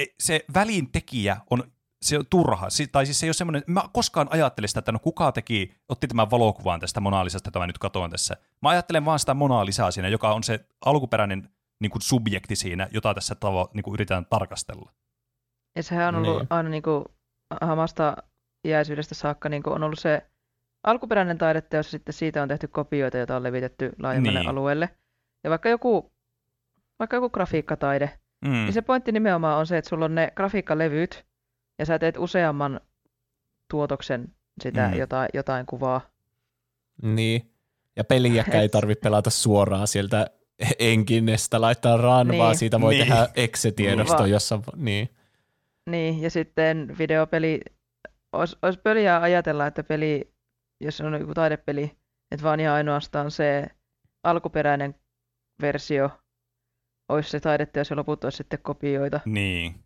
[0.00, 1.62] e- se välintekijä on
[2.02, 2.70] se on turha.
[2.70, 5.74] Si- tai siis se ei ole semmoinen, mä koskaan ajattelin sitä, että no kuka teki,
[5.88, 8.36] otti tämän valokuvan tästä Mona Lisasta, jota mä nyt katoin tässä.
[8.62, 11.48] Mä ajattelen vaan sitä Mona Lisaa siinä, joka on se alkuperäinen
[11.80, 14.92] niin kuin subjekti siinä, jota tässä tavo, niin kuin yritetään tarkastella.
[15.76, 16.46] Ja sehän on ollut Niin.
[16.50, 17.04] aina niin kuin
[17.60, 18.16] hamasta
[18.66, 20.26] iäisyydestä saakka niin kuin on ollut se
[20.86, 24.48] alkuperäinen taideteos, ja sitten siitä on tehty kopioita, joita on levitetty laajemmalle Niin.
[24.48, 24.96] alueelle.
[25.44, 26.12] Ja vaikka joku,
[26.98, 28.10] vaikka joku grafiikkataide,
[28.44, 28.50] Mm.
[28.52, 31.26] niin se pointti nimenomaan on se, että sulla on ne grafiikkalevyt,
[31.78, 32.80] ja sä teet useamman
[33.70, 34.28] tuotoksen
[34.62, 34.98] sitä Mm.
[34.98, 36.00] jotain, jotain kuvaa.
[37.02, 37.50] Niin.
[37.96, 40.30] Ja peliäkään ei tarvitse pelata suoraan sieltä
[40.78, 42.42] enkinestä, laittaa raan, Niin.
[42.42, 43.06] vaan siitä voi Niin.
[43.08, 44.60] tehdä exe-tiedosto, Va- jossa...
[44.76, 45.08] Niin.
[45.90, 47.60] Niin, ja sitten videopeli,
[48.32, 50.32] olisi, olisi pöliä ajatella, että peli,
[50.80, 51.96] jos on joku taidepeli,
[52.30, 53.66] että vaan ja ainoastaan se
[54.24, 54.94] alkuperäinen
[55.62, 56.10] versio
[57.08, 59.20] olisi se taideteos ja loput olisi sitten kopioita.
[59.24, 59.84] Niin.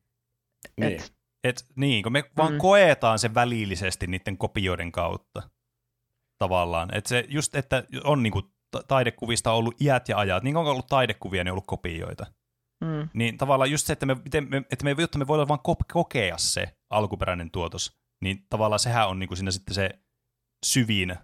[0.81, 0.93] Niin.
[0.93, 1.15] Et,
[1.45, 2.59] Et, niin, kun me vaan Mm.
[2.59, 5.43] koetaan se välillisesti niiden kopioiden kautta
[6.39, 6.95] tavallaan.
[6.95, 10.71] Et se just, että on niinku ta- taidekuvista ollut iät ja ajat, niin kuin on
[10.73, 12.27] ollut taidekuvia, niin on ollut kopioita.
[12.81, 15.61] mm, Niin tavallaan just se, että me, miten me, että me, jotta me voidaan vaan
[15.69, 19.91] ko- kokea se alkuperäinen tuotos, niin tavallaan sehän on niinku siinä sitten se
[20.67, 21.17] syvin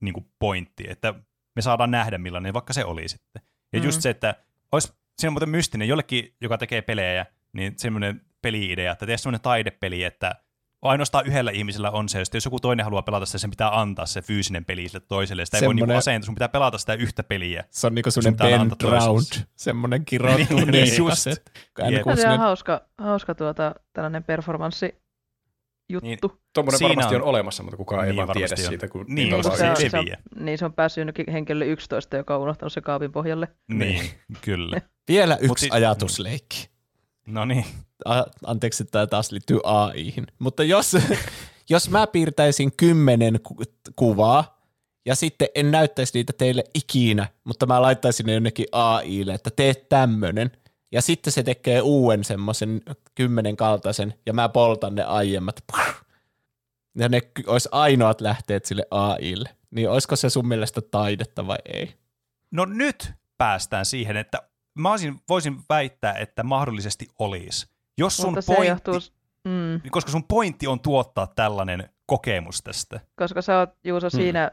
[0.00, 1.14] niinku pointti, että
[1.56, 3.42] me saadaan nähdä millainen vaikka se oli sitten.
[3.72, 3.84] Ja Mm.
[3.84, 4.34] just se, että
[4.72, 9.40] olisi, siinä on muuten mystinen, jollekin, joka tekee pelejä, niin semmoinen peli-idea, että tee semmoinen
[9.40, 10.34] taidepeli, että
[10.82, 14.06] ainoastaan yhdellä ihmisellä on se, ja jos joku toinen haluaa pelata sitä, sen pitää antaa
[14.06, 15.44] se fyysinen peli sille toiselle.
[15.44, 17.64] Sitä ei voi niinku Semmoinen- asentaa, sun pitää pelata sitä yhtä peliä.
[17.70, 19.22] Se on niinku Sun semmoinen bend round,
[19.56, 21.26] semmoinen kirottu Niin, niin, just.
[21.26, 21.40] just.
[22.20, 24.94] Se on hauska, hauska tuota, tällainen performanssi
[25.88, 26.40] juttu.
[26.54, 27.22] Tuommoinen Siinä varmasti on.
[27.22, 28.64] on- olemassa, mutta kukaan ei Niin, vaan tiedä on.
[28.68, 30.06] siitä, kun Niin, niin, se on- se on,
[30.44, 33.48] niin se on päässyt jonnekin henkilölle 11, joka on unohtanut se kaapin pohjalle.
[33.68, 34.10] Niin,
[34.40, 34.80] kyllä.
[35.10, 36.68] Vielä yksi Mut ajatusleikki.
[37.26, 37.64] No niin.
[38.04, 40.26] A- anteeksi, että tämä taas liittyy AIhin.
[40.38, 40.96] Mutta jos,
[41.70, 43.62] jos mä piirtäisin kymmenen ku-
[43.96, 44.60] kuvaa
[45.06, 49.74] ja sitten en näyttäisi niitä teille ikinä, mutta mä laittaisin ne jonnekin AIlle, että tee
[49.74, 50.50] tämmönen.
[50.92, 52.80] Ja sitten se tekee uuden semmoisen
[53.14, 55.64] kymmenen kaltaisen ja mä poltan ne aiemmat.
[56.98, 59.48] Ja ne olisi ainoat lähteet sille AIlle.
[59.70, 61.94] Niin olisiko se sun mielestä taidetta vai ei?
[62.50, 67.66] No nyt päästään siihen, että mä olisin, voisin väittää, että mahdollisesti olisi.
[67.98, 68.94] Jos sun Mutta se pointti, johtuu,
[69.44, 73.00] mm, koska sun pointti on tuottaa tällainen kokemus tästä.
[73.16, 74.16] koska sä oot, Juuso, Hmm.
[74.20, 74.50] siinä,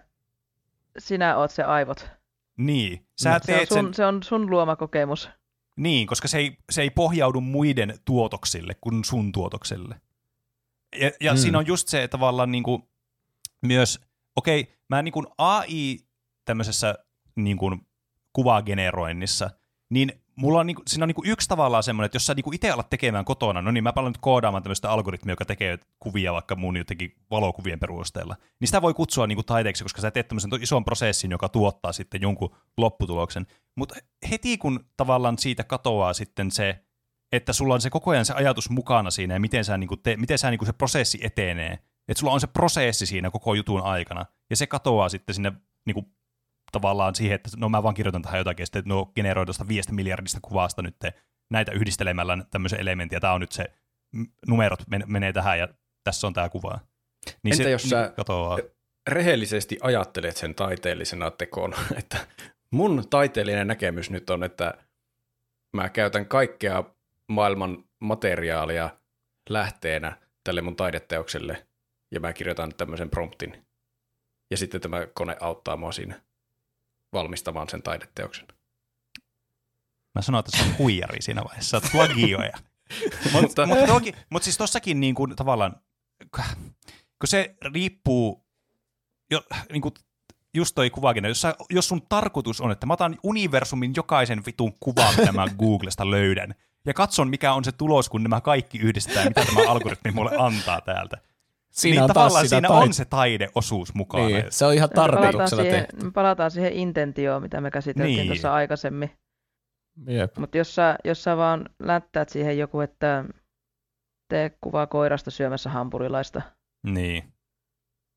[0.97, 2.09] sinä oot se aivot.
[2.57, 5.29] Niin, sä No, Se on, teet sun, sen, se on sun luoma kokemus.
[5.75, 10.01] niin, koska se ei, se ei pohjaudu muiden tuotoksille kuin sun tuotoksille.
[10.99, 11.37] Ja, ja Mm.
[11.37, 12.83] siinä on just se että tavallaan niin kuin,
[13.61, 13.99] myös,
[14.35, 15.99] okei, mä niin kuin AI
[16.45, 16.95] tämmöisessä
[17.35, 17.81] niin kuin
[18.33, 19.49] kuvageneroinnissa,
[19.89, 22.69] niin mulla on, niinku, siinä on niinku yksi tavallaan semmoinen, että jos sä niinku itse
[22.71, 26.55] alat tekemään kotona, no niin mä palaan nyt koodaamaan tämmöistä algoritmia, joka tekee kuvia vaikka
[26.55, 30.85] mun jotenkin valokuvien perusteella, niin sitä voi kutsua niinku taiteeksi, koska sä teet tämmöisen ison
[30.85, 33.47] prosessin, joka tuottaa sitten jonkun lopputuloksen.
[33.75, 33.95] Mutta
[34.31, 36.83] heti kun tavallaan siitä katoaa sitten se,
[37.31, 40.17] että sulla on se koko ajan se ajatus mukana siinä ja miten, sä, niinku te,
[40.17, 44.25] miten sä, niinku se prosessi etenee, että sulla on se prosessi siinä koko jutun aikana,
[44.49, 45.51] ja se katoaa sitten sinne
[45.85, 46.05] niinku
[46.71, 49.67] tavallaan siihen, että no mä vaan kirjoitan tähän jotakin, ja sitten että no generoi tuosta
[49.67, 50.95] viiestä miljardista kuvasta nyt
[51.51, 53.65] näitä yhdistelemällä tämmöisen elementin, ja tämä on nyt se,
[54.47, 55.67] numerot men- menee tähän, ja
[56.03, 56.79] tässä on tämä kuva.
[57.43, 58.57] Niin Entä se, jos sä- niin katoaa.
[59.09, 62.17] rehellisesti ajattelet sen taiteellisena tekona, että
[62.71, 64.73] mun taiteellinen näkemys nyt on, että
[65.75, 66.83] mä käytän kaikkea
[67.27, 68.89] maailman materiaalia
[69.49, 71.67] lähteenä tälle mun taideteokselle,
[72.11, 73.65] ja mä kirjoitan tämmöisen promptin,
[74.51, 76.21] ja sitten tämä kone auttaa mua siinä
[77.13, 78.47] valmistamaan sen taideteoksen.
[80.15, 82.57] Mä sanoin, että se on huijari siinä vaiheessa, sä oot plagioja.
[83.33, 85.75] Mutta Mutta- mut, toki, mut siis tossakin niin kuin, tavallaan,
[87.19, 88.45] kun se riippuu,
[89.31, 89.93] jo, niin kuin,
[90.53, 94.73] just toi kuvakin, jos, sä, jos sun tarkoitus on, että mä otan universumin jokaisen vitun
[94.79, 96.55] kuvan, mitä mä Googlesta löydän,
[96.85, 100.81] ja katson, mikä on se tulos, kun nämä kaikki yhdistetään, mitä tämä algoritmi mulle antaa
[100.81, 101.17] täältä.
[101.71, 104.25] Siinä niin on taas tavallaan sitä siinä tait- on se taideosuus mukana.
[104.27, 106.05] Niin, se on ihan Me palataan tarkoituksella siihen, tehty.
[106.05, 108.27] me palataan siihen intentioon, mitä me käsiteltiin Niin.
[108.27, 109.11] tuossa aikaisemmin.
[110.39, 113.25] Mutta jos sä, jos sä vaan lättäät siihen joku, että
[114.29, 116.41] tee kuvaa koirasta syömässä hampurilaista,
[116.83, 117.23] Niin.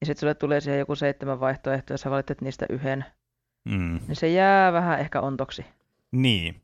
[0.00, 3.04] ja sitten sulle tulee siihen joku seitsemän vaihtoehtoa, ja sä valitset niistä yhden,
[3.68, 4.00] Mm.
[4.08, 5.64] niin se jää vähän ehkä ontoksi.
[6.12, 6.60] Niin,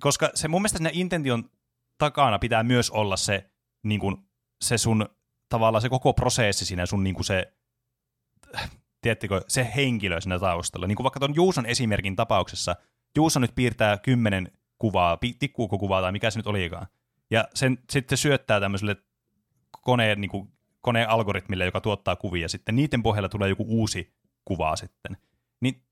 [0.00, 1.50] koska se mun mielestä siinä intention
[1.98, 3.50] takana pitää myös olla se,
[3.82, 4.16] niin kuin,
[4.60, 5.08] se sun
[5.48, 7.52] tavallaan se koko prosessi siinä sun niin kuin se,
[9.00, 10.86] tiedättekö, se henkilö siinä taustalla.
[10.86, 12.76] Niin kuin vaikka tuon Juuson esimerkin tapauksessa,
[13.16, 16.86] Juuso nyt piirtää kymmenen kuvaa, pi- tikkuukokuvaa tai mikä se nyt olikaan,
[17.30, 18.96] ja sen sitten syöttää tämmöiselle
[19.82, 22.76] koneen, niin kuin, koneen algoritmille, joka tuottaa kuvia sitten.
[22.76, 24.14] Niiden pohjalla tulee joku uusi
[24.44, 25.16] kuva sitten.
[25.60, 25.82] Niin,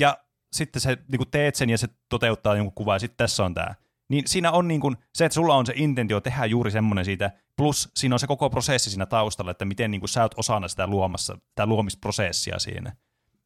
[0.00, 0.18] ja
[0.52, 3.54] sitten sä niin kuin teet sen ja se toteuttaa jonkun kuvan ja sitten tässä on
[3.54, 3.74] tämä.
[4.10, 7.30] Niin siinä on niin kuin, se, että sulla on se intentio tehdä juuri semmoinen siitä,
[7.56, 10.68] plus siinä on se koko prosessi siinä taustalla, että miten niin kuin sä oot osana
[10.68, 12.96] sitä luomassa, sitä luomisprosessia siinä.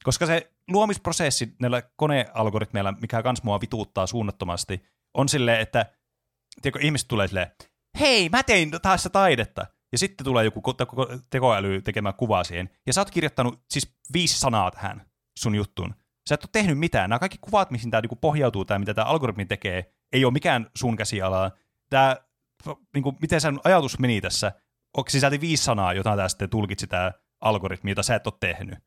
[0.05, 4.85] Koska se luomisprosessi näillä konealgoritmeilla, mikä kans mua vituuttaa suunnattomasti,
[5.15, 5.87] on silleen, että
[6.63, 7.51] tiedätkö, ihmiset tulee silleen,
[8.01, 9.67] hei, mä tein taas taidetta.
[9.93, 12.71] Ja sitten tulee joku ko- ko- tekoäly tekemään kuvaa siihen.
[12.87, 15.03] Ja sä oot kirjoittanut siis viisi sanaa tähän
[15.39, 15.95] sun juttuun.
[16.29, 17.11] Sä et ole tehnyt mitään.
[17.11, 20.71] Nämä kaikki kuvat, mihin tämä niinku pohjautuu, tämä mitä tämä algoritmi tekee, ei ole mikään
[20.77, 21.51] sun käsialaa.
[21.91, 22.17] Tämä,
[22.95, 24.53] niinku, miten sen ajatus meni tässä,
[24.97, 28.79] onko sisälti viisi sanaa, jota tämä sitten tulkitsi tämä algoritmi, jota sä et ole tehnyt.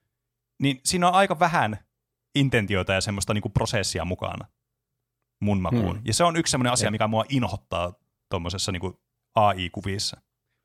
[0.62, 1.78] Niin siinä on aika vähän
[2.36, 4.48] intentioita ja semmoista niinku prosessia mukana
[5.42, 5.96] mun makuun.
[5.96, 6.02] Hmm.
[6.06, 7.94] Ja se on yksi semmoinen asia, mikä mua inhottaa
[8.30, 9.00] tuommoisessa niinku
[9.36, 10.22] AI-kuvissa.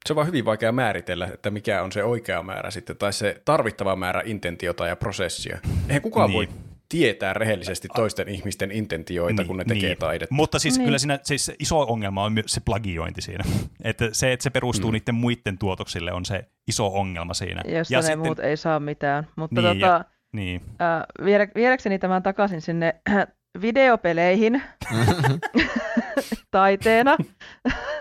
[0.07, 3.43] Se on vaan hyvin vaikea määritellä, että mikä on se oikea määrä sitten, tai se
[3.45, 5.59] tarvittava määrä intentiota ja prosessia.
[5.89, 6.37] Eihän kukaan Niin.
[6.37, 6.49] voi
[6.93, 9.99] tietää rehellisesti toisten ihmisten intentioita, Niin, kun ne tekee niin.
[9.99, 10.35] taidetta.
[10.35, 10.85] Mutta siis Niin.
[10.85, 13.45] kyllä siinä siis iso ongelma on myös se plagiointi siinä.
[13.85, 14.93] että se, että se perustuu Mm.
[14.93, 17.63] niiden muiden tuotoksille, on se iso ongelma siinä.
[17.91, 19.27] Josta ne muut ei saa mitään.
[19.37, 22.95] Mutta Niin, tota, Niin, äh, viedä, viedäkseni tämän takaisin sinne
[23.63, 24.63] videopeleihin
[26.51, 27.17] taiteena,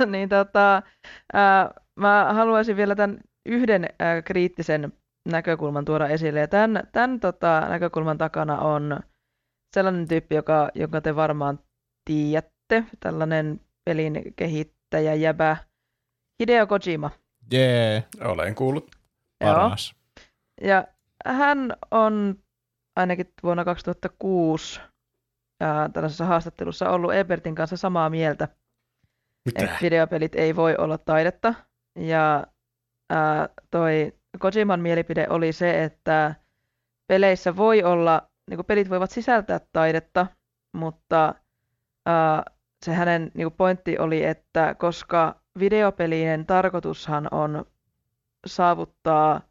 [0.06, 0.78] niin tota,
[1.36, 1.70] äh,
[2.00, 4.94] mä haluaisin vielä tämän yhden äh, kriittisen
[5.26, 6.40] näkökulman tuoda esille.
[6.40, 9.00] Ja tämän, tämän tota, näkökulman takana on
[9.74, 11.60] sellainen tyyppi, joka, jonka te varmaan
[12.06, 15.58] tiedätte, tällainen pelin kehittäjä jäbä
[16.40, 17.12] Hideo Kojima.
[17.52, 18.92] Jee, Olen kuullut.
[19.42, 19.54] Joo.
[19.54, 19.96] paras.
[20.62, 20.88] Ja
[21.26, 22.36] hän on
[22.96, 24.82] ainakin vuonna 2006
[25.62, 28.48] ää, tällaisessa haastattelussa ollut Ebertin kanssa samaa mieltä,
[29.46, 29.64] Mitä?
[29.64, 31.54] että videopelit ei voi olla taidetta.
[31.96, 32.48] Ja
[33.10, 36.36] ää, toi Kojiman mielipide oli se, että
[37.08, 40.28] peleissä voi olla, niin kuin pelit voivat sisältää taidetta,
[40.74, 41.36] mutta
[42.10, 42.54] uh,
[42.86, 47.66] se hänen niin kuin pointti oli, että koska videopelien tarkoitushan on
[48.46, 49.42] saavuttaa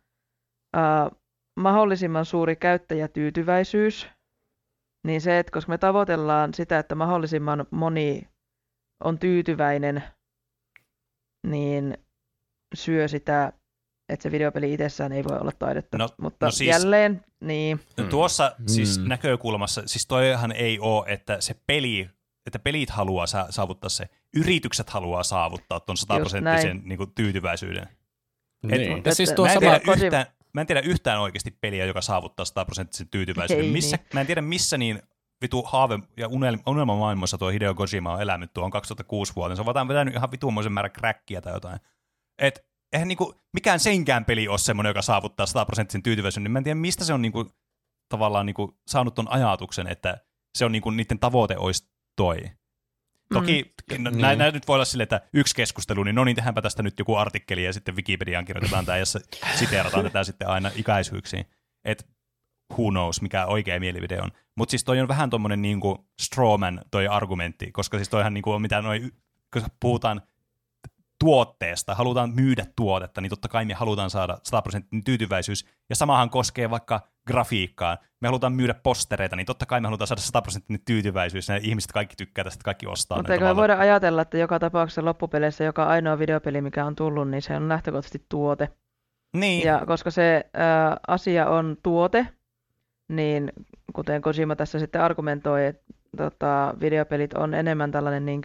[0.76, 1.18] uh,
[1.56, 4.08] mahdollisimman suuri käyttäjätyytyväisyys,
[5.06, 8.28] niin se, että koska me tavoitellaan sitä, että mahdollisimman moni
[9.04, 10.02] on tyytyväinen,
[11.46, 11.98] niin
[12.74, 13.52] syö sitä,
[14.10, 15.98] että se videopeli itsessään ei voi olla taidetta.
[15.98, 18.10] No- Mutta no siis- jälleen, niin, No Mm.
[18.10, 19.08] tuossa siis Mm.
[19.08, 22.10] näkökulmassa, siis toihan ei ole, että se peli,
[22.46, 27.88] että pelit haluaa sa- saavuttaa se, yritykset haluaa saavuttaa tuon sataprosenttisen niin tyytyväisyyden.
[28.62, 29.02] Niin.
[29.04, 32.00] Ja siis Että tuo Mä en, tiedä yhtään, mä en tiedä yhtään oikeasti peliä, joka
[32.00, 33.64] saavuttaa sataprosenttisen tyytyväisyyden.
[33.64, 34.06] Ei missä, niin.
[34.14, 35.02] Mä en tiedä missä niin
[35.42, 39.56] vitu haave- ja unel- unelmamaailmassa tuo Hideo Kojima on elänyt tuohon 2006 vuoteen.
[39.56, 41.80] Se on vaan vetänyt ihan vitumoisen määrän kräkkiä tai jotain.
[42.38, 46.58] Et eihän niinku, mikään senkään peli ole semmoinen, joka saavuttaa 100 prosenttisen tyytyväisyyden, niin mä
[46.58, 47.46] en tiedä, mistä se on niinku,
[48.08, 50.18] tavallaan niinku, saanut ton ajatuksen, että
[50.58, 52.38] se on niinku, niiden tavoite olisi toi.
[53.34, 54.04] Toki mm.
[54.04, 54.18] Niin.
[54.18, 56.98] näin, näin nyt voi olla silleen, että yksi keskustelu, niin no niin, tehdäänpä tästä nyt
[56.98, 59.04] joku artikkeli ja sitten Wikipediaan kirjoitetaan tämä ja
[59.58, 61.44] siteerataan tätä sitten aina ikäisyyksiin.
[61.84, 62.08] Et
[62.72, 64.30] who knows, mikä oikea mielipide on.
[64.56, 68.62] Mutta siis toi on vähän tommonen niinku strawman toi argumentti, koska siis toihan niinku on
[68.62, 69.00] mitä noi,
[69.52, 70.22] kun puhutaan
[71.24, 75.66] tuotteesta, halutaan myydä tuotetta, niin totta kai me halutaan saada 100 prosentin tyytyväisyys.
[75.90, 77.98] Ja samahan koskee vaikka grafiikkaan.
[78.20, 81.48] Me halutaan myydä postereita, niin totta kai me halutaan saada 100 prosentin tyytyväisyys.
[81.48, 83.18] Ja ihmiset kaikki tykkää tästä, kaikki ostaa.
[83.18, 87.30] mutta eikö me voida ajatella, että joka tapauksessa loppupeleissä joka ainoa videopeli, mikä on tullut,
[87.30, 88.68] niin se on lähtökohtaisesti tuote.
[89.36, 92.26] Niin, Ja koska se ää, asia on tuote,
[93.08, 93.52] niin
[93.92, 95.84] kuten Kojima tässä sitten argumentoi, että
[96.16, 98.42] tota, videopelit on enemmän tällainen niin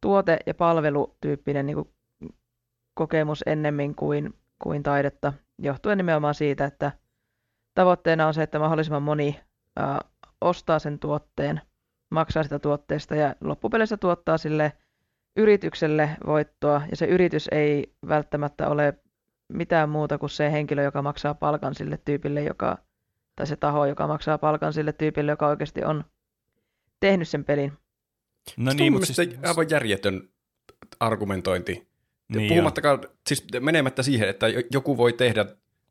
[0.00, 1.91] tuote- ja palvelutyyppinen niin
[2.94, 6.92] kokemus ennemmin kuin, kuin taidetta, johtuen nimenomaan siitä, että
[7.74, 9.40] tavoitteena on se, että mahdollisimman moni
[9.76, 10.00] ää,
[10.40, 11.60] ostaa sen tuotteen,
[12.10, 14.72] maksaa sitä tuotteesta ja loppupeleissä tuottaa sille
[15.36, 18.94] yritykselle voittoa, ja se yritys ei välttämättä ole
[19.52, 22.78] mitään muuta kuin se henkilö, joka maksaa palkan sille tyypille, joka,
[23.36, 26.04] tai se taho, joka maksaa palkan sille tyypille, joka oikeasti on
[27.00, 27.72] tehnyt sen pelin.
[28.56, 30.28] no niin, mutta siis, aivan järjetön
[31.00, 31.91] argumentointi.
[32.34, 32.48] Niin.
[32.48, 35.46] Puhumattakaan, siis menemättä siihen, että jo- joku voi tehdä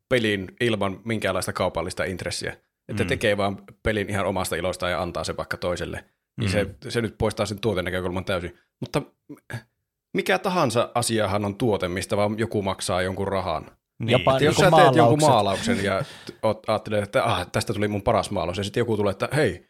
[0.08, 2.56] pelin ilman minkäänlaista kaupallista intressiä.
[2.88, 3.08] Että Mm.
[3.08, 6.04] tekee vaan pelin ihan omasta ilosta ja antaa se vaikka toiselle.
[6.36, 6.52] Niin Mm.
[6.52, 8.58] se, se nyt poistaa sen tuotenäkökulman täysin.
[8.80, 9.02] Mutta
[10.14, 13.66] mikä tahansa asiahan on tuote, mistä vaan joku maksaa jonkun rahan.
[13.98, 14.10] niin.
[14.10, 16.02] Jopa- Että jos sä teet jonkun maalauksen ja
[16.66, 19.66] ajattelet, että ah, tästä tuli mun paras maalaus, ja sitten joku tulee, että hei,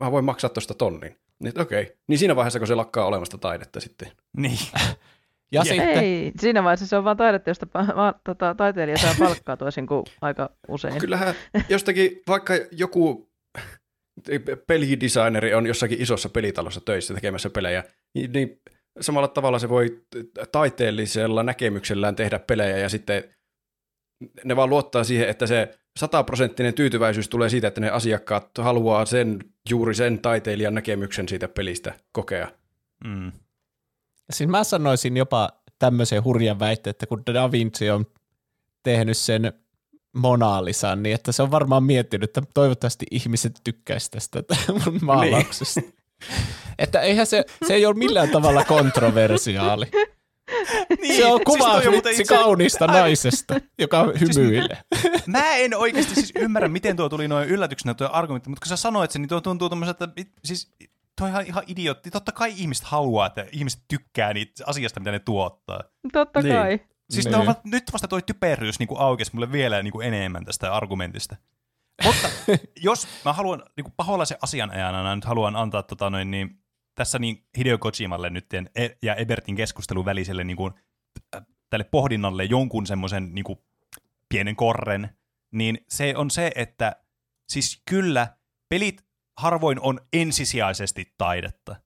[0.00, 1.16] mä voin maksaa tuosta tonnin.
[1.38, 1.82] Niin okei.
[1.82, 1.94] Okay.
[2.06, 4.12] Niin siinä vaiheessa, kun se lakkaa olemasta taidetta sitten.
[4.36, 4.58] niin.
[5.54, 8.98] ja Ja- sitten, Ei, siinä vaiheessa se on vaan taidetta, josta pa- va- tota, taiteilija
[8.98, 10.98] saa palkkaa toisin kuin aika usein.
[10.98, 11.34] Kyllähän
[11.68, 13.30] jostakin, vaikka joku
[14.66, 17.84] pelidesigneri on jossakin isossa pelitalossa töissä tekemässä pelejä,
[18.14, 18.60] niin, niin
[19.00, 20.02] samalla tavalla se voi
[20.52, 23.24] taiteellisella näkemyksellään tehdä pelejä ja sitten
[24.44, 29.38] ne vaan luottaa siihen, että se sataprosenttinen tyytyväisyys tulee siitä, että ne asiakkaat haluaa sen,
[29.70, 32.48] juuri sen taiteilijan näkemyksen siitä pelistä kokea.
[33.04, 33.32] Mm.
[34.32, 38.06] Siis mä sanoisin jopa tämmöisen hurjan väitteen, että kun Da Vinci on
[38.82, 39.52] tehnyt sen
[40.16, 44.12] Mona Lisan, niin että se on varmaan miettinyt, että toivottavasti ihmiset tykkäisivät
[44.46, 45.80] tästä mun maalauksesta.
[46.78, 49.86] että eihän se, se ei ole millään tavalla kontroversiaali.
[51.00, 54.78] Niin, Se on siis kuva muuten vitsi itse- naisesta, joka hymyilee.
[55.26, 58.76] Mä en oikeasti siis ymmärrä, miten tuo tuli noin yllätyksenä tuo argumentti, mutta kun sä
[58.76, 60.72] sanoit sen, niin tuo tuntuu tommoselta, että siis
[61.20, 62.10] toi on ihan, ihan idiootti.
[62.10, 65.80] Totta kai ihmiset haluaa, että ihmiset tykkää niitä asiasta, mitä ne tuottaa.
[66.12, 66.54] Totta Niin.
[66.54, 66.80] kai.
[67.10, 67.46] Siis Niin.
[67.46, 71.36] va- nyt vasta toi typeryys niin aukesi mulle vielä niin kuin enemmän tästä argumentista.
[72.04, 72.28] Mutta
[72.82, 76.58] jos mä haluan niin kuin paholaisen asianajana nyt haluan antaa tota noin, niin,
[76.94, 80.72] tässä niin Hideo Kojimalle nyt e- ja Ebertin keskustelun väliselle niin kuin,
[81.36, 83.58] äh, tälle pohdinnalle jonkun semmoisen niin kuin,
[84.28, 85.16] pienen korren,
[85.52, 86.96] niin se on se, että
[87.48, 88.36] siis kyllä
[88.68, 89.03] pelit
[89.38, 91.76] harvoin on ensisijaisesti taidetta.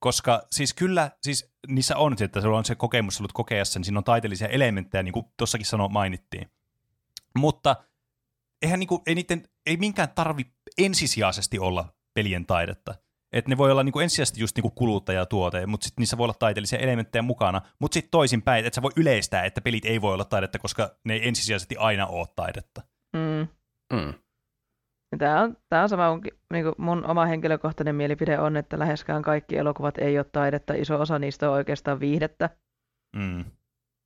[0.00, 3.98] Koska siis kyllä, siis niissä on, että sulla on se kokemus ollut kokea sen, siinä
[3.98, 6.50] on taiteellisia elementtejä, niin kuin tuossakin sano mainittiin.
[7.38, 7.76] Mutta
[8.62, 10.42] eihän niinku, ei, niiden, ei minkään tarvi
[10.78, 12.94] ensisijaisesti olla pelien taidetta.
[13.32, 16.78] Et ne voi olla niinku ensisijaisesti just niinku kuluttajatuote, mutta sitten niissä voi olla taiteellisia
[16.78, 17.62] elementtejä mukana.
[17.78, 21.14] Mutta sitten toisinpäin, että sä voi yleistää, että pelit ei voi olla taidetta, koska ne
[21.14, 22.82] ei ensisijaisesti aina ole taidetta.
[23.12, 23.48] Mm.
[23.92, 24.14] Mm.
[25.18, 26.20] Tämä on, tää on sama,
[26.52, 30.74] niin kuin mun oma henkilökohtainen mielipide on, että läheskään kaikki elokuvat ei ole taidetta.
[30.74, 32.50] Iso osa niistä on oikeastaan viihdettä,
[33.16, 33.44] Mm.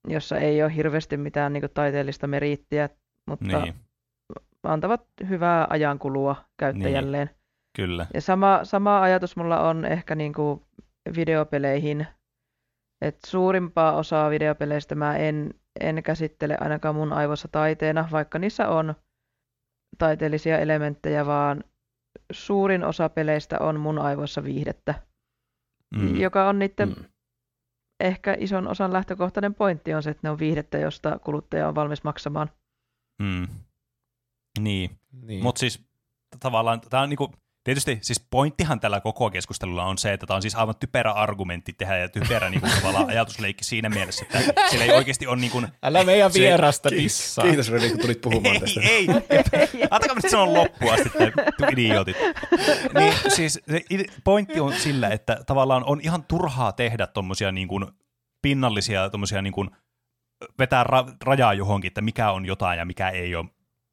[0.09, 2.89] jossa ei ole hirveästi mitään niin kuin, taiteellista meriittiä.
[3.29, 3.75] mutta Niin,
[4.63, 7.31] antavat hyvää ajankulua käyttäjälleen.
[7.77, 8.07] kyllä.
[8.15, 10.63] Ja sama, sama ajatus mulla on ehkä niinku
[11.17, 12.07] videopeleihin,
[13.05, 15.51] että suurimpaa osaa videopeleistä mä en,
[15.81, 18.95] en käsittele ainakaan mun aivoissa taiteena, vaikka niissä on
[19.99, 21.65] taiteellisia elementtejä, vaan
[22.33, 24.95] suurin osa peleistä on mun aivoissa viihdettä,
[25.97, 26.17] Mm.
[26.21, 27.05] joka on niiden Mm.
[28.01, 32.05] ehkä ison osan lähtökohtainen pointti on se, että ne on viihdettä, josta kuluttaja on valmis
[32.05, 32.51] maksamaan.
[33.23, 33.47] Mm.
[34.61, 34.91] Niin,
[35.23, 35.43] Niin.
[35.43, 35.85] mutta siis
[36.41, 37.33] tavallaan tämä on niinku,
[37.65, 41.73] tietysti siis pointtihan tällä koko keskustelulla on se, että tämä on siis aivan typerä argumentti
[41.73, 46.05] tehdä ja typerä niinku, tavallaan ajatusleikki siinä mielessä, että sillä ei oikeasti ole niinku, Älä
[46.05, 47.45] meidän vierasta dissaa.
[47.45, 48.81] Kiitos Redi, kun tulit puhumaan tästä.
[48.81, 52.17] ei, ei, Antakaa nyt sanon loppuun asti, te idiotit.
[52.95, 53.81] Niin siis se
[54.25, 57.87] pointti on sillä, että tavallaan on ihan turhaa tehdä tuommoisia niin kuin
[58.43, 59.71] pinnallisia, tommosia niin kuin
[60.59, 63.49] vetää ra- rajaa johonkin, että mikä on jotain ja mikä ei ole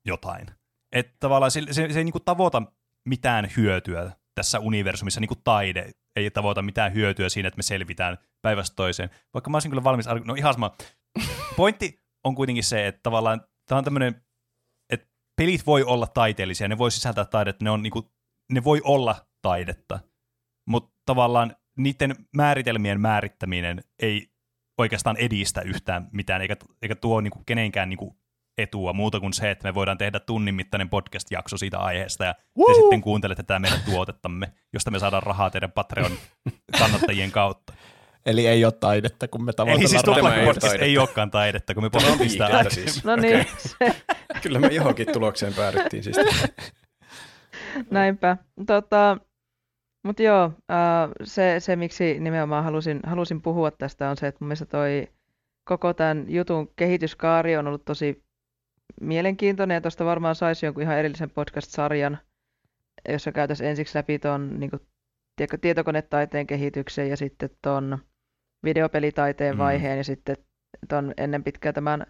[0.05, 0.47] jotain.
[0.91, 2.61] Että tavallaan se, se, se ei niin kuin tavoita
[3.05, 8.17] mitään hyötyä tässä universumissa, niin kuin taide ei tavoita mitään hyötyä siinä, että me selvitään
[8.41, 9.09] päivästä toiseen.
[9.33, 10.75] Vaikka mä olisin kyllä valmis, no ihan sama.
[11.55, 14.21] Pointti on kuitenkin se, että tavallaan tämä on tämmöinen
[15.39, 18.11] pelit voi olla taiteellisia, ne voi sisältää taidetta, ne, on niinku,
[18.51, 19.99] ne voi olla taidetta,
[20.67, 24.27] mutta tavallaan niiden määritelmien määrittäminen ei
[24.77, 28.17] oikeastaan edistä yhtään mitään, eikä, eikä tuo niinku kenenkään niinku
[28.61, 32.73] etua muuta kuin se, että me voidaan tehdä tunnin mittainen podcast-jakso siitä aiheesta, ja te
[32.73, 37.73] sitten kuuntelette tätä meidän tuotettamme, josta me saadaan rahaa teidän Patreon-kannattajien kautta.
[38.25, 41.01] Eli ei ole taidetta, kun me Eli tavoitellaan siis tuo Tämä ei ei taidetta.
[41.01, 42.91] olekaan taidetta, kun me pohdittiin sitä viihdettä aikaisemmin.
[42.93, 43.05] siis.
[43.05, 43.77] No niin, se,
[44.41, 46.17] Kyllä me johonkin tulokseen päädyttiin siis.
[47.91, 48.37] näinpä.
[48.67, 49.17] Tota,
[50.03, 54.47] mutta joo, ää, se, se miksi nimenomaan halusin, halusin puhua tästä on se, että mun
[54.47, 55.07] mielestä toi
[55.63, 58.23] koko tämän jutun kehityskaari on ollut tosi
[59.01, 62.17] mielenkiintoinen ja tuosta varmaan saisi jonkun ihan erillisen podcast-sarjan,
[63.09, 64.71] jossa käytäisiin ensiksi läpi tuon niin
[65.35, 67.97] tiedätkö, tietokonetaiteen kehityksen ja sitten tuon
[68.63, 69.59] videopelitaiteen Mm.
[69.59, 70.35] vaiheen ja sitten
[70.89, 72.05] tuon ennen pitkää tämän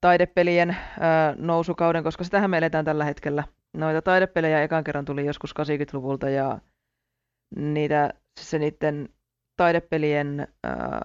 [0.00, 3.44] taidepelien ää, nousukauden, koska sitähän me eletään tällä hetkellä.
[3.76, 6.58] Noita taidepelejä ekan kerran tuli joskus 80-luvulta ja
[7.56, 9.08] niitä, se niiden
[9.56, 11.00] taidepelien ää,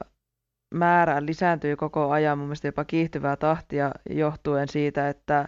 [0.74, 5.48] määrä lisääntyy koko ajan, mun mielestä jopa kiihtyvää tahtia johtuen siitä, että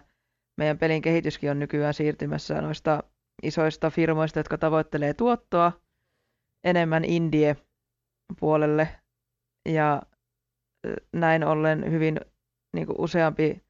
[0.57, 3.03] meidän pelin kehityskin on nykyään siirtymässä noista
[3.43, 5.71] isoista firmoista, jotka tavoittelee tuottoa
[6.63, 8.87] enemmän indie-puolelle
[9.69, 10.01] ja
[10.87, 12.19] ö, näin ollen hyvin
[12.73, 13.63] niin kuin useampi,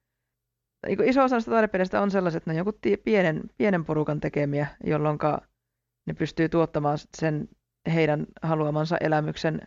[0.87, 4.19] niin kuin iso osa näistä taidepeleistä on sellaiset, että ne on joku pienen, pienen porukan
[4.19, 5.17] tekemiä, jolloin
[6.07, 7.49] ne pystyy tuottamaan sen
[7.93, 9.61] heidän haluamansa elämyksen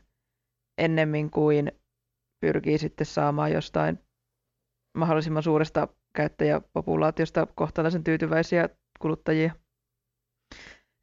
[0.78, 1.72] ennemmin kuin
[2.40, 3.98] pyrkii sitten saamaan jostain
[4.98, 8.68] mahdollisimman suuresta käyttäjäpopulaatiosta kohtalaisen tyytyväisiä
[9.00, 9.54] kuluttajia.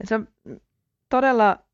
[0.04, 0.28] Se on
[1.10, 1.66] todella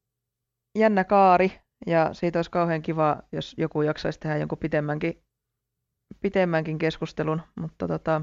[0.77, 1.51] jännä kaari
[1.87, 5.23] ja siitä olisi kauhean kiva, jos joku jaksaisi tehdä jonkun pitemmänkin,
[6.21, 7.41] pitemmänkin keskustelun.
[7.55, 8.21] Mutta tota,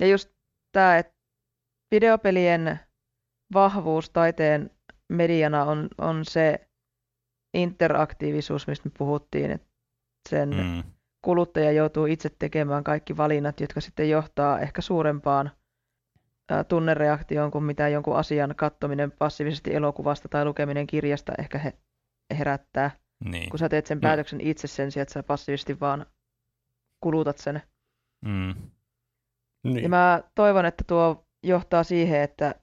[0.00, 0.30] ja just
[0.72, 1.14] tämä, että
[1.90, 2.80] videopelien
[3.54, 4.70] vahvuus taiteen
[5.08, 6.68] mediana on, on se
[7.54, 9.68] interaktiivisuus, mistä me puhuttiin, että
[10.28, 10.82] sen mm.
[11.22, 15.50] Kuluttaja joutuu itse tekemään kaikki valinnat, jotka sitten johtaa ehkä suurempaan
[16.68, 21.72] tunnereaktioon kuin mitä jonkun asian kattominen passiivisesti elokuvasta tai lukeminen kirjasta ehkä he,
[22.38, 22.90] herättää,
[23.24, 23.50] Niin.
[23.50, 24.02] kun sä teet sen Mm.
[24.02, 26.06] päätöksen itse sen sijaan, että sä passiivisesti vaan
[27.00, 27.62] kulutat sen.
[28.24, 28.48] Mm.
[28.48, 28.54] Ja
[29.64, 29.90] Niin.
[29.90, 32.54] mä toivon, että tuo johtaa siihen, että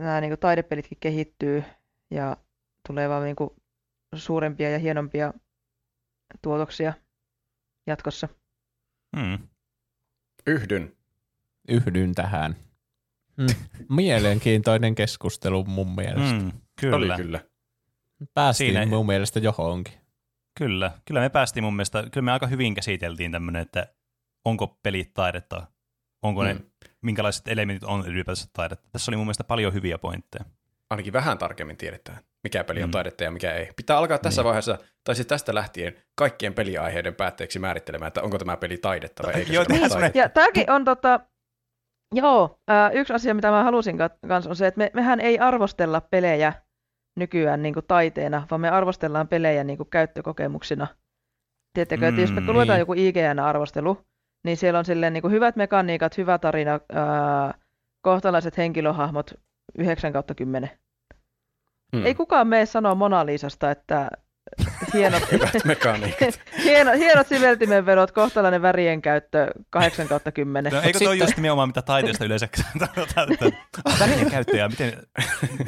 [0.00, 1.64] nämä niin taidepelitkin kehittyy
[2.10, 2.36] ja
[2.86, 3.50] tulee vaan niin kuin
[4.14, 5.32] suurempia ja hienompia
[6.42, 6.92] tuotoksia
[7.86, 8.28] jatkossa.
[9.16, 9.38] Mm.
[10.46, 10.96] Yhdyn.
[11.68, 12.56] Yhdyn tähän.
[13.36, 13.46] Mm.
[13.96, 16.34] Mielenkiintoinen keskustelu mun mielestä.
[16.34, 16.42] Mm.
[16.44, 16.52] Mm.
[16.80, 16.96] Kyllä.
[16.96, 17.40] Oli kyllä.
[18.34, 19.94] Päästiin Siinä- mun mielestä johonkin.
[20.58, 23.94] Kyllä, kyllä me päästiin mun mielestä, kyllä me aika hyvin käsiteltiin tämmöinen, että
[24.44, 25.66] onko pelit taidetta,
[26.22, 26.60] onko ne, Mm.
[27.02, 28.88] minkälaiset elementit on ylipäätänsä taidetta.
[28.92, 30.44] Tässä oli mun mielestä paljon hyviä pointteja.
[30.90, 32.92] Ainakin vähän tarkemmin tiedetään, mikä peli on Mm.
[32.92, 33.68] taidetta ja mikä ei.
[33.76, 34.46] Pitää alkaa tässä Niin.
[34.46, 39.34] vaiheessa, tai siis tästä lähtien, kaikkien peliaiheiden päätteeksi määrittelemään, että onko tämä peli taidetta vai
[39.34, 40.18] eikö Joo, se ole tehdään taidetta.
[40.18, 41.20] Ja tämäkin on tota,
[42.14, 45.38] joo, ää, yksi asia, mitä mä halusin kat- kanssa on se, että me, mehän ei
[45.38, 46.52] arvostella pelejä
[47.18, 50.86] nykyään niin kuin taiteena, vaan me arvostellaan pelejä niin kuin käyttökokemuksina.
[51.74, 52.80] Tiedättekö, mm, että jos me Mm, luetaan niin.
[52.80, 53.98] joku IGN-arvostelu,
[54.44, 57.54] niin siellä on silleen niin kuin hyvät mekaniikat, hyvä tarina, ää,
[58.04, 59.34] kohtalaiset henkilöhahmot
[59.78, 60.70] 9 kautta 10.
[61.92, 62.06] Mm.
[62.06, 64.10] Ei kukaan mene sanoa Mona Lisasta, että
[64.94, 65.22] hienot,
[65.64, 66.40] mekaniikat.
[66.64, 70.72] hienot, hienot siveltimen vedot, kohtalainen värien käyttö 8 kautta 10.
[70.72, 72.48] No, eikö sitten- toi just nimenomaan mitä taiteesta yleensä
[73.14, 73.50] tarkoittaa, että
[74.00, 74.92] värien käyttäjä, miten,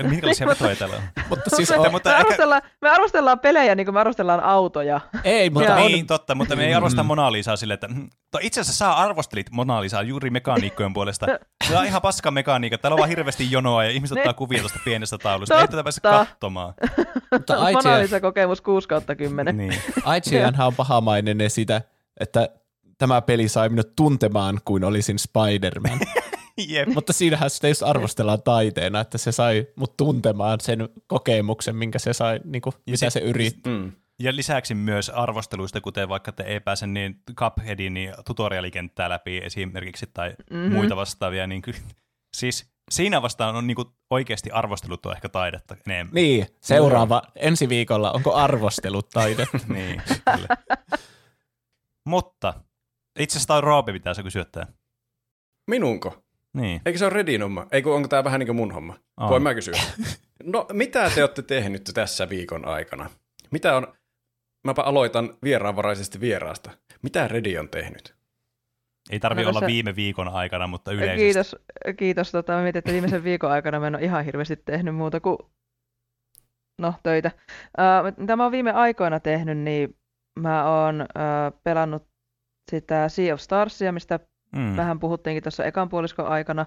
[0.02, 1.02] minkälaisia vetoja täällä on?
[1.28, 5.00] Mutta siis me, on, mutta me, arvostellaan, me arvostellaan pelejä niin kuin me arvostellaan autoja.
[5.24, 8.38] ei, mutta on, Niin, totta, mutta me ei arvosta Mona Lisaa silleen, että mm, to,
[8.42, 11.26] itse asiassa sä arvostelit Mona Lisaa juuri mekaniikkojen puolesta.
[11.68, 14.78] Tämä on ihan paska mekaniikka, täällä on vaan hirveästi jonoa ja ihmiset ottaa kuvia tuosta
[14.84, 15.60] pienestä taulusta.
[15.60, 16.74] Ei tätä pääse katsomaan.
[17.32, 19.56] mutta Mona IGN, Lisa kokemus 6 kautta 10.
[19.56, 19.72] Niin.
[20.16, 21.82] IGN on pahamainen sitä,
[22.20, 22.48] että
[22.98, 26.00] tämä peli sai minut tuntemaan kuin olisin Spider-Man.
[26.68, 26.88] Jep.
[26.88, 32.12] Mutta siinähän sitä just arvostellaan taiteena, että se sai mut tuntemaan sen kokemuksen, minkä se
[32.12, 33.70] sai, niin kuin, mitä sit- se yritti.
[33.70, 33.92] Mm.
[34.18, 40.06] Ja lisäksi myös arvosteluista, kuten vaikka te ei pääse niin Cupheadin niin tutorialikenttää läpi esimerkiksi
[40.14, 40.58] tai Mhm.
[40.60, 40.74] mm-hmm.
[40.74, 41.74] muita vastaavia, niin ky-
[42.36, 46.14] siis siinä vastaan on niinku oikeasti arvostelut on ehkä taidetta enemmän.
[46.14, 49.46] Niin, seuraava, ensi viikolla, onko arvostelut taide?
[49.74, 50.48] niin kyllä.
[52.04, 52.54] Mutta
[53.18, 54.66] itse asiassa toi Roope pitää se kysyä tää.
[55.70, 56.22] Minunko?
[56.54, 56.80] Niin.
[56.86, 57.66] Eikö se ole Redin homma?
[57.72, 58.96] Eikö onko tämä vähän niin kuin mun homma?
[59.16, 59.28] On.
[59.28, 59.80] Voin mä kysyä.
[60.42, 63.10] No, mitä te olette tehnyt tässä viikon aikana?
[63.50, 63.94] Mitä on,
[64.64, 66.70] mäpä aloitan vieraanvaraisesti vieraasta.
[67.02, 68.19] Mitä Redi on tehnyt?
[69.10, 71.20] Ei tarvi No olla se- viime viikon aikana, mutta yleisesti.
[71.22, 71.56] Kiitos,
[71.96, 72.32] kiitos.
[72.32, 75.38] Tota, mä mietin, että viimeisen viikon aikana mä en ole ihan hirveästi tehnyt muuta kuin
[76.78, 77.30] no, töitä.
[77.78, 79.96] Uh, mitä mä oon viime aikoina tehnyt, niin
[80.38, 81.06] mä oon uh,
[81.64, 82.08] pelannut
[82.70, 84.20] sitä Sea of Starsia, mistä
[84.56, 84.76] Mm.
[84.76, 86.66] vähän puhuttiinkin tuossa ekan puoliskon aikana.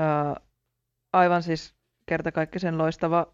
[0.00, 0.36] Uh,
[1.12, 1.74] aivan siis
[2.06, 3.26] kertakaikkisen loistava,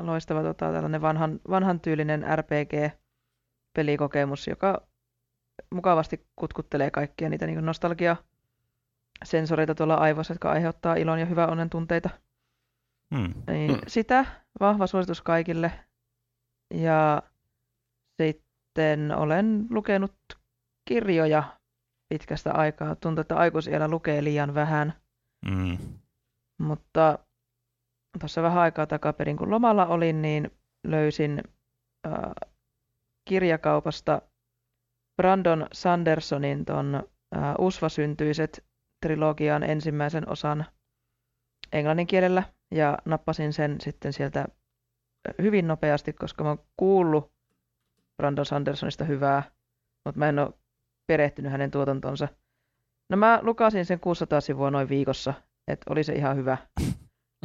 [0.00, 4.86] loistava tota, tällainen vanhan, vanhan tyylinen RPG-pelikokemus, joka
[5.74, 8.16] mukavasti kutkuttelee kaikkia niitä niin nostalgia
[9.24, 12.10] sensoreita tuolla aivoissa, jotka aiheuttaa ilon ja hyvän onnen tunteita.
[13.10, 13.34] Mm.
[13.46, 13.80] Niin Mm.
[13.86, 14.24] Sitä
[14.60, 15.72] vahva suositus kaikille.
[16.74, 17.22] Ja
[18.22, 20.14] sitten olen lukenut
[20.88, 21.58] kirjoja
[22.08, 22.94] pitkästä aikaa.
[22.94, 24.92] Tuntuu, että aikuisiellä lukee liian vähän,
[25.50, 25.78] Mm.
[26.58, 27.18] mutta
[28.20, 30.50] tuossa vähän aikaa takaperin, kun lomalla olin, niin
[30.86, 31.42] löysin
[32.06, 32.12] äh,
[33.28, 34.22] kirjakaupasta
[35.20, 36.94] Brandon Sandersonin ton
[37.36, 38.64] äh, Usva-syntyiset
[39.02, 40.66] trilogian ensimmäisen osan
[41.72, 44.48] englannin kielellä ja nappasin sen sitten sieltä
[45.42, 47.32] hyvin nopeasti, koska mä oon kuullut
[48.16, 49.42] Brandon Sandersonista hyvää,
[50.04, 50.52] mutta mä en ole
[51.06, 52.28] perehtynyt hänen tuotantonsa.
[53.08, 55.34] No mä lukasin sen 600 sivua noin viikossa,
[55.68, 56.58] että oli se ihan hyvä.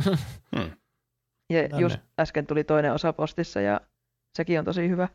[0.55, 0.71] Hmm.
[1.49, 1.81] Ja Tänne.
[1.81, 3.81] just äsken tuli toinen osa postissa ja
[4.37, 5.07] sekin on tosi hyvä.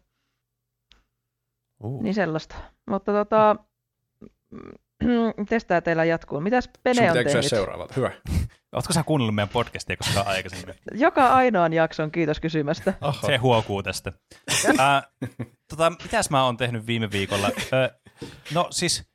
[1.84, 2.02] Uh.
[2.02, 2.54] Niin sellaista.
[2.90, 3.56] Mutta tota,
[5.36, 6.40] mites tää teillä jatkuu?
[6.40, 7.44] Mitäs Sun Pene on tehnyt?
[7.44, 7.94] seuraavalta.
[7.96, 8.10] Hyvä.
[8.72, 10.74] Ootko sä kuunnellut meidän podcastia koskaan aikaisemmin?
[10.94, 12.94] Joka ainoan jakson, kiitos kysymästä.
[13.00, 13.26] Oho.
[13.26, 14.12] Se huokuu tästä.
[14.78, 15.02] Ää,
[15.68, 17.50] tota, mitäs mä oon tehnyt viime viikolla?
[17.72, 17.90] Ö,
[18.54, 19.10] no siis,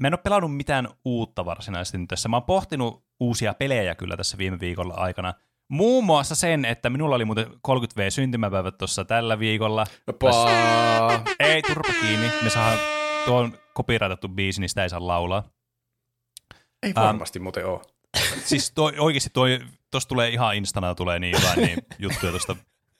[0.00, 2.28] mä en ole pelannut mitään uutta varsinaisesti nyt tässä.
[2.28, 5.34] Mä oon pohtinut uusia pelejä kyllä tässä viime viikolla aikana.
[5.70, 9.86] Muun muassa sen, että minulla oli muuten 30V syntymäpäivät tuossa tällä viikolla.
[10.18, 11.24] Paa.
[11.38, 12.30] Ei, turpa kiinni.
[12.42, 12.78] Me saadaan
[13.24, 15.44] tuon copyrightattu biisi, niin sitä ei saa laulaa.
[16.82, 17.06] Ei Ähm.
[17.06, 17.80] varmasti muuten ole.
[18.44, 22.56] Siis toi, oikeasti toi, tosta tulee ihan instana tulee niin jotain niin juttuja tuosta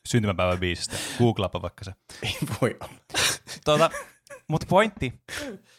[0.08, 0.96] syntymäpäivän biisistä.
[1.18, 1.92] Googlaapa vaikka se.
[2.22, 2.94] Ei voi olla.
[3.64, 3.90] Tuota,
[4.50, 5.12] mutta pointti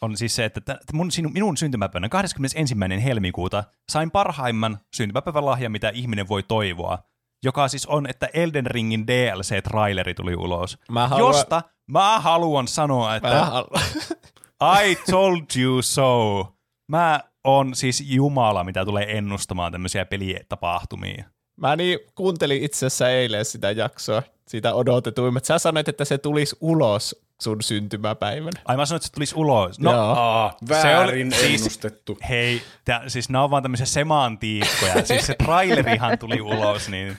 [0.02, 2.76] on siis se, että mun, sinu, minun syntymäpäivänä 21.
[3.04, 7.00] helmikuuta sain parhaimman syntymäpäivän lahjan, mitä ihminen voi toivoa,
[7.44, 13.10] joka siis on, että Elden Ringin DLC-traileri tuli ulos, Mä haluan, josta mä haluan sanoa,
[13.10, 13.82] mä että haluan,
[14.86, 16.48] I told you so.
[16.88, 21.26] Mä on siis jumala, mitä tulee ennustamaan tämmöisiä pelitapahtumia.
[21.58, 25.46] mä niin kuuntelin itse asiassa eilen sitä jaksoa, sitä odotetuimmat.
[25.46, 28.62] Sä sanoit, että se tulisi ulos sun syntymäpäivänä.
[28.66, 29.80] Ai mä sanoin, että se tulisi ulos.
[29.80, 30.02] No, Joo.
[30.02, 32.18] Aa, Se oli- väärin siis- ennustettu.
[32.30, 35.06] Hei, tää, siis nämä on vaan tämmöisiä semantiikkoja.
[35.06, 37.18] siis se trailerihan tuli ulos, niin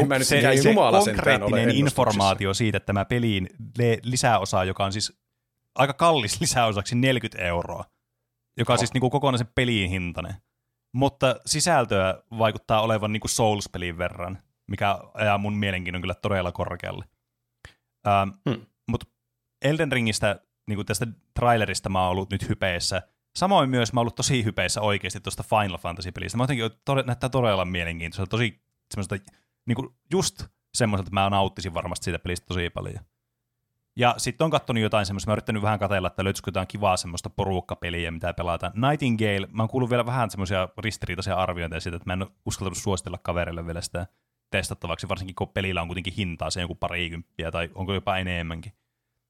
[0.00, 3.48] En mä nyt se, se konkreettinen informaatio siitä, että tämä peliin
[4.02, 5.12] lisäosa, joka on siis
[5.74, 7.84] aika kallis lisäosaksi 40 euroa,
[8.58, 8.78] joka on Oh.
[8.78, 10.34] siis niinku kokonaisen pelin hintainen.
[10.94, 14.38] Mutta sisältöä vaikuttaa olevan niinku Souls-pelin verran,
[14.70, 17.04] mikä ajaa mun mielenkiinnon kyllä todella korkealle.
[18.06, 18.66] Ähm, Hmm.
[18.90, 19.06] Mutta
[19.62, 23.02] Elden Ringistä, niinku tästä trailerista mä oon ollut nyt hypeissä.
[23.36, 26.38] Samoin myös mä oon ollut tosi hypeissä oikeasti tuosta Final Fantasy-pelistä.
[26.38, 29.16] Mä jotenkin tode, näyttää todella mielenkiintoiselta, tosi semmoista,
[29.66, 33.04] niinku just semmoiselta, että mä nauttisin varmasti siitä pelistä tosi paljon.
[33.96, 37.30] Ja sitten on katsonut jotain semmoista, mä yrittänyt vähän katsella, että löytyisikö jotain kivaa semmoista
[37.30, 38.72] porukkapeliä, mitä pelataan.
[38.90, 42.78] Nightingale, mä oon kuullut vielä vähän semmoisia ristiriitaisia arviointeja siitä, että mä en ole uskaltanut
[42.78, 44.06] suositella kaverille vielä sitä.
[44.50, 48.72] testattavaksi, varsinkin kun pelillä on kuitenkin hintaa se joku parikymppiä tai onko jopa enemmänkin.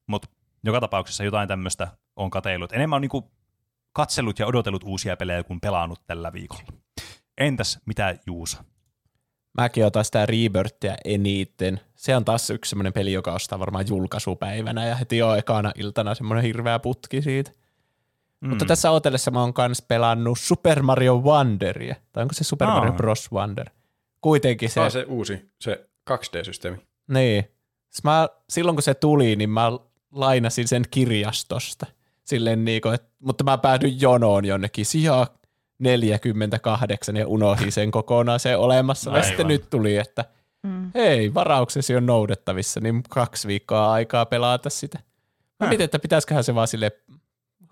[0.07, 0.29] Mutta
[0.65, 2.73] joka tapauksessa jotain tämmöistä on kateillut.
[2.73, 3.31] Enemmän on niinku
[3.93, 6.63] katsellut ja odotellut uusia pelejä kuin pelaannut tällä viikolla.
[7.39, 8.65] Entäs mitä Juusa?
[9.59, 11.81] Mäkin otan sitä Rebirthia eniten.
[11.95, 16.15] Se on taas yksi semmoinen peli, joka ostaa varmaan julkaisupäivänä ja heti jo ekana iltana
[16.15, 17.51] semmoinen hirveä putki siitä.
[18.41, 18.49] Mm.
[18.49, 21.95] Mutta tässä otellessa mä oon kans pelannut Super Mario Wonderia.
[22.13, 22.75] Tai onko se Super Aa.
[22.75, 23.33] Mario Bros.
[23.33, 23.71] Wonder?
[24.21, 24.81] Kuitenkin se.
[24.81, 26.77] On se uusi, se 2D-systeemi.
[27.09, 27.45] Niin.
[28.05, 29.71] Mä, silloin kun se tuli, niin mä
[30.13, 31.87] lainasin sen kirjastosta.
[32.25, 35.27] Silleen niin kuin, et, mutta mä päädyin jonoon jonnekin sijaan
[35.79, 39.17] 48 ja unohdin sen kokonaan se olemassa.
[39.17, 40.25] Ja sitten nyt tuli, että
[40.63, 40.91] Mm.
[40.95, 44.99] hei, varauksesi on noudettavissa, niin kaksi viikkoa aikaa pelata sitä.
[45.61, 46.91] Mä mietin, että pitäisiköhän se vaan sille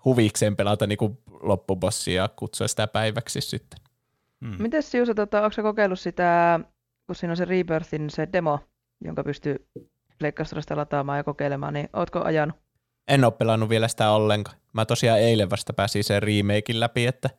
[0.05, 3.79] huvikseen pelata niin kuin loppubossia ja kutsua sitä päiväksi sitten.
[4.39, 4.55] Mm.
[4.59, 6.59] Mites Juuso, tota, onko sä kokeillut sitä,
[7.07, 8.59] kun siinä on se Rebirthin se demo,
[9.05, 9.67] jonka pystyy
[10.21, 12.55] Pleikkastorista lataamaan ja kokeilemaan, niin ootko ajanut?
[13.07, 14.57] En ole pelannut vielä sitä ollenkaan.
[14.73, 17.29] Mä tosiaan eilen vasta pääsin sen remakein läpi, että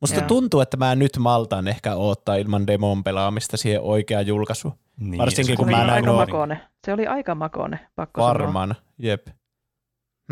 [0.00, 0.26] musta Joo.
[0.26, 4.74] tuntuu, että mä nyt maltaan ehkä odottaa ilman demon pelaamista siihen oikeaan julkaisuun.
[4.96, 6.60] Niin, Varsinkin se kun se mä oli näin aika makone.
[6.86, 8.34] Se oli aika makone, pakko sanoa.
[8.34, 9.26] Varmaan, jep.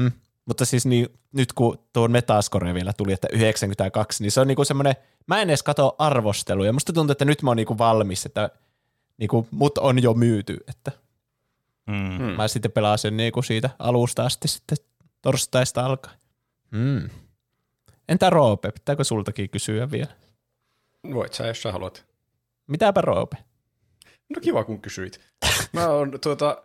[0.00, 0.08] Hm.
[0.46, 4.64] Mutta siis niin, nyt kun tuo Metascore vielä tuli, että 92, niin se on niinku
[4.64, 4.94] semmoinen,
[5.26, 6.72] mä en edes katso arvosteluja.
[6.72, 8.50] Musta tuntuu, että nyt mä oon niinku valmis, että
[9.18, 10.92] niinku, mut on jo myyty, että
[11.88, 12.24] Mm.
[12.36, 14.78] Mä sitten pelaan sen niinku siitä alusta asti sitten
[15.22, 16.12] torstaista alkaa.
[16.70, 17.08] Mm.
[18.08, 20.12] Entä Roope, pitääkö sultakin kysyä vielä?
[21.14, 22.06] Voit sä, jos sä haluat.
[22.66, 23.36] Mitäpä Roope?
[24.28, 25.20] No kiva, kun kysyit.
[25.72, 26.62] Mä oon, tuota,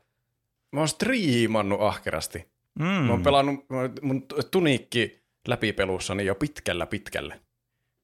[0.71, 2.47] mä oon striimannut ahkerasti.
[2.79, 2.85] Mm.
[2.85, 3.65] Mä oon pelannut
[4.01, 7.41] mun tunikki läpipelussani jo pitkällä pitkälle.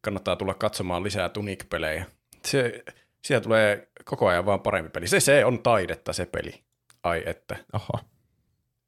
[0.01, 2.06] Kannattaa tulla katsomaan lisää tunik-pelejä.
[2.45, 2.83] Se,
[3.25, 5.07] siellä tulee koko ajan vaan parempi peli.
[5.07, 6.64] Se, se on taidetta se peli.
[7.03, 7.56] Ai että.
[7.74, 8.00] Oho.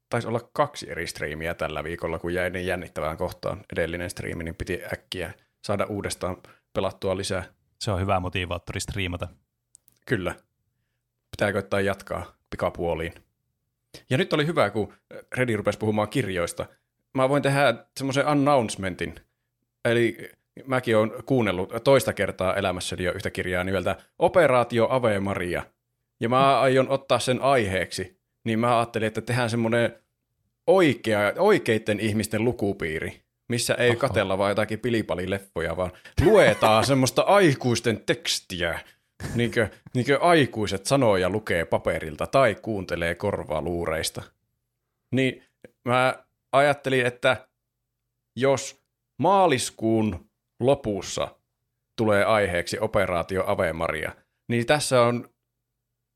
[0.08, 4.54] Taisi olla kaksi eri striimiä tällä viikolla, kun jäi niin jännittävään kohtaan edellinen striimi, niin
[4.54, 5.32] piti äkkiä
[5.64, 6.36] saada uudestaan
[6.72, 7.44] pelattua lisää.
[7.80, 9.28] Se on hyvä motivaattori striimata.
[10.06, 10.34] Kyllä.
[11.30, 13.12] Pitää koittaa jatkaa pikapuoliin.
[14.10, 14.94] Ja nyt oli hyvä, kun
[15.36, 16.66] Redi rupesi puhumaan kirjoista.
[17.14, 19.14] Mä voin tehdä semmoisen announcementin.
[19.84, 20.30] Eli
[20.66, 25.62] mäkin olen kuunnellut toista kertaa elämässäni jo yhtä kirjaa nimeltä Operaatio Ave Maria.
[26.22, 28.20] Ja mä aion ottaa sen aiheeksi.
[28.44, 29.96] Niin mä ajattelin, että tehdään semmoinen
[30.66, 33.98] oikea, oikeiden ihmisten lukupiiri, missä ei Oho.
[33.98, 35.90] katella vaan jotakin pilipalileffoja, vaan
[36.24, 38.80] luetaan semmoista aikuisten tekstiä,
[39.34, 44.22] niinkö, niinkö aikuiset sanoja lukee paperilta tai kuuntelee korvaluureista.
[45.10, 45.42] Niin
[45.84, 47.48] mä ajattelin, että
[48.36, 48.82] jos
[49.18, 50.26] maaliskuun
[50.60, 51.28] lopussa
[51.96, 54.12] tulee aiheeksi operaatio Ave Maria,
[54.48, 55.31] niin tässä on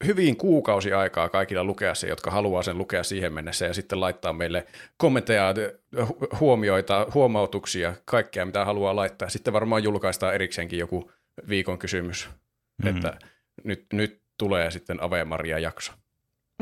[0.04, 4.32] hyvin kuukausi aikaa kaikilla lukea se, jotka haluaa sen lukea siihen mennessä ja sitten laittaa
[4.32, 4.66] meille
[4.96, 5.54] kommentteja,
[5.96, 9.28] hu- huomioita, huomautuksia, kaikkea mitä haluaa laittaa.
[9.28, 11.10] Sitten varmaan julkaistaan erikseenkin joku
[11.48, 12.28] viikon kysymys,
[12.82, 12.88] Mhm.
[12.90, 12.96] mm.
[12.96, 13.18] että
[13.64, 15.92] nyt, nyt tulee sitten Ave Maria-jakso.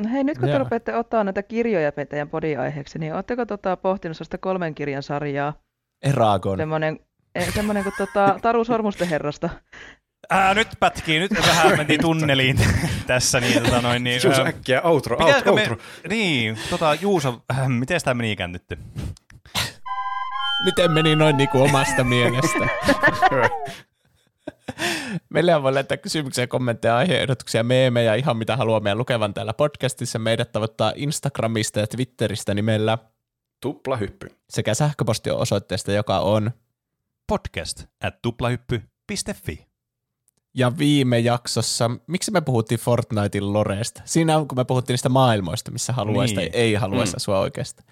[0.02, 4.16] No hei, nyt kun te rupeatte ottaa näitä kirjoja teidän podiaiheeksi, niin ootteko tota pohtinut
[4.16, 5.54] sellaista kolmen kirjan sarjaa?
[6.02, 6.58] Eragon.
[6.58, 6.98] Semmoinen,
[7.34, 9.50] eh, semmoinen kuin tota, Taru Sormusten herrasta.
[10.30, 12.56] Ää, nyt pätkii, nyt vähän mentiin tunneliin
[13.06, 13.40] tässä.
[13.40, 16.08] Niin, tota noin, niin, Suus ää, äkkiä, outro, pitäisikö outro, me, outro.
[16.08, 18.64] niin, tota, Juuso, äh, miten tämä menikään nyt?
[20.64, 22.68] Miten meni noin niinku omasta mielestä?
[25.30, 30.18] Meillä voi laittaa kysymyksiä, kommentteja, aiheehdotuksia, meemejä, ihan mitä haluaa meidän lukevan täällä podcastissa.
[30.18, 32.98] Meidät tavoittaa Instagramista ja Twitteristä nimellä
[33.60, 34.26] Tupla hyppy.
[34.50, 36.50] sekä sähköpostiosoitteesta, joka on.
[37.26, 39.73] Podcast at tuplahyppy.fi.
[40.54, 44.02] Ja viime jaksossa, miksi me puhuttiin Fortnitein loreesta?
[44.04, 46.50] Siinä on, kun me puhuttiin niistä maailmoista, missä haluaisi Niin.
[46.52, 47.16] tai ei haluaisi Mm.
[47.16, 47.82] asua oikeasta.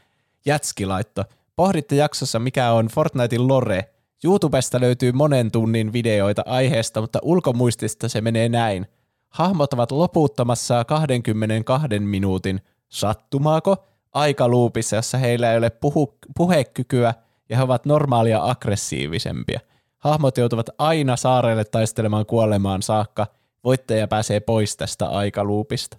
[0.46, 1.24] Jätski laitto.
[1.56, 3.84] Pohditte jaksossa, mikä on Fortnitein lore.
[4.24, 8.86] YouTubesta löytyy monen tunnin videoita aiheesta, mutta ulkomuistista se menee näin.
[9.28, 13.76] Hahmot ovat loputtamassa 22 minuutin sattumaako
[14.12, 17.14] aikaluupissa, jossa heillä ei ole puhu- puhekykyä
[17.48, 19.60] ja he ovat normaalia aggressiivisempia.
[20.04, 23.26] Hahmot joutuvat aina saarelle taistelemaan kuolemaan saakka.
[23.64, 25.96] Voittaja pääsee pois tästä aikaluupista.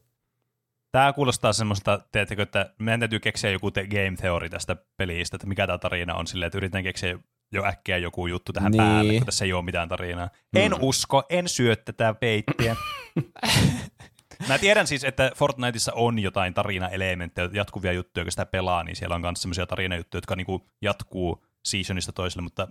[0.92, 5.48] Tämä kuulostaa semmoista, teettekö, että meidän täytyy keksiä joku te- game theory tästä pelistä, että
[5.48, 7.20] mikä tämä tarina on silleen, että yritän keksiä
[7.52, 8.78] jo äkkiä joku juttu tähän Niin.
[8.84, 10.30] päälle, kun tässä ei ole mitään tarinaa.
[10.56, 10.78] En Mm.
[10.82, 12.76] usko, en syö tätä peittiä.
[14.48, 19.16] Mä tiedän siis, että Fortniteissa on jotain tarinaelementtejä, jatkuvia juttuja, kun sitä pelaa, niin siellä
[19.16, 22.68] on myös semmoisia tarinajuttuja, jotka niinku jatkuu seasonista toiselle, mutta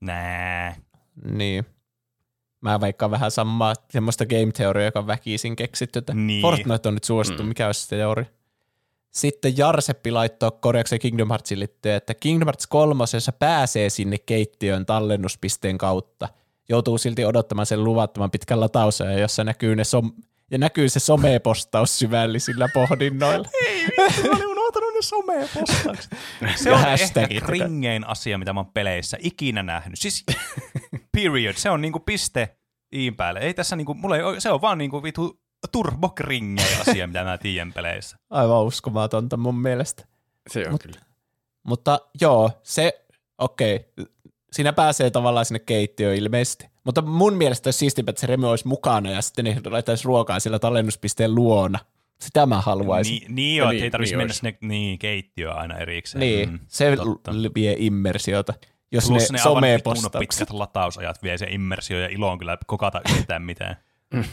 [0.00, 0.76] nää.
[1.24, 1.66] Niin.
[2.60, 6.42] Mä veikkaan vähän samaa semmoista game teoriaa, joka on väkisin keksitty, että Niin.
[6.42, 7.48] Fortnite on nyt suosittu, mm.
[7.48, 8.26] mikä olisi se teoria.
[9.10, 15.78] Sitten Jarseppi laittoi korjaukseen Kingdom Heartsin liittyen, että Kingdom Hearts kolmosessa pääsee sinne keittiön tallennuspisteen
[15.78, 16.28] kautta.
[16.68, 20.12] Joutuu silti odottamaan sen luvattoman pitkän latausajan, jossa näkyy, ne som-
[20.50, 23.48] ja näkyy se somepostaus syvällisillä pohdinnoilla.
[23.66, 26.10] Ei vittu, unohtanut ne somepostaukset.
[26.62, 29.98] Se Ja on ehkä kringein asia, mitä mä oon peleissä ikinä nähnyt.
[29.98, 30.24] Siis
[31.16, 32.56] period, se on niinku piste
[32.92, 33.40] iin päälle.
[33.40, 35.40] Ei tässä niinku, mulla ei, se on vaan niinku vitu
[35.72, 38.16] turbokringein asia, mitä mä tiedän peleissä.
[38.30, 40.04] Aivan uskomatonta mun mielestä.
[40.50, 41.00] Se on Mut- kyllä.
[41.62, 43.04] Mutta joo, se,
[43.38, 44.06] okei, okay.
[44.52, 46.70] siinä pääsee tavallaan sinne keittiöön ilmeisesti.
[46.84, 50.40] Mutta mun mielestä olisi siistimpää, että se Remi olisi mukana ja sitten ne laittaisi ruokaa
[50.40, 51.78] sillä tallennuspisteen luona.
[52.22, 53.12] Sitä mä haluaisin.
[53.14, 56.20] Niin, niin joo, Niin, niin, ei tarvitsisi niin mennä sinne niin, keittiöön aina erikseen.
[56.20, 57.32] Niin, Mm, se totta.
[57.54, 58.54] vie immersiota.
[58.92, 60.18] Jos Plus ne, ne somepostaukset.
[60.18, 63.76] pitkät latausajat vie se immersio ja ilo on kyllä kokata yhtään mitään.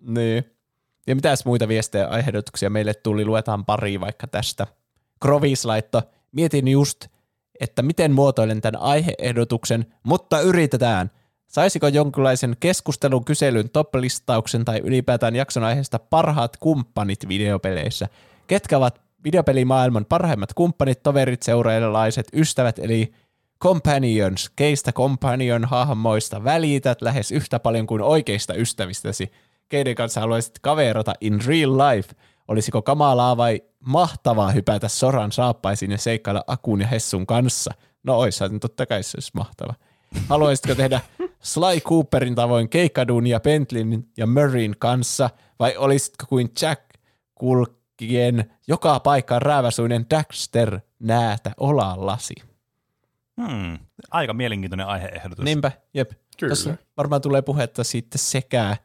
[0.00, 0.44] Niin.
[1.06, 4.66] Ja mitäs muita viestejä ja aiheehdotuksia meille tuli, luetaan pari vaikka tästä.
[5.20, 6.02] Krovis laitto,
[6.32, 7.06] mietin just,
[7.60, 11.10] että miten muotoilen tämän aiheehdotuksen, mutta yritetään.
[11.48, 18.08] Saisiko jonkinlaisen keskustelun, kyselyn, top-listauksen tai ylipäätään jakson aiheesta parhaat kumppanit videopeleissä?
[18.46, 23.12] Ketkä ovat videopelimaailman parhaimmat kumppanit, toverit, seuraajalaiset, ystävät, eli
[23.60, 29.32] companions, keistä companion hahmoista välität lähes yhtä paljon kuin oikeista ystävistäsi.
[29.68, 32.14] Keiden kanssa haluaisit kaverata in real life?
[32.48, 37.74] Olisiko kamalaa vai mahtavaa hypätä soran saappaisiin ja seikkailla Akun ja Hessun kanssa?
[38.02, 39.74] No oishan totta kai se olisi mahtava.
[40.28, 41.00] Haluaisitko tehdä
[41.42, 46.82] Sly Cooperin tavoin keikkadun ja Bentleyn ja Murrayn kanssa vai olisitko kuin Jack
[47.34, 52.34] kulkien joka paikkaan rääväsuinen Daxter näätä olallasi?
[53.40, 53.78] Hmm,
[54.10, 55.44] aika mielenkiintoinen aiheehdotus.
[55.44, 56.10] Niinpä, jep.
[56.38, 56.50] Kyllä.
[56.50, 58.76] Tuossa varmaan tulee puhetta sitten sekä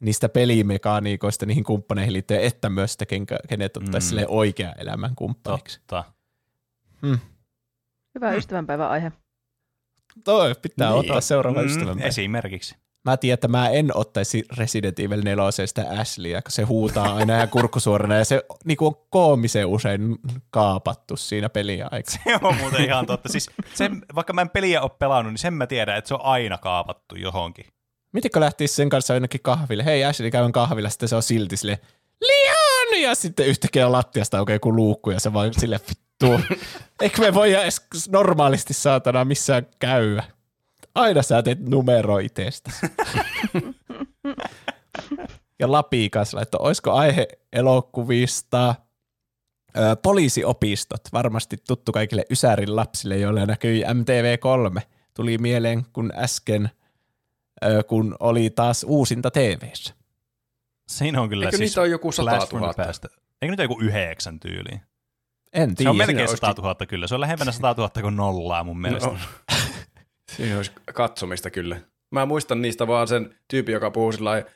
[0.00, 3.06] niistä pelimekaniikoista niihin kumppaneihin liittyen, että myös sitä,
[3.48, 4.20] kenet ottaisi Mm.
[4.20, 4.26] mm.
[4.28, 5.78] oikea elämän kumppaniksi.
[5.78, 6.04] Totta.
[7.02, 7.18] Hmm.
[8.14, 9.12] Hyvä ystävänpäivän aihe.
[10.24, 11.00] Toi pitää Niin.
[11.00, 12.06] ottaa seuraava Mm, ystävämme.
[12.06, 12.74] Esimerkiksi.
[13.04, 17.32] Mä tiedän, että mä en ottaisi Resident Evil 4 sitä Ashleyä, kun se huutaa aina
[17.34, 20.16] ja kurkkusuorana ja se niinku on koomisen usein
[20.50, 22.18] kaapattu siinä peliä aikana.
[22.24, 23.28] Se on muuten ihan totta.
[23.28, 26.20] Siis sen, vaikka mä en peliä ole pelannut, niin sen mä tiedän, että se on
[26.24, 27.66] aina kaapattu johonkin.
[28.12, 29.84] Mitinkö lähtisi sen kanssa jonnekin kahville?
[29.84, 31.78] Hei Ashley, käyn kahvilla, sitten se on silti sille
[32.92, 33.02] Leon!
[33.02, 36.56] Ja sitten yhtäkkiä lattiasta aukeaa joku luukku ja se vaan sille vittu.
[37.00, 40.24] Eikö me voi edes normaalisti saatana missään käydä?
[40.94, 42.86] Aina sä teet numero itsestäsi.
[45.58, 48.74] ja Lapi kanssa laittoi, olisiko aihe elokuvista
[49.76, 54.80] ö, poliisiopistot, varmasti tuttu kaikille Ysärin lapsille, joille näkyi MTV3.
[55.14, 56.70] Tuli mieleen, kun äsken,
[57.64, 59.94] ö, kun oli taas uusinta TVssä.
[60.88, 62.86] Siinä on kyllä Eikö siis niitä ole joku 100 Blast from the 000?
[62.86, 63.04] Past.
[63.42, 64.80] Eikö niitä joku yhdeksän tyyliin?
[65.52, 65.90] En Se tiedä.
[65.90, 67.06] on melkein olisikin- 100 000 kyllä.
[67.06, 69.08] Se on lähempänä 100 000 kuin nollaa mun mielestä.
[69.08, 69.18] No,
[70.36, 71.80] siinä olisi katsomista kyllä.
[72.10, 74.50] Mä muistan niistä vaan sen tyypin, joka puhuu sillä lailla-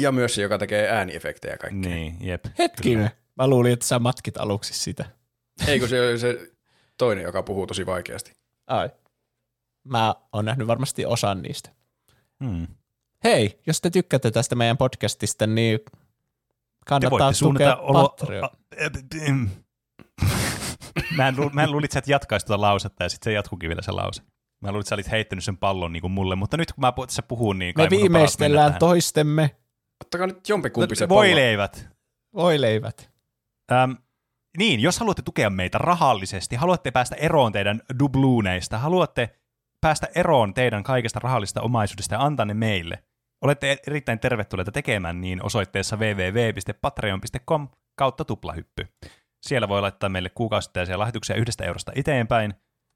[0.00, 1.80] ja myös se, joka tekee ääniefektejä kaikkea.
[1.90, 2.44] Niin, jep.
[2.58, 3.10] Hetkinen.
[3.36, 5.04] Mä luulin, että sä matkit aluksi sitä.
[5.66, 6.50] Ei kun se oli se
[6.98, 8.32] toinen, joka puhuu tosi vaikeasti.
[8.66, 8.90] Ai.
[9.84, 11.70] Mä oon nähnyt varmasti osan niistä.
[12.44, 12.66] Hmm.
[13.24, 15.80] Hei, jos te tykkäätte tästä meidän podcastista, niin
[16.86, 18.08] kannattaa tukea olo...
[18.08, 18.48] Patreon.
[21.16, 23.34] Mä en, lu- mä en luulin, että sä et jatkaisi tuota lausetta ja sitten se
[23.34, 24.22] jatkukin vielä se lause.
[24.62, 26.92] Mä luulin, että sä olit heittänyt sen pallon niin kuin mulle, mutta nyt kun mä
[27.06, 29.56] tässä puhun, niin kai Me viimeistellään toistemme
[30.04, 31.08] Ottakaa nyt jompikumpi se tähän.
[31.08, 31.20] pallo.
[31.20, 31.88] Voileivät.
[32.34, 33.10] voileivät.
[33.72, 33.92] Ähm,
[34.58, 39.38] niin, jos haluatte tukea meitä rahallisesti, haluatte päästä eroon teidän dubluuneista, haluatte
[39.80, 43.04] päästä eroon teidän kaikesta rahallisesta omaisuudesta ja antaa ne meille,
[43.42, 48.86] olette erittäin tervetulleita tekemään niin osoitteessa www.patreon.com kautta tuplahyppy.
[49.42, 52.54] Siellä voi laittaa meille kuukausittaisia lahjoituksia yhdestä eurosta eteenpäin,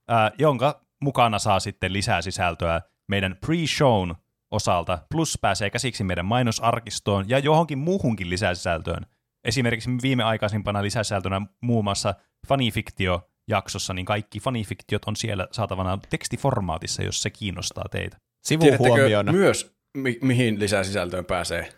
[0.09, 4.15] ää, jonka mukana saa sitten lisää sisältöä meidän pre-shown
[4.51, 9.07] osalta, plus pääsee käsiksi meidän mainosarkistoon ja johonkin muuhunkin lisäsisältöön.
[9.45, 12.15] Esimerkiksi viimeaikaisimpana lisäsisältönä muun muassa
[12.49, 18.19] fanifiktio-jaksossa, niin kaikki fanifiktiot on siellä saatavana tekstiformaatissa, jos se kiinnostaa teitä.
[18.49, 19.33] Tiedättekö Sivuhuomiona.
[19.33, 21.73] myös, mi- mihin lisäsisältöön pääsee?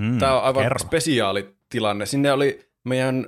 [0.00, 0.78] Mm, Tämä on aivan kerro.
[0.78, 2.06] spesiaalitilanne.
[2.06, 3.26] Sinne oli meidän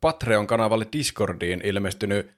[0.00, 2.30] Patreon-kanavalle Discordiin ilmestynyt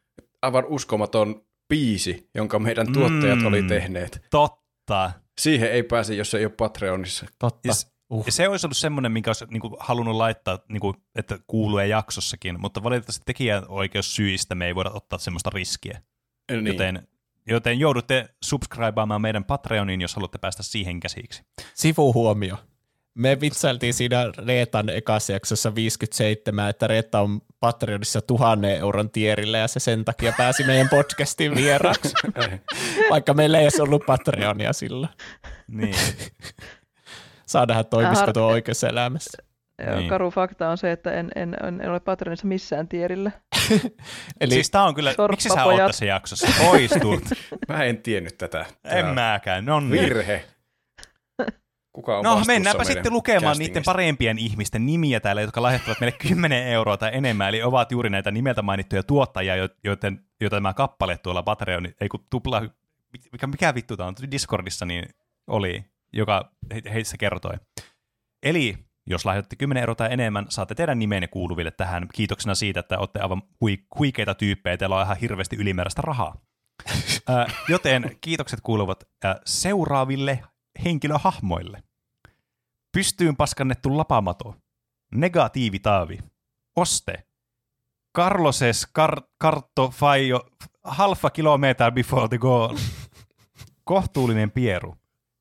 [0.43, 3.47] aivan uskomaton biisi, jonka meidän tuottajat Mm.
[3.47, 4.21] oli tehneet.
[4.31, 5.13] Totta.
[5.41, 7.27] Siihen ei pääse, jos ei ole Patreonissa.
[7.39, 7.69] Totta.
[7.69, 8.23] Ja, s- Uh.
[8.27, 11.79] ja se olisi ollut semmoinen, minkä olisi niin kuin, halunnut laittaa, niin kuin, että kuuluu
[11.79, 16.03] jaksossakin, mutta valitettavasti tekijänoikeussyistä me ei voida ottaa semmoista riskiä.
[16.51, 16.67] Niin.
[16.67, 17.09] Joten
[17.47, 21.43] joten joudutte subscribaamaan meidän Patreoniin, jos haluatte päästä siihen käsiksi.
[21.75, 22.57] Sivuhuomio.
[23.15, 29.69] Me vitsailtiin siinä Reetan ekassa jaksossa 57, että Reetta on Patreonissa tuhannen euron tierillä ja
[29.69, 32.15] se sen takia pääsi meidän podcastin vieraaksi,
[33.11, 35.13] vaikka meillä ei edes ollut Patreonia silloin.
[35.69, 35.95] Niin.
[37.47, 39.52] Saa nähdä toimisiko tuo oikeassa elämässä.
[39.97, 40.09] Niin.
[40.09, 43.31] Karu fakta on se, että en, en, en, en ole Patreonissa missään tierillä.
[44.41, 46.47] Eli siis tää on kyllä, miksi sä oot tässä jaksossa?
[46.59, 47.23] Poistut.
[47.69, 48.67] Mä en tiennyt tätä.
[48.83, 49.65] Tää en mäkään.
[49.65, 49.91] No niin.
[49.91, 50.45] Virhe.
[51.93, 56.19] Kuka on No vastuussa mennäänpä sitten lukemaan niiden parempien ihmisten nimiä täällä, jotka lahjoittavat meille
[56.19, 60.75] 10 euroa tai enemmän, eli ovat juuri näitä nimeltä mainittuja tuottajia, jo- joiden, joita tämä
[60.75, 62.63] kappale tuolla Patreon, ei kun tupla,
[63.33, 65.05] mikä, mikä vittu tämä on, Discordissa niin
[65.47, 67.55] oli, joka he, heissä kertoi.
[68.43, 72.99] Eli jos lahjoitte 10 euroa tai enemmän, saatte teidän nimenne kuuluville tähän kiitoksena siitä, että
[72.99, 76.37] olette aivan hui, huikeita tyyppejä, teillä on ihan hirveästi ylimääräistä rahaa.
[77.31, 80.43] Ö, joten kiitokset kuuluvat ö, seuraaville
[80.85, 81.83] henkilöhahmoille.
[82.93, 84.57] Pystyyn paskannettu lapamato.
[85.15, 86.19] Negatiivitaavi.
[86.77, 87.27] Oste.
[88.17, 90.41] Carloses kar- kartto faio
[90.85, 92.77] half a kilometer before the goal.
[93.85, 94.97] Kohtuullinen pieru.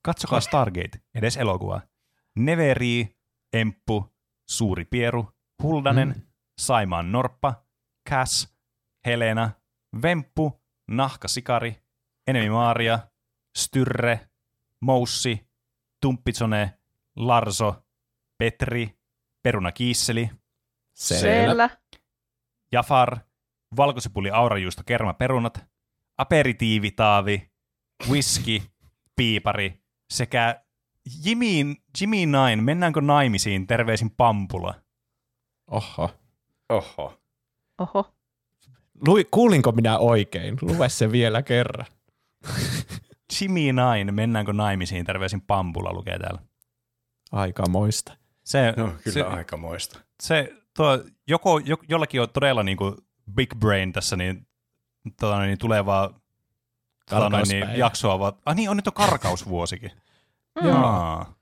[0.05, 1.81] Katsokaa Stargate, edes elokuva.
[2.35, 3.17] Neveri,
[3.53, 4.13] Emppu,
[4.49, 6.21] Suuri pieru, Huldanen, Mm.
[6.57, 7.63] Saimaan norppa,
[8.09, 8.55] Cass,
[9.05, 9.51] Helena,
[10.01, 11.81] Vemppu, Nahkasikari,
[12.27, 12.99] Enemi Maaria,
[13.57, 14.29] Styrre,
[14.81, 15.47] Moussi,
[16.01, 16.73] Tumppitsone,
[17.15, 17.85] Larso,
[18.37, 18.99] Petri,
[19.43, 20.29] Peruna Kiisseli.
[20.93, 21.69] Selvä.
[22.71, 23.17] Jafar,
[23.77, 25.65] Valkosipuli Aurajuusto Kerma Perunat,
[26.17, 27.51] Aperitiivitaavi,
[28.09, 28.61] Whisky,
[29.15, 30.63] Piipari sekä
[31.25, 34.75] Jimmy, Jimmy Nine, mennäänkö naimisiin, terveisin Pampula.
[35.67, 36.09] Oho.
[36.69, 37.19] Oho.
[37.77, 38.13] Oho.
[39.07, 40.57] Lui, kuulinko minä oikein?
[40.61, 41.85] Lue se vielä kerran.
[43.41, 46.41] Jimmy Nine, mennäänkö naimisiin, terveisin Pampula lukee täällä.
[47.31, 48.17] Aika moista.
[48.43, 49.99] Se, No kyllä se, aikamoista.
[50.23, 52.95] se tuo, joko, jo, jollakin on todella niin kuin
[53.35, 54.47] big brain tässä, niin,
[55.19, 56.19] tota, niin tulevaa
[57.09, 58.19] tota, niin, jaksoa.
[58.19, 59.91] Vaan, ah niin, on nyt on karkausvuosikin.
[60.61, 60.69] Mm.
[60.69, 61.35] Aa.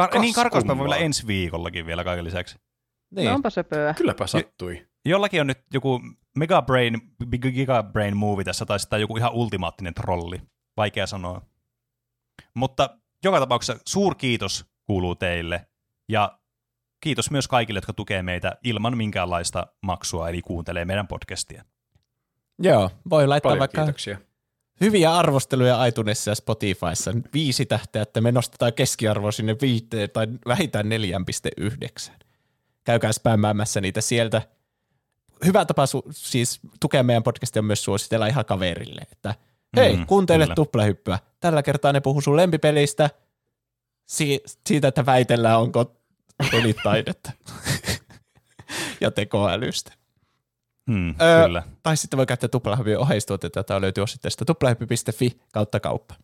[0.00, 0.84] Kar- niin, karkauspäivä kummaa.
[0.84, 2.58] vielä ensi viikollakin vielä kaiken lisäksi.
[3.10, 3.28] Niin.
[3.28, 3.94] No onpa söpöä.
[3.94, 4.86] Kylläpä sattui.
[5.04, 6.00] Jollakin on nyt joku
[6.36, 10.42] Mega Brain, Big Giga Brain movie tässä, tai sitten joku ihan ultimaattinen trolli.
[10.76, 11.42] Vaikea sanoa.
[12.54, 15.66] Mutta joka tapauksessa suurkiitos kuuluu teille,
[16.08, 16.38] ja
[17.00, 21.64] kiitos myös kaikille, jotka tukee meitä ilman minkäänlaista maksua, eli kuuntelee meidän podcastia.
[22.58, 24.18] Joo, voi laittaa Paljon vaikka kiitoksia.
[24.80, 27.12] Hyviä arvosteluja iTunesissa ja Spotifyssa.
[27.34, 30.86] Viisi tähteä, että me nostetaan keskiarvo sinne viiteen tai vähintään
[31.58, 32.12] 4,9.
[32.84, 34.42] Käykää spämmäämässä niitä sieltä.
[35.44, 39.34] Hyvä tapa su- siis tukea meidän podcastia on myös suositella ihan kaverille, että
[39.76, 40.54] hei, Mm, kuuntele kyllä.
[40.54, 41.18] tuplahyppyä.
[41.40, 43.10] Tällä kertaa ne puhuu sun lempipelistä,
[44.06, 45.96] si- siitä, että väitellään, onko
[46.50, 47.32] pelitaidetta
[49.00, 49.92] ja tekoälystä.
[50.90, 51.62] Hmm, Öö, kyllä.
[51.82, 56.14] Tai sitten voi käyttää tuplahyppyn oheistuotetta, jota löytyy osoitteesta tuplahyppy.fi kautta kauppa.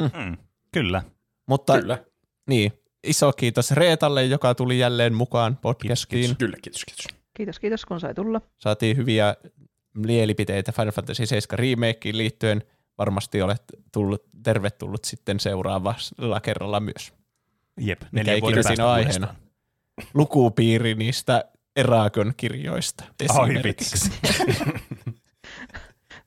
[0.00, 0.36] Hmm,
[0.72, 1.02] kyllä.
[1.46, 1.98] Mutta Kyllä.
[2.48, 2.72] niin,
[3.04, 6.20] iso kiitos Reetalle, joka tuli jälleen mukaan podcastiin.
[6.20, 6.36] kiitos.
[6.38, 7.06] Kyllä, kiitos, kiitos.
[7.36, 8.40] Kiitos, kiitos kun sai tulla.
[8.58, 9.34] Saatiin hyviä
[9.94, 12.62] mielipiteitä Final Fantasy 7 remakeen liittyen.
[12.98, 17.12] Varmasti olet tullut, tervetullut sitten seuraavalla kerralla myös.
[17.80, 19.28] Jep, Mikä ikinä siinä on uudestaan.
[19.28, 19.34] aiheena.
[20.14, 21.44] Lukupiiri niistä
[21.78, 23.04] Erakon kirjoista.
[23.04, 24.10] Ai esimerkiksi.
[24.22, 24.48] vitsi.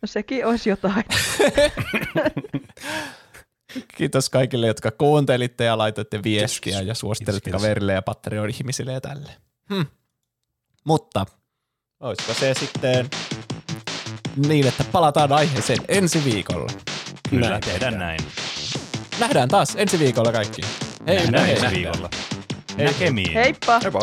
[0.02, 1.04] No sekin olisi jotain.
[3.98, 7.62] Kiitos kaikille, jotka kuuntelitte ja laitoitte viestiä Kiitos, ja suosittelitte kiitos.
[7.62, 9.32] kaverille ja Patreon-ihmisille ja tälle.
[9.74, 9.86] Hmm.
[10.84, 11.26] Mutta
[12.00, 13.10] olisiko se sitten
[14.48, 16.72] niin, että palataan aiheeseen ensi viikolla.
[17.30, 18.00] Kyllä, Näin tehdään tehdään.
[18.00, 18.20] näin.
[19.20, 20.62] Nähdään taas ensi viikolla kaikki.
[21.08, 21.56] Hei, Nähdään hei.
[21.56, 22.10] ensi viikolla.
[22.78, 22.86] Hei.
[22.86, 23.34] Näkemiin.
[23.34, 23.80] Heippa!
[23.80, 24.00] Heippa.